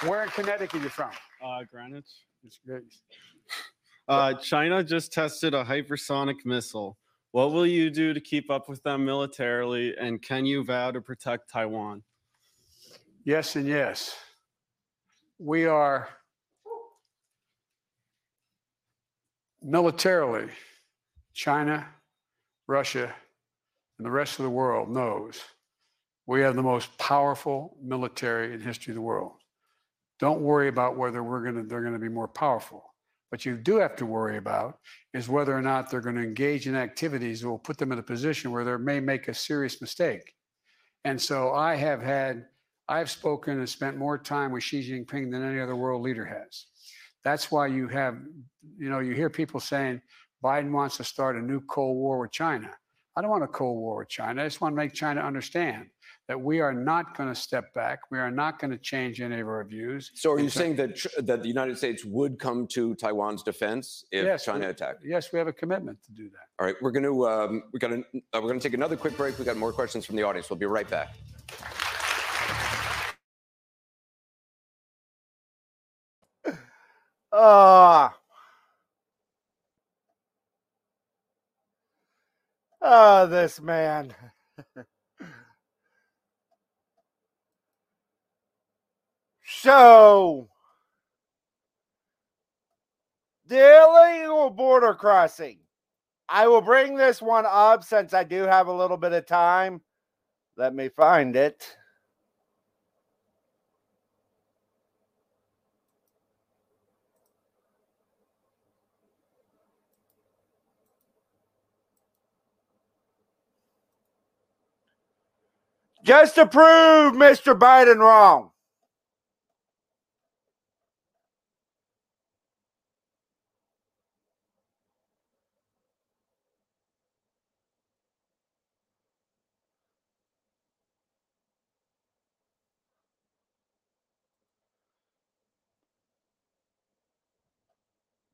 Where 0.06 0.22
in 0.22 0.28
Connecticut 0.28 0.80
are 0.80 0.84
you 0.84 0.88
from? 0.90 1.10
Uh, 1.44 1.64
Greenwich. 1.70 2.04
It's 2.44 2.60
great. 2.64 2.82
Uh, 4.06 4.34
China 4.34 4.84
just 4.84 5.12
tested 5.12 5.52
a 5.54 5.64
hypersonic 5.64 6.44
missile. 6.44 6.96
What 7.32 7.52
will 7.52 7.66
you 7.66 7.90
do 7.90 8.14
to 8.14 8.20
keep 8.20 8.50
up 8.50 8.68
with 8.68 8.80
them 8.84 9.04
militarily, 9.04 9.96
and 9.98 10.22
can 10.22 10.46
you 10.46 10.62
vow 10.62 10.92
to 10.92 11.00
protect 11.00 11.50
Taiwan? 11.50 12.04
Yes 13.24 13.56
and 13.56 13.66
yes. 13.66 14.14
We 15.38 15.66
are 15.66 16.08
militarily, 19.62 20.48
China, 21.34 21.86
Russia, 22.66 23.14
and 23.98 24.06
the 24.06 24.10
rest 24.10 24.38
of 24.38 24.44
the 24.44 24.50
world 24.50 24.90
knows 24.90 25.42
we 26.26 26.40
have 26.40 26.56
the 26.56 26.62
most 26.62 26.96
powerful 26.98 27.76
military 27.82 28.54
in 28.54 28.60
history 28.60 28.92
of 28.92 28.96
the 28.96 29.02
world. 29.02 29.32
Don't 30.18 30.40
worry 30.40 30.68
about 30.68 30.96
whether 30.96 31.22
we're 31.22 31.44
to 31.52 31.62
they're 31.62 31.82
going 31.82 31.92
to 31.92 31.98
be 31.98 32.08
more 32.08 32.28
powerful. 32.28 32.82
What 33.28 33.44
you 33.44 33.56
do 33.56 33.76
have 33.76 33.96
to 33.96 34.06
worry 34.06 34.38
about 34.38 34.78
is 35.12 35.28
whether 35.28 35.56
or 35.56 35.62
not 35.62 35.90
they're 35.90 36.00
going 36.00 36.16
to 36.16 36.22
engage 36.22 36.66
in 36.66 36.74
activities 36.74 37.40
that 37.40 37.48
will 37.48 37.58
put 37.58 37.76
them 37.76 37.92
in 37.92 37.98
a 37.98 38.02
position 38.02 38.50
where 38.50 38.64
they 38.64 38.76
may 38.76 39.00
make 39.00 39.28
a 39.28 39.34
serious 39.34 39.80
mistake. 39.80 40.34
And 41.04 41.20
so 41.20 41.52
I 41.52 41.74
have 41.76 42.02
had, 42.02 42.46
I've 42.88 43.10
spoken 43.10 43.58
and 43.58 43.68
spent 43.68 43.96
more 43.96 44.16
time 44.18 44.52
with 44.52 44.62
Xi 44.62 44.80
Jinping 44.80 45.30
than 45.30 45.42
any 45.42 45.60
other 45.60 45.74
world 45.74 46.02
leader 46.02 46.24
has. 46.24 46.66
That's 47.24 47.50
why 47.50 47.66
you 47.66 47.88
have, 47.88 48.18
you 48.78 48.88
know, 48.88 49.00
you 49.00 49.12
hear 49.12 49.28
people 49.28 49.58
saying 49.58 50.00
Biden 50.44 50.70
wants 50.70 50.96
to 50.98 51.04
start 51.04 51.36
a 51.36 51.40
new 51.40 51.60
Cold 51.62 51.96
War 51.96 52.20
with 52.20 52.30
China. 52.30 52.70
I 53.16 53.22
don't 53.22 53.30
want 53.30 53.42
a 53.42 53.48
Cold 53.48 53.78
War 53.78 53.98
with 53.98 54.08
China. 54.08 54.42
I 54.42 54.46
just 54.46 54.60
want 54.60 54.72
to 54.72 54.76
make 54.76 54.92
China 54.92 55.22
understand 55.22 55.86
that 56.28 56.40
we 56.40 56.60
are 56.60 56.72
not 56.72 57.16
going 57.16 57.28
to 57.28 57.34
step 57.34 57.72
back. 57.72 58.00
We 58.10 58.18
are 58.18 58.30
not 58.30 58.58
going 58.60 58.70
to 58.72 58.76
change 58.78 59.20
any 59.20 59.40
of 59.40 59.48
our 59.48 59.64
views. 59.64 60.10
So, 60.14 60.30
are 60.32 60.38
you 60.40 60.50
saying 60.50 60.76
that 60.76 61.04
that 61.18 61.42
the 61.42 61.48
United 61.48 61.78
States 61.78 62.04
would 62.04 62.38
come 62.38 62.66
to 62.68 62.94
Taiwan's 62.96 63.42
defense 63.42 64.04
if 64.12 64.24
Yes, 64.24 64.44
China 64.44 64.60
we- 64.60 64.66
attacked? 64.66 65.02
Yes, 65.04 65.32
we 65.32 65.38
have 65.38 65.48
a 65.48 65.52
commitment 65.52 66.02
to 66.04 66.12
do 66.12 66.28
that. 66.30 66.46
All 66.60 66.66
right, 66.66 66.76
we're 66.82 66.90
going 66.90 67.04
to 67.04 67.26
um, 67.26 67.62
we 67.72 67.78
got 67.78 67.92
uh, 67.92 68.02
we're 68.34 68.40
going 68.42 68.60
to 68.60 68.68
take 68.68 68.74
another 68.74 68.96
quick 68.96 69.16
break. 69.16 69.38
We've 69.38 69.46
got 69.46 69.56
more 69.56 69.72
questions 69.72 70.04
from 70.04 70.16
the 70.16 70.22
audience. 70.24 70.50
We'll 70.50 70.58
be 70.58 70.66
right 70.66 70.88
back. 70.88 71.14
Ah. 77.38 78.16
Oh, 82.80 83.26
this 83.26 83.60
man. 83.60 84.14
so, 89.44 90.48
the 93.46 93.82
illegal 93.82 94.50
border 94.50 94.94
crossing. 94.94 95.58
I 96.28 96.48
will 96.48 96.62
bring 96.62 96.96
this 96.96 97.20
one 97.20 97.44
up 97.46 97.84
since 97.84 98.14
I 98.14 98.24
do 98.24 98.44
have 98.44 98.66
a 98.68 98.72
little 98.72 98.96
bit 98.96 99.12
of 99.12 99.26
time. 99.26 99.82
Let 100.56 100.74
me 100.74 100.88
find 100.88 101.36
it. 101.36 101.76
Just 116.06 116.36
to 116.36 116.46
prove 116.46 117.14
Mr. 117.14 117.58
Biden 117.58 117.98
wrong. 117.98 118.52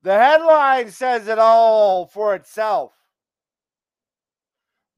The 0.03 0.19
headline 0.19 0.91
says 0.91 1.29
it 1.29 1.39
all 1.39 2.07
for 2.07 2.35
itself. 2.35 2.93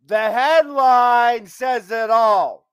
The 0.07 0.19
headline 0.31 1.47
says 1.47 1.91
it 1.91 2.11
all. 2.11 2.64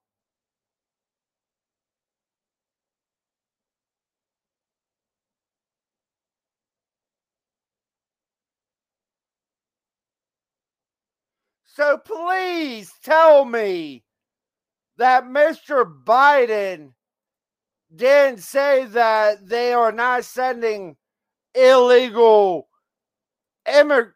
So 11.81 11.97
please 11.97 12.93
tell 13.01 13.43
me 13.43 14.03
that 14.97 15.23
Mr. 15.23 15.83
Biden 15.83 16.91
didn't 17.95 18.41
say 18.41 18.85
that 18.85 19.49
they 19.49 19.73
are 19.73 19.91
not 19.91 20.23
sending 20.23 20.95
illegal 21.55 22.69
immig- 23.67 24.13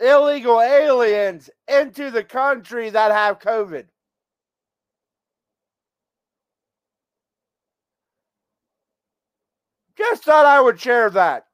illegal 0.00 0.62
aliens 0.62 1.50
into 1.68 2.10
the 2.10 2.24
country 2.24 2.88
that 2.88 3.12
have 3.12 3.38
COVID. 3.38 3.84
Just 9.94 10.24
thought 10.24 10.46
I 10.46 10.58
would 10.58 10.80
share 10.80 11.10
that. 11.10 11.44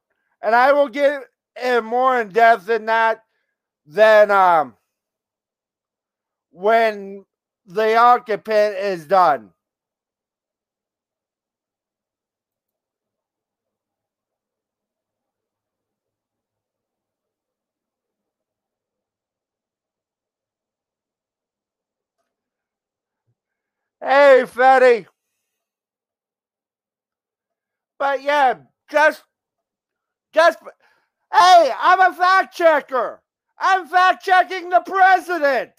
And 0.41 0.55
I 0.55 0.71
will 0.71 0.87
get 0.87 1.23
in 1.61 1.83
more 1.83 2.21
in 2.21 2.29
depth 2.29 2.67
than 2.67 2.85
that 2.85 3.21
than 3.85 4.31
um 4.31 4.75
when 6.55 7.25
the 7.65 7.97
occupant 7.97 8.77
is 8.77 9.05
done. 9.05 9.51
Hey, 24.01 24.43
Fetty. 24.45 25.07
But 27.99 28.23
yeah, 28.23 28.55
just, 28.89 29.23
just, 30.33 30.59
hey, 31.33 31.71
I'm 31.79 31.99
a 32.01 32.13
fact 32.13 32.55
checker. 32.55 33.21
I'm 33.59 33.87
fact 33.87 34.23
checking 34.23 34.69
the 34.69 34.81
president. 34.85 35.71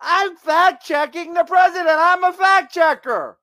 I'm 0.00 0.36
fact 0.36 0.84
checking 0.84 1.34
the 1.34 1.44
president. 1.44 1.96
I'm 1.98 2.24
a 2.24 2.32
fact 2.32 2.72
checker. 2.72 3.38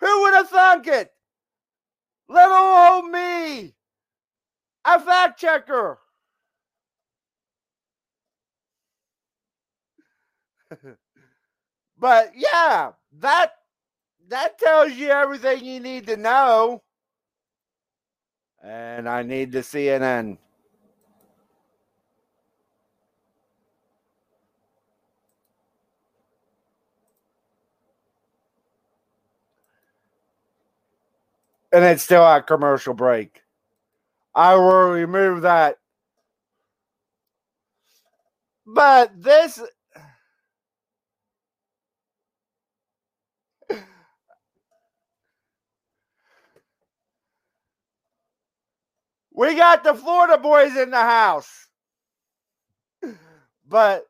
Who 0.00 0.22
would 0.22 0.34
have 0.34 0.48
thunk 0.48 0.86
it? 0.86 1.10
Little 2.28 2.54
old 2.54 3.10
me, 3.10 3.74
a 4.84 5.00
fact 5.00 5.40
checker. 5.40 5.98
but 11.98 12.32
yeah, 12.36 12.92
that 13.18 13.52
that 14.28 14.58
tells 14.58 14.92
you 14.92 15.08
everything 15.08 15.64
you 15.64 15.80
need 15.80 16.06
to 16.06 16.16
know. 16.16 16.82
And 18.62 19.08
I 19.08 19.22
need 19.22 19.52
the 19.52 19.60
CNN. 19.60 20.36
And 31.72 31.84
it's 31.84 32.02
still 32.02 32.24
at 32.24 32.46
commercial 32.46 32.94
break. 32.94 33.42
I 34.34 34.54
will 34.54 34.90
remove 34.90 35.42
that. 35.42 35.78
But 38.66 39.22
this 39.22 39.60
We 49.38 49.54
got 49.54 49.84
the 49.84 49.94
Florida 49.94 50.36
boys 50.36 50.76
in 50.76 50.90
the 50.90 50.96
house. 50.96 51.68
But 53.68 54.04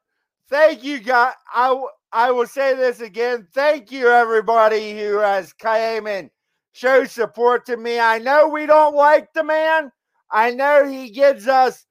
thank 0.48 0.82
you, 0.82 1.00
guys. 1.00 1.34
I, 1.52 1.84
I 2.10 2.30
will 2.30 2.46
say 2.46 2.74
this 2.74 3.00
again. 3.00 3.46
Thank 3.52 3.92
you, 3.92 4.08
everybody 4.08 4.98
who 4.98 5.18
has 5.18 5.52
came 5.52 6.06
and 6.06 6.30
show 6.72 7.04
support 7.04 7.66
to 7.66 7.76
me. 7.76 7.98
I 7.98 8.18
know 8.18 8.48
we 8.48 8.66
don't 8.66 8.94
like 8.94 9.32
the 9.32 9.44
man. 9.44 9.90
I 10.30 10.50
know 10.50 10.86
he 10.86 11.10
gives 11.10 11.48
us 11.48 11.86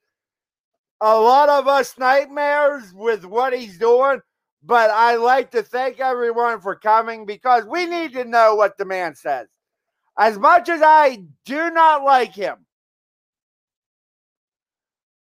a 1.02 1.20
lot 1.20 1.50
of 1.50 1.68
us 1.68 1.98
nightmares 1.98 2.94
with 2.94 3.26
what 3.26 3.58
he's 3.58 3.78
doing, 3.78 4.22
but 4.64 4.90
I 4.90 5.16
like 5.16 5.52
to 5.52 5.64
thank 5.64 6.00
everyone 6.00 6.62
for 6.62 6.76
coming 6.76 7.26
because 7.26 7.66
we 7.66 7.86
need 7.86 8.14
to 8.14 8.26
know 8.26 8.56
what 8.56 8.78
the 8.78 8.86
man 8.86 9.16
says. 9.16 9.48
As 10.18 10.40
much 10.40 10.70
as 10.70 10.82
I 10.84 11.24
do 11.46 11.70
not 11.70 12.04
like 12.04 12.34
him, 12.34 12.66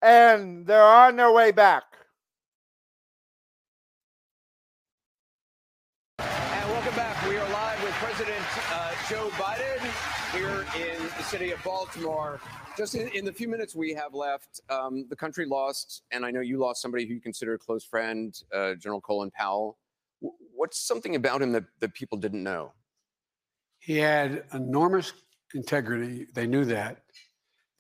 and 0.01 0.67
they're 0.67 0.83
on 0.83 1.17
their 1.17 1.33
way 1.33 1.53
back. 1.53 1.85
And 6.19 6.71
welcome 6.71 6.95
back. 6.95 7.29
We 7.29 7.37
are 7.37 7.49
live 7.51 7.83
with 7.83 7.93
President 7.95 8.45
uh, 8.73 8.93
Joe 9.09 9.29
Biden 9.35 9.81
here 10.33 10.65
in 10.77 11.03
the 11.03 11.25
Just 12.77 12.95
in, 12.95 13.09
in 13.09 13.25
the 13.25 13.33
few 13.33 13.49
minutes 13.49 13.75
we 13.75 13.95
have 13.95 14.13
left, 14.13 14.61
um, 14.69 15.07
the 15.09 15.17
country 15.17 15.47
lost, 15.47 16.03
and 16.11 16.25
I 16.27 16.31
know 16.31 16.41
you 16.41 16.59
lost 16.59 16.83
somebody 16.83 17.07
who 17.07 17.15
you 17.15 17.21
consider 17.21 17.55
a 17.55 17.59
close 17.59 17.85
friend, 17.85 18.39
uh, 18.55 18.75
General 18.75 19.01
Colin 19.01 19.31
Powell. 19.31 19.79
W- 20.21 20.37
what's 20.55 20.79
something 20.79 21.17
about 21.17 21.43
him 21.43 21.53
that, 21.53 21.65
that 21.81 21.95
people 21.95 22.19
didn't 22.19 22.43
know? 22.43 22.73
He 23.79 23.97
had 23.97 24.45
enormous 24.53 25.13
integrity. 25.55 26.27
They 26.35 26.47
knew 26.47 26.65
that. 26.67 27.03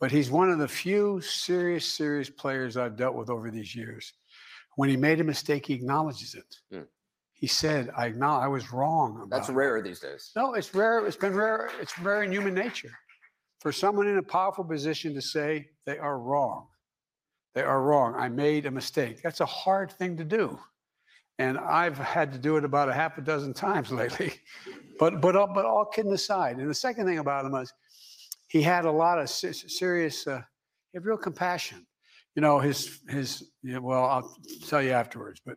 But 0.01 0.10
he's 0.10 0.30
one 0.30 0.51
of 0.51 0.59
the 0.59 0.68
few 0.68 1.20
serious, 1.20 1.86
serious 1.86 2.30
players 2.30 2.76
I've 2.76 2.97
dealt 2.97 3.16
with 3.16 3.30
over 3.30 3.51
these 3.51 3.74
years. 3.74 4.12
When 4.76 4.88
he 4.88 4.97
made 4.97 5.20
a 5.20 5.24
mistake, 5.24 5.66
he 5.66 5.74
acknowledges 5.74 6.34
it. 6.34 6.56
Hmm. 6.70 6.84
He 7.32 7.47
said, 7.47 7.90
I 7.97 8.06
acknowledge 8.06 8.44
I 8.44 8.48
was 8.48 8.72
wrong. 8.72 9.16
About 9.16 9.30
That's 9.30 9.48
it." 9.48 9.52
rare 9.55 9.82
these 9.82 10.01
days. 10.01 10.32
No, 10.36 10.55
it's 10.55 10.74
rare. 10.74 11.06
It's 11.06 11.16
been 11.16 11.34
rare. 11.34 11.70
It's 11.80 11.98
rare 11.98 12.22
in 12.22 12.32
human 12.32 12.55
nature 12.55 12.93
for 13.60 13.72
someone 13.72 14.06
in 14.06 14.18
a 14.18 14.22
powerful 14.22 14.64
position 14.64 15.14
to 15.14 15.22
say 15.22 15.68
they 15.86 15.98
are 15.98 16.18
wrong. 16.18 16.66
They 17.54 17.62
are 17.62 17.82
wrong. 17.82 18.14
I 18.16 18.28
made 18.28 18.66
a 18.66 18.70
mistake. 18.70 19.22
That's 19.22 19.40
a 19.40 19.46
hard 19.46 19.90
thing 19.92 20.16
to 20.18 20.24
do. 20.24 20.58
And 21.38 21.58
I've 21.58 21.98
had 21.98 22.32
to 22.32 22.38
do 22.38 22.56
it 22.56 22.64
about 22.64 22.88
a 22.88 22.92
half 22.94 23.18
a 23.18 23.20
dozen 23.22 23.54
times 23.66 23.90
lately. 23.90 24.32
But 24.98 25.20
but 25.20 25.36
all- 25.36 25.52
but 25.54 25.64
all 25.64 25.84
kidding 25.86 26.12
aside, 26.12 26.56
and 26.58 26.68
the 26.70 26.74
second 26.74 27.06
thing 27.06 27.18
about 27.18 27.44
him 27.44 27.54
is 27.54 27.72
he 28.48 28.62
had 28.62 28.84
a 28.84 28.90
lot 28.90 29.18
of 29.18 29.28
se- 29.28 29.52
serious. 29.52 30.26
Uh, 30.26 30.40
he 30.92 30.96
had 30.98 31.04
real 31.04 31.16
compassion. 31.18 31.86
You 32.34 32.42
know 32.42 32.58
his 32.58 33.00
his. 33.08 33.50
Well, 33.64 34.04
I'll 34.04 34.36
tell 34.66 34.82
you 34.82 34.92
afterwards. 34.92 35.40
But 35.44 35.56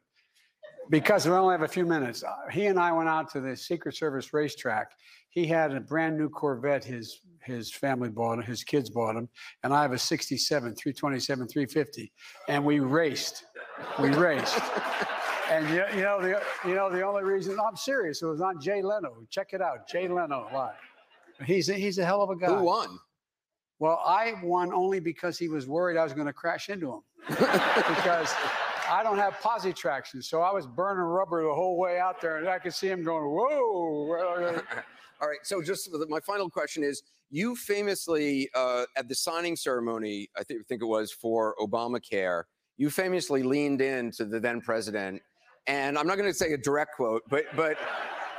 because 0.89 1.25
we 1.25 1.31
only 1.33 1.53
have 1.53 1.61
a 1.61 1.67
few 1.67 1.85
minutes, 1.85 2.23
uh, 2.23 2.33
he 2.51 2.65
and 2.65 2.79
I 2.79 2.91
went 2.91 3.07
out 3.09 3.29
to 3.31 3.39
the 3.41 3.55
Secret 3.55 3.95
Service 3.95 4.33
racetrack. 4.33 4.91
He 5.29 5.45
had 5.45 5.73
a 5.73 5.79
brand 5.79 6.17
new 6.17 6.29
Corvette. 6.29 6.83
His 6.83 7.21
his 7.43 7.71
family 7.71 8.09
bought 8.09 8.39
him. 8.39 8.43
His 8.43 8.63
kids 8.63 8.89
bought 8.89 9.15
him, 9.15 9.29
and 9.63 9.73
I 9.73 9.81
have 9.81 9.91
a 9.91 9.97
'67 9.97 10.75
327 10.75 11.47
350, 11.47 12.11
and 12.47 12.63
we 12.63 12.79
raced. 12.79 13.45
We 13.99 14.09
raced. 14.09 14.59
And 15.51 15.67
you, 15.69 15.83
you 15.95 16.03
know 16.03 16.21
the 16.21 16.39
you 16.63 16.75
know 16.75 16.91
the 16.91 17.01
only 17.01 17.23
reason 17.23 17.57
I'm 17.59 17.75
serious 17.75 18.21
it 18.21 18.27
was 18.27 18.39
on 18.39 18.61
Jay 18.61 18.83
Leno. 18.83 19.25
Check 19.31 19.53
it 19.53 19.61
out, 19.61 19.87
Jay 19.87 20.07
Leno 20.07 20.47
live. 20.53 20.75
He's 21.43 21.69
a, 21.69 21.73
he's 21.73 21.97
a 21.97 22.05
hell 22.05 22.21
of 22.21 22.29
a 22.29 22.35
guy. 22.35 22.47
Who 22.47 22.65
won? 22.65 22.99
Well, 23.79 23.99
I 24.05 24.35
won 24.43 24.71
only 24.71 24.99
because 24.99 25.39
he 25.39 25.47
was 25.47 25.67
worried 25.67 25.97
I 25.97 26.03
was 26.03 26.13
going 26.13 26.27
to 26.27 26.33
crash 26.33 26.69
into 26.69 26.91
him 26.91 27.01
because 27.29 28.31
I 28.89 29.01
don't 29.03 29.17
have 29.17 29.33
posi 29.35 29.75
traction, 29.75 30.21
so 30.21 30.41
I 30.41 30.53
was 30.53 30.67
burning 30.67 31.01
rubber 31.01 31.43
the 31.43 31.53
whole 31.53 31.79
way 31.79 31.97
out 31.97 32.21
there, 32.21 32.37
and 32.37 32.47
I 32.47 32.59
could 32.59 32.73
see 32.75 32.87
him 32.87 33.03
going, 33.03 33.25
"Whoa!" 33.25 34.61
All 35.21 35.27
right. 35.27 35.39
So, 35.43 35.61
just 35.61 35.89
my 36.07 36.19
final 36.21 36.49
question 36.49 36.83
is: 36.83 37.03
You 37.29 37.55
famously, 37.55 38.49
uh, 38.55 38.85
at 38.95 39.09
the 39.09 39.15
signing 39.15 39.55
ceremony, 39.55 40.29
I 40.37 40.43
think, 40.43 40.65
think 40.67 40.81
it 40.81 40.85
was 40.85 41.11
for 41.11 41.55
Obamacare, 41.59 42.43
you 42.77 42.89
famously 42.89 43.43
leaned 43.43 43.81
in 43.81 44.11
to 44.11 44.25
the 44.25 44.39
then 44.39 44.61
president, 44.61 45.21
and 45.67 45.97
I'm 45.97 46.07
not 46.07 46.17
going 46.17 46.29
to 46.29 46.33
say 46.33 46.53
a 46.53 46.57
direct 46.57 46.95
quote, 46.95 47.23
but 47.29 47.45
but 47.55 47.77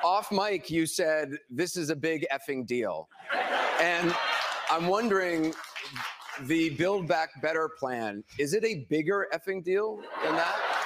off 0.02 0.32
mic, 0.32 0.70
you 0.70 0.86
said, 0.86 1.36
"This 1.51 1.77
is 1.77 1.90
a 1.90 1.97
big 1.97 2.27
effing 2.32 2.66
deal," 2.66 3.09
and 3.81 4.15
I'm 4.70 4.86
wondering. 4.86 5.55
The 6.44 6.70
Build 6.70 7.07
Back 7.07 7.28
Better 7.43 7.69
plan, 7.69 8.24
is 8.39 8.55
it 8.55 8.65
a 8.65 8.86
bigger 8.89 9.27
effing 9.35 9.62
deal 9.62 10.01
than 10.24 10.36
that? 10.36 10.80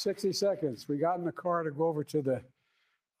Sixty 0.00 0.32
seconds. 0.32 0.88
We 0.88 0.96
got 0.96 1.18
in 1.18 1.24
the 1.24 1.32
car 1.32 1.62
to 1.62 1.70
go 1.70 1.86
over 1.86 2.02
to 2.04 2.22
the 2.22 2.42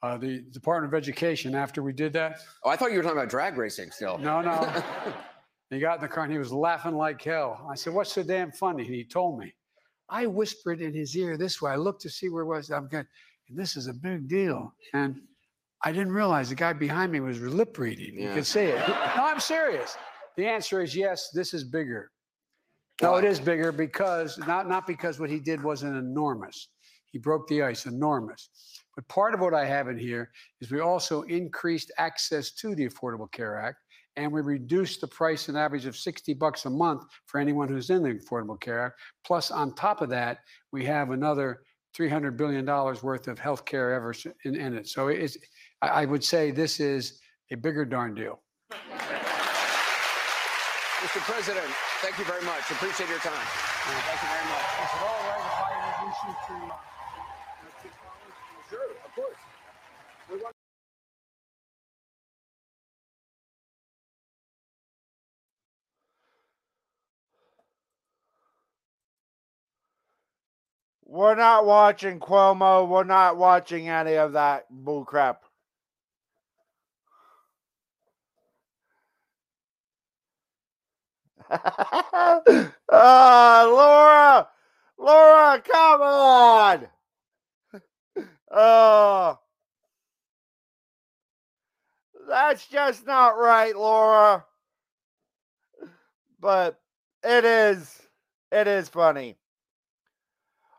uh, 0.02 0.16
the 0.16 0.40
Department 0.50 0.92
of 0.92 0.96
Education. 0.96 1.54
After 1.54 1.82
we 1.82 1.92
did 1.92 2.14
that, 2.14 2.40
Oh, 2.64 2.70
I 2.70 2.76
thought 2.76 2.90
you 2.90 2.96
were 2.96 3.02
talking 3.02 3.18
about 3.18 3.28
drag 3.28 3.58
racing 3.58 3.90
still. 3.90 4.16
No, 4.16 4.40
no. 4.40 4.82
he 5.70 5.78
got 5.78 5.96
in 5.96 6.00
the 6.00 6.08
car 6.08 6.24
and 6.24 6.32
he 6.32 6.38
was 6.38 6.52
laughing 6.54 6.94
like 6.94 7.22
hell. 7.22 7.68
I 7.70 7.74
said, 7.74 7.92
"What's 7.92 8.12
so 8.12 8.22
damn 8.22 8.50
funny?" 8.50 8.86
And 8.86 8.94
he 8.94 9.04
told 9.04 9.38
me. 9.38 9.52
I 10.08 10.26
whispered 10.26 10.80
in 10.80 10.92
his 10.92 11.14
ear 11.16 11.36
this 11.36 11.60
way. 11.62 11.70
I 11.70 11.76
looked 11.76 12.02
to 12.02 12.10
see 12.10 12.28
where 12.30 12.42
it 12.42 12.46
was. 12.46 12.70
I'm 12.70 12.88
going. 12.88 13.06
This 13.50 13.76
is 13.76 13.86
a 13.86 13.92
big 13.92 14.26
deal, 14.26 14.72
and 14.94 15.20
I 15.84 15.92
didn't 15.92 16.12
realize 16.12 16.48
the 16.48 16.54
guy 16.54 16.72
behind 16.72 17.12
me 17.12 17.20
was 17.20 17.40
lip 17.40 17.78
reading. 17.78 18.18
Yeah. 18.18 18.28
You 18.30 18.34
could 18.36 18.46
see 18.46 18.60
it. 18.60 18.88
no, 18.88 19.24
I'm 19.26 19.38
serious. 19.40 19.96
The 20.36 20.46
answer 20.46 20.80
is 20.80 20.96
yes. 20.96 21.30
This 21.34 21.52
is 21.52 21.62
bigger. 21.62 22.10
No, 23.02 23.16
it 23.16 23.24
is 23.24 23.40
bigger 23.40 23.72
because 23.72 24.36
not 24.38 24.68
not 24.68 24.86
because 24.86 25.18
what 25.18 25.30
he 25.30 25.40
did 25.40 25.62
wasn't 25.62 25.96
enormous. 25.96 26.68
He 27.12 27.18
broke 27.18 27.48
the 27.48 27.62
ice, 27.62 27.86
enormous. 27.86 28.50
But 28.94 29.08
part 29.08 29.34
of 29.34 29.40
what 29.40 29.54
I 29.54 29.64
have 29.64 29.88
in 29.88 29.98
here 29.98 30.30
is 30.60 30.70
we 30.70 30.80
also 30.80 31.22
increased 31.22 31.90
access 31.98 32.52
to 32.52 32.74
the 32.74 32.88
Affordable 32.88 33.30
Care 33.30 33.56
Act, 33.56 33.78
and 34.16 34.30
we 34.30 34.42
reduced 34.42 35.00
the 35.00 35.08
price 35.08 35.48
an 35.48 35.56
average 35.56 35.86
of 35.86 35.96
60 35.96 36.34
bucks 36.34 36.66
a 36.66 36.70
month 36.70 37.04
for 37.26 37.40
anyone 37.40 37.68
who's 37.68 37.90
in 37.90 38.02
the 38.02 38.14
Affordable 38.14 38.60
Care 38.60 38.86
Act. 38.86 39.00
Plus, 39.24 39.50
on 39.50 39.74
top 39.74 40.02
of 40.02 40.08
that, 40.10 40.38
we 40.72 40.84
have 40.84 41.10
another 41.10 41.62
300 41.94 42.36
billion 42.36 42.64
dollars 42.64 43.02
worth 43.02 43.28
of 43.28 43.38
health 43.38 43.64
care 43.64 43.92
ever 43.92 44.14
in, 44.44 44.54
in 44.54 44.76
it. 44.76 44.88
So 44.88 45.08
it's, 45.08 45.36
I, 45.82 45.88
I 45.88 46.04
would 46.04 46.22
say 46.22 46.50
this 46.50 46.80
is 46.80 47.20
a 47.50 47.56
bigger 47.56 47.84
darn 47.84 48.14
deal. 48.14 48.40
Mr. 51.00 51.20
President, 51.20 51.66
thank 52.02 52.18
you 52.18 52.24
very 52.26 52.44
much. 52.44 52.70
Appreciate 52.70 53.08
your 53.08 53.18
time. 53.20 53.32
Thank 53.32 54.20
you 54.20 54.28
very 54.28 54.46
much. 54.52 54.66
Is 54.84 54.90
it 54.92 55.02
all 55.02 55.20
right 55.28 55.40
if 55.40 55.60
I 55.64 55.72
introduce 55.96 56.20
you 56.24 56.34
to, 56.48 56.74
uh, 56.74 56.76
Sure, 58.70 58.90
of 59.04 59.14
course. 59.14 59.36
We're 71.06 71.34
not 71.34 71.66
watching 71.66 72.20
Cuomo. 72.20 72.86
We're 72.88 73.04
not 73.04 73.36
watching 73.36 73.88
any 73.88 74.14
of 74.16 74.32
that 74.34 74.66
bullcrap. 74.72 75.38
Ah, 82.92 83.64
Laura, 83.68 84.48
Laura, 84.98 85.62
come 85.62 86.02
on. 86.02 86.88
Oh, 88.52 89.38
that's 92.28 92.66
just 92.66 93.06
not 93.06 93.38
right, 93.38 93.76
Laura. 93.76 94.44
But 96.40 96.80
it 97.22 97.44
is, 97.44 98.00
it 98.50 98.66
is 98.66 98.88
funny. 98.88 99.36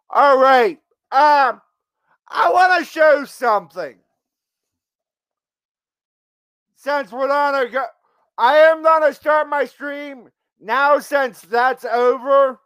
All 0.09 0.37
right. 0.37 0.79
Um, 1.11 1.61
I 2.27 2.51
want 2.51 2.79
to 2.79 2.85
show 2.91 3.23
something. 3.25 3.97
Since 6.75 7.11
we're 7.11 7.29
on 7.31 7.55
a 7.55 7.69
go, 7.69 7.85
I 8.37 8.57
am 8.57 8.83
gonna 8.83 9.13
start 9.13 9.47
my 9.49 9.65
stream 9.65 10.29
now. 10.61 10.99
Since 10.99 11.41
that's 11.41 11.85
over, 11.85 12.59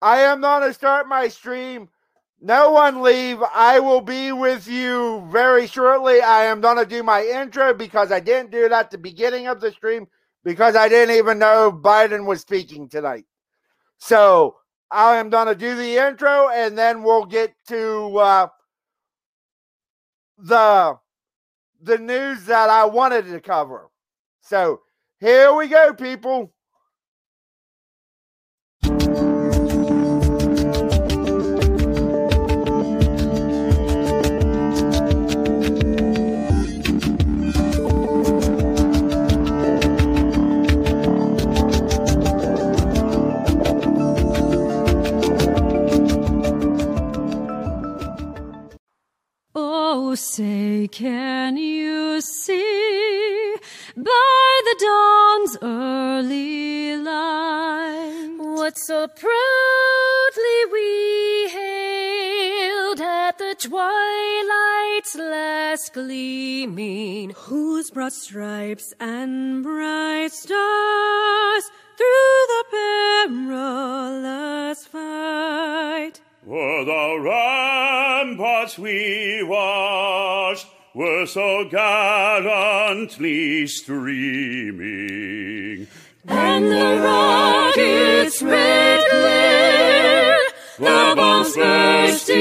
I 0.00 0.20
am 0.20 0.40
gonna 0.40 0.74
start 0.74 1.08
my 1.08 1.28
stream. 1.28 1.88
No 2.40 2.72
one 2.72 3.02
leave. 3.02 3.38
I 3.54 3.80
will 3.80 4.00
be 4.00 4.32
with 4.32 4.68
you 4.68 5.26
very 5.30 5.66
shortly. 5.66 6.20
I 6.20 6.44
am 6.44 6.60
gonna 6.60 6.86
do 6.86 7.02
my 7.02 7.24
intro 7.24 7.74
because 7.74 8.12
I 8.12 8.20
didn't 8.20 8.50
do 8.50 8.64
it 8.64 8.72
at 8.72 8.90
the 8.90 8.98
beginning 8.98 9.46
of 9.46 9.60
the 9.60 9.70
stream 9.70 10.06
because 10.44 10.76
I 10.76 10.88
didn't 10.88 11.16
even 11.16 11.38
know 11.38 11.72
Biden 11.72 12.26
was 12.26 12.40
speaking 12.40 12.88
tonight. 12.88 13.24
So 13.98 14.56
I 14.90 15.16
am 15.16 15.30
going 15.30 15.46
to 15.46 15.54
do 15.54 15.76
the 15.76 15.96
intro 15.96 16.48
and 16.50 16.76
then 16.76 17.02
we'll 17.02 17.26
get 17.26 17.54
to 17.68 18.18
uh, 18.18 18.48
the 20.38 20.98
the 21.80 21.98
news 21.98 22.44
that 22.46 22.68
I 22.70 22.84
wanted 22.84 23.26
to 23.26 23.40
cover. 23.40 23.88
So 24.44 24.80
here 25.20 25.54
we 25.54 25.68
go, 25.68 25.94
people. 25.94 26.52
Oh, 49.54 50.14
say, 50.16 50.88
can 50.88 51.56
you 51.56 52.20
see 52.20 53.21
by 53.96 54.60
the 54.64 54.76
dawn's 54.80 55.56
early 55.60 56.96
light. 56.96 58.36
What 58.38 58.78
so 58.78 59.06
proudly 59.08 60.64
we 60.72 61.48
hailed 61.50 63.00
at 63.00 63.38
the 63.38 63.54
twilight's 63.58 65.14
last 65.14 65.92
gleaming, 65.92 67.30
whose 67.30 67.90
broad 67.90 68.12
stripes 68.12 68.94
and 68.98 69.62
bright 69.62 70.32
stars 70.32 71.64
through 71.98 72.46
the 72.48 72.64
perilous 73.28 74.86
fight? 74.86 76.20
Were 76.44 76.84
the 76.84 77.20
ramparts 77.20 78.78
we 78.78 79.42
watched 79.42 80.66
were 80.94 81.24
so 81.24 81.64
gallantly 81.70 83.66
streaming, 83.66 84.86
and 86.28 86.66
the 86.66 87.00
rockets' 87.02 88.42
red 88.42 89.02
glare, 89.10 90.38
the 90.78 91.14
bombs 91.16 91.56
bursting 91.56 92.36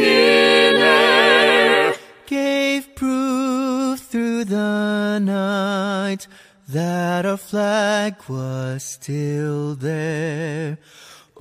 in 0.00 0.76
air, 0.76 1.94
gave 2.26 2.94
proof 2.94 4.00
through 4.00 4.44
the 4.44 5.18
night 5.18 6.26
that 6.68 7.26
our 7.26 7.36
flag 7.36 8.16
was 8.26 8.82
still 8.82 9.74
there. 9.74 10.78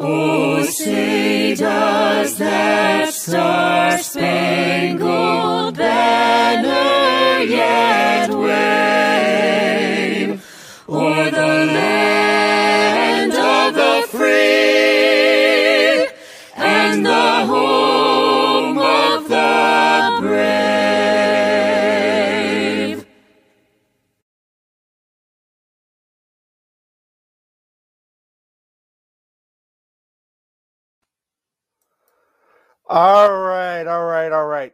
Oh, 0.03 0.63
say 0.63 1.53
does 1.53 2.35
that 2.37 3.13
star-spangled 3.13 5.77
banner 5.77 7.43
yet 7.43 8.31
wave? 8.31 8.43
O'er 10.89 11.29
the 11.29 11.37
land 11.37 13.31
of 13.31 13.75
the 13.75 14.07
free 14.09 16.07
and 16.55 17.05
the 17.05 17.45
home 17.45 17.80
All 32.91 33.31
right, 33.31 33.87
all 33.87 34.03
right, 34.03 34.33
all 34.33 34.47
right. 34.47 34.73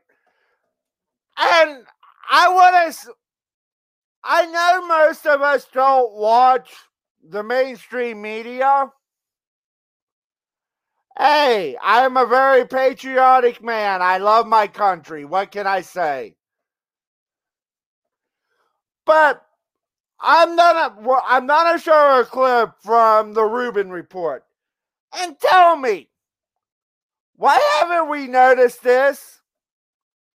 And 1.37 1.85
I 2.31 2.49
want 2.51 2.95
to. 2.95 3.13
I 4.23 4.45
know 4.47 4.87
most 4.87 5.27
of 5.27 5.43
us 5.43 5.67
don't 5.71 6.13
watch 6.13 6.73
the 7.29 7.43
mainstream 7.43 8.23
media. 8.23 8.91
Hey, 11.15 11.77
I'm 11.79 12.17
a 12.17 12.25
very 12.25 12.65
patriotic 12.65 13.63
man. 13.63 14.01
I 14.01 14.17
love 14.17 14.47
my 14.47 14.65
country. 14.65 15.23
What 15.23 15.51
can 15.51 15.67
I 15.67 15.81
say? 15.81 16.37
But 19.05 19.45
I'm 20.19 20.55
gonna 20.55 20.95
well, 21.01 21.23
I'm 21.27 21.45
not 21.45 21.75
a 21.75 21.79
show 21.79 22.19
a 22.19 22.25
clip 22.25 22.71
from 22.81 23.33
the 23.35 23.43
Rubin 23.43 23.91
report. 23.91 24.43
And 25.15 25.39
tell 25.39 25.77
me, 25.77 26.09
why 27.37 27.59
haven't 27.79 28.09
we 28.09 28.27
noticed 28.27 28.83
this? 28.83 29.39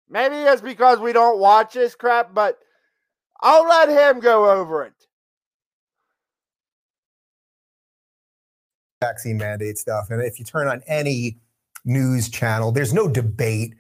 Maybe 0.09 0.35
it's 0.35 0.61
because 0.61 0.99
we 0.99 1.13
don't 1.13 1.39
watch 1.39 1.73
this 1.73 1.95
crap, 1.95 2.33
but 2.33 2.57
I'll 3.41 3.67
let 3.67 3.89
him 3.89 4.19
go 4.19 4.49
over 4.49 4.83
it. 4.83 4.93
vaccine 9.01 9.37
mandate 9.37 9.77
stuff. 9.77 10.09
And 10.09 10.21
if 10.21 10.39
you 10.39 10.45
turn 10.45 10.67
on 10.67 10.81
any 10.87 11.37
news 11.83 12.29
channel, 12.29 12.71
there's 12.71 12.93
no 12.93 13.09
debate 13.09 13.73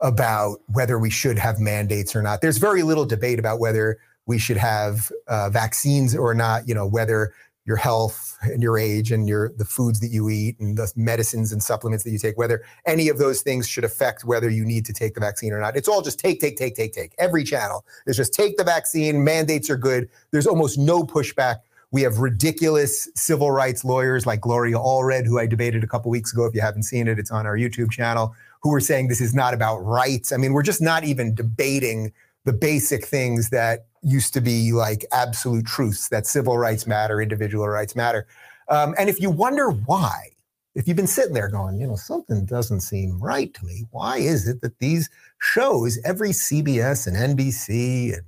about 0.00 0.60
whether 0.68 0.98
we 0.98 1.10
should 1.10 1.38
have 1.38 1.58
mandates 1.58 2.14
or 2.14 2.22
not. 2.22 2.40
There's 2.40 2.58
very 2.58 2.84
little 2.84 3.04
debate 3.04 3.40
about 3.40 3.58
whether 3.58 3.98
we 4.26 4.38
should 4.38 4.56
have 4.56 5.10
uh, 5.26 5.50
vaccines 5.50 6.14
or 6.14 6.32
not. 6.32 6.68
You 6.68 6.74
know, 6.74 6.86
whether 6.86 7.34
your 7.68 7.76
health 7.76 8.38
and 8.40 8.62
your 8.62 8.78
age 8.78 9.12
and 9.12 9.28
your 9.28 9.52
the 9.58 9.64
foods 9.64 10.00
that 10.00 10.08
you 10.08 10.30
eat 10.30 10.58
and 10.58 10.78
the 10.78 10.90
medicines 10.96 11.52
and 11.52 11.62
supplements 11.62 12.02
that 12.02 12.10
you 12.10 12.18
take, 12.18 12.38
whether 12.38 12.64
any 12.86 13.10
of 13.10 13.18
those 13.18 13.42
things 13.42 13.68
should 13.68 13.84
affect 13.84 14.24
whether 14.24 14.48
you 14.48 14.64
need 14.64 14.86
to 14.86 14.92
take 14.94 15.12
the 15.12 15.20
vaccine 15.20 15.52
or 15.52 15.60
not. 15.60 15.76
It's 15.76 15.86
all 15.86 16.00
just 16.00 16.18
take, 16.18 16.40
take, 16.40 16.56
take, 16.56 16.74
take, 16.74 16.94
take. 16.94 17.12
Every 17.18 17.44
channel 17.44 17.84
is 18.06 18.16
just 18.16 18.32
take 18.32 18.56
the 18.56 18.64
vaccine. 18.64 19.22
Mandates 19.22 19.68
are 19.68 19.76
good. 19.76 20.08
There's 20.30 20.46
almost 20.46 20.78
no 20.78 21.04
pushback. 21.04 21.56
We 21.90 22.00
have 22.02 22.18
ridiculous 22.18 23.06
civil 23.14 23.50
rights 23.50 23.84
lawyers 23.84 24.24
like 24.24 24.40
Gloria 24.40 24.76
Allred, 24.76 25.26
who 25.26 25.38
I 25.38 25.46
debated 25.46 25.84
a 25.84 25.86
couple 25.86 26.10
weeks 26.10 26.32
ago. 26.32 26.46
If 26.46 26.54
you 26.54 26.62
haven't 26.62 26.84
seen 26.84 27.06
it, 27.06 27.18
it's 27.18 27.30
on 27.30 27.46
our 27.46 27.56
YouTube 27.56 27.90
channel, 27.90 28.34
who 28.62 28.72
are 28.74 28.80
saying 28.80 29.08
this 29.08 29.20
is 29.20 29.34
not 29.34 29.52
about 29.52 29.78
rights. 29.78 30.32
I 30.32 30.38
mean, 30.38 30.54
we're 30.54 30.62
just 30.62 30.80
not 30.80 31.04
even 31.04 31.34
debating 31.34 32.12
the 32.44 32.52
basic 32.54 33.04
things 33.04 33.50
that 33.50 33.87
used 34.02 34.34
to 34.34 34.40
be 34.40 34.72
like 34.72 35.04
absolute 35.12 35.66
truths 35.66 36.08
that 36.08 36.26
civil 36.26 36.58
rights 36.58 36.86
matter, 36.86 37.20
individual 37.20 37.68
rights 37.68 37.96
matter. 37.96 38.26
Um, 38.68 38.94
and 38.98 39.08
if 39.08 39.20
you 39.20 39.30
wonder 39.30 39.70
why, 39.70 40.30
if 40.74 40.86
you've 40.86 40.96
been 40.96 41.06
sitting 41.06 41.34
there 41.34 41.48
going, 41.48 41.80
you 41.80 41.86
know, 41.86 41.96
something 41.96 42.44
doesn't 42.44 42.80
seem 42.80 43.18
right 43.18 43.52
to 43.54 43.64
me, 43.64 43.84
why 43.90 44.18
is 44.18 44.46
it 44.46 44.60
that 44.60 44.78
these 44.78 45.10
shows, 45.38 45.98
every 46.04 46.30
CBS 46.30 47.06
and 47.06 47.38
NBC 47.38 48.14
and 48.14 48.22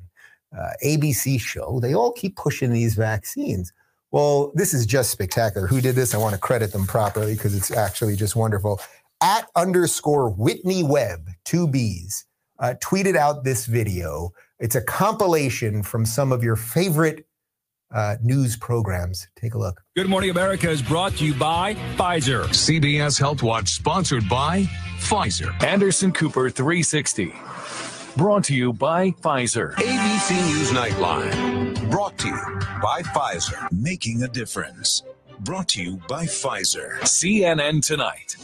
uh, 0.56 0.70
ABC 0.84 1.40
show. 1.40 1.80
They 1.80 1.94
all 1.94 2.12
keep 2.12 2.36
pushing 2.36 2.72
these 2.72 2.94
vaccines. 2.94 3.72
Well, 4.10 4.52
this 4.54 4.74
is 4.74 4.86
just 4.86 5.10
spectacular. 5.10 5.66
Who 5.66 5.80
did 5.80 5.94
this? 5.94 6.14
I 6.14 6.18
want 6.18 6.34
to 6.34 6.40
credit 6.40 6.72
them 6.72 6.86
properly 6.86 7.34
because 7.34 7.54
it's 7.56 7.70
actually 7.70 8.16
just 8.16 8.34
wonderful. 8.34 8.80
At 9.20 9.46
underscore 9.54 10.30
Whitney 10.30 10.82
Webb, 10.82 11.28
two 11.44 11.68
B's, 11.68 12.24
uh, 12.58 12.74
tweeted 12.82 13.16
out 13.16 13.44
this 13.44 13.66
video. 13.66 14.32
It's 14.60 14.74
a 14.74 14.82
compilation 14.82 15.82
from 15.82 16.04
some 16.04 16.32
of 16.32 16.44
your 16.44 16.54
favorite 16.54 17.26
uh, 17.92 18.16
news 18.22 18.56
programs. 18.56 19.26
Take 19.34 19.54
a 19.54 19.58
look. 19.58 19.80
Good 19.96 20.08
Morning 20.08 20.28
America 20.28 20.68
is 20.68 20.82
brought 20.82 21.16
to 21.16 21.24
you 21.24 21.34
by 21.34 21.74
Pfizer. 21.96 22.44
CBS 22.44 23.18
Health 23.18 23.42
Watch 23.42 23.70
sponsored 23.70 24.28
by 24.28 24.64
Pfizer. 24.98 25.60
Anderson 25.64 26.12
Cooper 26.12 26.50
360. 26.50 27.34
Brought 28.16 28.44
to 28.44 28.54
you 28.54 28.74
by 28.74 29.12
Pfizer. 29.12 29.74
ABC 29.76 30.36
News 30.46 30.70
Nightline. 30.72 31.90
Brought 31.90 32.18
to 32.18 32.28
you 32.28 32.60
by 32.82 33.00
Pfizer. 33.02 33.66
Making 33.72 34.24
a 34.24 34.28
difference. 34.28 35.02
Brought 35.40 35.68
to 35.68 35.82
you 35.82 35.98
by 36.06 36.26
Pfizer. 36.26 36.98
CNN 37.00 37.82
Tonight. 37.82 38.36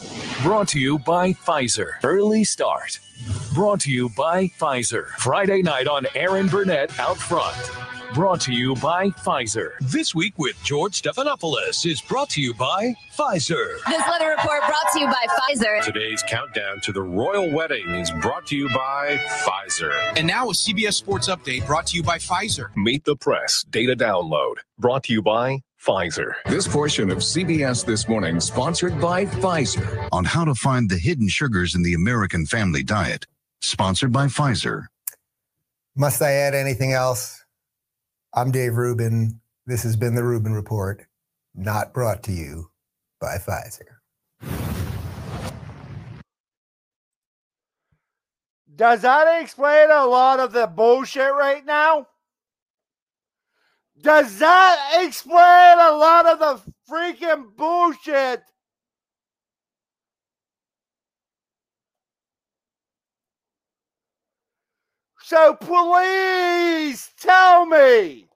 Brought 0.43 0.69
to 0.69 0.81
you 0.81 0.99
by 0.99 1.35
Pfizer. 1.35 2.03
Early 2.03 2.43
Start. 2.43 2.99
Brought 3.53 3.81
to 3.81 3.93
you 3.93 4.09
by 4.17 4.47
Pfizer. 4.59 5.09
Friday 5.19 5.61
night 5.61 5.89
on 5.89 6.07
Erin 6.15 6.47
Burnett 6.49 6.99
Out 6.99 7.19
Front. 7.19 7.55
Brought 8.15 8.41
to 8.43 8.53
you 8.55 8.77
by 8.77 9.11
Pfizer. 9.11 9.73
This 9.83 10.15
week 10.15 10.39
with 10.39 10.57
George 10.65 11.03
Stephanopoulos 11.03 11.85
is 11.85 12.01
brought 12.01 12.31
to 12.31 12.41
you 12.41 12.55
by 12.55 12.95
Pfizer. 13.15 13.77
This 13.89 14.03
weather 14.09 14.31
report 14.31 14.61
brought 14.67 14.93
to 14.95 15.01
you 15.01 15.07
by 15.07 15.27
Pfizer. 15.29 15.85
Today's 15.85 16.23
countdown 16.27 16.81
to 16.81 16.93
the 16.93 17.03
royal 17.03 17.51
wedding 17.51 17.91
is 17.91 18.11
brought 18.23 18.47
to 18.47 18.57
you 18.57 18.69
by 18.71 19.21
Pfizer. 19.45 19.93
And 20.17 20.27
now 20.27 20.49
a 20.49 20.53
CBS 20.55 20.95
Sports 20.95 21.29
Update 21.29 21.67
brought 21.67 21.89
to 21.89 21.97
you 21.97 22.03
by 22.03 22.17
Pfizer. 22.17 22.75
Meet 22.75 23.05
the 23.05 23.17
Press 23.17 23.67
Data 23.69 23.95
Download 23.95 24.55
brought 24.79 25.05
to 25.05 25.13
you 25.13 25.21
by 25.21 25.61
Pfizer. 25.87 26.33
This 26.47 26.67
portion 26.67 27.11
of 27.11 27.19
CBS 27.19 27.87
This 27.87 28.09
Morning 28.09 28.41
sponsored 28.41 29.01
by 29.01 29.25
Pfizer 29.25 30.09
on 30.11 30.25
how 30.25 30.45
to 30.45 30.55
find 30.55 30.91
the 30.91 30.99
hidden 30.99 31.29
sugars 31.29 31.77
in 31.77 31.85
the 31.85 31.95
American 31.95 32.45
family 32.45 32.83
diet. 32.83 33.27
Sponsored 33.61 34.13
by 34.13 34.27
Pfizer. 34.27 34.87
Must 35.95 36.21
I 36.21 36.33
add 36.33 36.55
anything 36.55 36.93
else? 36.93 37.45
I'm 38.35 38.51
Dave 38.51 38.75
Rubin. 38.75 39.41
This 39.67 39.85
has 39.85 39.97
been 39.97 40.17
the 40.17 40.25
Rubin 40.25 40.55
Report, 40.55 41.07
not 41.55 41.95
brought 41.95 42.25
to 42.25 42.33
you 42.33 42.71
by 43.21 43.37
Pfizer. 43.39 44.01
Does 48.75 49.03
that 49.03 49.41
explain 49.41 49.91
a 49.91 50.05
lot 50.05 50.41
of 50.41 50.53
the 50.53 50.67
bullshit 50.67 51.33
right 51.33 51.65
now? 51.65 52.09
Does 54.01 54.39
that 54.39 55.03
explain 55.05 55.79
a 55.79 55.93
lot 55.97 56.27
of 56.27 56.39
the 56.39 56.73
freaking 56.91 57.57
bullshit? 57.57 58.43
So 65.23 65.55
please 65.55 67.11
tell 67.19 67.67
me. 67.67 68.29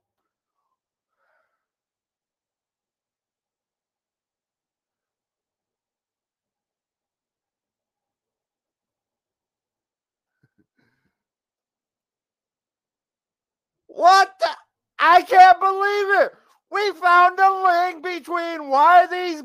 What 13.86 14.32
the? 14.40 14.69
I 15.00 15.22
can't 15.22 15.58
believe 15.58 16.22
it. 16.22 16.32
We 16.70 16.92
found 17.00 17.38
a 17.38 17.62
link 17.64 18.04
between 18.04 18.68
why 18.68 19.06
these 19.06 19.42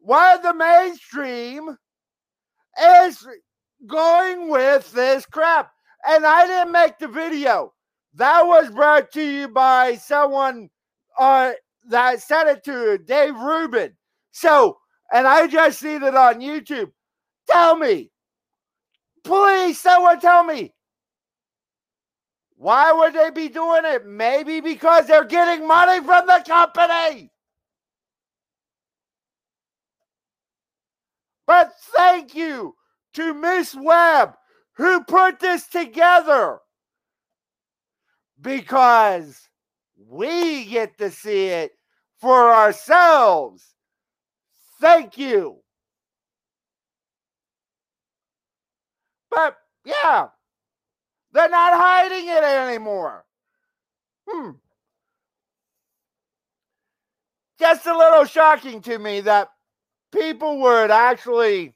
why 0.00 0.36
the 0.36 0.54
mainstream 0.54 1.76
is 3.02 3.26
going 3.86 4.48
with 4.48 4.92
this 4.92 5.26
crap. 5.26 5.72
And 6.06 6.24
I 6.24 6.46
didn't 6.46 6.72
make 6.72 6.98
the 6.98 7.08
video. 7.08 7.72
That 8.14 8.46
was 8.46 8.70
brought 8.70 9.10
to 9.12 9.22
you 9.22 9.48
by 9.48 9.96
someone 9.96 10.70
uh, 11.18 11.52
that 11.88 12.22
sent 12.22 12.48
it 12.48 12.64
to 12.64 12.98
Dave 12.98 13.34
Rubin. 13.34 13.92
So, 14.32 14.78
and 15.12 15.26
I 15.26 15.46
just 15.46 15.80
seen 15.80 16.02
it 16.02 16.14
on 16.14 16.40
YouTube. 16.40 16.90
Tell 17.48 17.76
me, 17.76 18.10
please, 19.24 19.80
someone 19.80 20.20
tell 20.20 20.44
me, 20.44 20.72
why 22.60 22.92
would 22.92 23.14
they 23.14 23.30
be 23.30 23.48
doing 23.48 23.86
it? 23.86 24.04
Maybe 24.04 24.60
because 24.60 25.06
they're 25.06 25.24
getting 25.24 25.66
money 25.66 26.04
from 26.04 26.26
the 26.26 26.44
company. 26.46 27.32
But 31.46 31.72
thank 31.96 32.34
you 32.34 32.74
to 33.14 33.32
Miss 33.32 33.74
Webb 33.74 34.34
who 34.74 35.02
put 35.04 35.40
this 35.40 35.68
together 35.68 36.58
because 38.38 39.48
we 39.96 40.66
get 40.66 40.98
to 40.98 41.10
see 41.10 41.46
it 41.46 41.72
for 42.20 42.52
ourselves. 42.52 43.74
Thank 44.82 45.16
you. 45.16 45.60
But 49.30 49.56
yeah, 49.86 50.28
they're 51.32 51.48
not 51.50 51.74
hiding 51.74 52.28
it 52.28 52.42
anymore. 52.44 53.24
Hmm. 54.28 54.52
Just 57.60 57.86
a 57.86 57.96
little 57.96 58.24
shocking 58.24 58.82
to 58.82 58.98
me 58.98 59.20
that 59.22 59.50
people 60.12 60.60
would 60.60 60.90
actually 60.90 61.74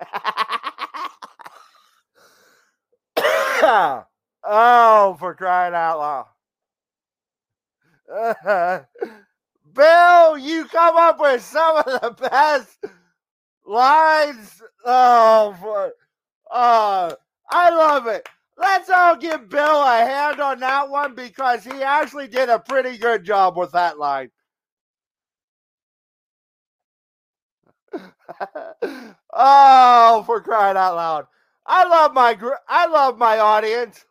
oh, 4.44 5.16
for 5.18 5.34
crying 5.34 5.74
out 5.74 5.98
loud. 5.98 6.26
Bill, 9.74 10.38
you 10.38 10.66
come 10.66 10.96
up 10.96 11.20
with 11.20 11.42
some 11.42 11.76
of 11.78 11.84
the 11.86 12.16
best 12.30 12.78
lines. 13.66 14.62
Oh, 14.84 15.56
for, 15.60 15.92
uh, 16.50 17.14
I 17.50 17.70
love 17.70 18.06
it. 18.08 18.28
Let's 18.58 18.90
all 18.90 19.16
give 19.16 19.48
Bill 19.48 19.82
a 19.82 19.98
hand 19.98 20.40
on 20.40 20.60
that 20.60 20.90
one 20.90 21.14
because 21.14 21.64
he 21.64 21.82
actually 21.82 22.28
did 22.28 22.48
a 22.50 22.58
pretty 22.60 22.98
good 22.98 23.24
job 23.24 23.56
with 23.56 23.72
that 23.72 23.98
line. 23.98 24.30
oh, 29.32 30.22
for 30.26 30.40
crying 30.40 30.76
out 30.76 30.96
loud. 30.96 31.26
I 31.66 31.88
love 31.88 32.12
my 32.14 32.36
I 32.68 32.86
love 32.86 33.18
my 33.18 33.38
audience. 33.38 34.04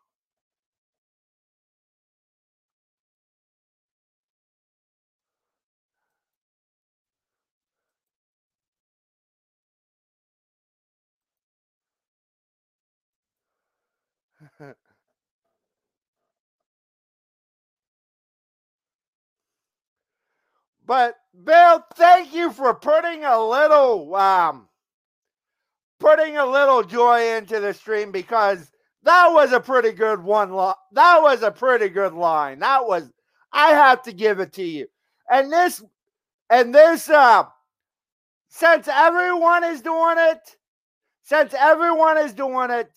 But 20.86 21.16
Bill, 21.44 21.84
thank 21.96 22.34
you 22.34 22.52
for 22.52 22.74
putting 22.74 23.24
a 23.24 23.40
little 23.44 24.14
um 24.16 24.68
putting 26.00 26.38
a 26.38 26.46
little 26.46 26.84
joy 26.84 27.36
into 27.38 27.60
the 27.60 27.74
stream 27.74 28.12
because 28.12 28.70
that 29.04 29.28
was 29.28 29.52
a 29.52 29.60
pretty 29.60 29.92
good 29.92 30.22
one. 30.22 30.52
Lo- 30.52 30.76
that 30.92 31.22
was 31.22 31.42
a 31.44 31.52
pretty 31.52 31.90
good 31.90 32.14
line. 32.14 32.60
That 32.60 32.86
was 32.86 33.10
I 33.52 33.70
have 33.70 34.02
to 34.04 34.14
give 34.14 34.40
it 34.40 34.54
to 34.54 34.64
you. 34.64 34.88
And 35.30 35.52
this 35.52 35.84
and 36.50 36.74
this 36.74 37.10
uh 37.10 37.46
since 38.50 38.88
everyone 38.88 39.64
is 39.64 39.82
doing 39.82 40.18
it, 40.18 40.58
since 41.24 41.54
everyone 41.58 42.18
is 42.18 42.34
doing 42.34 42.70
it, 42.70 42.92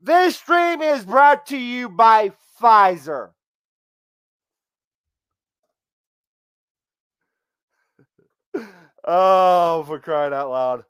this 0.00 0.36
stream 0.36 0.82
is 0.82 1.04
brought 1.04 1.46
to 1.46 1.56
you 1.56 1.88
by 1.88 2.32
Pfizer. 2.60 3.30
Oh, 9.04 9.84
for 9.86 9.98
crying 9.98 10.32
out 10.32 10.50
loud. 10.50 10.84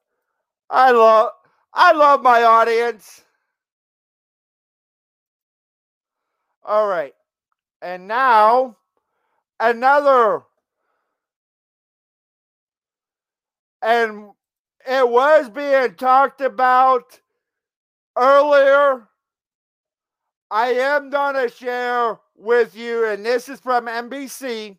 I 0.68 0.90
love 0.92 1.32
I 1.72 1.92
love 1.92 2.22
my 2.22 2.42
audience. 2.42 3.22
All 6.64 6.86
right. 6.86 7.14
And 7.82 8.06
now 8.08 8.76
another 9.58 10.42
and 13.82 14.30
it 14.88 15.08
was 15.08 15.48
being 15.50 15.94
talked 15.94 16.40
about 16.40 17.20
earlier. 18.16 19.08
I 20.50 20.72
am 20.72 21.10
going 21.10 21.36
to 21.36 21.48
share 21.48 22.18
with 22.36 22.76
you, 22.76 23.06
and 23.06 23.24
this 23.24 23.48
is 23.48 23.60
from 23.60 23.86
NBC. 23.86 24.78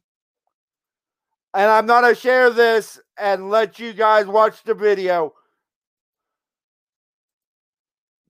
And 1.53 1.69
I'm 1.69 1.85
going 1.85 2.13
to 2.13 2.19
share 2.19 2.49
this 2.49 2.99
and 3.17 3.49
let 3.49 3.77
you 3.77 3.93
guys 3.93 4.25
watch 4.25 4.63
the 4.63 4.73
video 4.73 5.33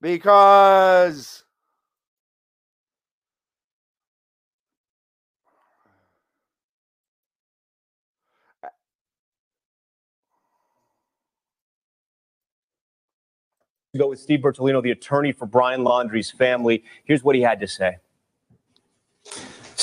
because 0.01 1.43
go 13.97 14.07
with 14.07 14.19
Steve 14.19 14.39
Bertolino, 14.39 14.81
the 14.81 14.91
attorney 14.91 15.31
for 15.31 15.45
Brian 15.45 15.83
Laundrie's 15.83 16.31
family. 16.31 16.83
Here's 17.03 17.23
what 17.23 17.35
he 17.35 17.41
had 17.41 17.59
to 17.59 17.67
say. 17.67 17.97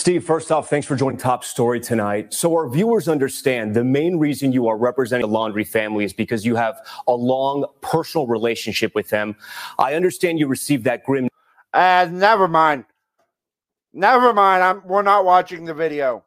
Steve, 0.09 0.25
first 0.25 0.51
off, 0.51 0.71
thanks 0.71 0.87
for 0.87 0.97
joining 0.97 1.19
Top 1.19 1.45
Story 1.45 1.79
tonight. 1.79 2.33
So, 2.33 2.51
our 2.55 2.67
viewers 2.67 3.09
understand 3.11 3.75
the 3.75 3.85
main 3.85 4.17
reason 4.17 4.53
you 4.53 4.67
are 4.67 4.79
representing 4.79 5.31
the 5.31 5.37
Laundrie 5.37 5.69
family 5.69 6.03
is 6.03 6.15
because 6.15 6.47
you 6.47 6.57
have 6.57 6.81
a 7.07 7.13
long 7.13 7.67
personal 7.83 8.27
relationship 8.27 8.95
with 8.95 9.11
them. 9.11 9.37
I 9.79 9.97
understand 9.97 10.39
you 10.39 10.47
received 10.47 10.85
that 10.85 11.05
grim. 11.05 11.29
Uh, 11.75 12.09
never 12.11 12.49
mind. 12.49 12.87
Never 13.93 14.33
mind. 14.33 14.63
I'm, 14.63 14.83
we're 14.87 15.03
not 15.03 15.27
watching 15.27 15.67
the 15.67 15.75
video. 15.75 16.25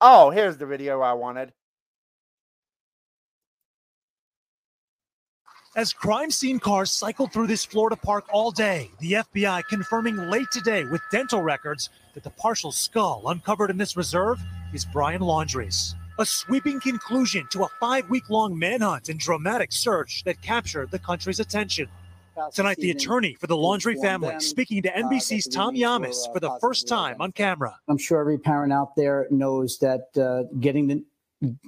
Oh, 0.00 0.30
here's 0.30 0.56
the 0.56 0.66
video 0.66 1.00
I 1.00 1.12
wanted. 1.12 1.52
As 5.76 5.92
crime 5.92 6.30
scene 6.30 6.60
cars 6.60 6.92
cycled 6.92 7.32
through 7.32 7.48
this 7.48 7.64
Florida 7.64 7.96
park 7.96 8.26
all 8.32 8.52
day, 8.52 8.88
the 9.00 9.14
FBI 9.14 9.64
confirming 9.64 10.16
late 10.30 10.46
today 10.52 10.84
with 10.84 11.02
dental 11.10 11.42
records 11.42 11.90
that 12.14 12.22
the 12.22 12.30
partial 12.30 12.70
skull 12.70 13.24
uncovered 13.26 13.70
in 13.70 13.76
this 13.76 13.96
reserve 13.96 14.40
is 14.72 14.84
Brian 14.84 15.20
Laundrie's. 15.20 15.96
A 16.20 16.24
sweeping 16.24 16.78
conclusion 16.78 17.48
to 17.50 17.64
a 17.64 17.68
five 17.80 18.08
week 18.08 18.30
long 18.30 18.56
manhunt 18.56 19.08
and 19.08 19.18
dramatic 19.18 19.72
search 19.72 20.22
that 20.22 20.40
captured 20.42 20.92
the 20.92 20.98
country's 21.00 21.40
attention. 21.40 21.88
Tonight, 22.52 22.76
the 22.76 22.92
attorney 22.92 23.34
for 23.34 23.48
the 23.48 23.56
Laundrie 23.56 24.00
family 24.00 24.38
speaking 24.38 24.80
to 24.82 24.92
NBC's 24.92 25.48
Tom 25.48 25.74
Llamas 25.74 26.28
for 26.32 26.38
the 26.38 26.56
first 26.60 26.86
time 26.86 27.16
on 27.18 27.32
camera. 27.32 27.76
I'm 27.88 27.98
sure 27.98 28.20
every 28.20 28.38
parent 28.38 28.72
out 28.72 28.94
there 28.94 29.26
knows 29.32 29.78
that 29.78 30.06
uh, 30.16 30.44
getting 30.60 30.86
the 30.86 31.04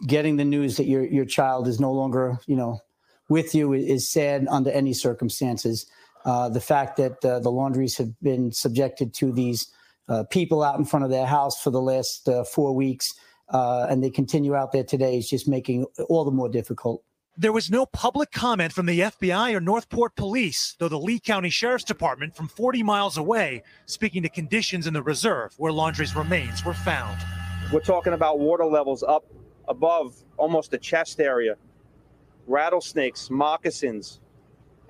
getting 0.06 0.36
the 0.36 0.44
news 0.44 0.76
that 0.76 0.86
your 0.86 1.04
your 1.04 1.24
child 1.24 1.66
is 1.66 1.80
no 1.80 1.92
longer, 1.92 2.38
you 2.46 2.54
know, 2.54 2.80
with 3.28 3.54
you 3.54 3.72
is 3.72 4.08
sad 4.08 4.46
under 4.48 4.70
any 4.70 4.92
circumstances. 4.92 5.86
Uh, 6.24 6.48
the 6.48 6.60
fact 6.60 6.96
that 6.96 7.24
uh, 7.24 7.38
the 7.38 7.50
Laundries 7.50 7.96
have 7.96 8.18
been 8.20 8.50
subjected 8.50 9.14
to 9.14 9.32
these 9.32 9.72
uh, 10.08 10.24
people 10.24 10.62
out 10.62 10.78
in 10.78 10.84
front 10.84 11.04
of 11.04 11.10
their 11.10 11.26
house 11.26 11.62
for 11.62 11.70
the 11.70 11.80
last 11.80 12.28
uh, 12.28 12.44
four 12.44 12.74
weeks, 12.74 13.14
uh, 13.50 13.86
and 13.88 14.02
they 14.02 14.10
continue 14.10 14.54
out 14.54 14.72
there 14.72 14.84
today, 14.84 15.18
is 15.18 15.28
just 15.28 15.48
making 15.48 15.84
all 16.08 16.24
the 16.24 16.30
more 16.30 16.48
difficult. 16.48 17.02
There 17.38 17.52
was 17.52 17.70
no 17.70 17.84
public 17.84 18.32
comment 18.32 18.72
from 18.72 18.86
the 18.86 19.00
FBI 19.00 19.52
or 19.54 19.60
North 19.60 19.90
Port 19.90 20.16
Police, 20.16 20.74
though 20.78 20.88
the 20.88 20.98
Lee 20.98 21.20
County 21.20 21.50
Sheriff's 21.50 21.84
Department 21.84 22.34
from 22.34 22.48
40 22.48 22.82
miles 22.82 23.18
away 23.18 23.62
speaking 23.84 24.22
to 24.22 24.30
conditions 24.30 24.86
in 24.86 24.94
the 24.94 25.02
reserve 25.02 25.52
where 25.58 25.70
Laundrie's 25.70 26.16
remains 26.16 26.64
were 26.64 26.72
found. 26.72 27.18
We're 27.70 27.80
talking 27.80 28.14
about 28.14 28.38
water 28.38 28.64
levels 28.64 29.02
up 29.02 29.26
above 29.68 30.16
almost 30.38 30.70
the 30.70 30.78
chest 30.78 31.20
area, 31.20 31.56
rattlesnakes, 32.46 33.30
moccasins, 33.30 34.20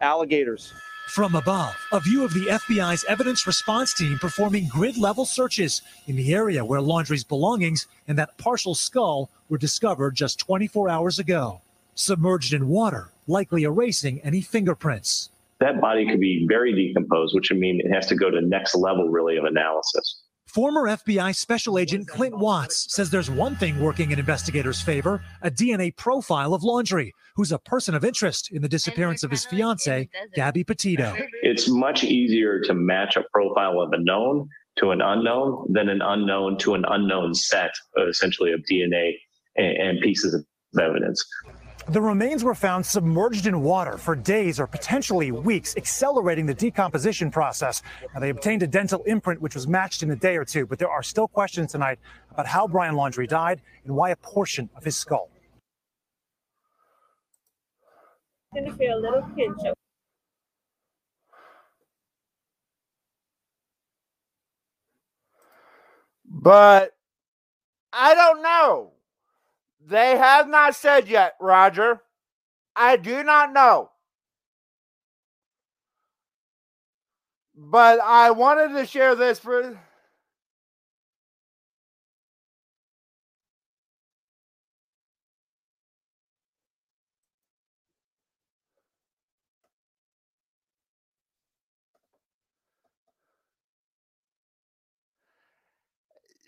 alligators. 0.00 0.72
From 1.08 1.36
above, 1.36 1.76
a 1.92 2.00
view 2.00 2.24
of 2.24 2.34
the 2.34 2.46
FBI's 2.46 3.04
evidence 3.08 3.46
response 3.46 3.94
team 3.94 4.18
performing 4.18 4.68
grid 4.68 4.98
level 4.98 5.24
searches 5.24 5.80
in 6.06 6.16
the 6.16 6.34
area 6.34 6.64
where 6.64 6.80
Laundrie's 6.80 7.22
belongings 7.22 7.86
and 8.08 8.18
that 8.18 8.36
partial 8.38 8.74
skull 8.74 9.30
were 9.48 9.56
discovered 9.56 10.16
just 10.16 10.40
24 10.40 10.88
hours 10.88 11.18
ago. 11.18 11.60
Submerged 11.94 12.52
in 12.52 12.68
water, 12.68 13.12
likely 13.28 13.62
erasing 13.62 14.20
any 14.22 14.40
fingerprints. 14.40 15.30
That 15.60 15.80
body 15.80 16.06
could 16.06 16.20
be 16.20 16.44
very 16.46 16.74
decomposed, 16.74 17.34
which 17.34 17.50
would 17.50 17.60
mean 17.60 17.80
it 17.80 17.90
has 17.94 18.06
to 18.08 18.16
go 18.16 18.28
to 18.28 18.40
next 18.42 18.74
level, 18.74 19.08
really, 19.08 19.36
of 19.36 19.44
analysis. 19.44 20.22
Former 20.56 20.84
FBI 20.84 21.36
Special 21.36 21.76
Agent 21.76 22.08
Clint 22.08 22.38
Watts 22.38 22.86
says 22.88 23.10
there's 23.10 23.30
one 23.30 23.56
thing 23.56 23.78
working 23.78 24.10
in 24.10 24.18
investigators' 24.18 24.80
favor 24.80 25.22
a 25.42 25.50
DNA 25.50 25.94
profile 25.94 26.54
of 26.54 26.62
Laundrie, 26.62 27.10
who's 27.34 27.52
a 27.52 27.58
person 27.58 27.94
of 27.94 28.06
interest 28.06 28.50
in 28.50 28.62
the 28.62 28.68
disappearance 28.68 29.22
of 29.22 29.30
his 29.30 29.44
fiancee, 29.44 30.08
Gabby 30.34 30.64
Petito. 30.64 31.14
It's 31.42 31.68
much 31.68 32.04
easier 32.04 32.58
to 32.62 32.72
match 32.72 33.18
a 33.18 33.24
profile 33.34 33.82
of 33.82 33.92
a 33.92 33.98
known 33.98 34.48
to 34.76 34.92
an 34.92 35.02
unknown 35.02 35.66
than 35.68 35.90
an 35.90 36.00
unknown 36.00 36.56
to 36.60 36.72
an 36.72 36.86
unknown 36.88 37.34
set, 37.34 37.72
uh, 37.98 38.08
essentially, 38.08 38.52
of 38.52 38.60
DNA 38.60 39.12
and, 39.56 39.76
and 39.76 40.00
pieces 40.00 40.32
of 40.32 40.42
evidence. 40.80 41.22
The 41.88 42.00
remains 42.00 42.42
were 42.42 42.54
found 42.54 42.84
submerged 42.84 43.46
in 43.46 43.62
water 43.62 43.96
for 43.96 44.16
days 44.16 44.58
or 44.58 44.66
potentially 44.66 45.30
weeks, 45.30 45.76
accelerating 45.76 46.44
the 46.44 46.54
decomposition 46.54 47.30
process. 47.30 47.80
Now, 48.12 48.18
they 48.18 48.30
obtained 48.30 48.64
a 48.64 48.66
dental 48.66 49.04
imprint, 49.04 49.40
which 49.40 49.54
was 49.54 49.68
matched 49.68 50.02
in 50.02 50.10
a 50.10 50.16
day 50.16 50.36
or 50.36 50.44
two, 50.44 50.66
but 50.66 50.80
there 50.80 50.90
are 50.90 51.04
still 51.04 51.28
questions 51.28 51.70
tonight 51.70 52.00
about 52.32 52.48
how 52.48 52.66
Brian 52.66 52.96
Laundrie 52.96 53.28
died 53.28 53.60
and 53.84 53.94
why 53.94 54.10
a 54.10 54.16
portion 54.16 54.68
of 54.74 54.82
his 54.82 54.96
skull. 54.96 55.30
Gonna 58.52 58.76
feel 58.76 58.98
a 58.98 59.00
little 59.00 59.22
pinch 59.36 59.58
But 66.28 66.96
I 67.92 68.14
don't 68.14 68.42
know. 68.42 68.95
They 69.86 70.16
have 70.18 70.48
not 70.48 70.74
said 70.74 71.08
yet, 71.08 71.34
Roger. 71.40 72.02
I 72.74 72.96
do 72.96 73.22
not 73.22 73.52
know. 73.52 73.90
But 77.56 78.00
I 78.00 78.32
wanted 78.32 78.74
to 78.74 78.86
share 78.86 79.14
this 79.14 79.38
for. 79.38 79.78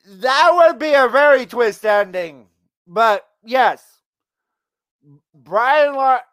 That 0.07 0.51
would 0.55 0.79
be 0.79 0.95
a 0.95 1.09
very 1.09 1.47
twist 1.47 1.85
ending. 1.87 2.49
But 2.87 3.28
yes, 3.45 3.83
Brian 5.35 5.95
Lar- 5.95 6.25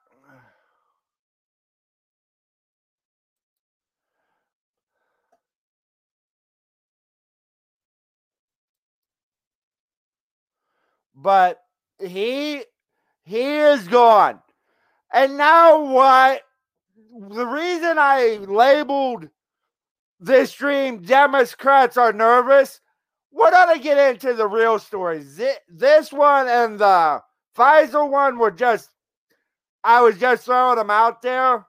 but 11.16 11.62
he 12.00 12.64
he 13.24 13.42
is 13.58 13.88
gone. 13.88 14.40
And 15.14 15.38
now 15.38 15.80
what 15.82 16.42
the 17.30 17.46
reason 17.48 17.98
I 18.00 18.40
labeled 18.48 19.30
this 20.20 20.52
stream 20.52 21.02
Democrats 21.04 21.98
are 21.98 22.14
nervous, 22.14 22.82
we're 23.36 23.52
gonna 23.52 23.78
get 23.78 23.98
into 23.98 24.34
the 24.34 24.48
real 24.48 24.80
stories. 24.80 25.40
This 25.68 26.14
one 26.14 26.48
and 26.48 26.80
the 26.80 27.22
Pfizer 27.56 28.10
one 28.10 28.40
were 28.40 28.50
just 28.50 28.90
I 29.84 30.02
was 30.02 30.18
just 30.18 30.46
throwing 30.46 30.78
them 30.78 30.90
out 30.90 31.22
there. 31.22 31.66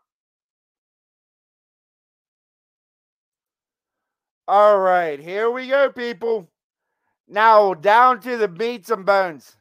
All 4.48 4.78
right, 4.78 5.18
here 5.18 5.50
we 5.50 5.66
go, 5.66 5.90
people. 5.90 6.48
Now 7.26 7.74
down 7.74 8.20
to 8.20 8.36
the 8.36 8.46
meats 8.46 8.90
and 8.90 9.04
bones. 9.04 9.56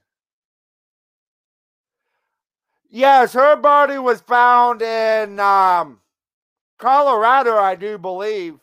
Yes, 2.88 3.34
her 3.34 3.56
body 3.56 3.98
was 3.98 4.22
found 4.22 4.84
in 4.84 5.40
um, 5.40 6.02
Colorado, 6.78 7.58
I 7.58 7.74
do 7.74 7.98
believe. 7.98 8.60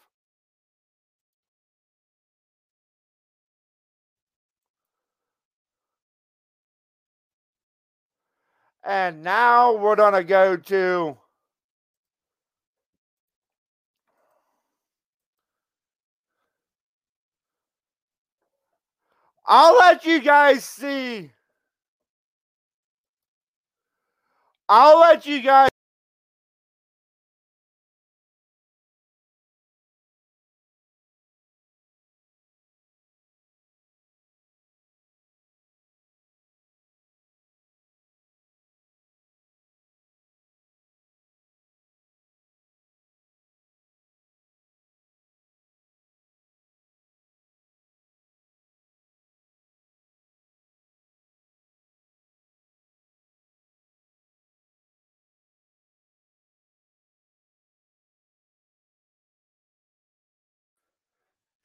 And 8.85 9.23
now 9.23 9.77
we're 9.77 9.97
going 9.97 10.15
to 10.15 10.25
go 10.25 10.57
to 10.57 11.17
I'll 19.47 19.77
let 19.77 20.05
you 20.05 20.21
guys 20.21 20.65
see. 20.65 21.31
I'll 24.69 25.01
let 25.01 25.27
you 25.27 25.43
guys. 25.43 25.72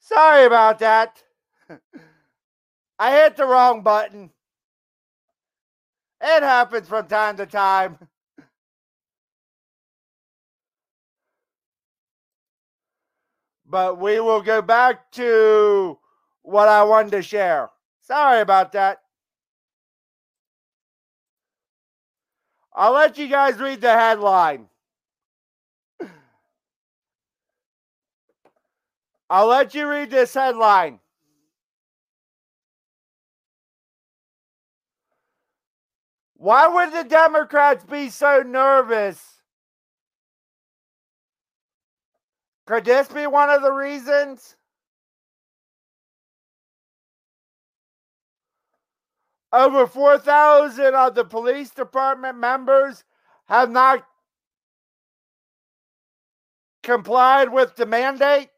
Sorry 0.08 0.46
about 0.46 0.78
that. 0.78 1.22
I 2.98 3.12
hit 3.12 3.36
the 3.36 3.44
wrong 3.44 3.82
button. 3.82 4.30
It 6.22 6.42
happens 6.42 6.88
from 6.88 7.06
time 7.08 7.36
to 7.36 7.44
time. 7.44 7.98
But 13.66 14.00
we 14.00 14.18
will 14.18 14.40
go 14.40 14.62
back 14.62 15.12
to 15.12 15.98
what 16.40 16.68
I 16.68 16.84
wanted 16.84 17.12
to 17.12 17.22
share. 17.22 17.68
Sorry 18.00 18.40
about 18.40 18.72
that. 18.72 19.02
I'll 22.74 22.92
let 22.94 23.18
you 23.18 23.28
guys 23.28 23.58
read 23.58 23.82
the 23.82 23.92
headline. 23.92 24.68
I'll 29.30 29.46
let 29.46 29.74
you 29.74 29.88
read 29.88 30.10
this 30.10 30.34
headline. 30.34 31.00
Why 36.36 36.68
would 36.68 36.92
the 36.92 37.08
Democrats 37.08 37.84
be 37.84 38.10
so 38.10 38.42
nervous? 38.42 39.20
Could 42.66 42.84
this 42.84 43.08
be 43.08 43.26
one 43.26 43.50
of 43.50 43.62
the 43.62 43.72
reasons? 43.72 44.54
Over 49.52 49.86
4,000 49.86 50.94
of 50.94 51.14
the 51.14 51.24
police 51.24 51.70
department 51.70 52.38
members 52.38 53.02
have 53.46 53.70
not 53.70 54.06
complied 56.82 57.50
with 57.52 57.74
the 57.76 57.86
mandate. 57.86 58.50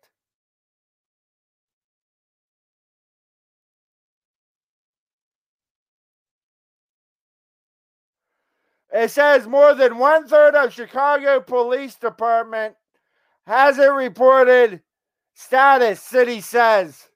It 8.93 9.11
says 9.11 9.47
more 9.47 9.75
than 9.75 9.99
one 9.99 10.27
third 10.27 10.55
of 10.55 10.73
Chicago 10.73 11.41
Police 11.41 11.95
Department 11.95 12.75
hasn't 13.47 13.93
reported 13.93 14.83
status, 15.35 16.03
city 16.03 16.41
says. 16.41 17.09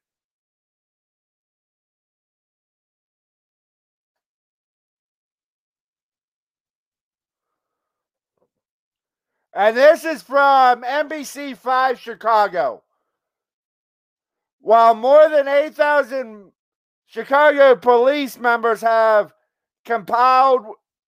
And 9.53 9.77
this 9.77 10.05
is 10.05 10.23
from 10.23 10.83
NBC5 10.83 11.99
Chicago. 11.99 12.83
While 14.61 14.95
more 14.95 15.29
than 15.29 15.47
8,000 15.47 16.51
Chicago 17.07 17.77
police 17.77 18.37
members 18.37 18.81
have 18.81 19.33
compiled 19.85 20.65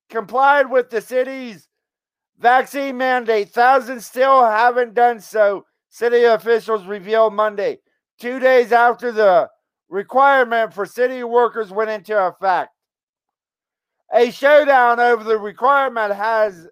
complied 0.08 0.70
with 0.70 0.90
the 0.90 1.00
city's 1.00 1.68
vaccine 2.38 2.96
mandate. 2.96 3.50
Thousands 3.50 4.06
still 4.06 4.44
haven't 4.44 4.94
done 4.94 5.20
so, 5.20 5.64
city 5.88 6.24
officials 6.24 6.86
revealed 6.86 7.34
Monday, 7.34 7.78
two 8.18 8.38
days 8.38 8.72
after 8.72 9.12
the 9.12 9.48
requirement 9.88 10.72
for 10.72 10.86
city 10.86 11.22
workers 11.22 11.70
went 11.70 11.90
into 11.90 12.18
effect. 12.18 12.70
A 14.12 14.30
showdown 14.30 15.00
over 15.00 15.24
the 15.24 15.38
requirement 15.38 16.14
has 16.14 16.68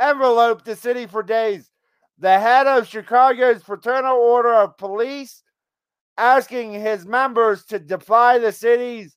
enveloped 0.00 0.64
the 0.64 0.76
city 0.76 1.06
for 1.06 1.22
days. 1.22 1.70
The 2.18 2.38
head 2.38 2.66
of 2.66 2.86
Chicago's 2.86 3.62
Fraternal 3.62 4.16
Order 4.16 4.54
of 4.54 4.76
Police 4.78 5.42
asking 6.16 6.72
his 6.72 7.06
members 7.06 7.64
to 7.66 7.78
defy 7.78 8.38
the 8.38 8.52
city's 8.52 9.16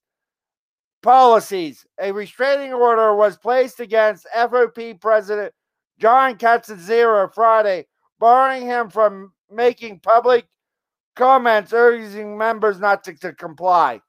policies. 1.04 1.86
A 2.02 2.12
restraining 2.12 2.74
order 2.74 3.16
was 3.16 3.38
placed 3.38 3.80
against 3.80 4.26
FOP 4.36 5.00
President 5.00 5.54
John 6.00 6.36
Catanzara 6.38 7.32
Friday, 7.32 7.86
barring 8.20 8.64
him 8.64 8.90
from 8.90 9.34
making 9.52 10.00
public 10.00 10.48
comments 11.16 11.72
urging 11.74 12.38
members 12.38 12.80
not 12.80 13.04
to, 13.04 13.14
to 13.16 13.34
comply. 13.34 14.02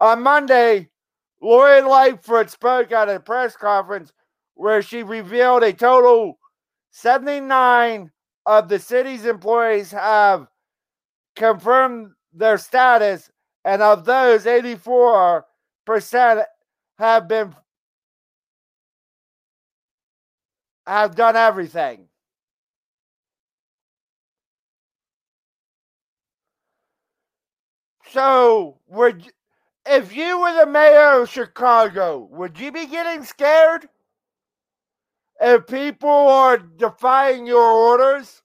On 0.00 0.22
Monday, 0.22 0.88
Lori 1.40 1.80
Lightfoot 1.80 2.50
spoke 2.50 2.92
at 2.92 3.08
a 3.08 3.18
press 3.18 3.56
conference 3.56 4.12
where 4.54 4.82
she 4.82 5.02
revealed 5.02 5.62
a 5.62 5.72
total 5.72 6.38
79 6.90 8.10
of 8.46 8.68
the 8.68 8.78
city's 8.78 9.24
employees 9.24 9.90
have 9.90 10.46
confirmed 11.34 12.12
their 12.32 12.58
status 12.58 13.30
and 13.64 13.82
of 13.82 14.04
those, 14.04 14.44
84% 14.46 16.44
have 16.98 17.28
been 17.28 17.54
have 20.86 21.14
done 21.16 21.36
everything. 21.36 22.08
So, 28.10 28.78
would 28.86 29.32
if 29.86 30.14
you 30.14 30.40
were 30.40 30.54
the 30.54 30.66
mayor 30.66 31.20
of 31.20 31.28
Chicago, 31.28 32.28
would 32.30 32.60
you 32.60 32.70
be 32.72 32.86
getting 32.86 33.24
scared 33.24 33.88
if 35.40 35.66
people 35.66 36.08
are 36.08 36.58
defying 36.58 37.46
your 37.46 37.60
orders? 37.72 38.43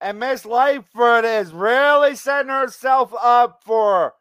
And 0.00 0.20
Miss 0.20 0.44
Lightfoot 0.44 1.24
is 1.24 1.52
really 1.52 2.14
setting 2.16 2.50
herself 2.50 3.12
up 3.20 3.62
for 3.64 4.14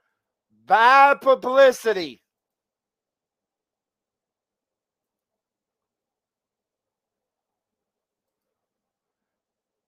bad 0.66 1.22
publicity. 1.22 2.22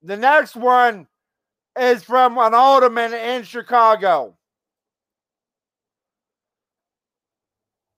The 0.02 0.18
next 0.18 0.56
one 0.56 1.08
is 1.78 2.04
from 2.04 2.38
an 2.38 2.54
alderman 2.54 3.14
in 3.14 3.44
Chicago. 3.44 4.38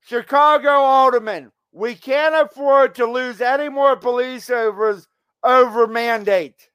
Chicago 0.02 0.70
alderman, 0.70 1.52
we 1.72 1.94
can't 1.94 2.34
afford 2.34 2.96
to 2.96 3.06
lose 3.06 3.42
any 3.42 3.70
more 3.70 3.96
police 3.96 4.50
overs 4.50 5.08
over 5.44 5.86
mandate. 5.86 6.69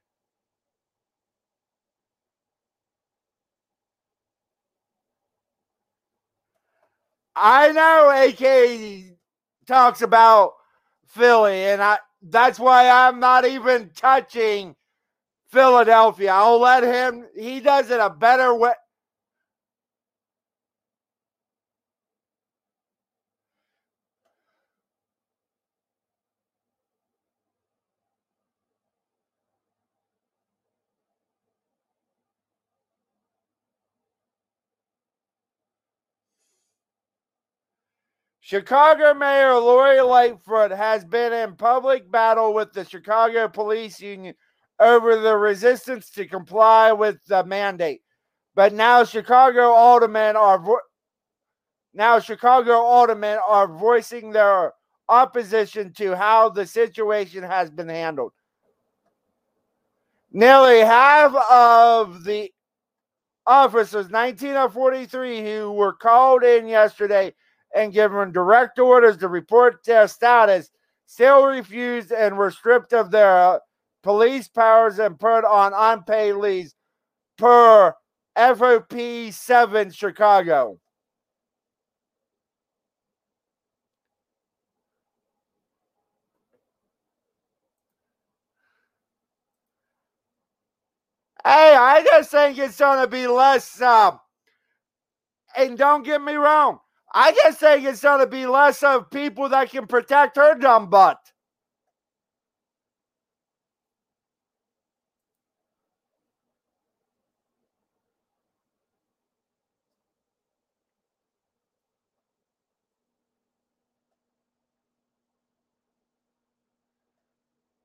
I 7.37 7.73
know 7.73 8.11
AK 8.29 9.17
talks 9.67 10.03
about 10.03 10.53
Philly, 11.07 11.65
and 11.65 11.83
I 11.83 11.99
that's 12.23 12.59
why 12.59 12.89
I'm 12.89 13.21
not 13.21 13.45
even 13.47 13.91
touching 13.95 14.77
Philadelphia. 15.49 16.33
I'll 16.33 16.61
let 16.61 16.83
him. 16.85 17.27
He 17.37 17.61
does 17.61 17.91
it 17.91 18.01
a 18.01 18.11
better 18.11 18.55
way. 18.55 18.73
Chicago 38.47 39.15
Mayor 39.15 39.55
Lori 39.55 40.03
Lightfoot 40.03 40.71
has 40.71 41.03
been 41.03 41.33
in 41.33 41.57
public 41.57 42.11
battle 42.11 42.53
with 42.53 42.75
the 42.75 42.85
Chicago 42.85 43.49
Police 43.49 43.99
Union 44.03 44.35
over 44.79 45.19
the 45.19 45.35
resistance 45.35 46.11
to 46.11 46.27
comply 46.27 46.93
with 46.93 47.17
the 47.27 47.43
mandate. 47.47 48.03
But 48.55 48.75
now 48.75 49.03
Chicago 49.05 49.71
aldermen 49.71 50.37
are 50.37 50.59
vo- 50.59 50.81
now 51.95 52.19
Chicago 52.19 52.73
aldermen 52.73 53.39
are 53.49 53.67
voicing 53.67 54.31
their 54.31 54.75
opposition 55.09 55.95
to 55.95 56.15
how 56.15 56.51
the 56.51 56.67
situation 56.67 57.43
has 57.43 57.71
been 57.71 57.89
handled. 57.89 58.33
Nearly 60.31 60.81
half 60.81 61.35
of 61.51 62.25
the 62.25 62.53
officers, 63.47 64.11
19 64.11 64.55
of 64.55 64.75
43, 64.75 65.43
who 65.43 65.73
were 65.73 65.95
called 65.95 66.45
in 66.45 66.69
yesterday 66.69 67.33
and 67.75 67.93
given 67.93 68.33
direct 68.33 68.79
orders 68.79 69.17
to 69.19 69.29
report 69.29 69.85
their 69.85 70.09
status, 70.09 70.71
still 71.07 71.47
refused 71.47 72.13
and 72.13 72.37
were 72.37 72.51
stripped 72.51 72.93
of 72.93 73.11
their 73.11 73.37
uh, 73.37 73.59
police 74.03 74.49
powers 74.49 74.99
and 74.99 75.19
put 75.19 75.45
on 75.45 75.73
unpaid 75.75 76.35
leaves 76.37 76.75
per 77.39 77.95
FOP 78.37 79.33
7 79.33 79.91
Chicago. 79.91 80.79
Hey, 91.45 91.75
I 91.77 92.03
just 92.03 92.31
think 92.31 92.57
it's 92.57 92.79
going 92.79 93.01
to 93.03 93.07
be 93.07 93.27
less. 93.27 93.81
Um, 93.83 94.19
and 95.57 95.77
don't 95.77 96.03
get 96.03 96.23
me 96.23 96.35
wrong, 96.35 96.79
I 97.15 97.33
just 97.33 97.61
think 97.61 97.85
it's 97.87 98.03
going 98.03 98.21
to 98.21 98.27
be 98.27 98.47
less 98.47 98.83
of 98.83 99.11
people 99.11 99.49
that 99.51 99.71
can 99.71 99.87
protect 99.87 100.37
her 100.37 100.57
dumb 100.57 100.91
butt. 100.91 101.19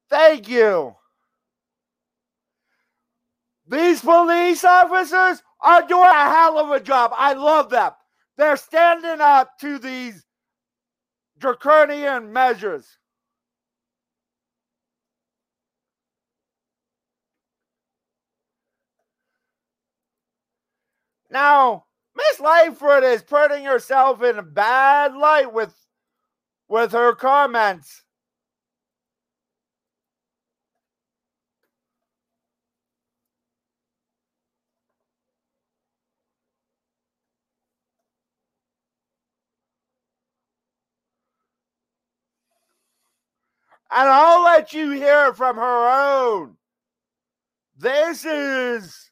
Thank 0.10 0.50
you. 0.50 0.96
These 3.68 4.02
police 4.02 4.64
officers 4.66 5.44
are 5.62 5.88
doing 5.88 6.04
a 6.04 6.14
hell 6.30 6.60
of 6.60 6.72
a 6.72 6.80
job. 6.80 7.12
I 7.16 7.34
love 7.34 7.70
them. 7.70 7.92
They're 8.40 8.56
standing 8.56 9.20
up 9.20 9.60
to 9.60 9.78
these 9.80 10.24
draconian 11.40 12.32
measures. 12.32 12.88
Now, 21.30 21.84
Miss 22.16 22.40
Lightfoot 22.40 23.04
is 23.04 23.24
putting 23.24 23.66
herself 23.66 24.24
in 24.24 24.40
a 24.40 24.44
bad 24.44 25.16
light 25.16 25.52
with 25.52 25.76
with 26.70 26.94
her 26.94 27.14
comments. 27.16 28.04
And 43.92 44.10
I'll 44.10 44.44
let 44.44 44.74
you 44.74 44.92
hear 44.92 45.28
it 45.28 45.36
from 45.36 45.56
her 45.56 45.90
own. 45.90 46.56
This 47.78 48.26
is 48.26 49.10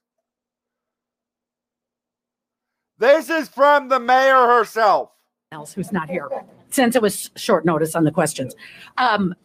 this 3.00 3.30
is 3.30 3.48
from 3.48 3.90
the 3.90 4.00
mayor 4.00 4.48
herself. 4.48 5.12
else 5.52 5.74
who's 5.74 5.92
not 5.92 6.10
here 6.10 6.30
since 6.70 6.96
it 6.96 7.02
was 7.02 7.32
short 7.36 7.66
notice 7.66 7.96
on 7.96 8.04
the 8.04 8.12
questions. 8.12 8.56
Um, 8.98 9.36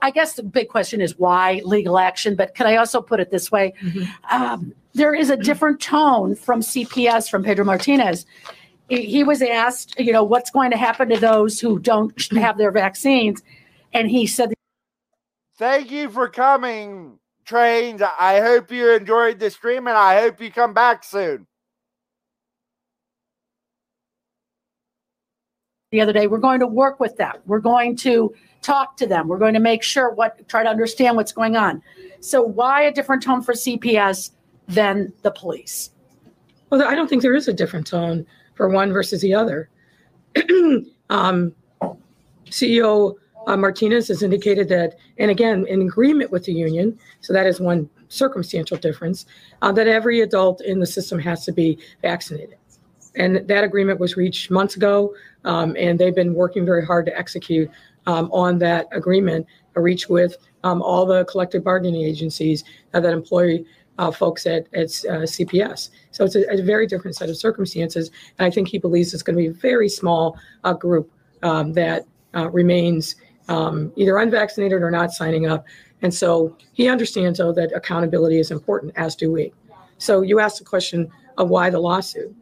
I 0.00 0.10
guess 0.10 0.34
the 0.34 0.42
big 0.42 0.68
question 0.68 1.00
is 1.00 1.18
why 1.18 1.60
legal 1.64 1.98
action, 1.98 2.34
but 2.34 2.54
could 2.54 2.66
I 2.66 2.76
also 2.76 3.02
put 3.02 3.20
it 3.20 3.30
this 3.30 3.52
way? 3.52 3.74
Um, 4.30 4.72
there 4.94 5.14
is 5.14 5.30
a 5.30 5.36
different 5.36 5.80
tone 5.80 6.34
from 6.34 6.60
CPS, 6.60 7.30
from 7.30 7.42
Pedro 7.44 7.64
Martinez. 7.64 8.24
He, 8.88 9.04
he 9.04 9.24
was 9.24 9.42
asked, 9.42 9.98
you 9.98 10.12
know, 10.12 10.24
what's 10.24 10.50
going 10.50 10.70
to 10.70 10.76
happen 10.76 11.08
to 11.10 11.18
those 11.18 11.60
who 11.60 11.78
don't 11.78 12.12
have 12.32 12.56
their 12.56 12.70
vaccines? 12.70 13.42
And 13.92 14.10
he 14.10 14.26
said, 14.26 14.52
Thank 15.56 15.90
you 15.90 16.10
for 16.10 16.28
coming, 16.28 17.18
Trains. 17.44 18.02
I 18.02 18.40
hope 18.40 18.72
you 18.72 18.90
enjoyed 18.90 19.38
the 19.38 19.50
stream 19.50 19.86
and 19.86 19.96
I 19.96 20.20
hope 20.20 20.40
you 20.40 20.50
come 20.50 20.74
back 20.74 21.04
soon. 21.04 21.46
the 25.92 26.00
other 26.00 26.12
day, 26.12 26.26
we're 26.26 26.38
going 26.38 26.58
to 26.58 26.66
work 26.66 26.98
with 26.98 27.16
them. 27.16 27.34
We're 27.46 27.60
going 27.60 27.96
to 27.98 28.34
talk 28.62 28.96
to 28.96 29.06
them. 29.06 29.28
We're 29.28 29.38
going 29.38 29.54
to 29.54 29.60
make 29.60 29.82
sure 29.82 30.10
what, 30.10 30.48
try 30.48 30.62
to 30.62 30.68
understand 30.68 31.16
what's 31.16 31.32
going 31.32 31.54
on. 31.54 31.82
So 32.20 32.42
why 32.42 32.82
a 32.82 32.92
different 32.92 33.22
tone 33.22 33.42
for 33.42 33.52
CPS 33.52 34.30
than 34.66 35.12
the 35.22 35.30
police? 35.30 35.90
Well, 36.70 36.82
I 36.82 36.94
don't 36.94 37.08
think 37.08 37.20
there 37.20 37.34
is 37.34 37.46
a 37.46 37.52
different 37.52 37.86
tone 37.86 38.26
for 38.54 38.70
one 38.70 38.90
versus 38.90 39.20
the 39.20 39.34
other. 39.34 39.68
um, 41.10 41.54
CEO 42.46 43.16
uh, 43.46 43.56
Martinez 43.56 44.08
has 44.08 44.22
indicated 44.22 44.68
that, 44.68 44.96
and 45.18 45.30
again, 45.30 45.66
in 45.66 45.82
agreement 45.82 46.30
with 46.30 46.44
the 46.44 46.52
union, 46.52 46.98
so 47.20 47.32
that 47.32 47.46
is 47.46 47.60
one 47.60 47.88
circumstantial 48.08 48.76
difference, 48.76 49.26
uh, 49.62 49.72
that 49.72 49.88
every 49.88 50.20
adult 50.20 50.60
in 50.62 50.80
the 50.80 50.86
system 50.86 51.18
has 51.18 51.44
to 51.44 51.52
be 51.52 51.78
vaccinated. 52.02 52.56
And 53.14 53.46
that 53.48 53.64
agreement 53.64 54.00
was 54.00 54.16
reached 54.16 54.50
months 54.50 54.76
ago, 54.76 55.14
um, 55.44 55.76
and 55.78 55.98
they've 55.98 56.14
been 56.14 56.34
working 56.34 56.64
very 56.64 56.84
hard 56.84 57.06
to 57.06 57.18
execute 57.18 57.70
um, 58.06 58.30
on 58.32 58.58
that 58.58 58.88
agreement, 58.92 59.46
reached 59.74 60.08
with 60.08 60.36
um, 60.64 60.82
all 60.82 61.06
the 61.06 61.24
collective 61.26 61.64
bargaining 61.64 62.02
agencies 62.02 62.64
uh, 62.94 63.00
that 63.00 63.12
employ 63.12 63.64
uh, 63.98 64.10
folks 64.10 64.46
at, 64.46 64.66
at 64.74 64.88
uh, 65.08 65.24
CPS. 65.24 65.90
So 66.10 66.24
it's 66.24 66.34
a, 66.34 66.44
a 66.50 66.62
very 66.62 66.86
different 66.86 67.16
set 67.16 67.28
of 67.28 67.36
circumstances. 67.36 68.10
And 68.38 68.46
I 68.46 68.50
think 68.50 68.68
he 68.68 68.78
believes 68.78 69.12
it's 69.12 69.22
going 69.22 69.36
to 69.36 69.42
be 69.42 69.48
a 69.48 69.52
very 69.52 69.88
small 69.88 70.38
uh, 70.64 70.72
group 70.72 71.10
um, 71.42 71.72
that 71.74 72.04
uh, 72.34 72.50
remains 72.50 73.16
um, 73.52 73.92
either 73.96 74.16
unvaccinated 74.16 74.80
or 74.82 74.90
not 74.90 75.12
signing 75.12 75.46
up. 75.46 75.66
And 76.00 76.12
so 76.12 76.56
he 76.72 76.88
understands, 76.88 77.38
though, 77.38 77.52
that 77.52 77.70
accountability 77.74 78.38
is 78.38 78.50
important, 78.50 78.94
as 78.96 79.14
do 79.14 79.30
we. 79.30 79.52
So 79.98 80.22
you 80.22 80.40
asked 80.40 80.58
the 80.58 80.64
question 80.64 81.10
of 81.36 81.50
why 81.50 81.68
the 81.68 81.78
lawsuit. 81.78 82.34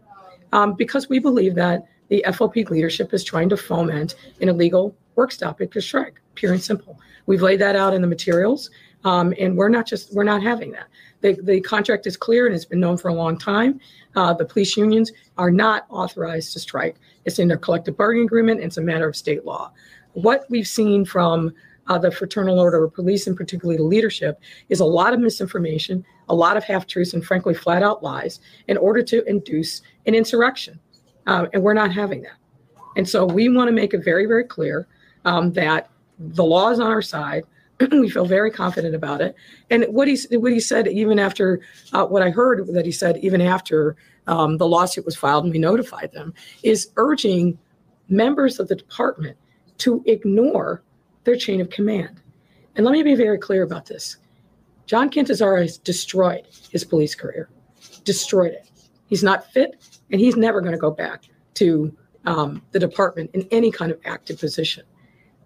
Um, 0.52 0.74
because 0.74 1.08
we 1.08 1.18
believe 1.18 1.56
that 1.56 1.86
the 2.08 2.24
FOP 2.28 2.70
leadership 2.70 3.12
is 3.12 3.24
trying 3.24 3.48
to 3.48 3.56
foment 3.56 4.14
an 4.40 4.48
illegal 4.48 4.94
work 5.16 5.32
stoppage 5.32 5.76
strike, 5.84 6.20
pure 6.36 6.52
and 6.52 6.62
simple. 6.62 6.98
We've 7.26 7.42
laid 7.42 7.60
that 7.60 7.76
out 7.76 7.92
in 7.92 8.02
the 8.02 8.08
materials, 8.08 8.70
um, 9.04 9.34
and 9.38 9.56
we're 9.56 9.68
not 9.68 9.86
just 9.86 10.14
we're 10.14 10.24
not 10.24 10.42
having 10.42 10.72
that. 10.72 10.86
The, 11.20 11.38
the 11.42 11.60
contract 11.60 12.06
is 12.06 12.16
clear 12.16 12.46
and 12.46 12.54
it's 12.54 12.64
been 12.64 12.80
known 12.80 12.96
for 12.96 13.08
a 13.08 13.14
long 13.14 13.36
time. 13.38 13.80
Uh, 14.16 14.32
the 14.32 14.44
police 14.44 14.76
unions 14.76 15.12
are 15.38 15.50
not 15.50 15.86
authorized 15.90 16.52
to 16.54 16.58
strike. 16.58 16.96
It's 17.24 17.38
in 17.38 17.48
their 17.48 17.58
collective 17.58 17.96
bargaining 17.96 18.26
agreement. 18.26 18.60
It's 18.60 18.78
a 18.78 18.80
matter 18.80 19.08
of 19.08 19.14
state 19.14 19.44
law. 19.44 19.72
What 20.14 20.44
we've 20.50 20.66
seen 20.66 21.04
from 21.04 21.52
uh, 21.88 21.98
the 21.98 22.10
Fraternal 22.10 22.58
Order 22.58 22.84
of 22.84 22.94
Police, 22.94 23.26
and 23.26 23.36
particularly 23.36 23.76
the 23.76 23.84
leadership, 23.84 24.40
is 24.68 24.80
a 24.80 24.84
lot 24.84 25.12
of 25.12 25.20
misinformation, 25.20 26.04
a 26.28 26.34
lot 26.34 26.56
of 26.56 26.64
half 26.64 26.86
truths, 26.86 27.12
and 27.12 27.24
frankly, 27.24 27.52
flat 27.52 27.82
out 27.82 28.02
lies 28.02 28.40
in 28.68 28.76
order 28.76 29.02
to 29.02 29.24
induce 29.28 29.82
an 30.06 30.14
insurrection. 30.14 30.78
Uh, 31.26 31.46
and 31.52 31.62
we're 31.62 31.74
not 31.74 31.92
having 31.92 32.22
that. 32.22 32.36
And 32.96 33.08
so 33.08 33.24
we 33.24 33.48
want 33.48 33.68
to 33.68 33.72
make 33.72 33.92
it 33.92 34.04
very, 34.04 34.26
very 34.26 34.44
clear 34.44 34.86
um, 35.24 35.52
that 35.52 35.90
the 36.18 36.44
law 36.44 36.70
is 36.70 36.80
on 36.80 36.86
our 36.86 37.02
side. 37.02 37.44
we 37.90 38.08
feel 38.08 38.26
very 38.26 38.50
confident 38.50 38.94
about 38.94 39.20
it. 39.20 39.34
And 39.70 39.84
what 39.88 40.06
he 40.06 40.18
what 40.36 40.52
he 40.52 40.60
said, 40.60 40.86
even 40.88 41.18
after 41.18 41.60
uh, 41.92 42.06
what 42.06 42.22
I 42.22 42.30
heard 42.30 42.66
that 42.68 42.84
he 42.84 42.92
said, 42.92 43.16
even 43.18 43.40
after 43.40 43.96
um, 44.26 44.58
the 44.58 44.66
lawsuit 44.66 45.04
was 45.04 45.16
filed 45.16 45.44
and 45.44 45.52
we 45.52 45.58
notified 45.58 46.12
them, 46.12 46.34
is 46.62 46.90
urging 46.96 47.58
members 48.08 48.58
of 48.60 48.68
the 48.68 48.76
department 48.76 49.36
to 49.80 50.02
ignore 50.06 50.82
their 51.24 51.36
chain 51.36 51.60
of 51.60 51.70
command. 51.70 52.20
And 52.76 52.86
let 52.86 52.92
me 52.92 53.02
be 53.02 53.14
very 53.14 53.38
clear 53.38 53.62
about 53.62 53.86
this. 53.86 54.16
John 54.86 55.10
Catanzara 55.10 55.62
has 55.62 55.78
destroyed 55.78 56.46
his 56.70 56.84
police 56.84 57.14
career, 57.14 57.48
destroyed 58.04 58.52
it. 58.52 58.70
He's 59.06 59.22
not 59.22 59.52
fit, 59.52 60.00
and 60.10 60.20
he's 60.20 60.36
never 60.36 60.60
going 60.60 60.72
to 60.72 60.78
go 60.78 60.90
back 60.90 61.24
to 61.54 61.94
um, 62.26 62.62
the 62.72 62.78
department 62.78 63.30
in 63.34 63.46
any 63.50 63.70
kind 63.70 63.90
of 63.90 64.00
active 64.04 64.38
position. 64.38 64.84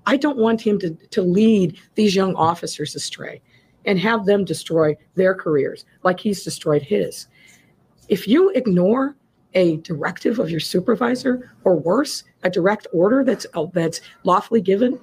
I 0.07 0.17
don't 0.17 0.39
want 0.39 0.61
him 0.61 0.79
to, 0.81 0.91
to 0.91 1.23
lead 1.23 1.79
these 1.95 2.15
young 2.15 2.35
officers 2.35 2.95
astray 2.95 3.41
and 3.87 3.99
have 3.99 4.27
them 4.27 4.45
destroy 4.45 4.97
their 5.15 5.35
careers 5.35 5.85
like 6.03 6.21
he's 6.21 6.43
destroyed 6.43 6.83
his. 6.83 7.27
If 8.09 8.29
you 8.29 8.51
ignore 8.51 9.17
a 9.55 9.77
directive 9.79 10.39
of 10.39 10.51
your 10.51 10.61
supervisor, 10.61 11.53
or 11.65 11.77
worse, 11.77 12.25
a 12.43 12.51
direct 12.51 12.87
order 12.93 13.25
that's 13.25 13.47
uh, 13.55 13.67
that's 13.73 14.01
lawfully 14.25 14.61
given, 14.61 14.99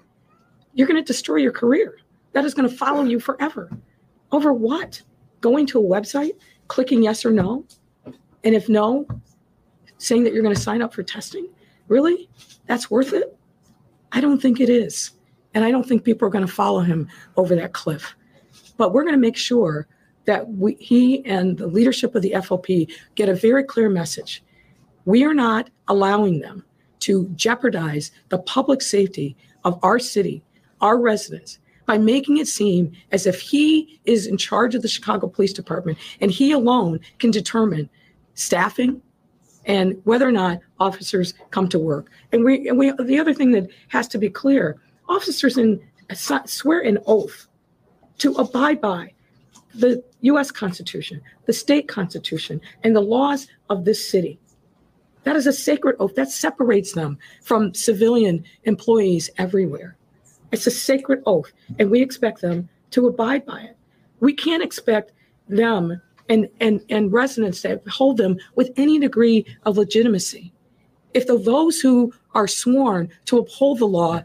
you're 0.74 0.88
going 0.88 1.02
to 1.02 1.06
destroy 1.06 1.38
your 1.38 1.52
career. 1.52 1.98
That 2.34 2.46
is 2.46 2.54
going 2.54 2.70
to 2.70 2.76
follow 2.76 3.04
you 3.04 3.20
forever. 3.20 3.70
Over 4.32 4.54
what? 4.54 5.02
Going 5.42 5.66
to 5.68 5.80
a 5.80 5.84
website, 5.84 6.34
clicking 6.68 7.04
yes 7.04 7.26
or 7.26 7.32
no? 7.32 7.66
And 8.44 8.56
if 8.56 8.70
no, 8.70 9.06
saying 9.98 10.24
that 10.24 10.34
you're 10.34 10.44
going 10.44 10.56
to 10.56 10.62
sign 10.62 10.82
up 10.82 10.94
for 10.94 11.04
testing? 11.04 11.48
Really? 11.88 12.30
That's 12.68 12.90
worth 12.90 13.14
it? 13.14 13.38
I 14.12 14.22
don't 14.22 14.42
think 14.42 14.60
it 14.60 14.70
is. 14.70 15.12
And 15.54 15.66
I 15.66 15.72
don't 15.72 15.86
think 15.86 16.04
people 16.04 16.28
are 16.28 16.32
going 16.32 16.46
to 16.46 16.52
follow 16.52 16.80
him 16.80 17.08
over 17.36 17.56
that 17.56 17.74
cliff. 17.74 18.16
But 18.78 18.94
we're 18.94 19.04
going 19.04 19.16
to 19.16 19.20
make 19.20 19.38
sure 19.38 19.88
that 20.26 20.48
we, 20.50 20.76
he 20.76 21.26
and 21.26 21.58
the 21.58 21.68
leadership 21.68 22.16
of 22.16 22.22
the 22.22 22.32
FOP 22.32 22.88
get 23.16 23.30
a 23.30 23.36
very 23.36 23.64
clear 23.64 23.90
message. 23.90 24.44
We 25.06 25.24
are 25.24 25.34
not 25.34 25.70
allowing 25.88 26.40
them 26.40 26.64
to 27.02 27.28
jeopardize 27.36 28.12
the 28.30 28.38
public 28.40 28.82
safety 28.82 29.36
of 29.64 29.80
our 29.84 30.00
city, 30.00 30.44
our 30.80 31.00
residents, 31.00 31.60
by 31.86 31.98
making 31.98 32.38
it 32.38 32.48
seem 32.48 32.92
as 33.12 33.26
if 33.26 33.42
he 33.42 34.00
is 34.06 34.28
in 34.28 34.38
charge 34.38 34.76
of 34.76 34.82
the 34.82 34.88
Chicago 34.88 35.28
Police 35.28 35.54
Department 35.54 35.98
and 36.22 36.32
he 36.32 36.52
alone 36.52 37.00
can 37.20 37.32
determine 37.32 37.90
staffing 38.36 39.02
and 39.66 40.00
whether 40.06 40.28
or 40.28 40.32
not 40.32 40.60
officers 40.80 41.34
come 41.52 41.68
to 41.70 41.80
work. 41.80 42.10
And 42.32 42.44
we, 42.44 42.68
and 42.68 42.78
we 42.78 42.92
the 42.92 43.20
other 43.20 43.34
thing 43.34 43.52
that 43.52 43.68
has 43.90 44.08
to 44.10 44.18
be 44.18 44.30
clear, 44.30 44.80
officers 45.10 45.58
in 45.58 45.82
swear 46.46 46.82
an 46.82 46.98
oath 47.06 47.48
to 48.20 48.34
abide 48.34 48.82
by 48.82 49.14
the 49.74 50.04
US 50.22 50.52
Constitution, 50.52 51.22
the 51.46 51.54
state 51.54 51.88
constitution, 51.88 52.62
and 52.84 52.96
the 52.96 53.02
laws 53.02 53.48
of 53.70 53.86
this 53.86 54.08
city. 54.10 54.40
That 55.24 55.36
is 55.36 55.48
a 55.48 55.54
sacred 55.54 55.96
oath 56.00 56.16
that 56.16 56.32
separates 56.32 56.94
them 56.94 57.18
from 57.44 57.74
civilian 57.74 58.44
employees 58.64 59.30
everywhere. 59.38 59.96
It's 60.52 60.68
a 60.68 60.72
sacred 60.72 61.22
oath, 61.26 61.52
and 61.80 61.90
we 61.90 62.02
expect 62.02 62.42
them 62.42 62.70
to 62.92 63.08
abide 63.08 63.46
by 63.46 63.62
it. 63.62 63.78
We 64.20 64.34
can't 64.34 64.64
expect 64.64 65.14
them 65.48 66.02
and, 66.30 66.48
and, 66.60 66.82
and 66.90 67.12
residents 67.12 67.62
to 67.62 67.82
hold 67.90 68.18
them 68.18 68.38
with 68.56 68.72
any 68.78 69.00
degree 69.00 69.46
of 69.64 69.78
legitimacy. 69.78 70.54
If 71.14 71.28
the, 71.28 71.38
those 71.38 71.80
who 71.80 72.14
are 72.34 72.48
sworn 72.48 73.10
to 73.26 73.40
uphold 73.40 73.80
the 73.80 73.88
law 73.88 74.24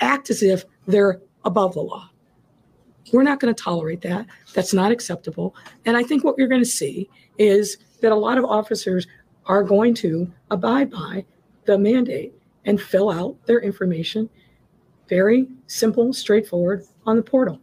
act 0.00 0.30
as 0.30 0.42
if 0.42 0.64
they're 0.86 1.20
above 1.44 1.74
the 1.74 1.80
law, 1.80 2.10
we're 3.12 3.22
not 3.22 3.40
going 3.40 3.54
to 3.54 3.62
tolerate 3.62 4.00
that. 4.02 4.26
That's 4.54 4.72
not 4.72 4.92
acceptable. 4.92 5.54
And 5.84 5.96
I 5.96 6.02
think 6.02 6.24
what 6.24 6.36
you're 6.38 6.48
going 6.48 6.62
to 6.62 6.66
see 6.66 7.08
is 7.38 7.78
that 8.00 8.12
a 8.12 8.16
lot 8.16 8.38
of 8.38 8.44
officers 8.44 9.06
are 9.46 9.62
going 9.62 9.94
to 9.94 10.30
abide 10.50 10.90
by 10.90 11.24
the 11.64 11.78
mandate 11.78 12.34
and 12.64 12.80
fill 12.80 13.10
out 13.10 13.36
their 13.46 13.60
information 13.60 14.28
very 15.08 15.46
simple, 15.66 16.12
straightforward 16.12 16.84
on 17.06 17.16
the 17.16 17.22
portal. 17.22 17.60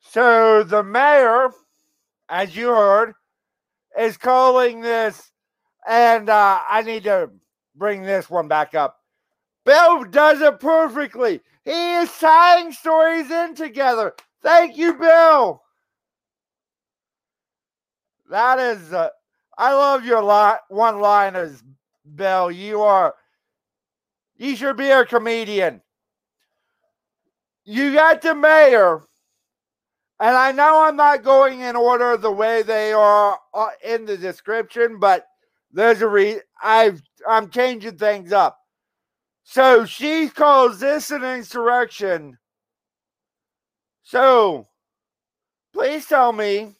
So 0.00 0.62
the 0.62 0.84
mayor, 0.84 1.50
as 2.28 2.54
you 2.54 2.68
heard, 2.68 3.14
is 3.98 4.16
calling 4.16 4.80
this, 4.80 5.32
and 5.88 6.28
uh, 6.28 6.60
I 6.68 6.82
need 6.82 7.04
to 7.04 7.30
bring 7.74 8.02
this 8.02 8.30
one 8.30 8.46
back 8.46 8.74
up. 8.74 9.03
Bill 9.64 10.04
does 10.04 10.40
it 10.40 10.60
perfectly. 10.60 11.40
He 11.64 11.94
is 11.94 12.10
tying 12.18 12.72
stories 12.72 13.30
in 13.30 13.54
together. 13.54 14.14
Thank 14.42 14.76
you, 14.76 14.94
Bill. 14.94 15.62
That 18.30 18.58
is, 18.58 18.92
uh, 18.92 19.10
I 19.56 19.72
love 19.72 20.04
your 20.04 20.22
li- 20.22 20.58
one 20.68 21.00
liners, 21.00 21.62
Bill. 22.14 22.50
You 22.50 22.82
are, 22.82 23.14
you 24.36 24.56
should 24.56 24.76
be 24.76 24.90
a 24.90 25.04
comedian. 25.04 25.80
You 27.64 27.94
got 27.94 28.20
the 28.20 28.34
mayor, 28.34 29.04
and 30.20 30.36
I 30.36 30.52
know 30.52 30.84
I'm 30.84 30.96
not 30.96 31.22
going 31.22 31.60
in 31.60 31.76
order 31.76 32.16
the 32.16 32.30
way 32.30 32.62
they 32.62 32.92
are 32.92 33.38
uh, 33.54 33.68
in 33.82 34.04
the 34.04 34.18
description, 34.18 34.98
but 34.98 35.26
there's 35.72 36.02
a 36.02 36.08
re. 36.08 36.40
I've 36.62 37.00
I'm 37.26 37.48
changing 37.50 37.96
things 37.96 38.32
up. 38.32 38.58
So 39.44 39.84
she 39.84 40.28
calls 40.30 40.80
this 40.80 41.10
an 41.10 41.22
insurrection. 41.22 42.38
So 44.02 44.68
please 45.72 46.06
tell 46.06 46.32
me 46.32 46.76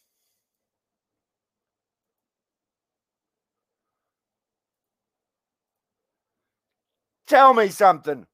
tell 7.26 7.54
me 7.54 7.68
something. 7.68 8.26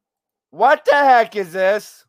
What 0.50 0.84
the 0.84 0.94
heck 0.94 1.36
is 1.36 1.52
this? 1.52 2.04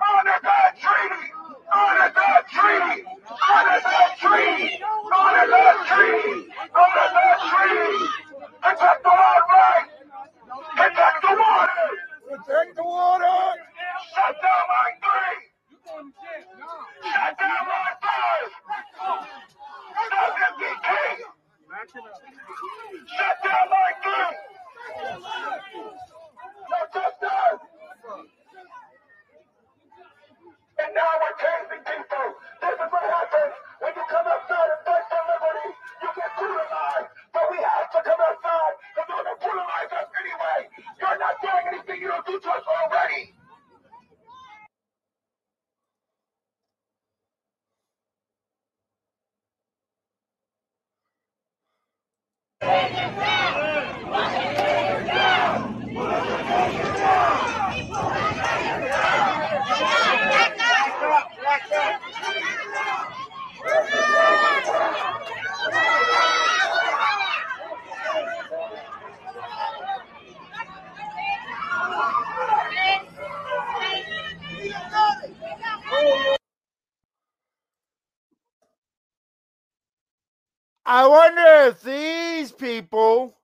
Honor 0.00 0.38
that 0.42 0.78
treaty! 0.80 1.32
Honor 1.72 2.12
that 2.14 2.44
treaty! 2.48 3.04
Honor 3.50 3.80
that 3.82 4.16
treaty! 4.20 4.82
Honor 4.82 5.46
that 5.50 5.76
treaty! 5.88 6.48
Honor 6.76 7.08
the 7.14 9.02
the 9.02 9.08
water! 9.08 9.95
Protect 12.36 12.76
the 12.76 12.82
water! 12.84 13.24
Shut 14.12 14.36
down 14.42 14.64
line 14.68 14.98
three! 15.00 15.40
Shut 17.02 17.38
down 17.38 17.64
line 17.64 17.96
five! 18.02 18.50
Stop 20.06 20.36
MPK! 20.52 20.88
Shut 23.16 23.36
down 23.42 23.66
line 23.72 23.96
three! 24.04 24.36
No 26.68 26.78
down. 27.22 27.58
And 30.78 30.94
now 30.94 31.12
we're 31.22 31.36
chasing 31.40 31.84
people. 31.88 32.35
Anything 41.76 42.00
you 42.02 42.08
don't 42.08 42.26
do 42.26 42.40
to 42.40 42.48
us 42.48 42.62
already. 42.66 43.34
I 80.88 81.04
wonder 81.08 81.68
if 81.68 81.82
these 81.82 82.52
people 82.52 83.36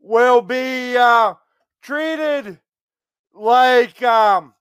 will 0.00 0.40
be 0.40 0.96
uh, 0.96 1.34
treated 1.82 2.58
like 3.34 4.02
um, 4.02 4.54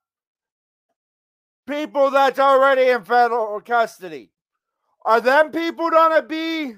people 1.65 2.11
that's 2.11 2.40
already 2.40 2.90
in 2.90 3.06
federal 3.06 3.61
custody. 3.61 4.32
Are 5.06 5.22
them 5.22 5.52
people 5.52 5.90
gonna 5.90 6.23
be? 6.23 6.76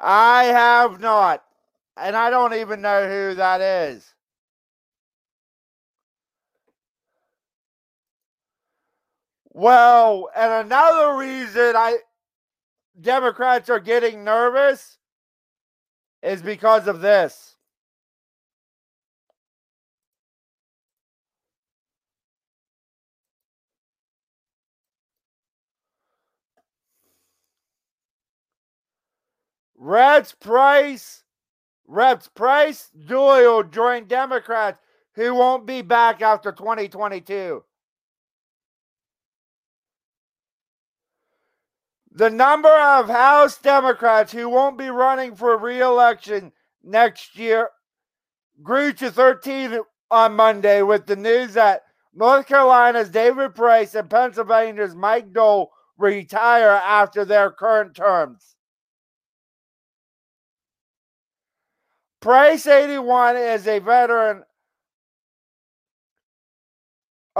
I 0.00 0.44
have 0.44 0.98
not, 1.00 1.44
and 1.96 2.16
I 2.16 2.30
don't 2.30 2.54
even 2.54 2.80
know 2.80 3.06
who 3.06 3.34
that 3.36 3.60
is. 3.60 4.14
Well, 9.52 10.30
and 10.34 10.66
another 10.66 11.16
reason 11.16 11.74
I 11.76 11.98
Democrats 13.00 13.68
are 13.70 13.80
getting 13.80 14.24
nervous 14.24 14.98
is 16.22 16.42
because 16.42 16.86
of 16.86 17.00
this. 17.00 17.56
Reds 29.76 30.32
Price, 30.34 31.24
Reps 31.86 32.28
Price 32.28 32.90
Doyle 33.06 33.62
join 33.62 34.06
Democrats 34.06 34.78
who 35.14 35.34
won't 35.34 35.66
be 35.66 35.82
back 35.82 36.22
after 36.22 36.52
2022. 36.52 37.64
The 42.12 42.30
number 42.30 42.68
of 42.68 43.08
House 43.08 43.58
Democrats 43.58 44.32
who 44.32 44.48
won't 44.48 44.76
be 44.76 44.90
running 44.90 45.36
for 45.36 45.56
re-election 45.56 46.52
next 46.82 47.38
year 47.38 47.70
grew 48.62 48.92
to 48.94 49.10
13 49.10 49.80
on 50.10 50.34
Monday 50.34 50.82
with 50.82 51.06
the 51.06 51.16
news 51.16 51.54
that 51.54 51.82
North 52.12 52.46
Carolina's 52.46 53.10
David 53.10 53.54
Price 53.54 53.94
and 53.94 54.10
Pennsylvania's 54.10 54.94
Mike 54.94 55.32
Doyle 55.32 55.70
retire 55.96 56.68
after 56.68 57.24
their 57.24 57.50
current 57.52 57.94
terms. 57.94 58.56
Price 62.20 62.66
81 62.66 63.36
is 63.36 63.66
a 63.68 63.78
veteran 63.78 64.42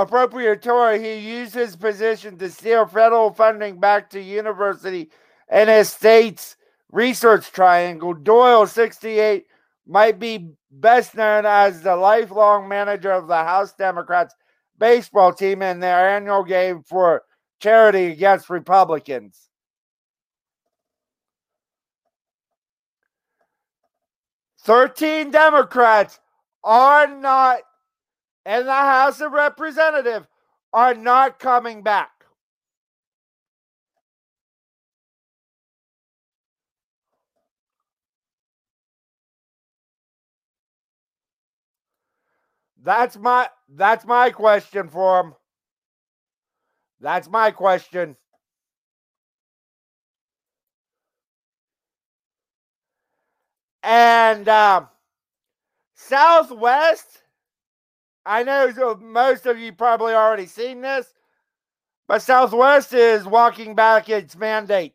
appropriatory. 0.05 1.02
He 1.02 1.18
used 1.18 1.55
his 1.55 1.77
position 1.77 2.39
to 2.39 2.51
steer 2.51 2.86
federal 2.86 3.32
funding 3.32 3.78
back 3.78 4.10
to 4.10 4.20
university 4.20 5.10
and 5.48 5.68
his 5.68 5.90
state's 5.90 6.56
research 6.90 7.51
triangle. 7.52 8.14
Doyle, 8.14 8.66
68, 8.66 9.47
might 9.86 10.18
be 10.18 10.51
best 10.70 11.14
known 11.14 11.47
as 11.47 11.82
the 11.82 11.97
lifelong 11.97 12.68
manager 12.68 13.10
of 13.10 13.27
the 13.27 13.36
House 13.36 13.72
Democrats 13.72 14.35
baseball 14.78 15.32
team 15.32 15.62
in 15.62 15.81
their 15.81 16.16
annual 16.16 16.44
game 16.44 16.82
for 16.82 17.22
charity 17.60 18.06
against 18.06 18.51
Republicans. 18.51 19.48
13 24.62 25.31
Democrats 25.31 26.18
are 26.62 27.06
not 27.06 27.60
in 28.47 28.67
the 28.67 28.73
House 28.73 29.21
of 29.21 29.33
Representatives 29.33 30.27
are 30.73 30.95
not 30.95 31.39
coming 31.39 31.83
back. 31.83 32.11
That's 42.83 43.17
my 43.17 43.49
that's 43.69 44.07
my 44.07 44.31
question 44.31 44.89
for 44.89 45.21
him. 45.21 45.35
That's 47.01 47.29
my 47.29 47.51
question. 47.51 48.17
And 53.83 54.49
uh, 54.49 54.87
Southwest, 55.95 57.23
I 58.31 58.44
know 58.44 58.94
most 59.01 59.44
of 59.47 59.59
you 59.59 59.73
probably 59.73 60.15
already 60.15 60.47
seen 60.47 60.82
this, 60.82 61.12
but 62.07 62.23
Southwest 62.23 62.93
is 62.93 63.27
walking 63.27 63.74
back 63.74 64.09
its 64.09 64.36
mandate. 64.36 64.94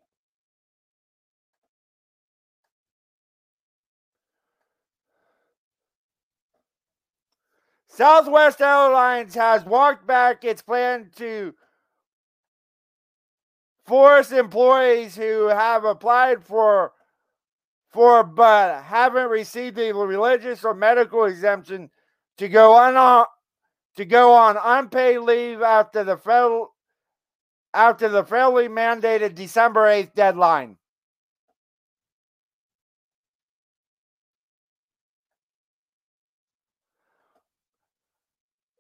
Southwest 7.90 8.62
Airlines 8.62 9.36
has 9.36 9.66
walked 9.66 10.08
back 10.08 10.46
its 10.46 10.62
plan 10.62 11.12
to 11.18 11.54
force 13.86 14.32
employees 14.32 15.18
who 15.18 15.48
have 15.48 15.84
applied 15.84 16.42
for 16.42 16.94
for 17.90 18.24
but 18.24 18.84
haven't 18.84 19.28
received 19.28 19.78
a 19.78 19.92
religious 19.92 20.64
or 20.64 20.74
medical 20.74 21.26
exemption 21.26 21.90
to 22.38 22.50
go 22.50 22.74
on 22.74 22.98
uh, 22.98 23.26
to 23.98 24.06
go 24.06 24.34
on 24.34 24.58
unpaid 24.64 25.20
leave 25.20 25.62
after 25.62 26.04
the 26.04 26.18
federal 26.18 26.74
after 27.74 28.10
the 28.10 28.24
federally 28.24 28.70
mandated 28.70 29.36
December 29.36 29.82
8th 29.88 30.14
deadline. 30.16 30.78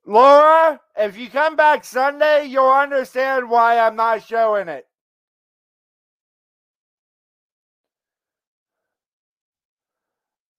Laura, 0.06 0.80
if 0.98 1.18
you 1.18 1.30
come 1.30 1.56
back 1.56 1.84
Sunday, 1.84 2.45
you'll 2.45 2.69
understand 2.69 3.49
why 3.49 3.80
I'm 3.80 3.95
not 3.95 4.23
showing 4.23 4.69
it. 4.69 4.86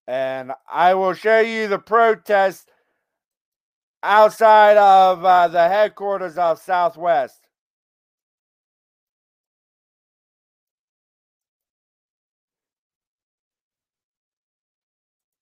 And 0.09 0.53
I 0.71 0.95
will 0.95 1.15
show 1.15 1.41
you 1.41 1.69
the 1.69 1.79
protest 1.79 2.69
outside 4.07 4.77
of 4.77 5.25
uh, 5.25 5.49
the 5.49 5.69
headquarters 5.69 6.39
of 6.39 6.61
Southwest. 6.61 7.47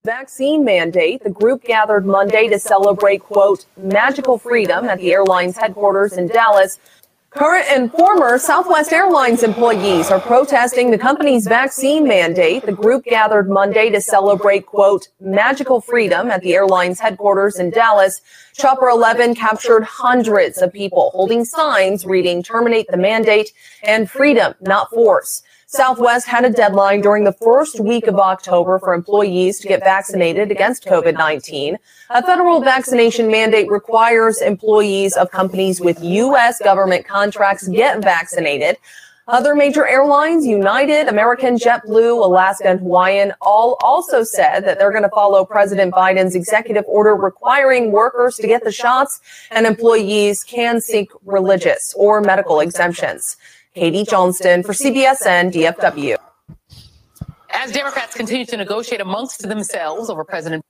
vaccine 0.05 0.63
mandate, 0.63 1.23
the 1.25 1.31
group 1.31 1.65
gathered 1.65 2.05
Monday 2.05 2.47
to 2.49 2.59
celebrate, 2.59 3.23
quote, 3.23 3.65
magical 3.79 4.37
freedom 4.37 4.85
at 4.85 4.99
the 4.99 5.11
airline's 5.11 5.57
headquarters 5.57 6.13
in 6.13 6.27
Dallas. 6.29 6.79
Current 7.35 7.67
and 7.69 7.91
former 7.91 8.39
Southwest 8.39 8.93
Airlines 8.93 9.43
employees 9.43 10.09
are 10.09 10.21
protesting 10.21 10.93
the 10.93 10.99
company's 10.99 11.49
vaccine 11.49 12.07
mandate. 12.07 12.65
The 12.65 12.71
group 12.71 13.05
gathered 13.05 13.51
Monday 13.51 13.91
to 13.91 14.01
celebrate, 14.01 14.67
quote, 14.67 15.09
magical 15.19 15.81
freedom 15.81 16.31
at 16.31 16.43
the 16.43 16.55
airline's 16.55 17.01
headquarters 17.01 17.59
in 17.59 17.71
Dallas. 17.71 18.21
Chopper 18.53 18.89
11 18.89 19.35
captured 19.35 19.83
hundreds 19.83 20.63
of 20.63 20.73
people 20.73 21.11
holding 21.11 21.45
signs 21.45 22.07
reading 22.07 22.41
terminate 22.41 22.87
the 22.87 22.97
mandate 22.97 23.53
and 23.83 24.09
freedom, 24.09 24.55
not 24.61 24.91
force. 24.91 25.43
Southwest 25.75 26.29
had 26.29 26.45
a 26.45 26.51
deadline 26.51 27.01
during 27.01 27.25
the 27.25 27.33
first 27.33 27.81
week 27.81 28.07
of 28.07 28.17
October 28.17 28.79
for 28.79 28.95
employees 28.95 29.59
to 29.59 29.67
get 29.67 29.81
vaccinated 29.81 30.53
against 30.53 30.85
COVID 30.85 31.15
19. 31.15 31.77
A 32.11 32.23
federal 32.23 32.61
vaccination 32.61 33.27
mandate 33.27 33.69
requires 33.69 34.41
employees 34.41 35.17
of 35.17 35.33
companies 35.33 35.81
with 35.81 36.03
U.S. 36.03 36.61
government 36.61 37.07
contracts 37.07 37.67
get 37.67 38.03
vaccinated. 38.03 38.77
Other 39.27 39.55
major 39.55 39.87
airlines, 39.87 40.47
United, 40.47 41.09
American, 41.09 41.57
JetBlue, 41.57 42.23
Alaska, 42.23 42.69
and 42.69 42.81
Hawaiian, 42.81 43.33
all 43.41 43.79
also 43.83 44.23
said 44.23 44.61
that 44.67 44.79
they're 44.79 44.91
going 44.91 45.03
to 45.03 45.09
follow 45.09 45.47
President 45.47 45.95
Biden's 45.95 46.35
executive 46.35 46.85
order 46.87 47.17
requiring 47.17 47.91
workers 47.91 48.37
to 48.37 48.47
get 48.47 48.63
the 48.65 48.71
shots 48.71 49.23
and 49.51 49.67
employees 49.67 50.45
can 50.45 50.81
seek 50.81 51.11
religious 51.25 51.95
or 51.97 52.21
medical 52.21 52.61
exemptions. 52.61 53.39
Katie 53.75 54.05
Johnston 54.05 54.63
for 54.63 54.73
CBSN 54.73 55.53
DFW. 55.53 56.17
As 57.51 57.73
Democrats 57.73 58.15
continue 58.15 58.47
to 58.47 58.57
negotiate 58.57 59.01
amongst 59.01 59.49
themselves 59.49 60.11
over 60.11 60.25
President. 60.25 60.65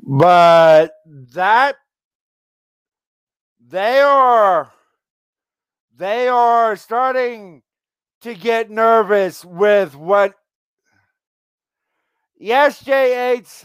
But 0.00 0.92
that 1.34 1.76
they 3.68 4.00
are 4.00 4.72
they 5.96 6.28
are 6.28 6.76
starting 6.76 7.62
to 8.20 8.34
get 8.34 8.70
nervous 8.70 9.44
with 9.44 9.94
what 9.96 10.34
yes 12.38 12.82
j8's 12.82 13.64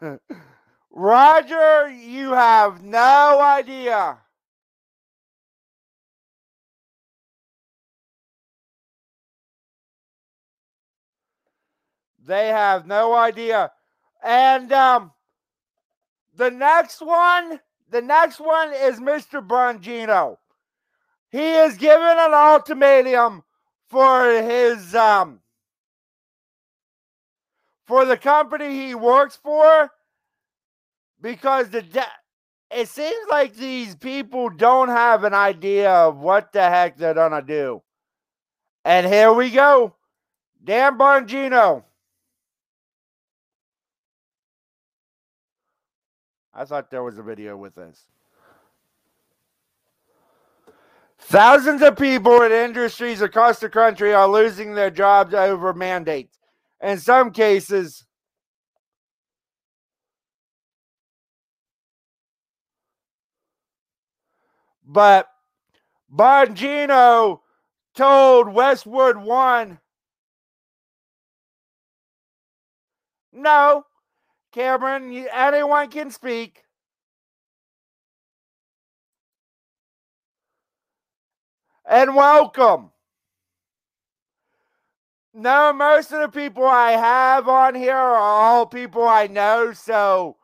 Roger, 0.98 1.88
you 1.90 2.32
have 2.32 2.82
no 2.82 3.40
idea. 3.40 4.18
They 12.26 12.48
have 12.48 12.86
no 12.86 13.14
idea. 13.14 13.70
And 14.24 14.72
um, 14.72 15.12
the 16.36 16.50
next 16.50 17.00
one, 17.00 17.60
the 17.90 18.02
next 18.02 18.40
one 18.40 18.72
is 18.74 18.98
Mr. 18.98 19.46
Bongino. 19.46 20.36
he 21.30 21.54
is 21.54 21.76
given 21.76 22.02
an 22.18 22.34
ultimatum 22.34 23.44
for 23.88 24.24
his 24.42 24.94
um 24.94 25.40
for 27.84 28.04
the 28.04 28.16
company 28.16 28.86
he 28.88 28.94
works 28.94 29.36
for 29.36 29.90
because 31.20 31.70
the 31.70 31.82
de- 31.82 32.04
it 32.70 32.88
seems 32.88 33.26
like 33.30 33.54
these 33.54 33.96
people 33.96 34.50
don't 34.50 34.88
have 34.88 35.24
an 35.24 35.34
idea 35.34 35.90
of 35.90 36.18
what 36.18 36.52
the 36.52 36.62
heck 36.62 36.96
they're 36.96 37.14
gonna 37.14 37.42
do. 37.42 37.82
And 38.84 39.06
here 39.06 39.32
we 39.32 39.50
go. 39.50 39.94
Dan 40.62 40.98
Bongino. 40.98 41.84
I 46.52 46.64
thought 46.64 46.90
there 46.90 47.04
was 47.04 47.18
a 47.18 47.22
video 47.22 47.56
with 47.56 47.74
this. 47.76 48.06
Thousands 51.20 51.82
of 51.82 51.96
people 51.96 52.42
in 52.42 52.52
industries 52.52 53.20
across 53.20 53.60
the 53.60 53.68
country 53.68 54.12
are 54.14 54.28
losing 54.28 54.74
their 54.74 54.90
jobs 54.90 55.34
over 55.34 55.72
mandates. 55.74 56.38
In 56.82 56.98
some 56.98 57.30
cases, 57.30 58.04
but 64.88 65.28
Bongino 66.12 67.40
told 67.94 68.48
Westwood 68.48 69.18
One, 69.18 69.78
no, 73.32 73.84
Cameron, 74.52 75.26
anyone 75.30 75.90
can 75.90 76.10
speak. 76.10 76.64
And 81.84 82.16
welcome. 82.16 82.90
No, 85.34 85.72
most 85.72 86.12
of 86.12 86.20
the 86.20 86.28
people 86.28 86.66
I 86.66 86.92
have 86.92 87.48
on 87.48 87.74
here 87.74 87.94
are 87.94 88.16
all 88.16 88.66
people 88.66 89.06
I 89.06 89.26
know, 89.26 89.72
so 89.72 90.36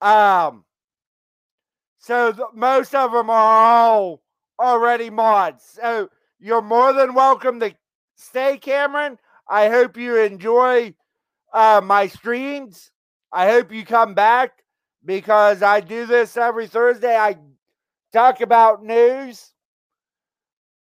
um 0.00 0.64
so 1.98 2.50
most 2.54 2.94
of 2.94 3.12
them 3.12 3.30
are 3.30 3.66
all 3.66 4.22
already 4.60 5.10
mods. 5.10 5.64
So 5.64 6.08
you're 6.38 6.62
more 6.62 6.92
than 6.92 7.14
welcome 7.14 7.60
to 7.60 7.74
stay, 8.16 8.58
Cameron. 8.58 9.18
I 9.48 9.68
hope 9.68 9.96
you 9.96 10.16
enjoy 10.16 10.94
uh, 11.52 11.80
my 11.84 12.06
streams. 12.06 12.90
I 13.32 13.48
hope 13.50 13.72
you 13.72 13.84
come 13.84 14.14
back 14.14 14.62
because 15.04 15.62
I 15.62 15.80
do 15.80 16.06
this 16.06 16.36
every 16.36 16.66
Thursday. 16.66 17.16
I 17.16 17.36
talk 18.12 18.40
about 18.40 18.84
news 18.84 19.52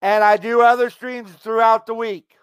and 0.01 0.23
I 0.23 0.37
do 0.37 0.61
other 0.61 0.89
streams 0.89 1.31
throughout 1.31 1.85
the 1.85 1.93
week. 1.93 2.35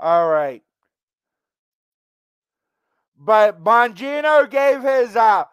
All 0.00 0.28
right. 0.28 0.62
But 3.18 3.62
Bongino 3.62 4.50
gave 4.50 4.82
his 4.82 5.14
uh, 5.14 5.44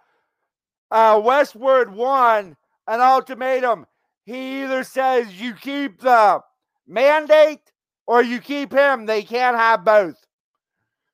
uh, 0.90 1.22
Westwood 1.24 1.90
One 1.90 2.56
an 2.88 3.02
ultimatum. 3.02 3.86
He 4.24 4.64
either 4.64 4.86
says 4.86 5.40
you 5.40 5.54
keep 5.54 6.00
the 6.00 6.40
mandate 6.88 7.60
or 8.06 8.22
you 8.22 8.40
keep 8.40 8.72
him. 8.72 9.06
They 9.06 9.22
can't 9.22 9.58
have 9.58 9.84
both. 9.84 10.16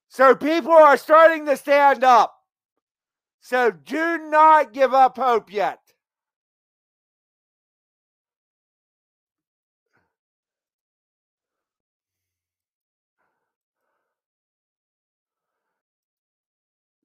So 0.09 0.35
people 0.35 0.71
are 0.71 0.97
starting 0.97 1.47
to 1.47 1.57
stand 1.57 2.03
up. 2.03 2.35
So 3.41 3.71
do 3.71 4.29
not 4.29 4.73
give 4.73 4.93
up 4.93 5.17
hope 5.17 5.51
yet. 5.51 5.79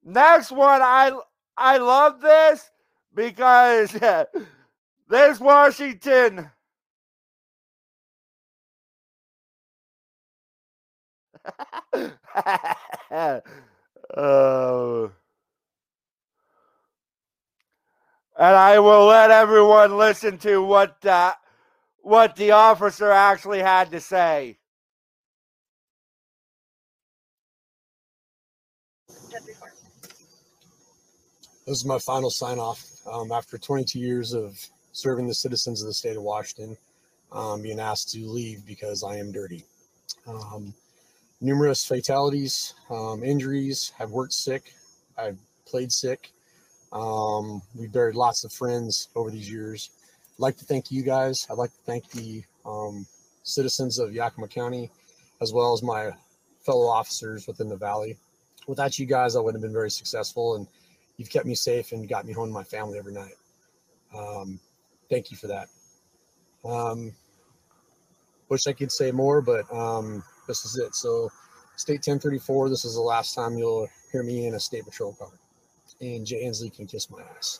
Next 0.09 0.51
one, 0.51 0.81
I 0.81 1.11
I 1.55 1.77
love 1.77 2.19
this 2.21 2.71
because 3.13 3.91
there's 5.09 5.39
Washington. 5.39 6.49
oh. 14.17 15.11
And 18.37 18.55
I 18.55 18.79
will 18.79 19.07
let 19.07 19.31
everyone 19.31 19.97
listen 19.97 20.37
to 20.39 20.63
what 20.63 21.05
uh, 21.05 21.33
what 22.03 22.37
the 22.37 22.51
officer 22.51 23.11
actually 23.11 23.59
had 23.61 23.91
to 23.91 24.01
say. 24.01 24.58
This 31.69 31.81
is 31.81 31.85
my 31.85 31.99
final 31.99 32.31
sign 32.31 32.57
off 32.57 32.83
um, 33.05 33.31
after 33.31 33.59
22 33.59 33.99
years 33.99 34.33
of 34.33 34.59
serving 34.91 35.27
the 35.27 35.35
citizens 35.35 35.83
of 35.83 35.87
the 35.87 35.93
state 35.93 36.17
of 36.17 36.23
Washington, 36.23 36.75
um, 37.31 37.61
being 37.61 37.79
asked 37.79 38.09
to 38.13 38.25
leave 38.25 38.65
because 38.65 39.03
I 39.03 39.17
am 39.17 39.31
dirty. 39.31 39.63
Um, 40.25 40.73
numerous 41.41 41.85
fatalities, 41.85 42.73
um, 42.89 43.23
injuries, 43.23 43.93
I've 43.99 44.09
worked 44.09 44.33
sick, 44.33 44.73
I've 45.15 45.37
played 45.67 45.91
sick. 45.91 46.31
Um, 46.91 47.61
we 47.75 47.85
buried 47.85 48.15
lots 48.15 48.43
of 48.43 48.51
friends 48.51 49.09
over 49.15 49.29
these 49.29 49.51
years. 49.51 49.91
I'd 50.39 50.41
like 50.41 50.57
to 50.57 50.65
thank 50.65 50.89
you 50.89 51.03
guys. 51.03 51.45
I'd 51.51 51.59
like 51.59 51.69
to 51.69 51.81
thank 51.85 52.09
the 52.09 52.43
um, 52.65 53.05
citizens 53.43 53.99
of 53.99 54.11
Yakima 54.11 54.47
County, 54.47 54.89
as 55.39 55.53
well 55.53 55.73
as 55.73 55.83
my 55.83 56.13
fellow 56.65 56.87
officers 56.87 57.45
within 57.45 57.69
the 57.69 57.77
valley. 57.77 58.17
Without 58.65 58.97
you 58.97 59.05
guys, 59.05 59.35
I 59.35 59.39
wouldn't 59.39 59.63
have 59.63 59.69
been 59.69 59.79
very 59.79 59.91
successful, 59.91 60.55
and 60.55 60.65
you've 61.19 61.29
kept 61.29 61.45
me 61.45 61.53
safe 61.53 61.91
and 61.91 62.07
got 62.07 62.25
me 62.25 62.31
home 62.31 62.47
to 62.47 62.53
my 62.53 62.63
family 62.63 62.97
every 62.97 63.13
night. 63.13 63.35
Um, 64.15 64.59
thank 65.09 65.29
you 65.31 65.37
for 65.37 65.47
that. 65.47 65.67
Um, 66.65 67.13
wish 68.47 68.65
I 68.67 68.73
could 68.73 68.91
say 68.91 69.11
more, 69.11 69.41
but 69.41 69.71
um, 69.71 70.23
this 70.47 70.65
is 70.65 70.77
it. 70.77 70.95
So, 70.95 71.29
State 71.75 71.99
1034, 72.07 72.69
this 72.69 72.85
is 72.85 72.95
the 72.95 73.01
last 73.01 73.35
time 73.35 73.57
you'll 73.57 73.87
hear 74.11 74.23
me 74.23 74.47
in 74.47 74.55
a 74.55 74.59
state 74.59 74.85
patrol 74.85 75.13
car. 75.13 75.29
And 76.01 76.25
Jay 76.25 76.43
Inslee 76.43 76.73
can 76.73 76.87
kiss 76.87 77.11
my 77.11 77.21
ass. 77.37 77.59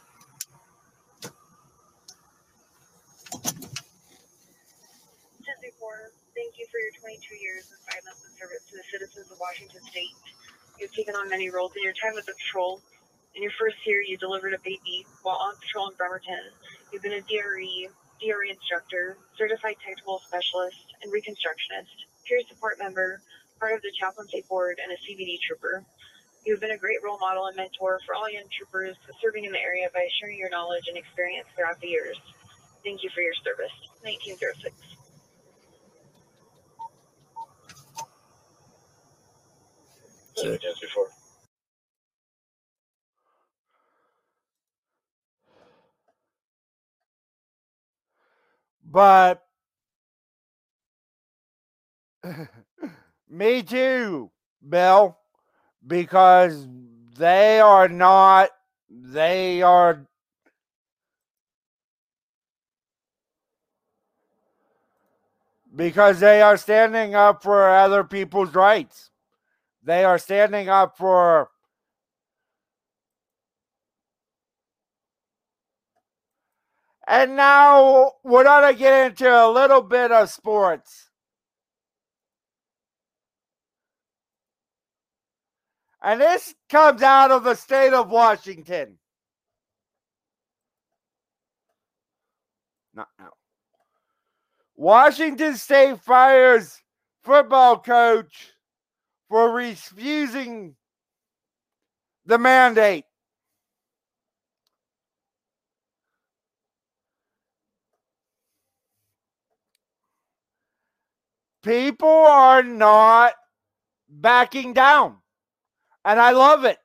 Thank 6.40 6.56
you 6.56 6.68
for 6.72 6.80
your 6.80 6.95
22 7.03 7.36
years 7.36 7.68
of 7.68 7.84
silence 7.84 8.23
and 8.23 8.31
service 8.40 8.64
to 8.72 8.80
the 8.80 8.88
citizens 8.88 9.27
of 9.30 9.38
Washington 9.44 9.84
State. 9.91 10.15
You've 10.80 10.94
taken 10.95 11.14
on 11.14 11.27
many 11.27 11.49
roles 11.49 11.76
in 11.76 11.84
your 11.84 11.91
time 11.99 12.15
as 12.18 12.30
a 12.30 12.34
patrol. 12.34 12.80
In 13.35 13.43
your 13.43 13.51
first 13.60 13.77
year, 13.85 14.01
you 14.01 14.18
delivered 14.18 14.53
a 14.53 14.60
baby 14.60 15.06
while 15.22 15.38
on 15.38 15.56
patrol 15.61 15.89
in 15.89 15.95
Bremerton. 15.95 16.51
You've 16.91 17.03
been 17.03 17.14
a 17.14 17.22
DRE, 17.22 17.88
DRE 18.19 18.49
instructor, 18.49 19.18
certified 19.38 19.76
technical 19.85 20.19
specialist, 20.26 20.95
and 21.03 21.11
reconstructionist, 21.14 21.93
peer 22.26 22.41
support 22.49 22.77
member, 22.80 23.22
part 23.60 23.73
of 23.76 23.81
the 23.81 23.91
chaplaincy 23.99 24.43
board, 24.49 24.80
and 24.81 24.91
a 24.91 24.97
CBD 24.97 25.39
trooper. 25.45 25.85
You've 26.45 26.60
been 26.60 26.72
a 26.72 26.77
great 26.77 27.03
role 27.03 27.19
model 27.19 27.45
and 27.47 27.56
mentor 27.56 27.99
for 28.06 28.15
all 28.15 28.30
young 28.30 28.47
troopers 28.49 28.95
serving 29.22 29.45
in 29.45 29.51
the 29.51 29.60
area 29.60 29.89
by 29.93 30.07
sharing 30.19 30.39
your 30.39 30.49
knowledge 30.49 30.88
and 30.88 30.97
experience 30.97 31.47
throughout 31.56 31.80
the 31.81 31.88
years. 31.88 32.18
Thank 32.84 33.03
you 33.03 33.10
for 33.10 33.22
your 33.22 33.34
service. 33.43 33.72
1906. 34.01 34.73
Yes, 40.41 40.80
before. 40.80 41.10
But 48.91 49.44
me 53.30 53.61
too, 53.61 54.32
Bill, 54.68 55.18
because 55.86 56.68
they 57.18 57.60
are 57.60 57.88
not, 57.88 58.49
they 58.90 59.61
are. 59.61 60.07
Because 65.76 66.20
they 66.20 66.41
are 66.41 66.57
standing 66.57 67.14
up 67.14 67.44
for 67.44 67.70
other 67.70 68.03
people's 68.03 68.56
rights. 68.56 69.11
They 69.84 70.03
are 70.03 70.18
standing 70.18 70.68
up 70.68 70.98
for 70.98 71.52
And 77.10 77.36
now 77.36 78.11
we're 78.23 78.44
going 78.44 78.72
to 78.72 78.77
get 78.77 79.07
into 79.07 79.27
a 79.27 79.49
little 79.49 79.81
bit 79.81 80.11
of 80.11 80.30
sports. 80.30 81.10
And 86.03 86.22
this 86.22 86.53
comes 86.69 87.02
out 87.02 87.31
of 87.31 87.44
the 87.44 87.56
state 87.56 87.94
of 87.94 88.11
Washington. 88.11 88.99
Not 92.94 93.07
now. 93.18 93.31
Washington 94.76 95.57
State 95.57 95.99
fires 96.02 96.80
football 97.23 97.80
coach 97.80 98.52
for 99.30 99.52
refusing 99.52 100.76
the 102.27 102.38
mandate. 102.38 103.06
People 111.69 112.09
are 112.09 112.63
not 112.63 113.33
backing 114.09 114.73
down. 114.73 115.17
And 116.03 116.19
I 116.19 116.31
love 116.31 116.65
it. 116.65 116.79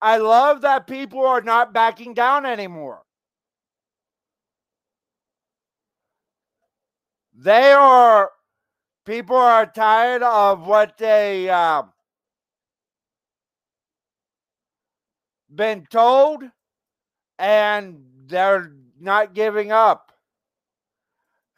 I 0.00 0.18
love 0.18 0.60
that 0.60 0.86
people 0.86 1.26
are 1.26 1.40
not 1.40 1.72
backing 1.72 2.14
down 2.14 2.46
anymore. 2.46 3.02
They 7.36 7.72
are, 7.72 8.30
people 9.04 9.34
are 9.34 9.66
tired 9.66 10.22
of 10.22 10.64
what 10.64 10.96
they 10.96 11.50
uh, 11.50 11.82
been 15.52 15.88
told, 15.90 16.44
and 17.40 18.04
they're 18.26 18.72
not 19.00 19.34
giving 19.34 19.72
up. 19.72 20.12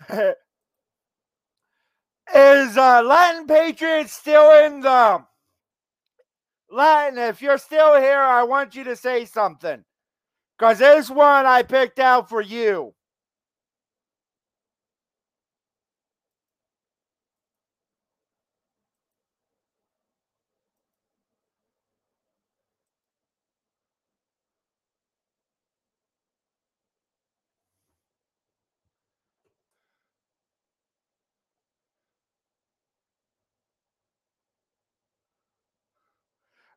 Is 2.35 2.77
uh, 2.77 3.03
Latin 3.03 3.47
Patriots 3.47 4.13
still 4.13 4.65
in 4.65 4.81
the 4.81 5.25
Latin? 6.71 7.19
If 7.19 7.41
you're 7.41 7.59
still 7.59 7.97
here, 8.01 8.21
I 8.21 8.43
want 8.43 8.75
you 8.75 8.85
to 8.85 8.97
say 8.97 9.25
something. 9.25 9.85
Because 10.59 10.79
this 10.79 11.11
one 11.11 11.47
I 11.47 11.63
picked 11.63 11.99
out 11.99 12.29
for 12.29 12.41
you. 12.41 12.95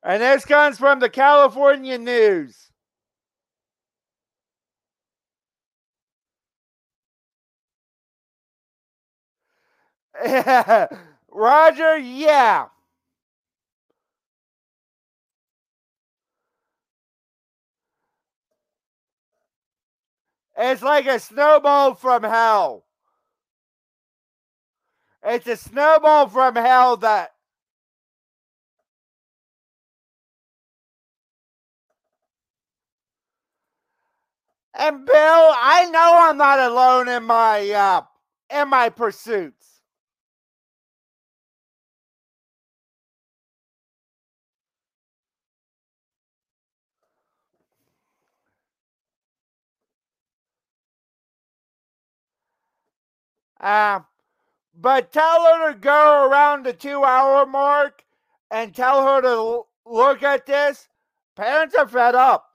And 0.03 0.21
this 0.21 0.45
comes 0.45 0.77
from 0.77 0.99
the 0.99 1.09
California 1.09 1.97
News. 1.97 2.71
Roger, 11.29 11.97
yeah. 11.97 12.67
It's 20.57 20.81
like 20.81 21.05
a 21.07 21.19
snowball 21.19 21.95
from 21.95 22.23
hell. 22.23 22.85
It's 25.23 25.47
a 25.47 25.57
snowball 25.57 26.27
from 26.27 26.55
hell 26.55 26.97
that 26.97 27.31
And 34.79 35.05
Bill, 35.07 35.15
I 35.17 35.89
know 35.91 36.17
I'm 36.21 36.37
not 36.37 36.59
alone 36.59 37.09
in 37.09 37.25
my 37.25 37.69
uh 37.71 38.03
in 38.51 38.69
my 38.69 38.89
pursuits. 38.89 39.81
Uh, 53.61 54.01
but 54.75 55.11
tell 55.13 55.43
her 55.45 55.73
to 55.73 55.79
go 55.79 56.27
around 56.27 56.65
the 56.65 56.73
two 56.73 57.03
hour 57.03 57.45
mark 57.45 58.03
and 58.51 58.75
tell 58.75 59.05
her 59.07 59.21
to 59.21 59.27
l- 59.29 59.69
look 59.85 60.23
at 60.23 60.45
this. 60.47 60.89
Parents 61.37 61.75
are 61.75 61.87
fed 61.87 62.15
up. 62.15 62.48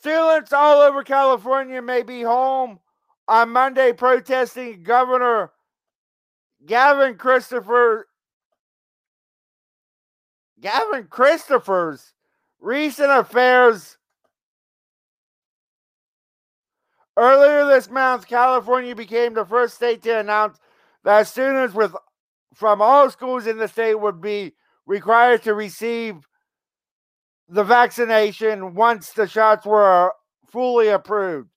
Students 0.00 0.52
all 0.52 0.80
over 0.80 1.02
California 1.02 1.82
may 1.82 2.04
be 2.04 2.22
home 2.22 2.78
on 3.26 3.50
Monday 3.50 3.92
protesting 3.92 4.84
Governor 4.84 5.50
Gavin 6.64 7.16
Christopher 7.16 8.06
Gavin 10.60 11.08
Christopher's 11.08 12.14
recent 12.60 13.10
affairs. 13.10 13.96
Earlier 17.16 17.66
this 17.66 17.90
month, 17.90 18.28
California 18.28 18.94
became 18.94 19.34
the 19.34 19.44
first 19.44 19.74
state 19.74 20.02
to 20.02 20.20
announce 20.20 20.58
that 21.02 21.26
students 21.26 21.74
with 21.74 21.92
from 22.54 22.80
all 22.80 23.10
schools 23.10 23.48
in 23.48 23.58
the 23.58 23.66
state 23.66 23.96
would 23.96 24.20
be 24.20 24.52
required 24.86 25.42
to 25.42 25.54
receive 25.54 26.28
the 27.48 27.64
vaccination 27.64 28.74
once 28.74 29.12
the 29.12 29.26
shots 29.26 29.64
were 29.64 30.12
fully 30.50 30.88
approved. 30.88 31.48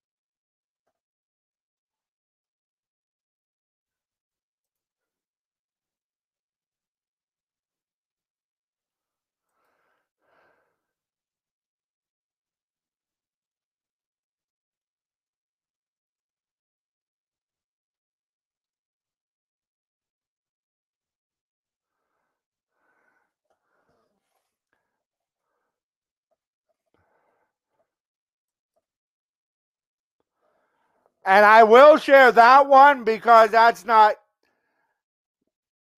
And 31.25 31.45
I 31.45 31.63
will 31.63 31.97
share 31.97 32.31
that 32.31 32.67
one 32.67 33.03
because 33.03 33.51
that's 33.51 33.85
not. 33.85 34.15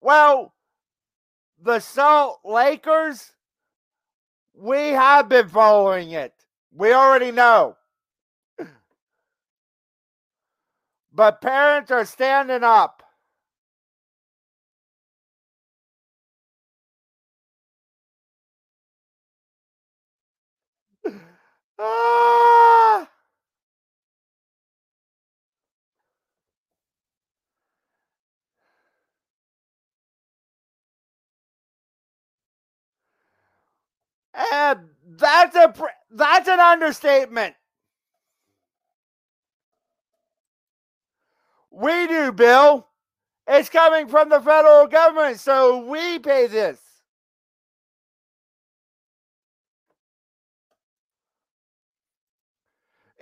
Well, 0.02 0.54
the 1.62 1.80
Salt 1.80 2.41
Lakers, 2.44 3.32
we 4.54 4.90
have 4.90 5.30
been 5.30 5.50
following 5.50 6.12
it. 6.12 6.34
We 6.74 6.94
already 6.94 7.32
know. 7.32 7.78
But 11.14 11.41
parents 11.41 11.91
are 11.91 12.06
standing 12.06 12.64
up. 12.64 13.04
Ah! 21.80 23.10
And 34.34 34.90
that's 35.06 35.56
a 35.56 35.74
that's 36.12 36.48
an 36.48 36.60
understatement. 36.60 37.56
We 41.72 42.08
do, 42.08 42.32
Bill. 42.32 42.88
It's 43.48 43.70
coming 43.70 44.08
from 44.08 44.30
the 44.30 44.40
federal 44.42 44.88
government, 44.88 45.40
so 45.40 45.86
we 45.86 46.20
pay 46.20 46.48
this. 46.48 46.80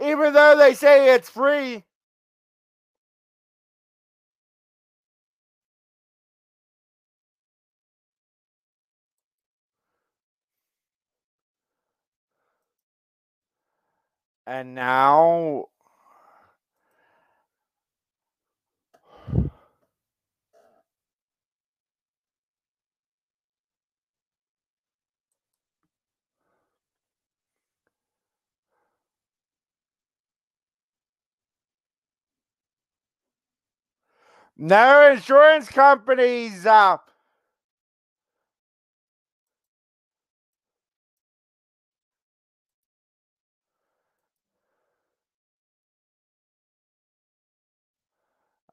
Even 0.01 0.33
though 0.33 0.57
they 0.57 0.73
say 0.73 1.13
it's 1.15 1.29
free. 1.29 1.83
And 14.51 14.75
now 14.75 15.69
No 34.57 35.11
insurance 35.11 35.69
companies. 35.69 36.65
up. 36.65 37.10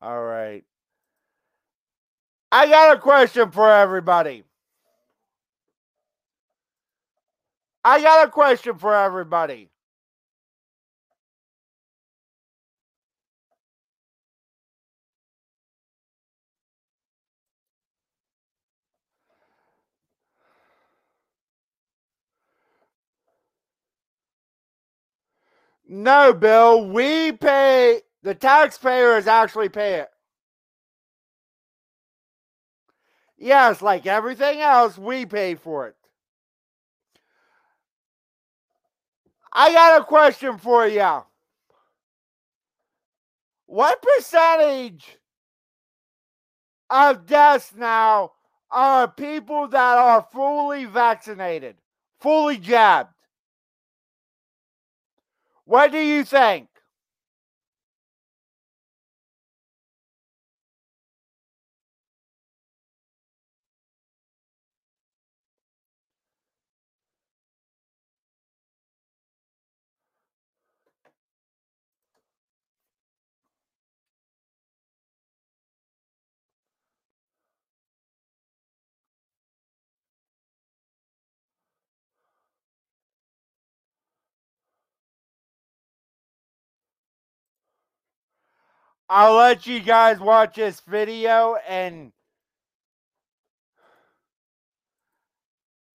All 0.02 0.22
right. 0.22 0.64
I 2.52 2.68
got 2.68 2.96
a 2.96 3.00
question 3.00 3.50
for 3.50 3.70
everybody. 3.70 4.44
I 7.84 8.02
got 8.02 8.28
a 8.28 8.30
question 8.30 8.78
for 8.78 8.94
everybody. 8.94 9.70
No, 25.88 26.32
Bill, 26.34 26.86
we 26.86 27.32
pay, 27.32 28.02
the 28.28 28.34
taxpayers 28.34 29.26
actually 29.26 29.70
pay 29.70 29.94
it. 29.94 30.10
Yes, 33.38 33.80
like 33.80 34.05
everything 34.06 34.60
else, 34.60 34.98
we 34.98 35.24
pay 35.24 35.55
for 35.55 35.86
it. 35.86 35.96
I 39.50 39.72
got 39.72 40.02
a 40.02 40.05
question 40.05 40.59
for 40.59 40.86
you. 40.86 41.22
What 43.64 44.02
percentage 44.02 45.16
of 46.90 47.24
deaths 47.24 47.72
now 47.74 48.32
are 48.70 49.09
people 49.09 49.68
that 49.68 49.96
are 49.96 50.28
fully 50.30 50.84
vaccinated, 50.84 51.76
fully 52.20 52.59
jabbed? 52.59 53.14
What 55.64 55.92
do 55.92 55.98
you 55.98 56.24
think? 56.24 56.68
I'll 89.10 89.36
let 89.36 89.66
you 89.66 89.80
guys 89.80 90.20
watch 90.20 90.56
this 90.56 90.80
video 90.80 91.56
and 91.66 92.12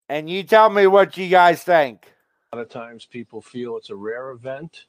and 0.08 0.28
you 0.28 0.42
tell 0.42 0.68
me 0.68 0.88
what 0.88 1.16
you 1.16 1.28
guys 1.28 1.62
think. 1.62 2.12
A 2.52 2.56
lot 2.56 2.62
of 2.62 2.70
times 2.70 3.06
people 3.06 3.40
feel 3.40 3.76
it's 3.76 3.90
a 3.90 3.96
rare 3.96 4.30
event 4.30 4.86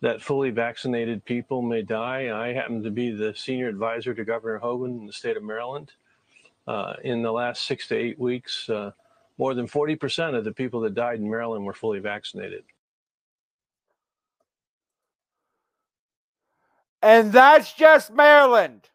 that 0.00 0.22
fully 0.22 0.50
vaccinated 0.50 1.24
people 1.24 1.60
may 1.60 1.82
die. 1.82 2.30
I 2.32 2.52
happen 2.52 2.84
to 2.84 2.90
be 2.90 3.10
the 3.10 3.34
senior 3.34 3.68
advisor 3.68 4.14
to 4.14 4.24
Governor 4.24 4.58
Hogan 4.58 5.00
in 5.00 5.06
the 5.06 5.12
state 5.12 5.36
of 5.36 5.42
Maryland. 5.42 5.90
Uh, 6.68 6.94
in 7.02 7.22
the 7.22 7.32
last 7.32 7.66
six 7.66 7.88
to 7.88 7.96
eight 7.96 8.18
weeks, 8.18 8.68
uh, 8.68 8.90
more 9.38 9.54
than 9.54 9.66
40% 9.68 10.36
of 10.36 10.44
the 10.44 10.52
people 10.52 10.80
that 10.80 10.94
died 10.94 11.18
in 11.18 11.30
Maryland 11.30 11.64
were 11.64 11.72
fully 11.72 11.98
vaccinated. 12.00 12.64
And 17.06 17.32
that's 17.32 17.72
just 17.72 18.12
Maryland. 18.12 18.88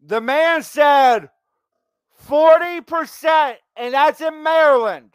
The 0.00 0.22
man 0.22 0.62
said 0.62 1.28
40%, 2.26 3.56
and 3.76 3.92
that's 3.92 4.22
in 4.22 4.42
Maryland. 4.42 5.10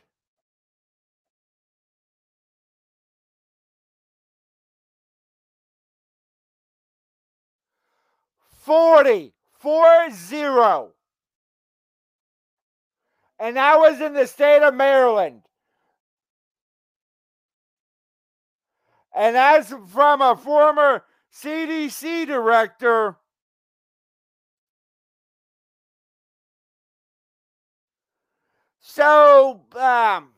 Forty, 8.59 9.33
four 9.53 10.11
zero. 10.11 10.91
And 13.39 13.55
that 13.55 13.79
was 13.79 13.99
in 13.99 14.13
the 14.13 14.27
state 14.27 14.61
of 14.61 14.75
Maryland. 14.75 15.41
And 19.15 19.35
that's 19.35 19.73
from 19.91 20.21
a 20.21 20.35
former 20.35 21.03
CDC 21.31 22.25
director. 22.25 23.17
So, 28.79 29.61
um, 29.75 30.29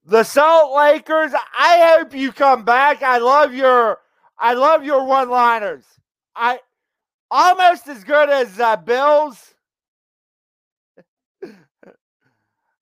the 0.05 0.23
Salt 0.23 0.77
Lakers, 0.77 1.33
I 1.59 1.97
hope 1.97 2.15
you 2.15 2.31
come 2.31 2.65
back. 2.65 3.03
I 3.03 3.19
love 3.19 3.53
your 3.53 3.99
I 4.39 4.53
love 4.55 4.85
your 4.85 5.05
one-liners. 5.05 5.85
I 6.37 6.61
almost 7.31 7.89
as 7.89 8.05
good 8.05 8.29
as 8.29 8.61
uh, 8.61 8.77
Bills. 8.77 9.55
it 11.43 11.55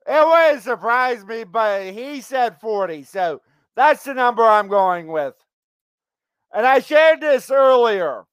wouldn't 0.07 0.63
surprise 0.63 1.25
me, 1.25 1.45
but 1.45 1.85
he 1.85 2.21
said 2.21 2.61
40. 2.61 3.05
So 3.05 3.41
that's 3.77 4.05
the 4.05 4.13
number 4.15 4.43
I'm 4.43 4.69
going 4.69 5.07
with. 5.07 5.35
And 6.53 6.67
I 6.67 6.81
shared 6.81 7.21
this 7.21 7.51
earlier. 7.51 8.27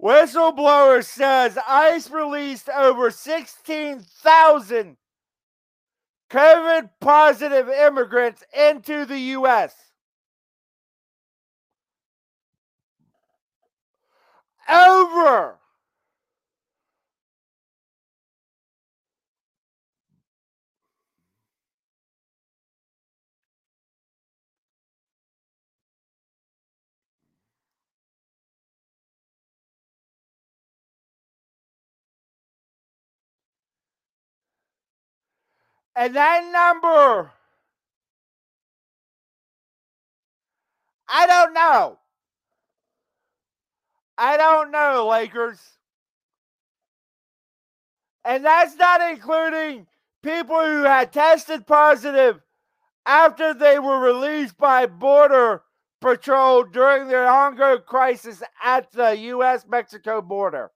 Whistleblower 0.00 1.04
says 1.04 1.58
ICE 1.66 2.10
released 2.10 2.68
over 2.68 3.10
16,000 3.10 4.96
COVID 6.30 6.90
positive 7.00 7.68
immigrants 7.68 8.44
into 8.56 9.04
the 9.06 9.18
U.S. 9.18 9.74
Over. 14.68 15.58
And 35.98 36.14
that 36.14 36.44
number, 36.52 37.32
I 41.08 41.26
don't 41.26 41.52
know. 41.52 41.98
I 44.16 44.36
don't 44.36 44.70
know, 44.70 45.08
Lakers. 45.10 45.58
And 48.24 48.44
that's 48.44 48.76
not 48.76 49.00
including 49.10 49.88
people 50.22 50.64
who 50.64 50.84
had 50.84 51.12
tested 51.12 51.66
positive 51.66 52.42
after 53.04 53.52
they 53.52 53.80
were 53.80 53.98
released 53.98 54.56
by 54.56 54.86
Border 54.86 55.62
Patrol 56.00 56.62
during 56.62 57.08
the 57.08 57.26
hunger 57.26 57.78
crisis 57.78 58.40
at 58.62 58.92
the 58.92 59.18
U.S. 59.18 59.66
Mexico 59.68 60.22
border. 60.22 60.70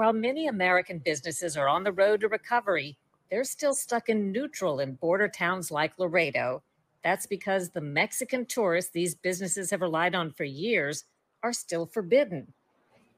While 0.00 0.14
many 0.14 0.46
American 0.46 0.98
businesses 0.98 1.58
are 1.58 1.68
on 1.68 1.84
the 1.84 1.92
road 1.92 2.22
to 2.22 2.28
recovery, 2.28 2.96
they're 3.30 3.44
still 3.44 3.74
stuck 3.74 4.08
in 4.08 4.32
neutral 4.32 4.80
in 4.80 4.94
border 4.94 5.28
towns 5.28 5.70
like 5.70 5.92
Laredo. 5.98 6.62
That's 7.04 7.26
because 7.26 7.68
the 7.68 7.82
Mexican 7.82 8.46
tourists 8.46 8.92
these 8.92 9.14
businesses 9.14 9.70
have 9.70 9.82
relied 9.82 10.14
on 10.14 10.32
for 10.32 10.44
years 10.44 11.04
are 11.42 11.52
still 11.52 11.84
forbidden. 11.84 12.54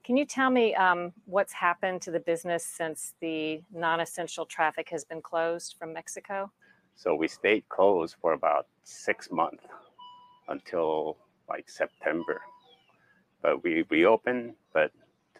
Can 0.02 0.16
you 0.16 0.24
tell 0.24 0.50
me 0.50 0.74
um, 0.74 1.12
what's 1.24 1.52
happened 1.52 2.02
to 2.02 2.10
the 2.10 2.18
business 2.18 2.66
since 2.66 3.14
the 3.20 3.62
non 3.72 4.00
essential 4.00 4.44
traffic 4.44 4.88
has 4.88 5.04
been 5.04 5.22
closed 5.22 5.76
from 5.78 5.92
Mexico? 5.92 6.50
So 6.96 7.14
we 7.14 7.28
stayed 7.28 7.68
closed 7.68 8.16
for 8.20 8.32
about 8.32 8.66
six 8.82 9.30
months 9.30 9.62
until 10.48 11.16
like 11.48 11.70
September. 11.70 12.40
But 13.40 13.62
we 13.62 13.84
reopened, 13.88 14.54
but 14.72 14.90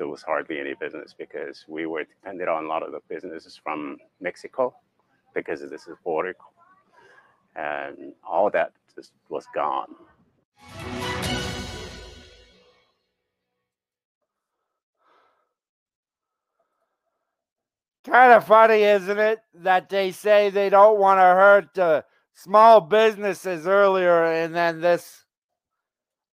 there 0.03 0.09
was 0.09 0.25
hardly 0.25 0.59
any 0.59 0.75
business 0.75 1.15
because 1.17 1.65
we 1.69 1.87
were 1.87 2.03
dependent 2.03 2.51
on 2.51 2.65
a 2.65 2.67
lot 2.67 2.83
of 2.83 2.91
the 2.91 2.99
businesses 3.09 3.57
from 3.63 3.97
Mexico 4.21 4.75
because 5.33 5.61
this 5.61 5.87
is 5.87 5.95
border. 6.03 6.35
And 7.55 8.13
all 8.29 8.51
that 8.51 8.73
just 8.97 9.13
was 9.29 9.47
gone. 9.55 9.95
Kind 18.05 18.33
of 18.33 18.45
funny, 18.45 18.83
isn't 18.83 19.19
it, 19.21 19.39
that 19.55 19.89
they 19.89 20.11
say 20.11 20.51
they 20.51 20.69
don't 20.69 20.99
want 20.99 21.21
to 21.21 21.23
hurt 21.23 21.75
the 21.75 22.05
small 22.35 22.81
businesses 22.81 23.69
earlier, 23.69 24.25
and 24.25 24.53
then 24.53 24.81
this. 24.81 25.27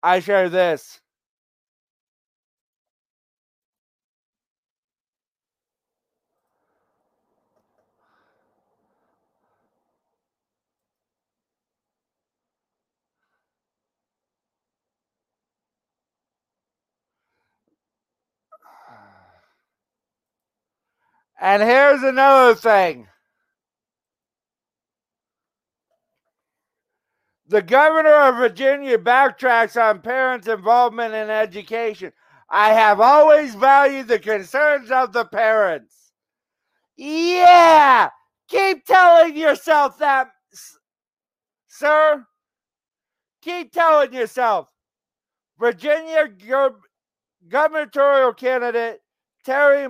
I 0.04 0.20
share 0.20 0.48
this. 0.48 1.00
And 21.38 21.62
here's 21.62 22.02
another 22.02 22.54
thing. 22.54 23.08
The 27.48 27.62
governor 27.62 28.14
of 28.14 28.36
Virginia 28.36 28.98
backtracks 28.98 29.80
on 29.80 30.00
parents' 30.00 30.48
involvement 30.48 31.14
in 31.14 31.30
education. 31.30 32.12
I 32.50 32.70
have 32.70 33.00
always 33.00 33.54
valued 33.54 34.08
the 34.08 34.18
concerns 34.18 34.90
of 34.90 35.12
the 35.12 35.24
parents. 35.24 36.12
Yeah, 36.96 38.10
keep 38.48 38.84
telling 38.84 39.36
yourself 39.36 39.98
that, 39.98 40.28
sir. 41.68 42.24
Keep 43.42 43.72
telling 43.72 44.12
yourself. 44.12 44.68
Virginia 45.58 46.28
gubernatorial 47.48 48.34
candidate 48.34 49.00
Terry 49.44 49.88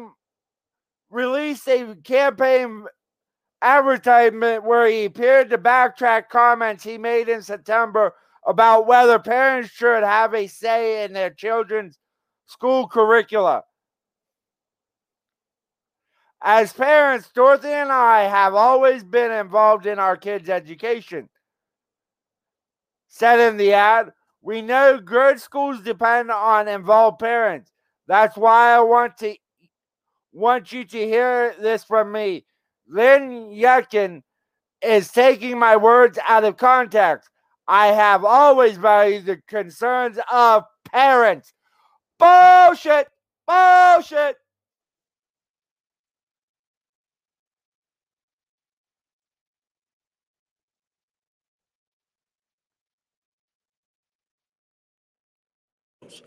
released 1.11 1.69
a 1.69 1.95
campaign 2.05 2.85
advertisement 3.63 4.65
where 4.65 4.87
he 4.87 5.05
appeared 5.05 5.51
to 5.51 5.59
backtrack 5.59 6.29
comments 6.29 6.85
he 6.85 6.99
made 6.99 7.29
in 7.29 7.43
September 7.43 8.15
about 8.47 8.87
whether 8.87 9.19
parents 9.19 9.71
should 9.71 10.03
have 10.03 10.35
a 10.35 10.47
say 10.47 11.05
in 11.05 11.13
their 11.13 11.31
children's 11.31 11.99
school 12.47 12.87
curricula. 12.87 13.65
As 16.43 16.73
parents, 16.73 17.31
Dorothy 17.35 17.69
and 17.69 17.91
I 17.91 18.23
have 18.25 18.55
always 18.55 19.03
been 19.03 19.33
involved 19.33 19.87
in 19.87 19.99
our 19.99 20.17
kids' 20.17 20.49
education. 20.49 21.29
Said 23.09 23.41
in 23.41 23.57
the 23.57 23.73
ad, 23.73 24.13
we 24.43 24.63
know 24.63 25.01
good 25.01 25.41
schools 25.41 25.81
depend 25.81 26.31
on 26.31 26.69
involved 26.69 27.19
parents. 27.19 27.73
That's 28.07 28.37
why 28.37 28.75
I 28.75 28.81
want 28.81 29.17
to 29.19 29.35
want 30.37 30.71
you 30.71 30.85
to 30.85 30.99
hear 30.99 31.55
this 31.59 31.83
from 31.85 32.13
me. 32.13 32.45
Glenn 32.93 33.49
Youngkin 33.51 34.23
is 34.83 35.11
taking 35.11 35.59
my 35.59 35.77
words 35.77 36.19
out 36.29 36.45
of 36.45 36.59
context. 36.59 37.31
I 37.67 37.89
have 37.89 38.25
always 38.25 38.77
valued 38.77 39.27
the 39.27 39.39
concerns 39.49 40.19
of 40.31 40.65
parents. 40.93 41.53
Bullshit! 42.19 43.09
Bullshit! 43.47 44.37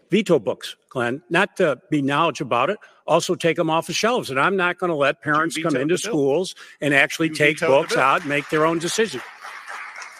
Veto 0.10 0.40
books, 0.40 0.76
Glenn, 0.90 1.22
not 1.30 1.58
to 1.58 1.80
be 1.90 2.02
knowledge 2.02 2.42
about 2.42 2.70
it, 2.70 2.80
also 3.08 3.36
take 3.36 3.58
them 3.58 3.70
off 3.70 3.88
the 3.88 3.94
shelves. 3.94 4.30
And 4.30 4.40
I'm 4.40 4.56
not 4.56 4.78
going 4.78 4.90
to 4.90 4.96
let 4.96 5.22
parents 5.22 5.58
come 5.58 5.76
into 5.76 5.98
schools 5.98 6.56
and 6.82 6.94
actually 6.94 7.30
You 7.30 7.36
take 7.36 7.60
books 7.60 7.98
out 7.98 8.22
and 8.22 8.30
make 8.30 8.50
their 8.50 8.66
own 8.66 8.80
decision. 8.80 9.22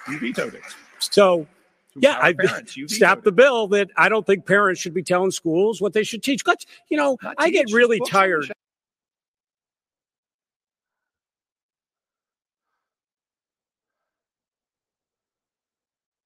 You 0.10 0.20
vetoed 0.20 0.56
it. 0.56 0.64
So, 1.00 1.48
yeah, 1.96 2.16
our 2.16 2.24
I 2.24 2.34
parents, 2.34 2.78
you 2.78 2.88
stopped 2.88 3.24
the 3.24 3.32
bill 3.32 3.68
that 3.70 3.90
I 3.98 4.10
don't 4.10 4.26
think 4.26 4.46
parents 4.46 4.82
should 4.82 4.94
be 4.94 5.04
telling 5.04 5.32
schools 5.32 5.82
what 5.82 5.94
they 5.94 6.04
should 6.04 6.24
teach. 6.24 6.44
But, 6.44 6.66
you 6.90 6.98
know, 6.98 7.18
I 7.38 7.50
get 7.50 7.72
really 7.72 8.00
books 8.00 8.14
on 8.14 8.22
the 8.22 8.28
tired. 8.28 8.52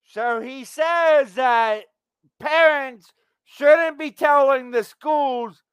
So 0.06 0.42
he 0.42 0.64
says 0.64 1.34
that 1.34 1.86
parents 2.40 3.12
shouldn't 3.56 4.00
be 4.00 4.12
telling 4.12 4.72
the 4.72 4.84
schools 4.84 5.64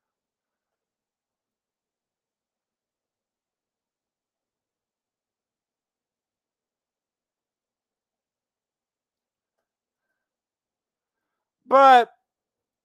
but 11.70 12.10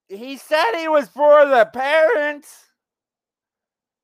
he 0.07 0.37
said 0.37 0.73
he 0.77 0.87
was 0.87 1.09
for 1.09 1.45
the 1.45 1.65
parents. 1.65 2.69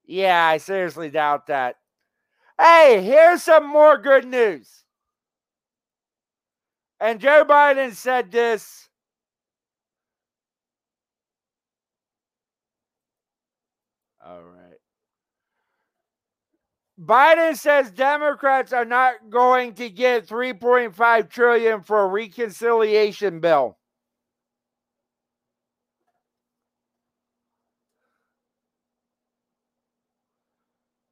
Yeah, 0.03 0.45
I 0.45 0.57
seriously 0.57 1.11
doubt 1.11 1.47
that. 1.47 1.75
Hey, 2.59 3.01
here's 3.03 3.43
some 3.43 3.67
more 3.67 3.97
good 3.97 4.25
news. 4.25 4.83
And 6.99 7.19
Joe 7.19 7.45
Biden 7.47 7.93
said 7.93 8.31
this. 8.31 8.89
All 14.31 14.43
right. 14.43 14.77
Biden 16.97 17.57
says 17.57 17.91
Democrats 17.91 18.71
are 18.71 18.85
not 18.85 19.29
going 19.29 19.73
to 19.73 19.89
get 19.89 20.25
3.5 20.25 21.29
trillion 21.29 21.81
for 21.81 22.03
a 22.03 22.07
reconciliation 22.07 23.41
bill. 23.41 23.77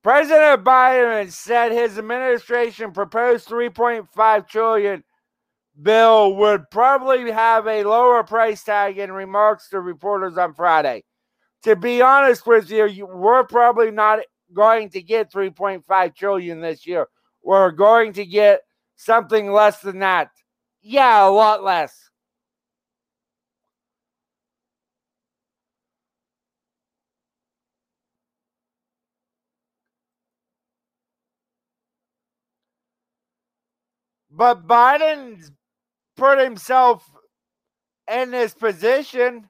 President 0.02 0.64
Biden 0.64 1.30
said 1.30 1.74
his 1.74 1.98
administration 1.98 2.94
proposed 2.94 3.50
3.5 3.50 4.48
trillion 4.48 5.04
bill 5.82 6.36
would 6.36 6.70
probably 6.72 7.30
have 7.32 7.68
a 7.68 7.84
lower 7.84 8.24
price 8.24 8.64
tag 8.64 8.98
in 8.98 9.12
remarks 9.12 9.68
to 9.70 9.82
reporters 9.82 10.38
on 10.38 10.54
Friday 10.54 11.04
to 11.64 11.76
be 11.76 12.02
honest 12.02 12.46
with 12.48 12.70
you, 12.72 13.06
we're 13.06 13.44
probably 13.44 13.92
not 13.92 14.20
going 14.54 14.90
to 14.90 15.02
get 15.02 15.32
3.5 15.32 16.16
trillion 16.16 16.62
this 16.62 16.88
year. 16.88 17.08
We're 17.44 17.72
going 17.72 18.14
to 18.14 18.26
get 18.26 18.62
something 18.96 19.52
less 19.52 19.82
than 19.82 20.00
that. 20.00 20.30
Yeah, 20.82 21.28
a 21.28 21.30
lot 21.30 21.64
less. 21.64 22.10
But 34.32 34.68
Biden's 34.68 35.52
put 36.16 36.40
himself 36.40 37.04
in 38.10 38.32
this 38.32 38.54
position. 38.54 39.50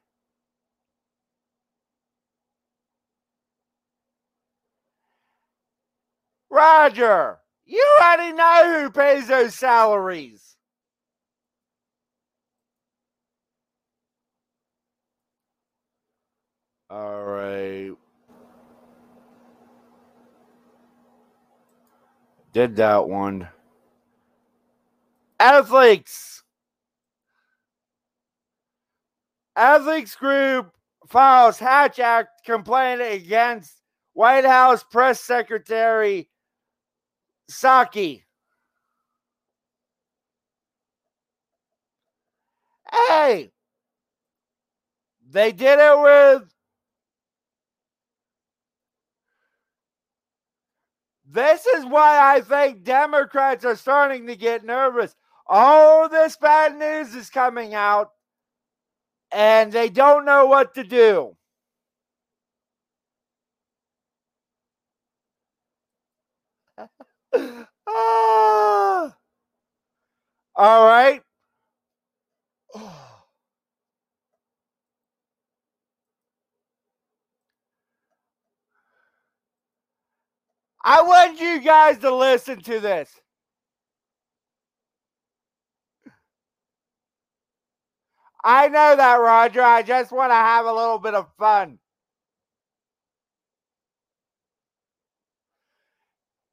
Roger, 6.60 7.38
you 7.66 7.82
already 8.02 8.34
know 8.34 8.82
who 8.82 8.90
pays 8.90 9.28
those 9.28 9.56
salaries. 9.56 10.58
All 16.90 17.24
right. 17.24 17.92
Did 22.52 22.76
that 22.76 23.08
one. 23.08 23.48
Athletes. 25.40 26.44
Athletes 29.56 30.16
group 30.16 30.74
files 31.08 31.58
Hatch 31.58 32.00
Act 32.00 32.44
complaint 32.46 33.00
against 33.02 33.82
White 34.12 34.44
House 34.44 34.84
press 34.84 35.22
secretary 35.22 36.28
Psaki. 37.50 38.24
Hey, 42.92 43.52
they 45.30 45.52
did 45.52 45.80
it 45.80 46.00
with 46.00 46.54
This 51.32 51.64
is 51.68 51.86
why 51.86 52.36
I 52.36 52.42
think 52.42 52.84
Democrats 52.84 53.64
are 53.64 53.76
starting 53.76 54.26
to 54.28 54.36
get 54.36 54.66
nervous. 54.66 55.16
All 55.46 56.10
this 56.10 56.36
bad 56.38 56.76
news 56.76 57.14
is 57.14 57.30
coming 57.30 57.76
out, 57.76 58.10
and 59.32 59.72
they 59.72 59.90
don't 59.90 60.26
know 60.26 60.48
what 60.48 60.74
to 60.74 60.84
do. 60.84 61.36
Ah. 67.88 69.16
All 70.56 70.86
right. 70.88 71.22
I 80.86 81.04
want 81.04 81.40
you 81.42 81.62
guys 81.62 82.00
to 82.00 82.16
listen 82.16 82.62
to 82.64 82.80
this. 82.80 83.12
I 88.44 88.70
know 88.70 88.96
that, 88.98 89.16
Roger. 89.16 89.62
I 89.64 89.84
just 89.84 90.12
want 90.12 90.32
to 90.32 90.36
have 90.36 90.66
a 90.68 90.74
little 90.74 91.00
bit 91.00 91.16
of 91.16 91.28
fun. 91.40 91.79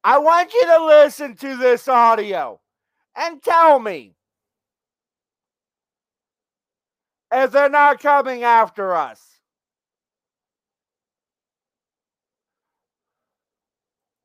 I 0.07 0.19
want 0.19 0.53
you 0.53 0.65
to 0.67 0.85
listen 0.85 1.35
to 1.35 1.57
this 1.57 1.85
audio 1.89 2.61
and 3.13 3.43
tell 3.43 3.77
me 3.77 4.15
if 7.29 7.51
they're 7.51 7.69
not 7.69 7.99
coming 7.99 8.43
after 8.43 8.95
us. 8.95 9.21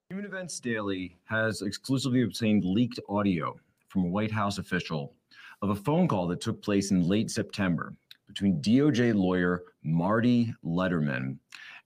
Human 0.08 0.24
Events 0.24 0.60
Daily 0.60 1.16
has 1.24 1.62
exclusively 1.62 2.22
obtained 2.22 2.64
leaked 2.64 3.00
audio 3.08 3.58
from 3.88 4.04
a 4.04 4.08
White 4.08 4.30
House 4.30 4.58
official 4.58 5.14
of 5.62 5.70
a 5.70 5.74
phone 5.74 6.06
call 6.06 6.28
that 6.28 6.40
took 6.40 6.62
place 6.62 6.92
in 6.92 7.08
late 7.08 7.28
September 7.28 7.92
between 8.28 8.62
DOJ 8.62 9.16
lawyer 9.16 9.64
Marty 9.82 10.54
Lederman 10.64 11.38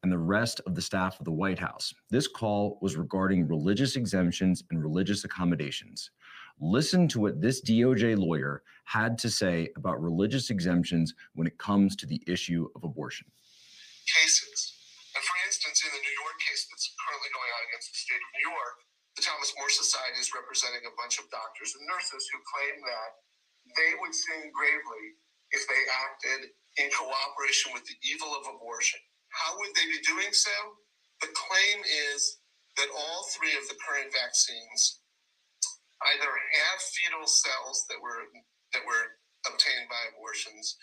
and 0.06 0.14
the 0.14 0.22
rest 0.22 0.62
of 0.70 0.78
the 0.78 0.86
staff 0.86 1.18
of 1.18 1.26
the 1.26 1.34
White 1.34 1.58
House. 1.58 1.90
This 2.14 2.30
call 2.30 2.78
was 2.78 2.94
regarding 2.94 3.50
religious 3.50 3.98
exemptions 3.98 4.62
and 4.70 4.78
religious 4.78 5.26
accommodations. 5.26 6.14
Listen 6.62 7.10
to 7.10 7.18
what 7.18 7.42
this 7.42 7.58
DOJ 7.58 8.14
lawyer 8.14 8.62
had 8.86 9.18
to 9.18 9.26
say 9.26 9.66
about 9.74 9.98
religious 9.98 10.54
exemptions 10.54 11.10
when 11.34 11.50
it 11.50 11.58
comes 11.58 11.98
to 11.98 12.06
the 12.06 12.22
issue 12.30 12.70
of 12.78 12.86
abortion. 12.86 13.26
cases. 14.06 14.78
And 15.18 15.26
for 15.26 15.34
instance, 15.42 15.82
in 15.82 15.90
the 15.90 15.98
New 15.98 16.16
York 16.22 16.38
case 16.38 16.70
that's 16.70 16.86
currently 17.02 17.30
going 17.34 17.50
on 17.50 17.62
against 17.66 17.90
the 17.90 17.98
state 17.98 18.22
of 18.22 18.30
New 18.38 18.46
York, 18.54 18.78
the 19.18 19.26
Thomas 19.26 19.50
More 19.58 19.74
Society 19.74 20.22
is 20.22 20.30
representing 20.30 20.86
a 20.86 20.94
bunch 20.94 21.18
of 21.18 21.26
doctors 21.34 21.74
and 21.74 21.82
nurses 21.90 22.30
who 22.30 22.38
claim 22.46 22.78
that 22.78 23.10
they 23.74 23.90
would 23.98 24.14
sin 24.14 24.54
gravely 24.54 25.18
if 25.50 25.66
they 25.66 25.82
acted 25.90 26.54
in 26.78 26.94
cooperation 26.94 27.74
with 27.74 27.82
the 27.90 27.98
evil 28.06 28.30
of 28.38 28.46
abortion. 28.54 29.02
How 29.30 29.58
would 29.58 29.72
they 29.74 29.86
be 29.90 30.02
doing 30.06 30.32
so? 30.32 30.54
The 31.20 31.32
claim 31.32 31.78
is 32.12 32.38
that 32.76 32.92
all 32.92 33.26
three 33.32 33.56
of 33.56 33.66
the 33.68 33.78
current 33.80 34.12
vaccines 34.12 35.00
either 36.12 36.28
have 36.28 36.78
fetal 36.92 37.26
cells 37.26 37.88
that 37.88 38.00
were 38.00 38.28
that 38.76 38.84
were 38.84 39.16
obtained 39.48 39.88
by 39.88 40.02
abortions 40.12 40.76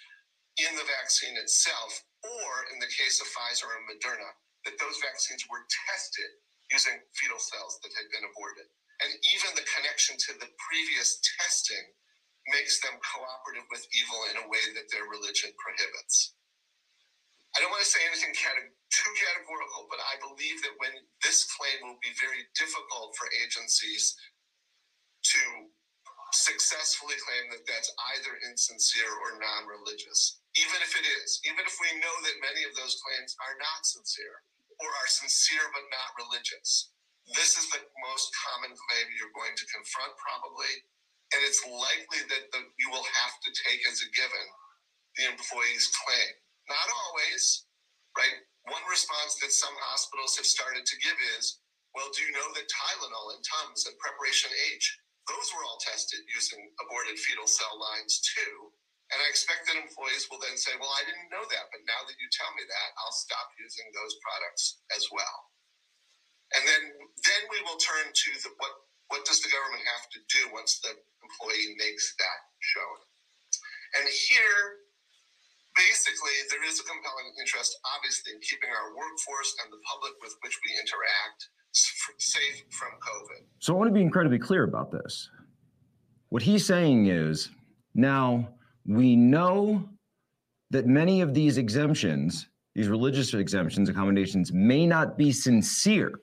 in 0.61 0.73
the 0.77 0.85
vaccine 0.85 1.37
itself, 1.37 1.91
or 2.21 2.51
in 2.73 2.77
the 2.79 2.89
case 2.93 3.21
of 3.21 3.29
Pfizer 3.29 3.69
and 3.73 3.85
Moderna, 3.89 4.29
that 4.65 4.77
those 4.77 5.01
vaccines 5.01 5.45
were 5.49 5.65
tested 5.89 6.29
using 6.71 7.01
fetal 7.17 7.41
cells 7.41 7.81
that 7.81 7.93
had 7.97 8.09
been 8.13 8.25
aborted. 8.25 8.69
And 9.01 9.11
even 9.33 9.57
the 9.57 9.67
connection 9.77 10.15
to 10.29 10.31
the 10.37 10.49
previous 10.61 11.19
testing 11.41 11.83
makes 12.53 12.79
them 12.81 12.95
cooperative 13.01 13.67
with 13.73 13.85
evil 13.93 14.19
in 14.31 14.37
a 14.45 14.49
way 14.49 14.63
that 14.77 14.89
their 14.93 15.09
religion 15.09 15.51
prohibits. 15.57 16.37
I 17.53 17.61
don't 17.61 17.69
want 17.69 17.85
to 17.85 17.89
say 17.89 18.01
anything 18.09 18.33
too 18.97 19.11
categorical, 19.17 19.85
but 19.89 20.01
I 20.01 20.17
believe 20.21 20.61
that 20.65 20.77
when 20.81 20.93
this 21.21 21.45
claim 21.53 21.85
will 21.85 22.01
be 22.01 22.13
very 22.17 22.49
difficult 22.57 23.13
for 23.17 23.29
agencies 23.41 24.17
to 25.33 25.41
successfully 26.33 27.13
claim 27.21 27.45
that 27.53 27.63
that's 27.69 27.93
either 28.17 28.41
insincere 28.49 29.09
or 29.21 29.37
non 29.37 29.69
religious. 29.69 30.41
Even 30.57 30.81
if 30.81 30.93
it 30.97 31.05
is, 31.21 31.41
even 31.45 31.61
if 31.61 31.77
we 31.77 32.01
know 32.01 32.15
that 32.25 32.41
many 32.41 32.65
of 32.65 32.73
those 32.73 32.97
claims 33.05 33.37
are 33.41 33.57
not 33.61 33.85
sincere 33.85 34.41
or 34.81 34.89
are 34.89 35.09
sincere 35.09 35.65
but 35.73 35.85
not 35.93 36.17
religious. 36.17 36.89
This 37.37 37.55
is 37.55 37.69
the 37.71 37.81
most 38.03 38.27
common 38.49 38.73
claim 38.75 39.05
you're 39.15 39.33
going 39.37 39.55
to 39.55 39.71
confront, 39.71 40.13
probably. 40.19 40.73
And 41.31 41.39
it's 41.45 41.63
likely 41.65 42.21
that 42.29 42.51
the, 42.51 42.61
you 42.77 42.89
will 42.91 43.05
have 43.23 43.35
to 43.47 43.49
take 43.53 43.81
as 43.87 44.03
a 44.03 44.09
given 44.11 44.47
the 45.17 45.29
employee's 45.31 45.87
claim. 46.03 46.33
Not 46.69 46.87
always, 46.87 47.67
right? 48.15 48.37
One 48.71 48.83
response 48.87 49.35
that 49.43 49.51
some 49.51 49.75
hospitals 49.91 50.39
have 50.39 50.47
started 50.47 50.87
to 50.87 51.01
give 51.03 51.17
is, 51.35 51.59
well, 51.91 52.07
do 52.15 52.23
you 52.23 52.31
know 52.31 52.47
that 52.55 52.71
Tylenol 52.71 53.35
and 53.35 53.43
Tums 53.43 53.85
and 53.85 53.99
Preparation 53.99 54.49
H, 54.71 54.85
those 55.27 55.51
were 55.55 55.63
all 55.67 55.79
tested 55.83 56.23
using 56.31 56.59
aborted 56.83 57.19
fetal 57.19 57.47
cell 57.47 57.75
lines 57.79 58.23
too. 58.23 58.71
And 59.11 59.21
I 59.21 59.29
expect 59.29 59.67
that 59.69 59.77
employees 59.77 60.25
will 60.31 60.41
then 60.41 60.57
say, 60.57 60.73
well, 60.79 60.89
I 60.89 61.05
didn't 61.05 61.29
know 61.29 61.45
that, 61.45 61.69
but 61.69 61.85
now 61.85 62.01
that 62.07 62.17
you 62.17 62.27
tell 62.33 62.49
me 62.55 62.65
that, 62.65 62.89
I'll 62.97 63.13
stop 63.13 63.51
using 63.59 63.85
those 63.93 64.15
products 64.23 64.81
as 64.95 65.05
well. 65.13 65.37
And 66.57 66.63
then 66.65 66.83
then 67.25 67.41
we 67.49 67.59
will 67.65 67.81
turn 67.81 68.09
to 68.09 68.29
the 68.45 68.51
what 68.61 68.73
what 69.09 69.25
does 69.25 69.41
the 69.41 69.53
government 69.53 69.85
have 69.85 70.05
to 70.17 70.19
do 70.33 70.41
once 70.53 70.81
the 70.81 70.93
employee 70.93 71.77
makes 71.77 72.13
that 72.17 72.39
showing? 72.61 73.05
And 74.01 74.05
here 74.09 74.82
basically 75.75 76.35
there 76.49 76.63
is 76.65 76.79
a 76.79 76.85
compelling 76.85 77.33
interest 77.39 77.77
obviously 77.97 78.33
in 78.33 78.39
keeping 78.41 78.69
our 78.69 78.95
workforce 78.95 79.55
and 79.63 79.73
the 79.73 79.81
public 79.83 80.13
with 80.21 80.35
which 80.41 80.57
we 80.63 80.71
interact 80.79 81.49
safe 81.73 82.63
from 82.69 82.89
COVID. 83.01 83.45
So 83.59 83.73
I 83.73 83.77
want 83.77 83.89
to 83.89 83.93
be 83.93 84.01
incredibly 84.01 84.39
clear 84.39 84.63
about 84.63 84.91
this. 84.91 85.29
What 86.29 86.41
he's 86.41 86.65
saying 86.65 87.07
is 87.07 87.49
now 87.95 88.49
we 88.85 89.15
know 89.15 89.89
that 90.71 90.87
many 90.87 91.21
of 91.21 91.33
these 91.33 91.57
exemptions, 91.57 92.47
these 92.75 92.87
religious 92.87 93.33
exemptions, 93.33 93.89
accommodations, 93.89 94.51
may 94.51 94.85
not 94.85 95.17
be 95.17 95.31
sincere, 95.31 96.19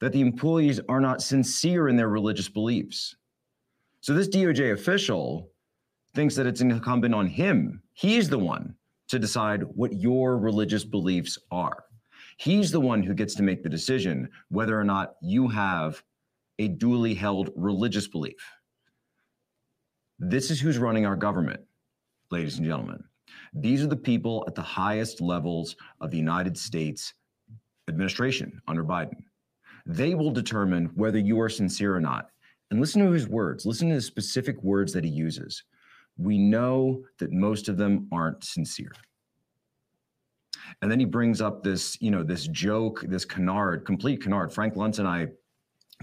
that 0.00 0.12
the 0.12 0.20
employees 0.20 0.80
are 0.88 1.00
not 1.00 1.20
sincere 1.20 1.88
in 1.88 1.96
their 1.96 2.08
religious 2.08 2.48
beliefs. 2.48 3.16
So 4.00 4.14
this 4.14 4.28
DOJ 4.28 4.72
official 4.72 5.50
thinks 6.14 6.34
that 6.36 6.46
it's 6.46 6.60
incumbent 6.60 7.14
on 7.14 7.26
him. 7.26 7.82
He's 7.92 8.28
the 8.28 8.38
one 8.38 8.74
to 9.08 9.18
decide 9.18 9.62
what 9.62 9.92
your 9.92 10.38
religious 10.38 10.84
beliefs 10.84 11.38
are. 11.50 11.84
He's 12.36 12.70
the 12.70 12.80
one 12.80 13.02
who 13.02 13.14
gets 13.14 13.34
to 13.36 13.42
make 13.42 13.62
the 13.62 13.68
decision 13.68 14.28
whether 14.48 14.78
or 14.78 14.84
not 14.84 15.16
you 15.20 15.48
have 15.48 16.02
a 16.58 16.68
duly 16.68 17.14
held 17.14 17.50
religious 17.56 18.08
belief. 18.08 18.40
This 20.18 20.50
is 20.50 20.60
who's 20.60 20.78
running 20.78 21.06
our 21.06 21.16
government, 21.16 21.60
ladies 22.30 22.58
and 22.58 22.66
gentlemen. 22.66 23.02
These 23.52 23.82
are 23.82 23.88
the 23.88 23.96
people 23.96 24.44
at 24.46 24.54
the 24.54 24.62
highest 24.62 25.20
levels 25.20 25.76
of 26.00 26.10
the 26.10 26.16
United 26.16 26.56
States 26.56 27.14
administration 27.88 28.60
under 28.68 28.84
Biden. 28.84 29.24
They 29.86 30.14
will 30.14 30.30
determine 30.30 30.90
whether 30.94 31.18
you 31.18 31.40
are 31.40 31.48
sincere 31.48 31.96
or 31.96 32.00
not. 32.00 32.30
And 32.70 32.80
listen 32.80 33.04
to 33.04 33.10
his 33.10 33.28
words. 33.28 33.66
Listen 33.66 33.88
to 33.88 33.96
the 33.96 34.00
specific 34.00 34.62
words 34.62 34.92
that 34.92 35.04
he 35.04 35.10
uses. 35.10 35.64
We 36.20 36.38
know 36.38 37.02
that 37.18 37.32
most 37.32 37.68
of 37.68 37.76
them 37.76 38.08
aren't 38.12 38.44
sincere. 38.44 38.92
And 40.82 40.90
then 40.90 41.00
he 41.00 41.06
brings 41.06 41.40
up 41.40 41.62
this, 41.62 41.96
you 42.00 42.10
know, 42.10 42.22
this 42.22 42.46
joke, 42.48 43.02
this 43.08 43.24
canard, 43.24 43.84
complete 43.84 44.22
canard. 44.22 44.52
Frank 44.52 44.74
Luntz 44.74 44.98
and 44.98 45.08
I 45.08 45.28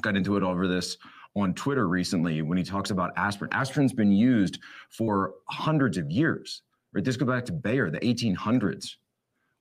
got 0.02 0.16
into 0.16 0.36
it 0.36 0.44
over 0.44 0.68
this 0.68 0.98
on 1.36 1.54
Twitter 1.54 1.88
recently 1.88 2.42
when 2.42 2.58
he 2.58 2.64
talks 2.64 2.90
about 2.90 3.12
aspirin. 3.16 3.52
Aspirin's 3.54 3.94
been 3.94 4.12
used 4.12 4.60
for 4.90 5.36
hundreds 5.50 5.98
of 5.98 6.10
years. 6.10 6.64
Right? 6.94 7.04
This 7.04 7.18
goes 7.18 7.28
back 7.28 7.46
to 7.46 7.54
Bayer, 7.54 7.92
the 7.92 8.00
1800s. 8.00 8.96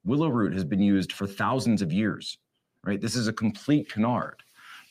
Willow 0.04 0.28
root 0.28 0.54
has 0.54 0.64
been 0.64 0.80
used 0.80 1.12
for 1.12 1.26
thousands 1.26 1.82
of 1.82 1.92
years. 1.92 2.38
Right? 2.84 3.00
This 3.00 3.16
is 3.16 3.28
a 3.28 3.32
complete 3.32 3.90
canard. 3.90 4.42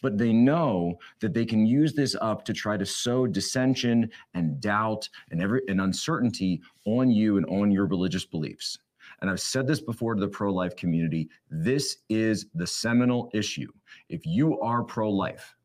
But 0.02 0.18
they 0.18 0.34
know 0.34 1.00
that 1.22 1.34
they 1.34 1.46
can 1.46 1.66
use 1.66 1.94
this 1.94 2.16
up 2.22 2.46
to 2.46 2.54
try 2.54 2.78
to 2.78 2.86
sow 2.86 3.26
dissension 3.26 4.10
and 4.34 4.60
doubt 4.60 5.10
and 5.32 5.42
every 5.42 5.62
and 5.68 5.82
uncertainty 5.82 6.62
on 6.86 7.10
you 7.10 7.38
and 7.38 7.46
on 7.48 7.72
your 7.72 7.88
religious 7.88 8.26
beliefs. 8.26 8.78
And 9.22 9.30
I've 9.30 9.40
said 9.40 9.68
this 9.68 9.82
before 9.82 10.16
to 10.16 10.22
the 10.22 10.28
pro 10.28 10.54
life 10.54 10.76
community 10.76 11.30
this 11.50 11.98
is 12.10 12.48
the 12.54 12.68
seminal 12.68 13.30
issue. 13.34 13.72
If 14.10 14.26
you 14.26 14.60
are 14.60 14.84
pro 14.84 15.10
life, 15.10 15.56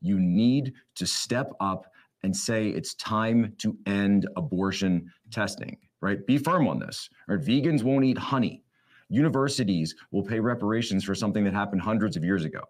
you 0.00 0.18
need 0.18 0.74
to 0.96 1.06
step 1.06 1.52
up 1.60 1.86
and 2.22 2.36
say 2.36 2.68
it's 2.68 2.94
time 2.94 3.54
to 3.58 3.76
end 3.86 4.28
abortion 4.36 5.10
testing, 5.30 5.76
right? 6.00 6.26
Be 6.26 6.38
firm 6.38 6.66
on 6.66 6.78
this. 6.78 7.08
Right? 7.28 7.40
Vegans 7.40 7.82
won't 7.82 8.04
eat 8.04 8.18
honey. 8.18 8.62
Universities 9.08 9.94
will 10.10 10.24
pay 10.24 10.40
reparations 10.40 11.04
for 11.04 11.14
something 11.14 11.44
that 11.44 11.54
happened 11.54 11.80
hundreds 11.80 12.16
of 12.16 12.24
years 12.24 12.44
ago, 12.44 12.62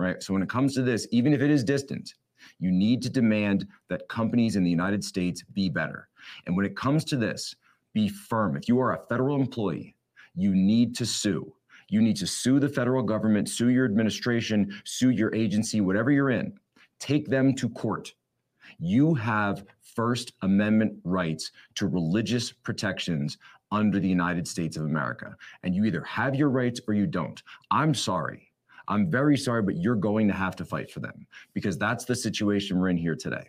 right? 0.00 0.22
So 0.22 0.32
when 0.32 0.42
it 0.42 0.48
comes 0.48 0.74
to 0.74 0.82
this, 0.82 1.06
even 1.10 1.32
if 1.32 1.42
it 1.42 1.50
is 1.50 1.62
distant, 1.62 2.14
you 2.58 2.70
need 2.70 3.02
to 3.02 3.10
demand 3.10 3.66
that 3.88 4.08
companies 4.08 4.56
in 4.56 4.64
the 4.64 4.70
United 4.70 5.04
States 5.04 5.42
be 5.52 5.68
better. 5.68 6.08
And 6.46 6.56
when 6.56 6.66
it 6.66 6.76
comes 6.76 7.04
to 7.06 7.16
this, 7.16 7.54
be 7.92 8.08
firm. 8.08 8.56
If 8.56 8.68
you 8.68 8.80
are 8.80 8.94
a 8.94 9.06
federal 9.08 9.36
employee, 9.36 9.94
you 10.34 10.54
need 10.54 10.94
to 10.96 11.06
sue. 11.06 11.52
You 11.88 12.00
need 12.00 12.16
to 12.16 12.26
sue 12.26 12.60
the 12.60 12.68
federal 12.68 13.02
government, 13.02 13.48
sue 13.48 13.68
your 13.68 13.84
administration, 13.84 14.72
sue 14.84 15.10
your 15.10 15.34
agency, 15.34 15.80
whatever 15.80 16.10
you're 16.10 16.30
in. 16.30 16.52
Take 16.98 17.28
them 17.28 17.54
to 17.56 17.68
court. 17.68 18.14
You 18.78 19.14
have 19.14 19.64
First 19.80 20.32
Amendment 20.42 21.00
rights 21.04 21.50
to 21.74 21.88
religious 21.88 22.52
protections 22.52 23.38
under 23.72 23.98
the 23.98 24.08
United 24.08 24.46
States 24.46 24.76
of 24.76 24.84
America. 24.84 25.36
And 25.62 25.74
you 25.74 25.84
either 25.84 26.02
have 26.04 26.34
your 26.34 26.50
rights 26.50 26.80
or 26.86 26.94
you 26.94 27.06
don't. 27.06 27.42
I'm 27.70 27.94
sorry. 27.94 28.49
I'm 28.90 29.08
very 29.08 29.38
sorry, 29.38 29.62
but 29.62 29.76
you're 29.76 29.94
going 29.94 30.26
to 30.28 30.34
have 30.34 30.56
to 30.56 30.64
fight 30.64 30.90
for 30.90 30.98
them 30.98 31.26
because 31.54 31.78
that's 31.78 32.04
the 32.04 32.16
situation 32.16 32.78
we're 32.78 32.88
in 32.88 32.96
here 32.96 33.14
today. 33.14 33.48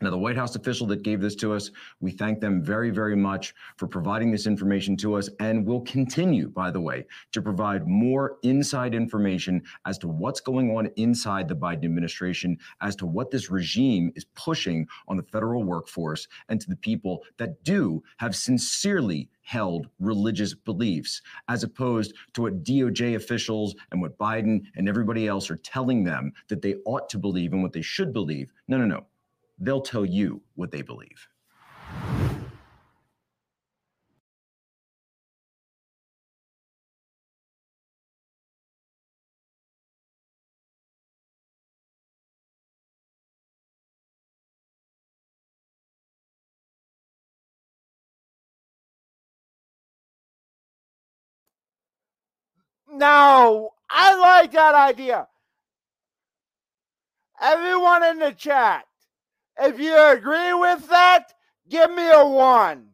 Now, 0.00 0.10
the 0.10 0.18
White 0.18 0.36
House 0.36 0.54
official 0.54 0.86
that 0.88 1.02
gave 1.02 1.20
this 1.20 1.34
to 1.36 1.52
us, 1.52 1.72
we 1.98 2.12
thank 2.12 2.38
them 2.40 2.62
very, 2.62 2.90
very 2.90 3.16
much 3.16 3.52
for 3.76 3.88
providing 3.88 4.30
this 4.30 4.46
information 4.46 4.96
to 4.98 5.16
us 5.16 5.28
and 5.40 5.66
will 5.66 5.80
continue, 5.80 6.50
by 6.50 6.70
the 6.70 6.80
way, 6.80 7.04
to 7.32 7.42
provide 7.42 7.88
more 7.88 8.36
inside 8.44 8.94
information 8.94 9.60
as 9.86 9.98
to 9.98 10.06
what's 10.06 10.40
going 10.40 10.70
on 10.76 10.88
inside 10.94 11.48
the 11.48 11.56
Biden 11.56 11.84
administration, 11.84 12.56
as 12.80 12.94
to 12.94 13.06
what 13.06 13.32
this 13.32 13.50
regime 13.50 14.12
is 14.14 14.24
pushing 14.36 14.86
on 15.08 15.16
the 15.16 15.22
federal 15.24 15.64
workforce 15.64 16.28
and 16.48 16.60
to 16.60 16.68
the 16.70 16.76
people 16.76 17.24
that 17.36 17.64
do 17.64 18.00
have 18.18 18.36
sincerely 18.36 19.28
held 19.42 19.88
religious 19.98 20.54
beliefs, 20.54 21.22
as 21.48 21.64
opposed 21.64 22.14
to 22.34 22.42
what 22.42 22.62
DOJ 22.62 23.16
officials 23.16 23.74
and 23.90 24.00
what 24.00 24.16
Biden 24.16 24.60
and 24.76 24.88
everybody 24.88 25.26
else 25.26 25.50
are 25.50 25.56
telling 25.56 26.04
them 26.04 26.32
that 26.46 26.62
they 26.62 26.76
ought 26.84 27.08
to 27.08 27.18
believe 27.18 27.52
and 27.52 27.64
what 27.64 27.72
they 27.72 27.82
should 27.82 28.12
believe. 28.12 28.52
No, 28.68 28.76
no, 28.76 28.84
no 28.84 29.06
they'll 29.58 29.82
tell 29.82 30.04
you 30.06 30.42
what 30.54 30.72
they 30.72 30.82
believe. 30.82 31.28
No, 52.92 53.70
I 53.90 54.16
like 54.16 54.52
that 54.52 54.74
idea. 54.74 55.28
Everyone 57.40 58.04
in 58.04 58.20
the 58.20 58.32
chat, 58.32 58.86
if 59.60 59.78
you 59.78 59.96
agree 60.10 60.54
with 60.54 60.88
that, 60.88 61.32
give 61.68 61.90
me 61.90 62.10
a 62.10 62.24
one. 62.26 62.88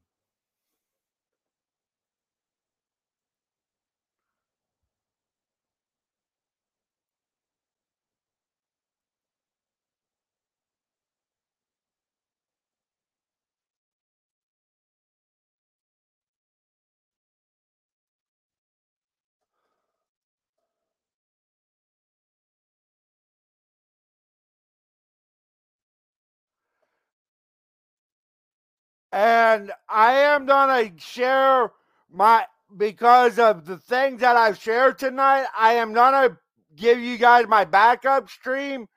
And 29.14 29.70
I 29.88 30.14
am 30.14 30.44
gonna 30.44 30.90
share 30.98 31.70
my 32.12 32.44
because 32.76 33.38
of 33.38 33.64
the 33.64 33.78
things 33.78 34.20
that 34.22 34.36
I've 34.36 34.58
shared 34.60 34.98
tonight. 34.98 35.46
I 35.56 35.74
am 35.74 35.92
gonna 35.92 36.36
give 36.74 36.98
you 36.98 37.16
guys 37.16 37.46
my 37.46 37.64
backup 37.64 38.28
stream 38.28 38.88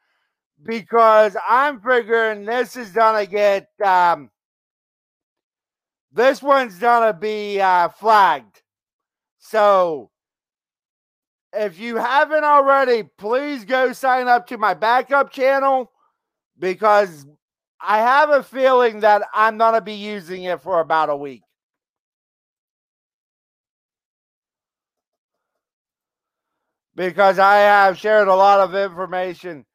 because 0.64 1.38
I'm 1.48 1.80
figuring 1.80 2.46
this 2.46 2.76
is 2.76 2.90
gonna 2.90 3.28
get 3.28 3.70
um, 3.86 4.32
this 6.12 6.42
one's 6.42 6.80
gonna 6.80 7.14
be 7.14 7.62
uh, 7.62 7.90
flagged. 7.90 8.64
So 9.38 10.10
if 11.54 11.78
you 11.78 11.98
haven't 11.98 12.44
already, 12.44 13.04
please 13.04 13.66
go 13.66 13.94
sign 13.94 14.28
up 14.28 14.48
to 14.48 14.58
my 14.58 14.74
backup 14.74 15.32
channel 15.32 15.92
because 16.58 17.28
I 17.80 18.00
have 18.00 18.30
a 18.30 18.44
feeling 18.44 19.02
that 19.02 19.24
I'm 19.34 19.58
going 19.58 19.74
to 19.74 19.82
be 19.82 19.94
using 19.94 20.44
it 20.44 20.62
for 20.62 20.80
about 20.80 21.10
a 21.10 21.16
week. 21.16 21.44
Because 26.96 27.38
I 27.38 27.58
have 27.58 27.98
shared 27.98 28.28
a 28.28 28.36
lot 28.36 28.60
of 28.60 28.74
information. 28.74 29.66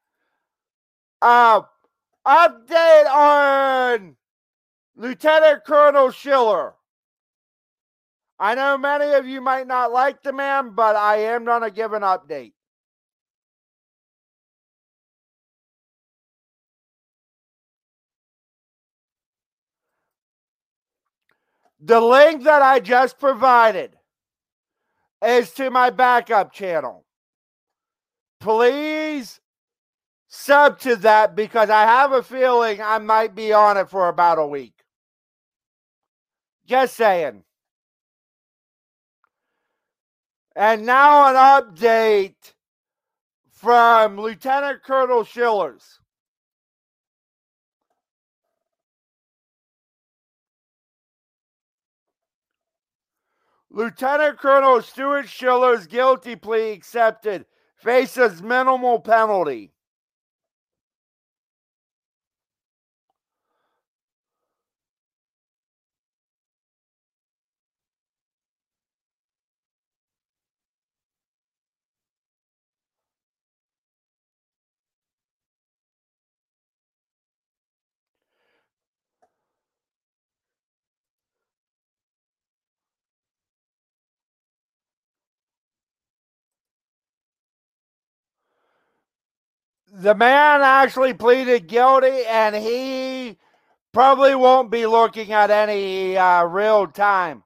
Uh, 1.21 1.63
update 2.27 3.07
on 3.07 4.17
Lieutenant 4.97 5.65
Colonel 5.65 6.11
Scheller. 6.11 6.75
I 8.41 8.57
know 8.57 8.77
many 8.77 9.13
of 9.15 9.25
you 9.25 9.41
might 9.41 9.69
not 9.69 9.93
like 9.93 10.21
the 10.25 10.33
man, 10.33 10.71
but 10.75 10.97
I 10.97 11.19
am 11.19 11.45
going 11.45 11.63
to 11.63 11.71
give 11.71 11.93
an 11.93 12.03
update. 12.03 12.55
The 21.85 22.01
link 22.01 22.45
that 22.45 22.63
I 22.63 22.79
just 22.79 23.19
provided 23.19 23.97
is 25.25 25.51
to 25.55 25.69
my 25.69 25.91
backup 25.91 26.53
channel. 26.53 27.05
Please 28.39 29.41
sub 30.29 30.79
to 30.81 30.95
that 30.97 31.35
because 31.35 31.71
I 31.71 31.83
have 31.83 32.13
a 32.13 32.23
feeling 32.23 32.81
I 32.81 32.99
might 32.99 33.35
be 33.35 33.53
on 33.53 33.77
it 33.77 33.91
for 33.91 34.09
about 34.09 34.39
a 34.39 34.47
week. 34.47 34.75
Just 36.67 36.95
saying. 36.95 37.43
And 40.55 40.87
now 40.87 41.29
an 41.29 41.35
update 41.35 42.55
from 43.51 44.21
Lieutenant 44.21 44.85
Colonel 44.85 45.25
Schellers. 45.25 45.99
Lieutenant 53.75 54.39
Colonel 54.39 54.83
Stuart 54.83 55.27
Scheller's 55.27 55.87
guilty 55.87 56.37
plea 56.37 56.73
accepted, 56.73 57.47
faces 57.75 58.43
minimal 58.43 59.01
penalty. 59.01 59.72
The 90.03 90.15
man 90.17 90.63
actually 90.63 91.15
pleaded 91.15 91.69
guilty, 91.69 92.25
and 92.29 92.57
he 92.57 93.39
probably 93.93 94.35
won't 94.35 94.69
be 94.71 94.85
looking 94.85 95.33
at 95.33 95.51
any 95.51 96.17
uh, 96.17 96.43
real 96.45 96.89
time. 96.89 97.45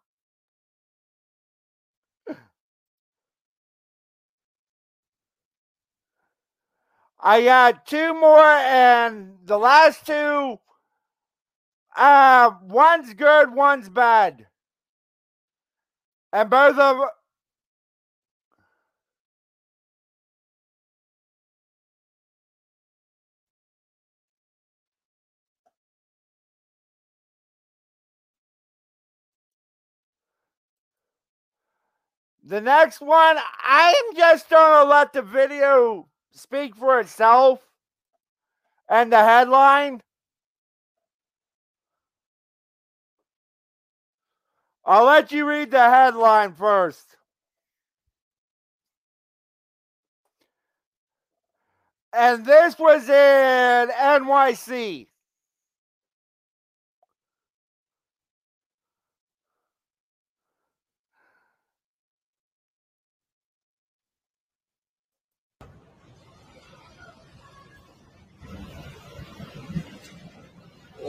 I 7.20 7.43
got 7.43 7.86
two 7.86 8.15
more, 8.15 8.39
and 8.39 9.35
the 9.44 9.59
last 9.59 10.07
two, 10.07 10.59
uh, 11.94 12.51
one's 12.62 13.12
good, 13.12 13.52
one's 13.52 13.91
bad, 13.91 14.47
and 16.33 16.49
both 16.49 16.78
of 16.78 16.97
The 32.49 32.60
next 32.60 33.00
one, 33.00 33.39
I'm 33.65 34.15
just 34.15 34.49
going 34.49 34.84
to 34.84 34.89
let 34.89 35.12
the 35.12 35.20
video 35.20 36.07
speak 36.31 36.76
for 36.76 37.00
itself 37.00 37.60
and 38.89 39.12
the 39.12 39.18
headline. 39.18 40.00
I'll 44.84 45.07
let 45.07 45.33
you 45.33 45.49
read 45.49 45.73
the 45.73 45.91
headline 45.91 46.52
first. 46.52 47.16
And 52.12 52.47
this 52.47 52.78
was 52.78 53.08
in 53.08 53.89
NYC. 53.89 55.08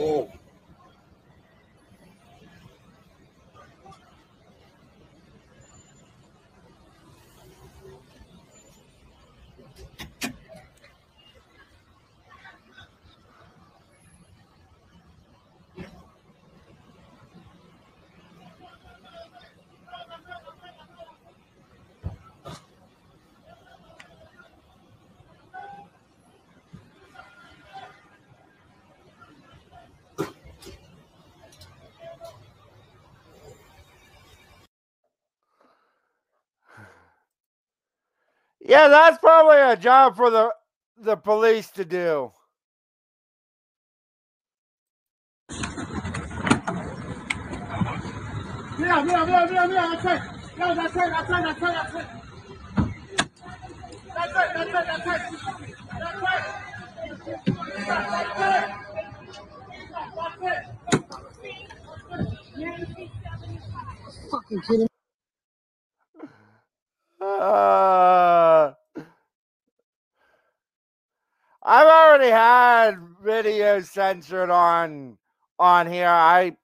Oh. 0.00 0.37
Yeah, 38.68 38.88
that's 38.88 39.18
probably 39.20 39.58
a 39.58 39.76
job 39.78 40.16
for 40.16 40.30
the 40.30 40.52
the 40.98 41.16
police 41.16 41.70
to 41.72 41.86
do. 41.86 42.32
Mira, 48.78 49.04
mira, 49.04 49.26
mira, 49.26 49.48
mira, 49.50 49.68
mira, 49.68 49.88
that's 49.90 50.04
right. 50.04 50.22
No, 50.58 50.74
that's 50.74 50.94
right, 50.96 51.10
that's 51.10 51.30
right, 51.30 51.44
that's 51.44 51.62
right, 51.62 51.74
that's 51.74 51.94
right. 51.94 52.08
That's 54.14 54.34
right, 54.34 54.54
that's 54.54 54.72
right, 54.74 54.86
that's 54.86 55.06
right. 55.06 55.22
That's 56.00 56.22
right. 56.22 56.44
That's 57.86 58.42
it. 58.42 58.74
That's 60.16 60.42
it. 60.42 60.64
Fucking 64.30 64.60
kidding 64.62 64.80
me? 64.82 64.97
Uh, 67.20 68.72
I've 71.62 71.86
already 71.86 72.30
had 72.30 72.94
videos 73.24 73.86
censored 73.86 74.50
on 74.50 75.18
on 75.58 75.86
here. 75.86 76.08
I 76.08 76.56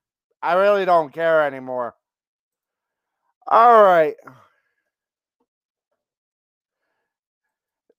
I 0.43 0.55
really 0.55 0.85
don't 0.85 1.13
care 1.13 1.43
anymore. 1.45 1.95
All 3.49 3.83
right. 3.83 4.15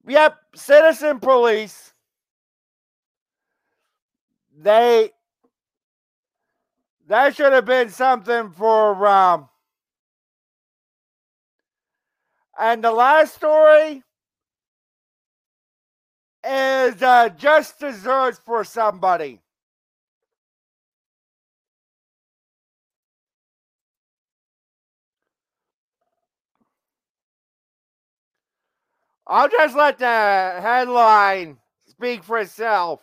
Yep, 0.08 0.36
citizen 0.54 1.18
police. 1.20 1.92
They 4.58 5.10
that 7.08 7.36
should 7.36 7.52
have 7.52 7.64
been 7.66 7.90
something 7.90 8.50
for 8.50 9.06
um 9.06 9.48
and 12.58 12.82
the 12.82 12.92
last 12.92 13.34
story 13.34 14.02
is 16.44 17.02
uh, 17.02 17.28
just 17.30 17.80
desserts 17.80 18.40
for 18.44 18.64
somebody. 18.64 19.40
I'll 29.26 29.48
just 29.48 29.76
let 29.76 29.98
the 29.98 30.06
headline 30.06 31.58
speak 31.88 32.22
for 32.22 32.38
itself. 32.38 33.02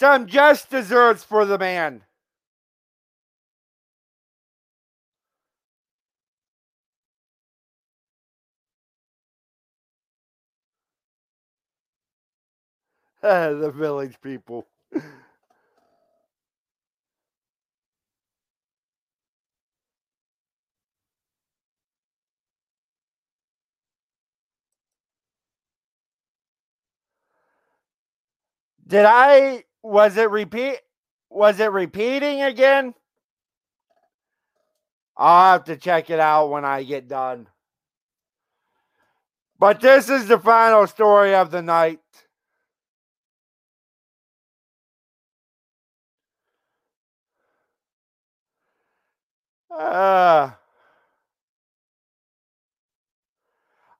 Some 0.00 0.26
just 0.28 0.70
desserts 0.70 1.22
for 1.22 1.44
the 1.44 1.58
man. 1.58 2.04
the 13.20 13.70
village 13.76 14.16
people. 14.22 14.66
Did 28.88 29.04
I 29.04 29.64
was 29.82 30.16
it 30.16 30.30
repeat 30.30 30.78
was 31.30 31.60
it 31.60 31.70
repeating 31.70 32.42
again? 32.42 32.94
I'll 35.16 35.52
have 35.52 35.64
to 35.64 35.76
check 35.76 36.10
it 36.10 36.18
out 36.18 36.50
when 36.50 36.64
I 36.64 36.82
get 36.82 37.06
done. 37.06 37.46
But 39.58 39.80
this 39.80 40.08
is 40.08 40.26
the 40.26 40.38
final 40.38 40.86
story 40.86 41.34
of 41.34 41.50
the 41.50 41.62
night. 41.62 42.00
Uh, 49.70 50.50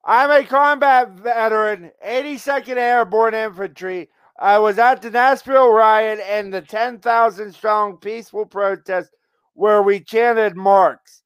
I'm 0.05 0.31
a 0.31 0.45
combat 0.45 1.11
veteran, 1.11 1.93
82nd 2.05 2.77
Airborne 2.77 3.35
Infantry. 3.35 4.09
I 4.41 4.59
was 4.59 4.79
at 4.79 5.03
the 5.03 5.11
Nashville 5.11 5.71
riot 5.71 6.19
and 6.27 6.53
the 6.53 6.63
10,000 6.63 7.55
strong 7.55 7.99
peaceful 7.99 8.47
protest 8.47 9.11
where 9.53 9.83
we 9.83 10.01
chanted 10.01 10.57
Marx. 10.57 11.23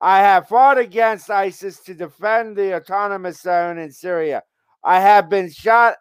I 0.00 0.20
have 0.20 0.48
fought 0.48 0.78
against 0.78 1.28
ISIS 1.28 1.80
to 1.80 1.94
defend 1.94 2.56
the 2.56 2.76
autonomous 2.76 3.40
zone 3.40 3.78
in 3.78 3.90
Syria. 3.90 4.42
I 4.84 5.00
have 5.00 5.28
been 5.28 5.50
shot 5.50 5.96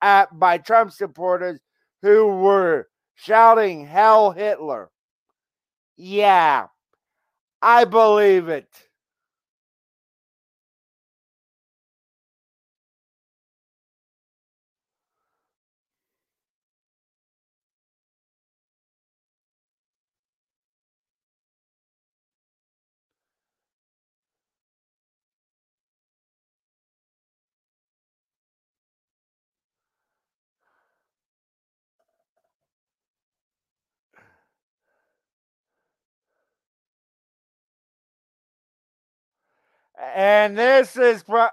at 0.00 0.38
by 0.38 0.56
Trump 0.58 0.92
supporters 0.92 1.60
who 2.00 2.26
were 2.28 2.88
shouting 3.14 3.86
Heil 3.86 4.30
Hitler. 4.30 4.90
Yeah, 5.98 6.66
I 7.60 7.84
believe 7.84 8.48
it. 8.48 8.68
And 40.00 40.58
this 40.58 40.96
is 40.96 41.22
pro- 41.22 41.48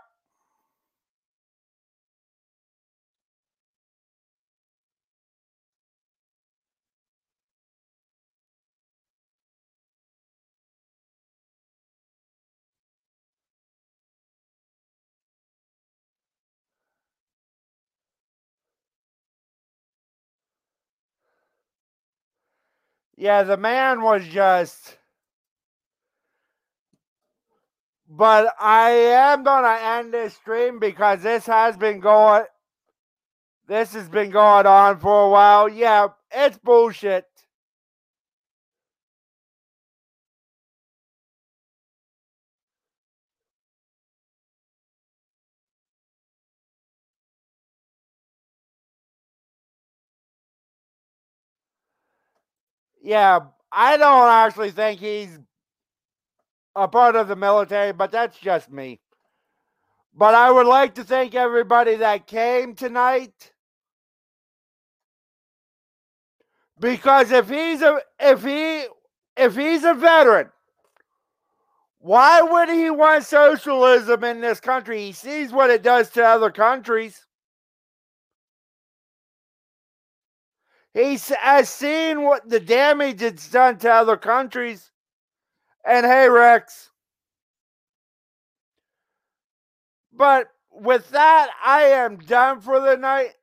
Yeah, 23.18 23.44
the 23.44 23.58
man 23.58 24.02
was 24.02 24.28
just. 24.28 24.98
But 28.16 28.54
I 28.60 28.92
am 28.92 29.44
to 29.44 29.84
end 29.84 30.14
this 30.14 30.36
stream 30.36 30.78
because 30.78 31.24
this 31.24 31.48
has 31.48 31.76
been 31.78 32.00
going. 32.00 32.44
This 33.68 33.94
has 33.94 34.08
been 34.08 34.30
going 34.30 34.68
on 34.68 35.00
for 35.00 35.26
a 35.26 35.30
while. 35.30 35.68
Yeah, 35.68 36.10
it's 36.32 36.60
bullshit. 36.60 37.26
Yeah, 53.02 53.40
I 53.72 53.98
don't 53.98 54.30
actually 54.30 54.70
think 54.70 55.00
he's 55.00 55.40
a 56.76 56.88
part 56.88 57.16
of 57.16 57.28
the 57.28 57.36
military, 57.36 57.92
but 57.92 58.12
that's 58.12 58.38
just 58.38 58.72
me. 58.72 59.00
But 60.16 60.36
I 60.36 60.52
would 60.52 60.68
like 60.68 60.96
to 60.96 61.04
thank 61.04 61.36
everybody 61.36 61.96
that 61.96 62.28
came 62.28 62.76
tonight. 62.76 63.52
Because 66.80 67.32
if 67.32 67.50
he's 67.50 67.82
a 67.82 68.00
if 68.20 68.44
he 68.44 68.86
if 69.38 69.56
he's 69.56 69.84
a 69.84 69.94
veteran, 69.94 70.50
why 72.00 72.42
would 72.42 72.70
he 72.70 72.90
want 72.90 73.24
socialism 73.24 74.24
in 74.24 74.42
this 74.42 74.60
country? 74.60 75.06
He 75.06 75.12
sees 75.14 75.52
what 75.52 75.70
it 75.70 75.82
does 75.82 76.10
to 76.12 76.24
other 76.24 76.52
countries. 76.52 77.26
He 80.94 81.18
has 81.40 81.70
seen 81.70 82.24
what 82.24 82.48
the 82.48 82.60
damage 82.60 83.22
it's 83.22 83.50
done 83.50 83.78
to 83.80 83.92
other 83.92 84.18
countries. 84.18 84.92
And 85.86 86.06
hey, 86.06 86.30
Rex. 86.30 86.90
But 90.14 90.48
with 90.72 91.10
that, 91.12 91.50
I 91.64 91.84
am 91.84 92.18
done 92.18 92.62
for 92.62 92.80
the 92.80 92.96
night. 92.96 93.34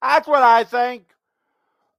That's 0.00 0.28
what 0.28 0.42
I 0.42 0.64
think. 0.64 1.04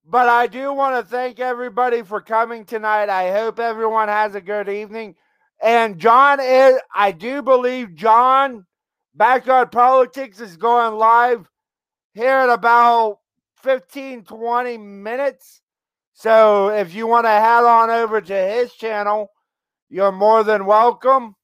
But 0.05 0.29
I 0.29 0.47
do 0.47 0.73
want 0.73 0.95
to 0.95 1.09
thank 1.09 1.39
everybody 1.39 2.01
for 2.01 2.21
coming 2.21 2.65
tonight. 2.65 3.09
I 3.09 3.31
hope 3.31 3.59
everyone 3.59 4.07
has 4.07 4.33
a 4.35 4.41
good 4.41 4.69
evening. 4.69 5.15
And 5.61 5.99
John 5.99 6.39
is, 6.39 6.79
I 6.95 7.11
do 7.11 7.41
believe 7.41 7.93
John 7.93 8.65
Backyard 9.13 9.71
Politics 9.71 10.39
is 10.39 10.57
going 10.57 10.97
live 10.97 11.47
here 12.13 12.39
in 12.41 12.49
about 12.49 13.18
15, 13.61 14.23
20 14.23 14.77
minutes. 14.77 15.61
So 16.13 16.69
if 16.69 16.93
you 16.93 17.07
want 17.07 17.25
to 17.25 17.29
head 17.31 17.63
on 17.63 17.89
over 17.89 18.21
to 18.21 18.33
his 18.33 18.73
channel, 18.73 19.31
you're 19.89 20.11
more 20.11 20.43
than 20.43 20.65
welcome. 20.65 21.35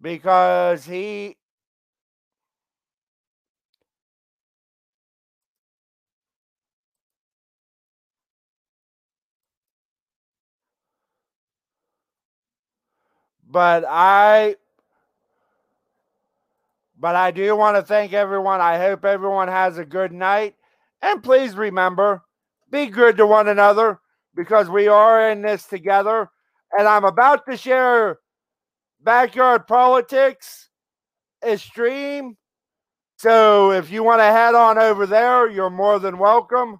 Because 0.00 0.84
he 0.84 1.36
but 13.48 13.84
I 13.88 14.56
but 17.02 17.16
I 17.16 17.32
do 17.32 17.56
want 17.56 17.76
to 17.76 17.82
thank 17.82 18.12
everyone. 18.12 18.60
I 18.60 18.78
hope 18.78 19.04
everyone 19.04 19.48
has 19.48 19.76
a 19.76 19.84
good 19.84 20.12
night. 20.12 20.54
And 21.02 21.20
please 21.20 21.56
remember, 21.56 22.22
be 22.70 22.86
good 22.86 23.16
to 23.16 23.26
one 23.26 23.48
another 23.48 23.98
because 24.36 24.68
we 24.68 24.86
are 24.86 25.28
in 25.28 25.42
this 25.42 25.66
together. 25.66 26.30
And 26.78 26.86
I'm 26.86 27.04
about 27.04 27.44
to 27.50 27.56
share 27.56 28.20
backyard 29.02 29.66
politics 29.66 30.68
stream. 31.56 32.36
So 33.16 33.72
if 33.72 33.90
you 33.90 34.04
want 34.04 34.20
to 34.20 34.26
head 34.26 34.54
on 34.54 34.78
over 34.78 35.04
there, 35.04 35.50
you're 35.50 35.70
more 35.70 35.98
than 35.98 36.18
welcome. 36.18 36.78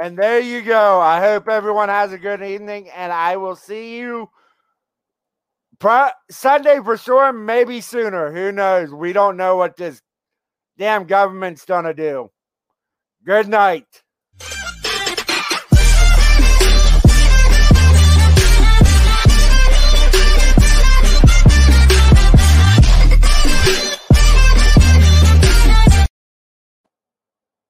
And 0.00 0.16
there 0.16 0.38
you 0.38 0.62
go. 0.62 1.00
I 1.00 1.20
hope 1.20 1.48
everyone 1.48 1.88
has 1.88 2.12
a 2.12 2.18
good 2.18 2.42
evening, 2.42 2.88
and 2.94 3.12
I 3.12 3.36
will 3.36 3.56
see 3.56 3.98
you 3.98 4.30
pro- 5.80 6.10
Sunday 6.30 6.78
for 6.84 6.96
sure, 6.96 7.32
maybe 7.32 7.80
sooner. 7.80 8.32
Who 8.32 8.52
knows? 8.52 8.92
We 8.94 9.12
don't 9.12 9.36
know 9.36 9.56
what 9.56 9.76
this 9.76 10.00
damn 10.78 11.04
government's 11.04 11.64
going 11.64 11.84
to 11.84 11.94
do. 11.94 12.30
Good 13.24 13.48
night. 13.48 13.86